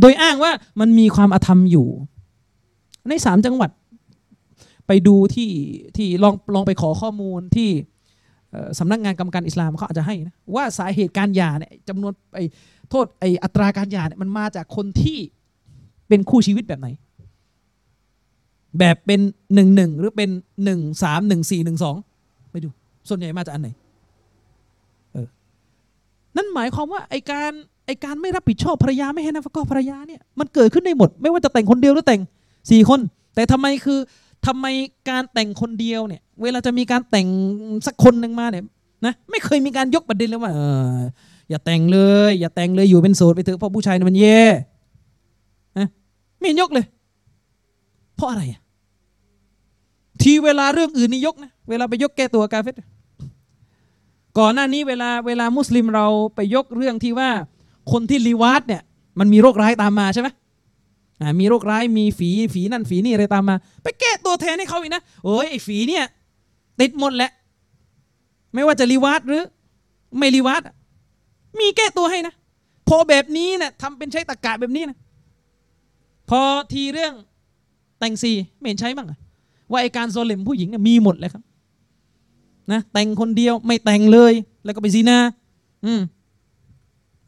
[0.00, 1.86] โดยอ้างว่ามันมีความอาธรรมอยู่
[3.08, 3.70] ในสามจังหวัด
[4.86, 5.50] ไปดูที่
[5.96, 7.70] ที่ลองลองไปขอข้อมูลที่
[8.78, 12.44] สำนักงานกรรมการอิสลามเขาอาจจะให้นะว่าสาเหตุการหย่าเนี่ยจำนวนไอ้
[12.90, 15.18] โทษไอ้อัตราการหย่าเนี่ยมันมาจากคนที่
[16.08, 16.88] เป็นคู่ชีวิตแบบไหน
[18.78, 19.20] แบบเป็น
[19.54, 20.30] หนึ่งหนึ่งหรือเป็น
[20.64, 21.96] หนึ่งสามหนึ่งสี่หนึ่งสอง
[22.50, 22.68] ไปดู
[23.08, 23.68] ส่วนใหญ่มาจากอันไหน
[26.36, 27.52] นั่นหมายความว่าไอการ
[27.86, 32.20] ไอการไม่รับผิดชอบภรรยาไม่ให้นาฟกอภรรยาเนี่ยมันเกิดขึ้นได้หมด ไม่ว่าจะแต่งคนเดียวหรือแต่ง
[32.70, 33.00] สี่คน
[33.34, 33.98] แต่ทำไมคือ
[34.46, 34.66] ทำไม
[35.10, 37.28] การแต่งคนเดียวเนี่ย เวลาจะมีการแต่ง
[37.86, 38.64] สักคนหนึ่งมาเนี่ย
[39.06, 40.60] นะไม่เคยมีการยกประเด็นเลยว่าเอ
[40.96, 41.00] อ
[41.50, 41.98] อย่าแต่งเล
[42.30, 44.42] ย อย่าแต่งเลยอยู่เป็นโสดไปเถอะเพราะผู้ชายมันแย่
[45.78, 45.86] นะ
[46.40, 46.86] ไม่ยกเลย
[48.16, 48.60] เพราะอะไรอะ
[50.22, 52.74] ทีเวลาเรื่องอื่นนี่ยกนะเวลาไปยกแก้ตัวกาเฟต
[54.38, 57.30] ก่อนหน้านี้เวลาเวลามุสลิมเราไปยกเรื่องที่ว่า
[57.92, 58.82] คนที่ลีวาดเนี่ย
[59.18, 60.28] มันมีโรคร้ายตามมาใช่ไหม
[61.40, 66.04] มีโรคร้ายมีฝีฝีนั่นฝีนี่อะไรตามมา ไปแก้ตัวแทนให้เขาอีกนะโอ้ยไอ้ฝีเนี่ย
[66.80, 67.30] ติดหมดแหละ
[68.54, 69.42] ไม่ว่าจะลีวาดหรือ
[70.18, 70.62] ไม่ลีวาด
[71.60, 72.34] มีแก้ตัวให้นะ
[72.88, 74.98] พอแบบนี้เนี่ยทำเป็นใช้ตะกะแบบนี้นะ
[76.30, 76.40] พอ
[76.72, 77.12] ทีเรื่อง
[77.98, 79.06] แต่งซีไม่เห็นใช้บ้าง
[79.70, 81.42] ว่าไอการโซเลมผู้หญิงมีหมดเลยครับ
[82.72, 84.32] นะแต่งคนเดียวไม่แต่งเลย
[84.64, 85.18] แล้วก็ไปซีนา
[85.84, 86.00] อืม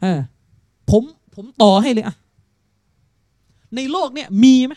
[0.01, 0.19] เออ
[0.91, 1.03] ผม
[1.35, 2.17] ผมต่อให้เลยอะ
[3.77, 4.75] ในโลกเนี่ยมีไหม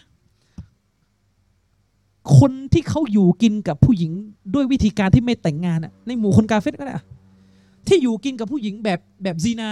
[2.40, 4.12] คนที่เขาอยู่กินกับผู้หญิง
[4.54, 6.96] ด้วยวิธีการที่ไม่แต่งงานอะในหมู่คนกาเฟตก็ได้
[7.88, 9.70] ที่อยู่กินกับผู้หญิงแบบแบบซีนา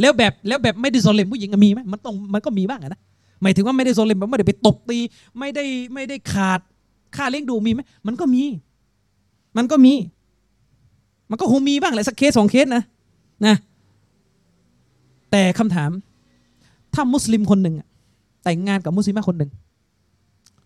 [0.00, 3.00] แล้วแบบแล้วแบบไม่ได้โซเลมผู้หญิงมีไหมมันต้องมันก็มีบ้างอะนะ
[3.42, 4.98] หมายถึงว่าไม่ได้โซเลมแบบไม่ได้ไปตบตี
[5.38, 5.64] ไม่ได้
[5.94, 6.60] ไม่ได้ขาด
[7.16, 8.42] ค่าเลี้ยงดูมีไหมมันก็มี
[9.56, 9.94] มันก็มี
[11.30, 12.82] มันก็คงมีบ้างแหละสักเคสสองเคสนะ
[13.46, 13.54] นะ
[15.30, 15.90] แต่คำถาม
[16.94, 17.74] ถ้ามุสลิมคนหนึ่ง
[18.44, 19.50] แต่งงานกับมุสลิมคนหนึ่ง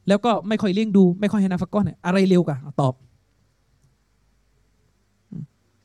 [0.09, 2.95] แล้วก็ไม่ค่อยเลี้ยงดู ไม่ค่อยให้นาฟักก้อนเนี่ยอะไรเร็วกว่าตอบ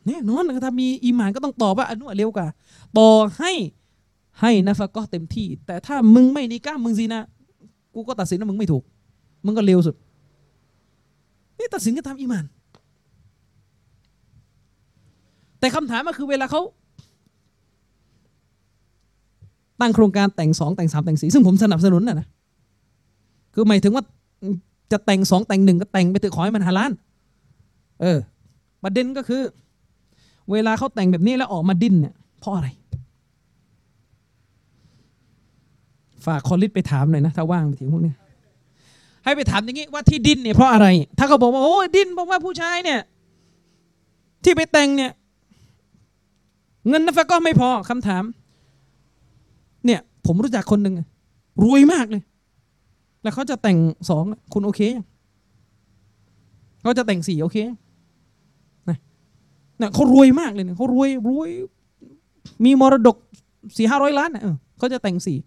[0.06, 2.48] เนี่ยนอนถ้ามีอีหมานก็ต้องตอบว่าอันนู้นเร็วกว่า
[2.98, 3.52] ต่อให้
[4.42, 7.22] ให้นาฟักก้อเต็มที่ แต่ถ้ามึงไม่นิก้ามึงซีนะ
[7.94, 8.84] กูก็ตัดสินว่ามึงไม่ถูก
[9.46, 9.96] มึงก็เร็วสุด
[11.58, 12.46] นี่ตัดสินกันตามอีหมาน
[15.60, 16.62] แต่คำถามก็คือเวลาเขา
[19.82, 22.28] ตั้งโครงการแต่งสองแต่งสามแต่งสี่ซึ่งผมสนับสนุนนะนะ
[23.54, 24.04] คือหมายถึงว่า
[24.92, 26.92] จะแต่งสองแต่งหนึ่งก็แต่งไปเถอะขอให้มันฮาลาล
[28.02, 28.18] เออ
[28.84, 29.42] ประเด็นก็คือ
[30.52, 32.68] เวลาเขาแต่งแบบนี้แล้วออกมาดิ้นเนี่ยเพราะอะไร
[36.26, 38.14] ฝากคอลิสไปถามหน่อยนะถ้าว่างไปถึงพวกนี้
[39.24, 40.88] ให้ไปถามอย่างนี้ว่าที่ดิ้นเนี่ยเพราะอะไร
[41.18, 43.00] ถ้าเขาบอกว่าโอ้ดิ้นเพราะว่าผู้ชายเนี่ย
[44.44, 45.12] ที่ไปแต่งเนี่ย
[46.90, 48.24] เงินนัฟก็ไม่พอคำถาม
[49.86, 50.96] เนี่ยผมรู้จักคนหนึ่ง
[51.64, 52.24] รวยมากเลย
[53.24, 53.78] แล้วเขาจะแต่ง
[54.10, 55.06] สองคุณโอเคยัง
[56.82, 57.58] เขาจะแต่งสี่โอเค
[58.90, 58.98] นะ
[59.78, 61.50] เนี่ยเขารวยมากเลยเนี่ยเขารวยรวย
[62.66, 63.18] มีมรดก
[63.78, 65.38] สี่ห้าร้อยล้านเออเขาจะแต่งสี่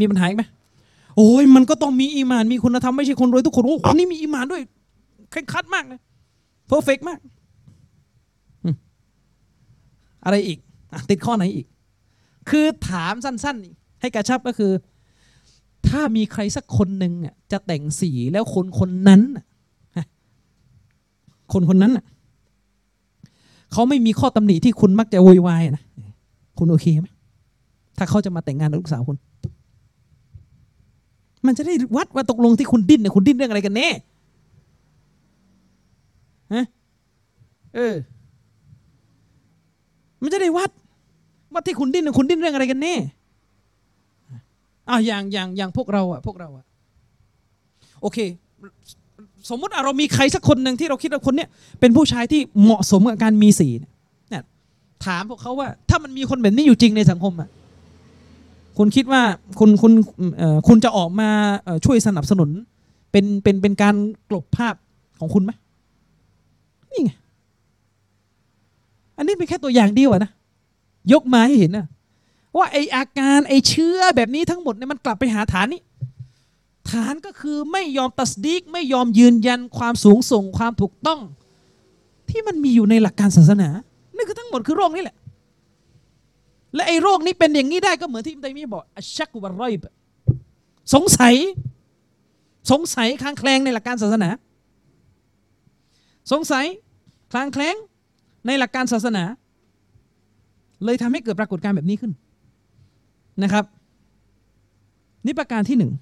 [0.00, 0.44] มีปัญหาอีกไหม
[1.16, 4.62] โอ้ยมันก็ต้องมีอีมาน มีคุณธรรมไม่ใช่คนรวยทุกคน โอ้คนนี้มีอีมานด้วย
[5.30, 6.00] เคร่งครัดมากเลย
[6.66, 7.18] perfect มาก
[10.24, 10.58] อะไรอีก
[10.92, 11.66] อะติดข้อไหนอีก
[12.50, 14.72] คือถามสั้น ๆ ให้กระชับก็คือ
[15.88, 19.22] ถ้ามีใครสักคนหนึ่งอะจะแต่งสี่แล้วคนคนนั้น
[21.52, 21.92] คนคนนั้น
[23.72, 25.84] เขาไม่มีข้อตำหนิที่คุณมักจะโวยวายนะ
[26.58, 27.08] คุณโอเคไหม
[27.98, 29.16] ถ้าเขาจะมาแต่งงานกับลูกสาวคุณ
[31.46, 33.88] มันจะได้วัดว่าตกลงที่คุณดิ้นเนี่ยคุณดิ้นเรื่องอะไรกันแน่
[36.54, 36.64] ฮะ
[37.74, 37.94] เออ
[40.22, 40.70] มันจะได้วัด
[41.52, 42.94] ว่าที่คุณดิ้นเนี่ยคุณดิ้นเรื่องอะไรกันแน่
[44.88, 46.64] อ้าวอย่างอย่างอย่างพวกเราอะพวกเราอะ
[48.02, 48.18] โอเค
[49.50, 51.48] สมมติอะเรามีใครสักคนหนึ่งที่เราคิดว่าคนเนี้ย
[51.80, 54.42] เป็นผู้ชายที่เหมาะสมกับการมีสีเนี่ย
[55.04, 57.48] ถามพวกเขาว่า ถ้ามันมีคนแบบนี้อยู่จริงในสังคมอะ
[58.78, 59.22] คุณคิดว่า
[59.58, 59.92] คุณคุณ
[60.38, 61.30] เอ่อคุณจะออกมา
[61.84, 62.50] ช่วยสนับสนุน
[63.12, 63.94] เป็นเป็นเป็นการ
[64.30, 64.74] กลบภาพ
[65.20, 65.52] ของคุณไหม
[66.92, 67.12] นี่ไง
[69.18, 70.30] อันนี้เป็นแค่ตัวอย่างเดียวอะนะ
[71.12, 71.86] ยกมาให้เห็นนะ
[72.56, 75.80] ว่าไออาการไอเชื้อแบบนี้ทั้งหมดเนี่ยมันกลับไปหาฐานนี้
[76.90, 81.20] ฐานก็คือไม่ยอมตัสดีกไม่ยอมยืนยันความสูงส่งความถูกต้อง
[82.30, 83.68] ที่มันมีอยู่ในหลักการศาสนา
[84.16, 85.16] นี่คือทั้งหมดคือโรคนี้แหละ
[86.74, 89.86] และไอโรคนี้เป็นอย่างนี้ได้ก็เหมือนที่อิมตัยมีบอกอัชชักวัรรอยบ
[90.94, 91.34] สงสัย
[92.70, 94.30] สงสัยคลางแคลงในหลักการศาสนา
[96.32, 96.64] สงสัย
[97.32, 97.74] คลางแคลง
[98.48, 99.24] ในหลักการศาสนา
[100.84, 102.12] เลยทำให้เกิดปรากฏการณ์แบบนี้ขึ้น
[103.42, 103.64] นะครับ
[105.26, 105.92] นี่ประการที่หนึ่ง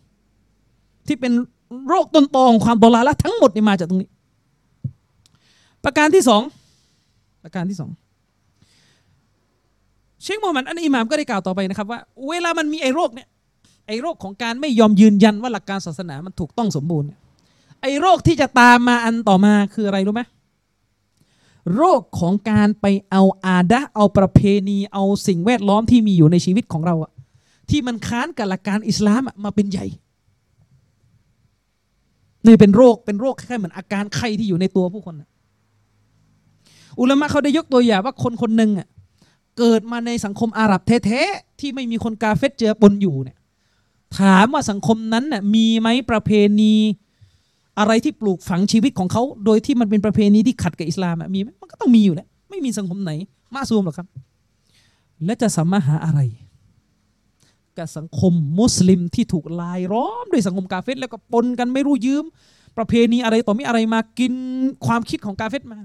[1.07, 1.33] ที่เป็น
[1.89, 4.11] โรคต้นตอของความโบราละทั้งหมดนี่มาจากตรงนี้
[5.85, 6.43] ประการที่สอง
[7.45, 7.91] ประการที่สอง
[10.23, 13.29] เชคโมฮัมหมัดอันอิหมามก็ได้กล่าวต่อไปนะครับว่า เวลามันมีไอ้โรคเนี่ย
[13.87, 17.09] ไอ้โรคของการไม่ยอมยืนยันว่าหลักการศาสนามันถูกต้องสมบูรณ์
[17.83, 20.23] ไอ้โรคที่จะตามมาอันต่อมาคืออะไรรู้ไหม
[21.75, 27.13] โรคของการไปเอาอาดะเอาประเพณีเอาสิ่งแวดล้อมที่มีอยู่ในชีวิตของเราอะ
[27.71, 29.87] ที่มันค้านกับหลักการอิสลามอะมาเป็นใหญ่
[32.47, 35.29] นี่เป็นโรคเป็นโรคแคล้ายๆเหมือนอาการไข้ที่อยู่ในตัวผู้คนอะ
[37.01, 38.89] อุลามะเขาได้ยกตัวอย่างว่าคนคนหนึ่งอะ
[39.59, 43.39] เกิดมาในสังคมอาหรับแท้ๆที่ไม่มีคนกาเฟตเจือปนอยู่เนี่ย
[44.19, 46.31] ถามว่าสังคมนั้นน่ะมีไหมประเพ
[46.61, 46.75] ณี
[47.79, 53.13] อะไรที่ปลูกฝังชีวิตของเขา โดยที่มันเป็นประเพณีที่ขัดกับอิสลามอะมีไหมมันก็ต้องมีอยู่แล้วไม่มีสังคมไหน
[53.55, 54.07] มาซูมหรอกครับ
[55.25, 56.21] และจะสามารถหาอะไร
[57.79, 62.25] กับสังคมมุสลิมที่ถูกลายล้อมด้วยสังคมกาเฟตแล้วก็ปนกันไม่รู้ยืม
[62.77, 64.33] ประเพณีอะไรต่อมีอะไรมากิน
[64.87, 65.79] ความคิดของกาเฟตมา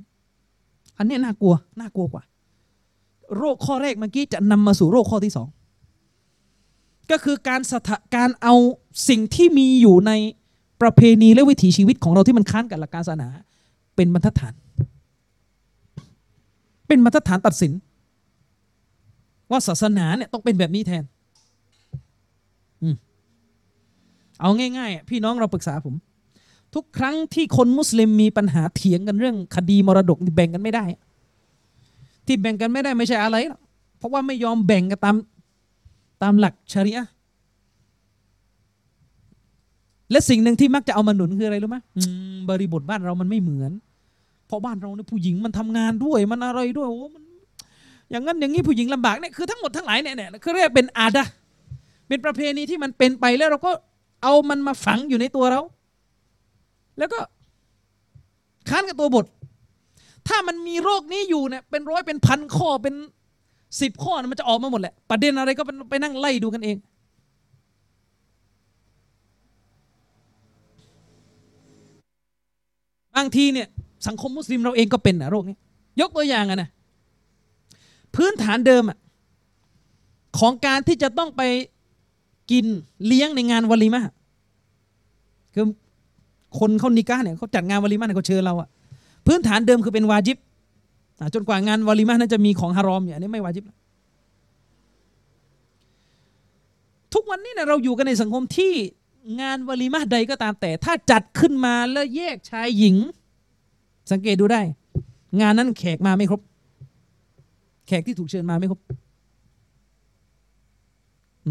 [0.97, 2.23] อันนี้น่ากลัวน่ากลัวกว่า
[3.37, 5.47] โรคข้อแรกเมื่อกี้จะนำมาสู่โรคข้อที่สอง
[7.11, 8.55] ก็คือการสถาการเอา
[9.09, 10.11] สิ่งที่มีอยู่ใน
[10.81, 13.29] ประเพณีและวิถีชีวิตของเราที่มันค้านกับหลักการศาสนา
[13.95, 14.53] เป็นบรรทัดฐาน
[16.87, 17.71] เป็นบรรทัดฐานตัดสิน
[19.51, 21.03] ว่าศาสนาเนี่ยต้องเป็นแบบนี้แทน
[22.81, 22.85] อ
[24.41, 25.95] เอาง่ายๆพี่น้องเราปรึกษาผม
[26.75, 30.83] ทุกครั้งที่คนมุสลิมมีปัญหาเถียงกันเรื่อง คดีมรดกแบ่งกันไม่ได้
[32.25, 33.61] ที่แบ่งกันไม่ได้ไม่ใช่อะไรหรอก
[33.97, 35.15] เพราะว่าไม่ยอมแบ่งกันตาม
[36.21, 37.11] ตามหลักชริอะ์
[40.11, 41.77] และสิ่งหนึ่งที่มักจะเอามาหนุนคืออะไรรู้ไหม
[42.49, 43.71] บริบทบ้านเรามันไม่เหมือน
[44.47, 47.23] เพราะบ้านเราเนี่ยผู้หญิงมันทำงานด้วยมันอะไรด้วยโอ้มัน
[48.11, 51.25] อย่างนั้นอย่างนี้ผู้หญิงลำบากเนี่ยคือทั้งหมดทั้งหลายเนี่ยเนี่ยคือเรียกเป็นอาดะ
[52.07, 53.71] เป็นประเพณีที่มันเป็นไปแล้วเราก็
[54.23, 55.61] เอามันมาฝังอยู่ในตัวเรา
[56.97, 57.19] แล้วก็
[58.69, 59.25] ค้านกับตัวบท
[60.27, 62.95] ถ้ามันมีโรคนี้อยู่เนี่ยเป็นร้อยเป็นพันข้อเป็น
[63.81, 73.67] สิบข้อมันจะออกมาหมดแหละประเด็นอะไรก็ไปนั่งไล่ดูกันเองางทีเนี่ย
[74.07, 75.55] สังคมมุสลิมเราเองก็เป็นนะโรคนี้
[76.01, 76.69] ยกตัวอย่างอะนะ
[78.15, 78.97] พื้นฐานเดิมอะ
[80.39, 81.41] ของการที่จะต้องไป
[82.51, 82.65] กิน
[83.07, 84.01] เลี้ยงในงานวลีมะ
[85.53, 85.65] คือ
[86.59, 88.67] คนเขานิก้าเนี่ยเขาจัดงานวลีมะเนี่ยเขาเชิญเราอะ
[89.27, 90.37] พื้นฐานเดิมคือเป็นวาจิบ
[91.33, 93.77] จนกว่างานวลีมะนั้นจะมีของฮารอมอย่างนี้ไม่วาจิบแล้ว
[97.13, 98.73] ทุกวันนี้เนี่ยเราอยู่กันในสังคมที่
[99.39, 102.95] งานวลีมะใดก็ตามแต่ ถ้าจัดขึ้นมาแล้วแยกชายหญิง
[104.11, 104.61] สังเกตดูได้
[105.41, 106.41] งานนั้นแขกมาไม่ครบ
[107.87, 108.79] แขกที่ถูกเชิญมาไม่ครบ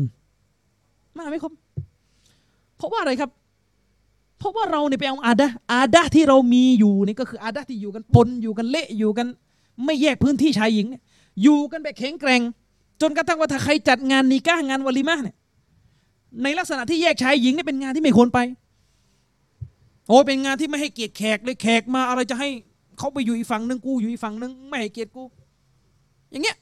[0.05, 0.07] ม
[1.19, 1.53] มาไม่ครบ
[2.77, 3.31] เพราะว่าอะไรครับ
[4.39, 9.27] เพราะว่าเราเนี่ยไปเอาอาดะอาดะที่เรามีอยู่นี่ก็คืออาดะที่อยู่กันปนอยู่กันเละอยู่กัน
[9.85, 11.03] ไม่แยกพื้นที่ชายหญิงเนี่ย
[11.43, 12.43] อยู่กันแบบแข็งแกร่ง
[13.01, 15.37] จนกระทั่งว่าถ้าใครจัดงานนีก้างานวลีมาเนี่ย
[16.43, 18.39] ในลักษณะที่แยกชายหญิงนี่เป็นงานที่ไม่ควรไป
[20.09, 22.49] โอ้เป็นงานที่ไม่ให้เกียรติแขกเลยแขกมาอะไรจะให้
[22.99, 25.23] เขาไปอยู่อีกฝั่งนึงกูอยู่อีกฝั่งนึงไม่ให้เกียรติกู
[26.31, 26.57] อย่างเงี้ย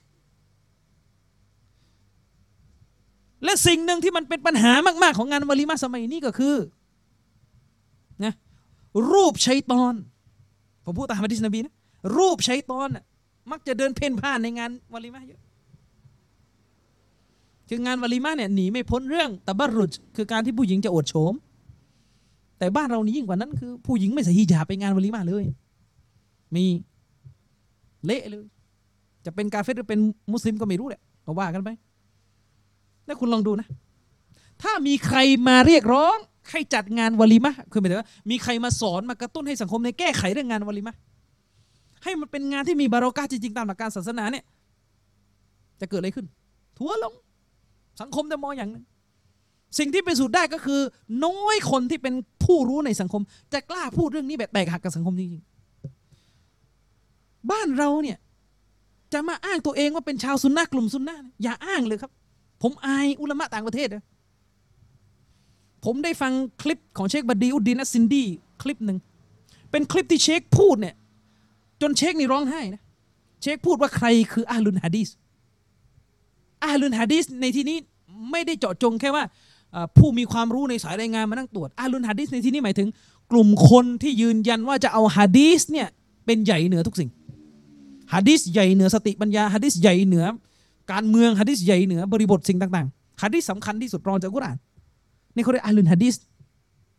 [3.44, 4.72] และสิ่งหนึ่งที่มันเป็นปัญหา
[5.02, 6.56] มาก ๆ ของงานวลีมาสมัยนี้ก็คือ
[8.24, 8.32] นะ
[9.12, 9.94] รูปชัยตอน
[10.84, 11.74] ผมพูดตามฮะดิษนบีนะ
[12.16, 12.88] รูปชัยตอน
[13.50, 15.40] มักจะเดินเพ่นพ่านในงานวลีมาเยอะ
[17.68, 21.34] คืองานวลีมาเนี่ยหนีไม่พ้นเรื่องตะบัรรุจคือการที่ผู้หญิงจะอวดโฉม
[22.58, 25.44] แต่บ้านเรานี่ยิ่งกว่านั้นคือผู้หญิงไม่ใส่ฮิญาบไปงานวลีมาเลย
[26.54, 26.64] มี
[28.04, 28.44] เละเลย
[29.24, 30.00] จะเป็นกาเฟตหรือเป็น
[30.32, 31.68] มุสลิมก็ไม่รู้แหละก็ว่ากันไป
[33.06, 33.68] แล้วคุณลองดูนะ
[34.62, 35.18] ถ้ามีใคร
[35.48, 36.16] มาเรียกร้อง
[36.50, 40.94] ให้จัดงานวลีมะคือหมายถึงว่ามีใครมาสอนมากระตุ้นให้สังคมในแก้ไขเรื่องงานวลีมะ
[42.04, 44.44] ให้มันเป็นงานที่มีบารอกาจริงๆตามหลักการศาสนาเนี่ย
[45.80, 46.26] จะเกิดอะไรขึ้น
[46.78, 47.14] ทัวลง
[48.00, 48.84] สังคมจะมองอย่างหนึง
[49.78, 50.80] สิ่งที่เป็นสูตรได้ก็คือ
[51.24, 52.14] น้อยคนที่เป็น
[52.44, 53.22] ผู้รู้ในสังคม
[53.52, 58.18] จะกล้าพูดเรื่องนี้แบบแตกหักกับสังคมจริงๆบ้านเราเนี่ย
[59.12, 62.10] จะมาอ้างตัวเองว่าเป็นชาวซุนนะกลุ่มซุนนะห์เนี่ยอย่าอ้างเลยครับ
[62.62, 64.04] ผมอายอุลามะต่างประเทศนะ
[65.84, 68.24] ผมได้ฟังคลิปของเชคบดีอุดดินอัสซินดี
[68.62, 68.98] คลิปหนึ่ง
[69.70, 70.94] เป็นคลิปที่เชคพูดเนี่ย
[71.82, 72.82] จนเชคนี่ร้องไห้นะ
[73.42, 75.08] เชคพูดว่าใครคืออาลุนฮะดีส
[76.64, 77.78] อาลุนฮะดีสในที่นี้
[78.30, 79.24] ไม่ได้เจาะจงแค่ว่า
[79.96, 82.88] ผู้มีความรู้ในสายรายงานมานั่งตรวจอาลุนฮะดีสในที่นี้หมายถึง
[83.32, 85.88] กลุ่มคนที่ยืนยันว่าจะเอาฮะดีสเนี่ย
[86.26, 87.10] เป็นใหญ่เหนือทุกสิ่ง
[88.14, 90.26] ฮะดีสใหญ่เหนือสติปัญญาฮะดีสใหญ่เหนือ
[90.92, 94.56] การเมืองฮะดิษใหญ่เหนือบริบทสิ่งต่างๆฮะดิษสำคัญที่สุดรองจากกุรอาน
[95.34, 96.14] นี่เขาเรียกأهل الحديث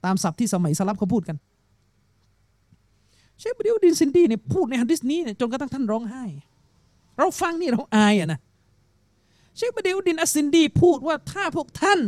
[0.05, 1.37] ตามศัพท์ที่สมัยสลัฟเขาพูดกัน
[3.39, 6.23] เชคบดิวดินซินดี้เนี่ยพูดในฮะดิษนี้เนี่ยจนกระทั่งท่านร้องไห้
[7.17, 8.39] เราฟังนี่เราอายอะนะ
[9.59, 11.99] เชคบดิวดินอัสซินดีพูดว่าถ้าพวกท่าน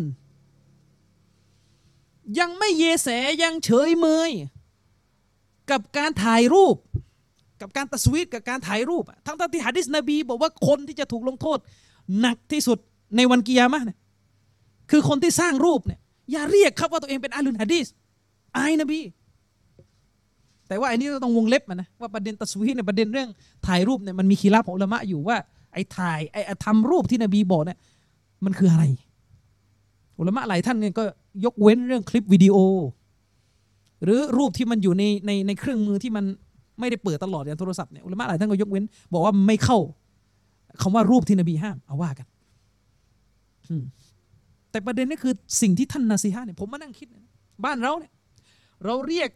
[2.39, 3.07] ยังไม่แยแส
[3.43, 4.31] ยังเฉยเมย
[5.71, 6.75] กับการถ่ายรูป
[7.61, 11.57] กับการตัสวีตกับการถ่ายรูป ทั้งที่หะดิษนบีบอกว่าคนที่จะถูกลงโทษ
[12.19, 12.77] หนักที่สุด
[13.15, 13.97] ในวันกิยามะเนี่ย
[14.91, 15.99] คือคนที่สร้างรูปเนี่ย
[16.31, 17.87] อย่าเรียกครับว่าตัวเองเป็นอาลุนฮะดีส
[18.57, 18.99] อายนบี
[20.67, 23.29] แต่ว่าอันนี้ต้องวงเล็บมานะว่าประเด็นตัสวีตเนี่ยประเด็นเรื่อง
[23.67, 25.37] ถ่ายรูปเนี่ยมันมีคีราของอุลามะอยู่ว่า
[25.73, 27.77] ไอ้ถ่ายไอ้ทำรูปที่นบีบอกเนี่ย
[28.45, 28.83] มันคืออะไร
[30.19, 31.03] อุลามะหลายท่านเนี่ยก็
[31.45, 32.55] ยกเว้นเรื่องคลิปวิดีโอ
[34.03, 36.25] หรือรูปที่มันอยู่ในในในเครื่องมือที่มัน
[36.79, 38.83] ไม่ได้เปิดตลอดอย่างโทรศัพท์เนี่ยอุลามะหลายท่านก็ยกเว้น
[39.13, 39.77] บอกว่าไม่เข้า
[40.81, 42.27] คำว่ารูปที่นบีห้ามเอาว่ากัน
[44.71, 47.07] แต่ประเด็นนี่คือสิ่งที่ท่านนาซีฮะเนี่ยผมมานั่งคิด
[47.65, 48.13] บ้านเราเนี่ย
[48.85, 49.29] เราเรียก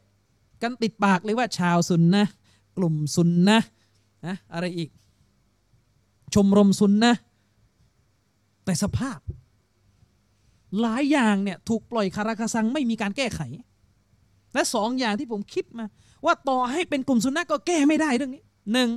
[0.62, 2.26] กันติดปากเลยว่าชาวซุนนะ
[2.78, 3.60] กลุ่มซุนนะ
[4.26, 4.90] นะอะไรอีก
[6.34, 7.14] ชมรมซุนนะ
[8.66, 9.20] แต่สภาพ
[10.82, 13.42] หลายอย่างเนี่ยถูกปล่อยคาราคาซังไม่มีการแก้ไข
[14.54, 15.86] และสองอย่างที่ผมคิดมา
[16.26, 18.44] ว่าต่อให้เป็นกลุ่มซุนนะก็แก้ไม่ได้เรื่องนี้
[18.74, 18.90] หนึ่ง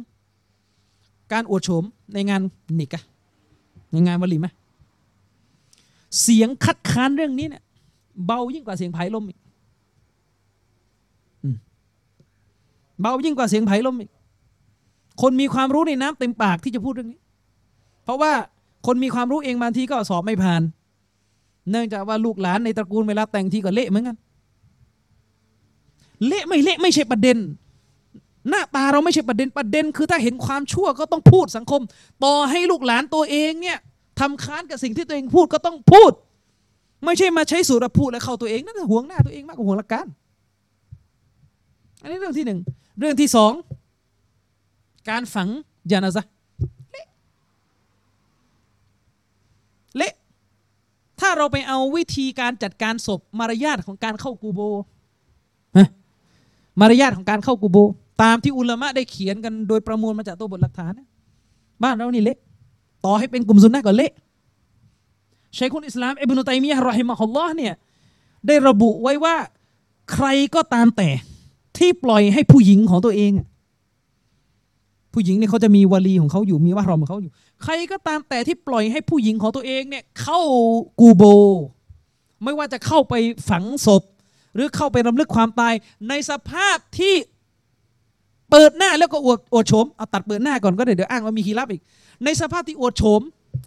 [1.32, 1.84] การอวดโฉม
[2.14, 2.42] ในงาน
[2.80, 3.00] นิกะ
[3.92, 4.48] ในงานวลีไหม
[6.22, 7.62] เสียงคัดค้านเรื่องนี้เนี่ย
[8.26, 9.38] เบายิ่งกว่าเสียงไผ่ลมอีก
[13.00, 14.10] เบายิ่งกว่าเสียงไผ่ลมอีก
[15.22, 17.20] คนมีความรู้ในน้ำเต็มปากที่จะพูดเรื่องนี้
[18.04, 18.32] เพราะว่า
[18.86, 20.62] คนมีความรู้เองบางทีก็สอบไม่ผ่าน
[21.70, 24.16] เนื่องจากว่าลูกหลานในตระกูลเวลาแต่งทีก็เละเหมือนกัน
[26.26, 27.38] เละไม่เละไม่ใช่ประเด็น
[28.48, 31.80] หน้าตาเราไม่ใช่ประเด็นประเด็น คือถ้าเห็นความชั่วก็ต้องพูดสังคม
[32.24, 33.78] ต่อให้ลูกหลานตัวเองเนี่ย
[34.20, 36.12] ทำค้านกับสิ่งที่ตัวเองพูดก็ต้องพูด
[37.04, 40.06] ไม่ใช่มาใช้สูตรพูดแล้วเข้าตัวเองนั่นห่วงหน้าตัวเองมากกว่าห่วงหลักการ
[42.02, 42.58] อันนี้เรื่องที่หนึ่ง
[43.00, 43.52] เรื่องที่สอง
[45.10, 45.48] การฝัง
[45.92, 46.22] ยานาซะ
[46.90, 47.06] เละ
[49.96, 50.12] เละ
[51.20, 54.60] ถ้าเราไปเอาวิธีการจัดการศพมารยาทของการเข้ากูโบ
[55.76, 55.88] ฮะ
[56.80, 57.76] มารยาทของการเข้ากูโบ
[58.22, 60.92] ตามที่อุลามะได้เขียนกันโดยประมวลมาจากตัวบทหลักฐาน
[61.82, 62.38] บ้านเรานี่เละ
[63.04, 64.12] ต่อให้เป็นกลุ่มซุนนะก็เละ
[65.58, 67.74] ชัยคุลอิสลามอิบนุตัยมียะรอฮิมะฮุลลอฮ์เนี่ย
[68.46, 69.36] ได้ระบุไว้ว่า
[70.12, 71.08] ใครก็ตามแต่
[71.76, 73.40] ที่ปล่อยให้ผู้หญิงของตัวเองอ
[75.18, 77.32] ผู้หญิงเนี่ยเขาจะมีวลีของเขาอยู่มีวะรอมของเขาอยู่
[77.62, 80.40] ใครก็ตามแต่ที่ปล่อยให้ผู้หญิงของตัวเองเนี่ยเข้า
[81.00, 81.22] กูโบ
[82.44, 83.14] ไม่ว่าจะเข้าไป
[83.48, 84.02] ฝังศพ
[84.54, 85.74] หรือเข้าไปรำลึกความตาย
[86.08, 87.14] ในสภาพที่
[88.50, 91.82] เปิดหน้าแล้วก็อวดอวดโฉมเอาตัดเปิดหน้าก่อนก็ได้เดี๋ยวอ้างว่ามีคีรับอีก
[92.24, 93.20] ในสภาพที่อวดโฉม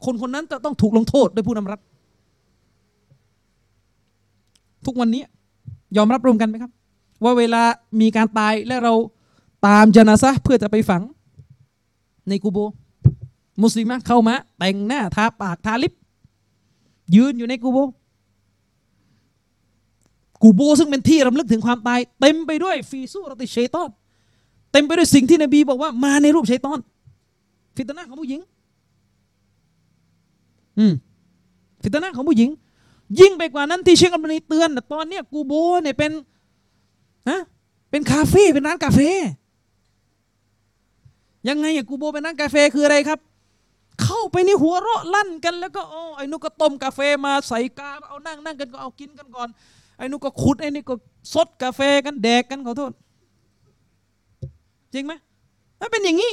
[0.05, 1.79] คนคนนั้นจะต้องถูกลงโทษโดยผู้นำรัฐ
[4.85, 5.23] ทุกวันนี้
[5.97, 6.71] ยอมรับรวมกันไหมครับ
[7.23, 7.63] ว่าเวลา
[8.01, 8.93] มีการตายและเรา
[9.67, 11.01] ตามจนาซะเพื่อจะไปฝัง
[12.29, 12.59] ในกูโบ
[13.61, 15.93] มุสลิมะเข้ามาแต่งหน้าทาปากทาลิป
[17.15, 17.77] ยืนอยู่ในกูโบ
[20.41, 23.89] กูโบซึ่งเป็นที่รำลึกถึงความตาย เต็มไปด้วยฟีซูรติชัยตอน
[24.71, 26.79] เต็มไปด้วยสิ่งที่นบีบอกว่ามาในรูปชัยตอน
[27.75, 28.41] ฟิตนะของผู้หญิง
[30.79, 30.93] อืม
[31.83, 32.49] ฟิตนะของผู้หญิง
[33.19, 35.53] ยิ่งไปกว่านั้นที่เชคอัลบานีเตือนตอนเนี้ยกูโบ
[35.83, 36.11] เนี่ยเป็น
[37.29, 37.39] นะ
[37.89, 38.99] เป็นคาเฟ่เป็นร้านกาแฟ
[41.49, 43.19] ยังไงอะกูโบเป็นร้านกาแฟคืออะไรครับ
[44.03, 49.49] เข้าไปในหัวเราะลั่นกันแล้วก็โอ้ไอ้นุก็ต้มกาแฟมาใส่กาเอานั่งนั่งกันก็เอากินกันก่อน
[49.97, 50.93] ไอ้นุก็ขุดไอ้นี่ก็
[51.33, 52.91] ซดกาแฟกันแดกกันขอโทษ
[54.93, 55.13] จริงไหม
[55.79, 56.31] มันเป็นอย่างนี้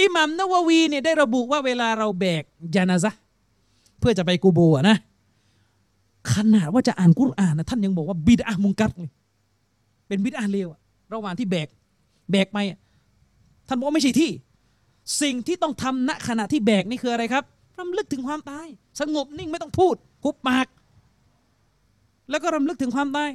[0.00, 2.42] อิหมัมนาววีเนี่ยได้ระบุว่าเวลาเราแบก
[2.74, 3.12] ยานาซะ
[3.98, 4.96] เพื่อจะไปกูโบะนะ
[6.32, 9.10] ขนาดว่าจะอ่านกุรอานนะท่านยังบอกว่าบิดอะมุงกัดเลย
[10.08, 10.68] เป็นบิดอะเลว
[11.12, 11.68] ระหว่างที่แบก
[12.30, 12.58] แบกไป
[13.68, 14.30] ท่านบอกไม่ใช่ที่
[15.22, 17.44] สิ่งที่ต้องทำณขณะที่แบกนี่คืออะไรครับ
[17.78, 18.66] รำลึกถึงความตาย
[19.00, 20.66] สงบนิ่งไม่ต้องพูดหุบปาก
[22.30, 23.30] แล้วก็รำลึกถึงความตาย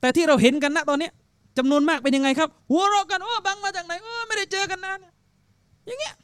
[0.00, 1.10] แต่ที่เราเห็นกันณตอนนี้
[1.58, 4.98] จำนวนมากเป็นยังไงครับ หัวเราะกันโอ้บังมาจากไหนโอ้ไม่ได้เจอกันนาน
[5.86, 6.14] อย่างเงี้ย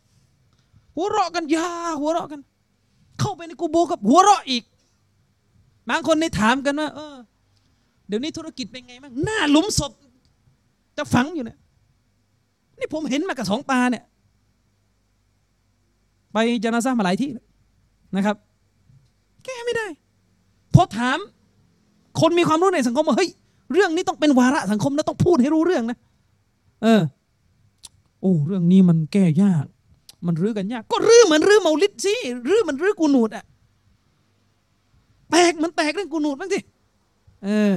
[0.97, 1.69] หัวเราะกันยา
[2.01, 2.41] หัวเราะกัน
[3.21, 4.63] เข้าไปในกูโบกับหัวเราะอีก
[5.89, 7.15] บางคนในถามกันว่าเออ
[8.09, 9.93] เดี๋ยวนี้ธุรกิจเป็นไงบ้างหน้าหลุมศพ
[10.97, 11.59] จะฝังอยู่เนี่ย
[12.79, 14.05] นี่ผมเห็นมากับสองตาเนี่ย
[16.33, 17.31] ไปจนาซามาหลายที่
[18.17, 18.37] นะครับ
[19.45, 19.87] แก้ไม่ได้
[20.75, 21.19] พอถาม
[22.21, 23.31] คนมีความรู้ในสังคมว่าเฮ้ย
[23.73, 25.97] เรื่องนี้ต้องเป็นวาระสังคมนะต้องพูดให้รู้เรื่องนะ
[26.83, 27.01] เออ
[28.21, 29.65] โอ้เรื่องนี้มันแก้ยาก
[30.27, 32.15] มันรื้อกันยาก ก็รื้อเหมือนรื้อเมาลิดสิ
[32.49, 33.45] รื้อมันรื้อกูนูดอะ
[35.31, 36.59] แตกมันแตกเรื่องกูนูดบ้างสิ
[37.45, 37.75] เออ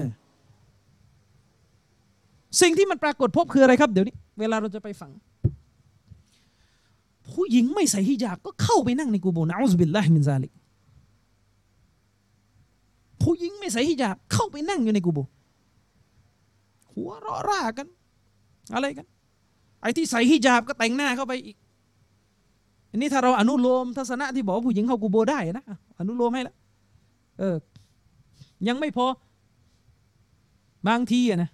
[2.61, 5.11] สิ่งที่มันปรากฏพบคืออะไรครับ เดี๋ยวนี้ เวลาเราจะไปฝัง
[7.31, 10.51] ผู้หญิงไม่ใส่ฮิญาบก็เข้าไปนั่งในกูโบนะอุสบิลลาฮิมินซาลิก
[13.21, 15.19] ผู้หญิงไม่ใส่ฮิญาบเข้าไปนั่งอยู่ในกูโบ
[16.93, 17.87] หัวเราะร่ากัน
[18.73, 19.05] อะไรกัน
[19.81, 21.57] ไอ้ที่ใส่ฮิญาบก็แต่งหน้าเข้าไปอีก
[22.89, 25.65] อันนี้ถ้าเราอนุโลมทัศนะที่บอกผู้หญิงเข้ากูโบได้นะ
[25.99, 26.55] อนุโลมให้ล้ว
[27.39, 27.55] เออ
[28.67, 29.05] ยังไม่พอ
[30.87, 31.49] บางทีอะนะ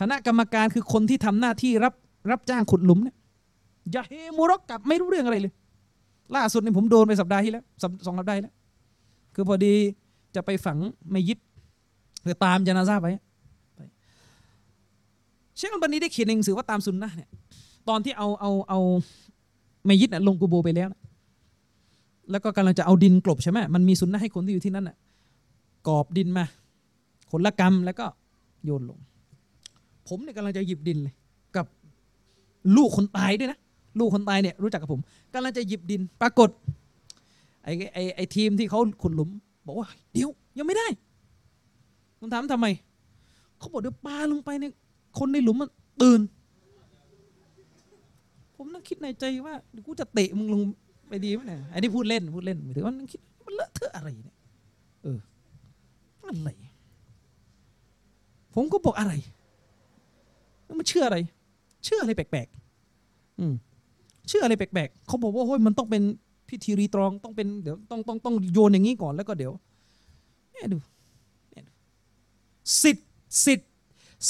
[0.00, 1.94] คณะกรรมการคือคนที่ทำหน้าที่รับ
[2.30, 3.16] รับจ้างขุดหลุมเนี่ย
[3.94, 5.52] ย่าเฮมุรกกับไม่รู้เรื่องอะไรเลย
[6.36, 7.64] ล่าสุดนี่ผมโดนไปสัปดาห์ที่แล้ว
[8.06, 8.54] สองสัปดาห์แล้ว
[9.34, 9.74] คือพอดี
[10.34, 10.78] จะไปฝัง
[11.10, 11.38] ไม่ยิด
[12.24, 13.06] คือตามจนาซาไป
[15.56, 17.30] เชคอัลบานีได้เขียนหนังสือว่าตามซุนนะเนี่ย
[17.88, 18.80] ตอนที่เอาเอาเอา
[19.86, 21.00] ไม่ยิดน่ะลงกูโบไปแล้วนะ
[22.30, 24.96] แล้วก็กำลังจะเอาดินกลบใช่ไหมมันมีซุนนะให้คนที่อยู่ที่นั่นน่ะ
[25.88, 26.44] กอบดินมา
[27.30, 28.06] ขนละกรรมแล้วก็
[28.64, 28.98] โยนลง
[30.08, 31.14] ผมเนี่ยกำลังจะหยิบดินเลย
[31.56, 31.66] กับ
[32.76, 33.58] ลูกคนตายด้วยนะ
[33.98, 35.00] ลูกคนตายเนี่ยรู้จักกับผม
[35.32, 36.50] กำลังจะหยิบดิน ปรากฏ
[37.64, 39.30] ไอ้ไอ้ไอ้ทีมที่เขาขุดหลุม
[39.66, 40.28] บอกว่า เดี๋ยว
[40.58, 40.86] ยังไม่ได้
[42.18, 42.66] ผมถามทำไม
[43.58, 44.72] เขาบอกเดี๋ยวปาลงไปเนี่ย
[45.18, 45.70] คนในหลุมมัน
[46.02, 46.20] ตื่น
[48.56, 49.54] ผมนั่งคิดในใจว่า
[49.86, 50.60] กูจะเตะมึงลง
[51.08, 54.36] ไปดีไหมเนี่ยไอ้นี่พูดเล่นพูดเล่นหมายถึงว่านั่งคิดมันเลอะเทอะอะไรเนี่ย
[55.02, 55.18] เออ
[56.28, 56.50] อะไร
[58.54, 59.12] ผมก็บอกอะไร
[60.78, 61.18] มันเชื่ออะไร
[61.84, 63.54] เชื่ออะไรแปลกๆ อืม
[64.30, 66.02] ชื่ออะไรแปลกๆเขาบอกว่าเฮ้ยมันต้องเป็น
[66.48, 69.52] พิธีรีตรองต้องเป็นเดี๋ยวต้องต้องต้องโยนอย่างนี้ก่อนแล้วก็เดี๋ยว
[70.52, 70.78] เนี่ยดู
[71.52, 71.72] เนี่ยดู
[72.82, 73.06] สิทธิ์
[73.44, 73.68] สิทธิ์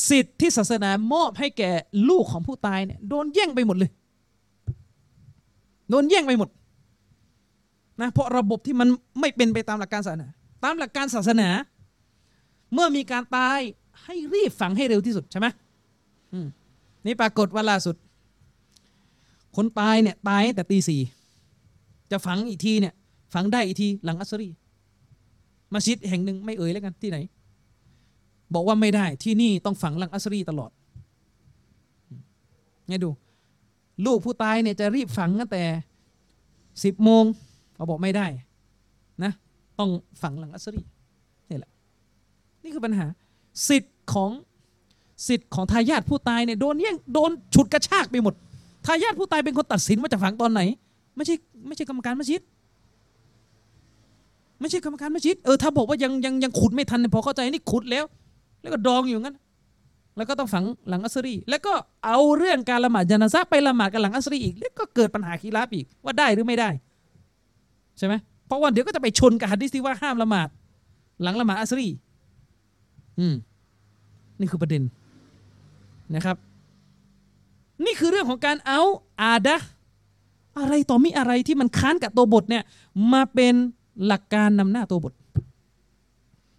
[0.08, 1.70] สิทธิ์ที่ศาสนามอบให้แก่
[2.08, 3.90] ลูกของผู้ตายเนี่ยโดนแย่งไปหมดเลย
[5.90, 6.48] โดนแย่งไปหมด
[8.00, 8.88] นะเพราะระบบที่มัน
[9.20, 10.28] ไม่เป็นไปตามหลักการศาสนา
[10.64, 11.48] ตามหลักการศาสนา
[12.72, 13.58] เมื่อมีการตาย
[14.04, 15.46] ให้รีบฝังให้เร็วที่สุดใช่ไหม
[16.32, 16.46] อืม
[17.06, 17.96] นี่ปรากฏว่าล่าสุด
[19.60, 21.00] คนตายเนี่ยตายแต่ตีสี่
[22.10, 22.94] จะฝังอีกทีเนี่ย
[23.34, 24.48] ฝังได้อีกทีหลังอัสรี
[25.72, 27.18] มัสยิดแห่งหนึ่งไม่เอ่ยแล้วกันที่ไหน
[28.54, 30.70] บอกว่าไม่ได้ที่นี่ต้องฝังหลังอัสรีตลอด
[32.88, 33.10] ไงดู
[34.06, 35.62] ลูกผู้ตายเนี่ยจะรีบฝังตั้งแต่
[36.84, 37.24] สิบโมง
[37.74, 38.26] เขาบอกไม่ได้
[39.24, 39.32] นะ
[39.78, 39.90] ต้อง
[40.22, 40.80] ฝังหลังอัสรี
[41.50, 41.70] นี่แหละ
[42.62, 43.06] นี่คือปัญหา
[43.68, 44.30] สิทธิ์ของ
[45.28, 48.36] สิทธิ์ของทายาทผู้ตายเนี่ยโดนแย่งโดนฉุดกระชากไปหมด
[48.88, 50.60] ทายาทผู้ตายเป็นคนตัดสินว่าจะฝังตอนไหน
[51.16, 51.34] ไม่ใช่
[51.66, 52.42] ไม่ใช่กรรมการมัสยิด
[54.60, 58.04] ไม่ใช่กรรมการมัสยิดเออถ้าบอกว่ายังยังยังขุดไม่ทันเนี่ยพอเข้าใจนี่ขุดแล้ว
[58.62, 59.36] แล้วก็ดองอยู่งั้น
[60.16, 61.72] แล้วก็ต้องฝังหลังอัสรี แล้วก็
[62.04, 66.70] เอาเรื่องการละหมาดจานาซะห์ไปละหมาดกันหลังอัสรีอีกแล้วก็เกิดปัญหาคีราบอีกว่าได้หรือไม่ได้
[67.98, 68.14] ใช่ไหม
[68.46, 70.48] เพราะว่าเดี๋ยวก็จะไปชนกับฮะดิษที่ว่าห้ามละหมาด
[71.22, 71.88] หลังละหมาดอัสรี
[73.18, 73.34] อืม
[74.40, 74.82] นี่คือประเด็น
[76.14, 76.36] นะครับ
[77.84, 78.80] นี่คือเรื่องของการเอา
[79.22, 79.56] อาดะ
[80.58, 82.62] อะไรต่อมีอะไรที่มันค้านกับตัวบทเนี่ย
[83.12, 83.54] มาเป็น
[84.06, 85.12] หลักการนำหน้าตัวบท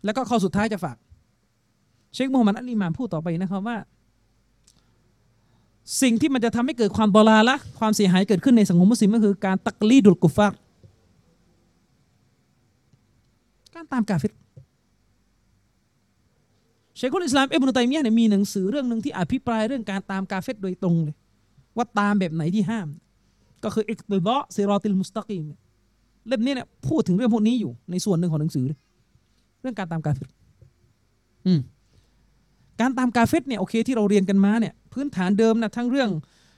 [0.06, 0.98] แล้วก็ข้อสุดท้ายจะฝาก
[2.14, 3.78] เชคโมฮัมหมัดอัลอิมามพูดต่อไปนะครับว่า
[6.02, 10.58] สิ่งที่มันจะทำให้เกิดความบลาละ ความเสียหายเกิดขึ้นในสังคมมุสลิมก็คือการตักลีดุลกุฟาร์
[13.74, 14.28] การตามกาเฟร
[17.00, 21.16] เชคุลอิสลามเอบนุตัยมียะเนี่ยมีหนังสือเรื่องหนึ่งที่อภิปรายเรื่องการตามกาเฟรโดยตรงเลย
[21.78, 22.88] ว่าตามแบบไหนที่ห้าม
[23.64, 25.46] ก็คืออิกติดะซิรอติลมุสตะกีม
[26.28, 28.66] เล่มนี้เนี่ยพูดถึงเรื่องพวกนี้อยู่ในส่วนหนึ่งของหนังสือ
[29.62, 30.30] เรื่องการตามกาเฟร
[31.46, 31.60] อืม
[32.80, 36.10] การตามกาเฟตเนี่ยโอเคที่เราเรียนกันมาเนี่ยพื้นฐานเดิมนะทั้งเรื่อง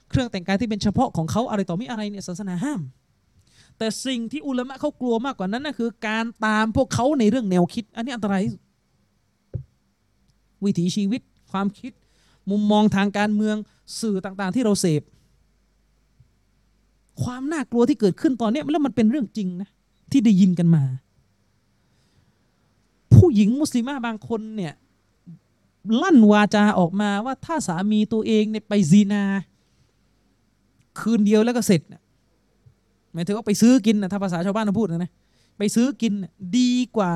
[0.10, 2.82] เครื่องแต่งกายที่เป็นเฉพาะของเขาอะไรต่อมีอะไรเนี่ยศาสนาห้าม
[3.78, 8.62] แต่สิ่งที่อุลามะเขากลัวมากกว่านั้นนะคือ การตามพวกเขาในเรื่องแนวคิด อันนี้อันตรายที่สุด
[10.66, 11.22] วิถีชีวิต
[11.52, 11.92] ความคิด
[12.50, 13.56] มุมมองทางการเมือง
[14.00, 15.02] สื่อต่างๆ ที่เราเสพ
[17.24, 19.70] ความน่ากลัวที่เกิดขึ้นตอนนี้แล้วมันเป็นเรื่องจริงนะ
[20.12, 20.84] ที่ได้ยินกันมา
[23.14, 24.74] ผู้หญิงมุสลิมาบางคนเนี่ย
[26.02, 29.24] ลั่นวาจาออกมาว่าถ้าสามีตัวเองเนี่ยไปซีนา
[31.00, 31.82] คืนเดียวแล้วก็เสร็จ
[33.14, 35.12] หมายถึงว่าไปซื้อกินนะถ้าภาษาชาวบ้านเราพูดนะนะ
[35.58, 36.14] ไปซื้อกิน
[36.58, 37.12] ดีกว่า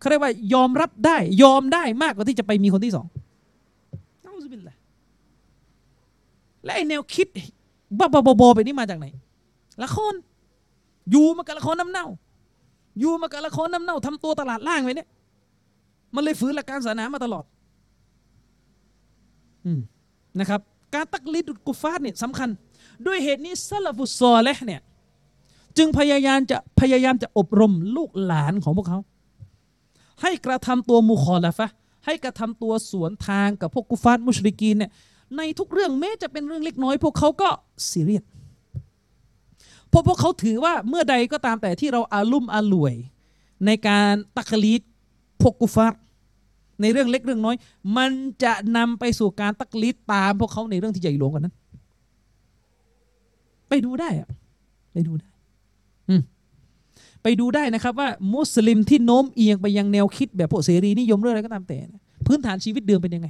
[0.00, 3.06] เขาเรียกว่ายอมรับได้ ยอมได้มากกว่าที่จะไปมีคนที่สอง
[4.22, 4.76] เอาซิบิลละ
[6.64, 7.26] และไอแนวคิด
[7.98, 9.06] บ้าๆบอๆไปนี่มาจากไหน
[9.82, 10.14] ละคร
[11.10, 12.06] อยู่มากับละครน้ำเน่า
[13.00, 15.08] อยู่มากับละครน้ำเน่าทำตัวตลาดล่างไว้เนี่ย
[16.14, 17.44] มันเลยฝืนหลักการศาสนามาตลอด
[19.64, 19.80] อืม
[20.40, 20.60] นะครับ
[20.94, 22.48] การตักลิดุลกุฟาร์เนี่ยสำคัญ
[23.06, 24.80] ด้วยเหตุนี้ซาลาฟุสซอเลห์เนี่ย
[25.78, 28.98] จึงพยายามจะพยายามจะอบรมลูกหลานของพวกเขา
[30.22, 31.68] ให้กระทำตัวมุคอลาฟะ
[32.06, 34.90] ให้กระทำตัวสวนทางกับพวกกุฟาร์มุชริกีนเนี่ย
[35.36, 37.48] ในทุกเรื่องแม้จะเป็นเรื่องเล็กน้อย พวกเขาก็
[37.90, 38.24] ซีเรียส
[39.88, 42.94] เพราะพวกเขาถือว่าเมื่อใดก็ตามแต่ที่เราอาลุ่มอาลวย
[43.66, 44.82] ในการตักลีด
[45.42, 46.00] พวกกุฟาร์
[46.80, 47.56] ในเรื่องเล็กเรื่องน้อย
[47.96, 48.10] มัน
[48.44, 51.54] จะนำไปสู่การตักลิดตามพวกเขาในเรื่องที่ใหญ่หลวงกว่านั้น
[53.68, 54.28] ไปดูได้อะ
[54.92, 55.29] ไปดูได้
[57.22, 61.78] ไปดูได้นะครับว่ามุสลิมที่โน้มเอียงไปยังแนวคิดแบบพวกเสรีนิยมเรื่องอะไรก็ตามแต่
[62.26, 63.28] พื้นฐานชีวิตเดิมเป็นยังไง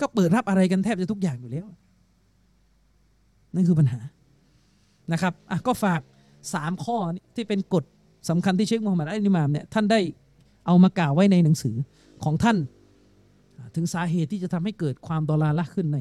[0.00, 1.66] ก็เปิดรับอะไรกันแทบจะทุกอย่างอยู่แล้ว
[3.54, 4.00] นั่นคือปัญหา
[5.12, 6.00] นะครับอะก็ฝาก
[6.54, 7.84] สามข้อนี้ที่เป็นกฎ
[8.28, 10.00] สำคัญที่เชคมูฮัมหมัดอัลอิมามเนี่ยท่านได้
[10.66, 11.76] เอามากล่าวไว้ในหนังสือ
[12.24, 12.56] ของท่าน
[13.74, 15.98] ถึงสาเหตุที่จะทำให้เกิดความดอลลาร์ละขึ้นใน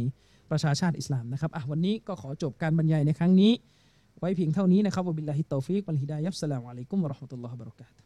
[0.52, 3.52] ประชาชาติอิสลามนะครับอะวันนี้ก็ขอจบการบรรยายในครั้งนี้
[4.20, 8.02] ไว้เพียงเท่านี้นะครับوبالله التوفيق والهداية والسلام عليكم ورحمة الله وبركاته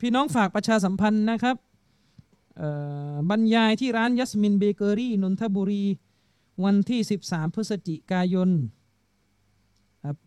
[0.00, 1.56] พี่น้องฝากประชาสัมพันธ์นะครับ
[3.30, 5.84] บรรยายที่ร้านยัสมินเบเกอรี่นนทบุรี
[6.64, 8.50] วันที่ 13 พฤศจิกายน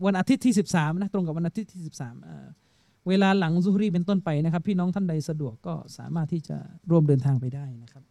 [0.05, 2.68] วันอาทิตย์ที่ 13 นะ ตรงกับวันอาทิตย์ที่ 13
[3.07, 6.57] เวลาหลังซุฮรีเป็นต้นไปนะครับ พี่น้องท่านใดสะดวกก็สามารถที่จะ
[6.89, 8.03] ร่วมเดินทางไปได้นะครับ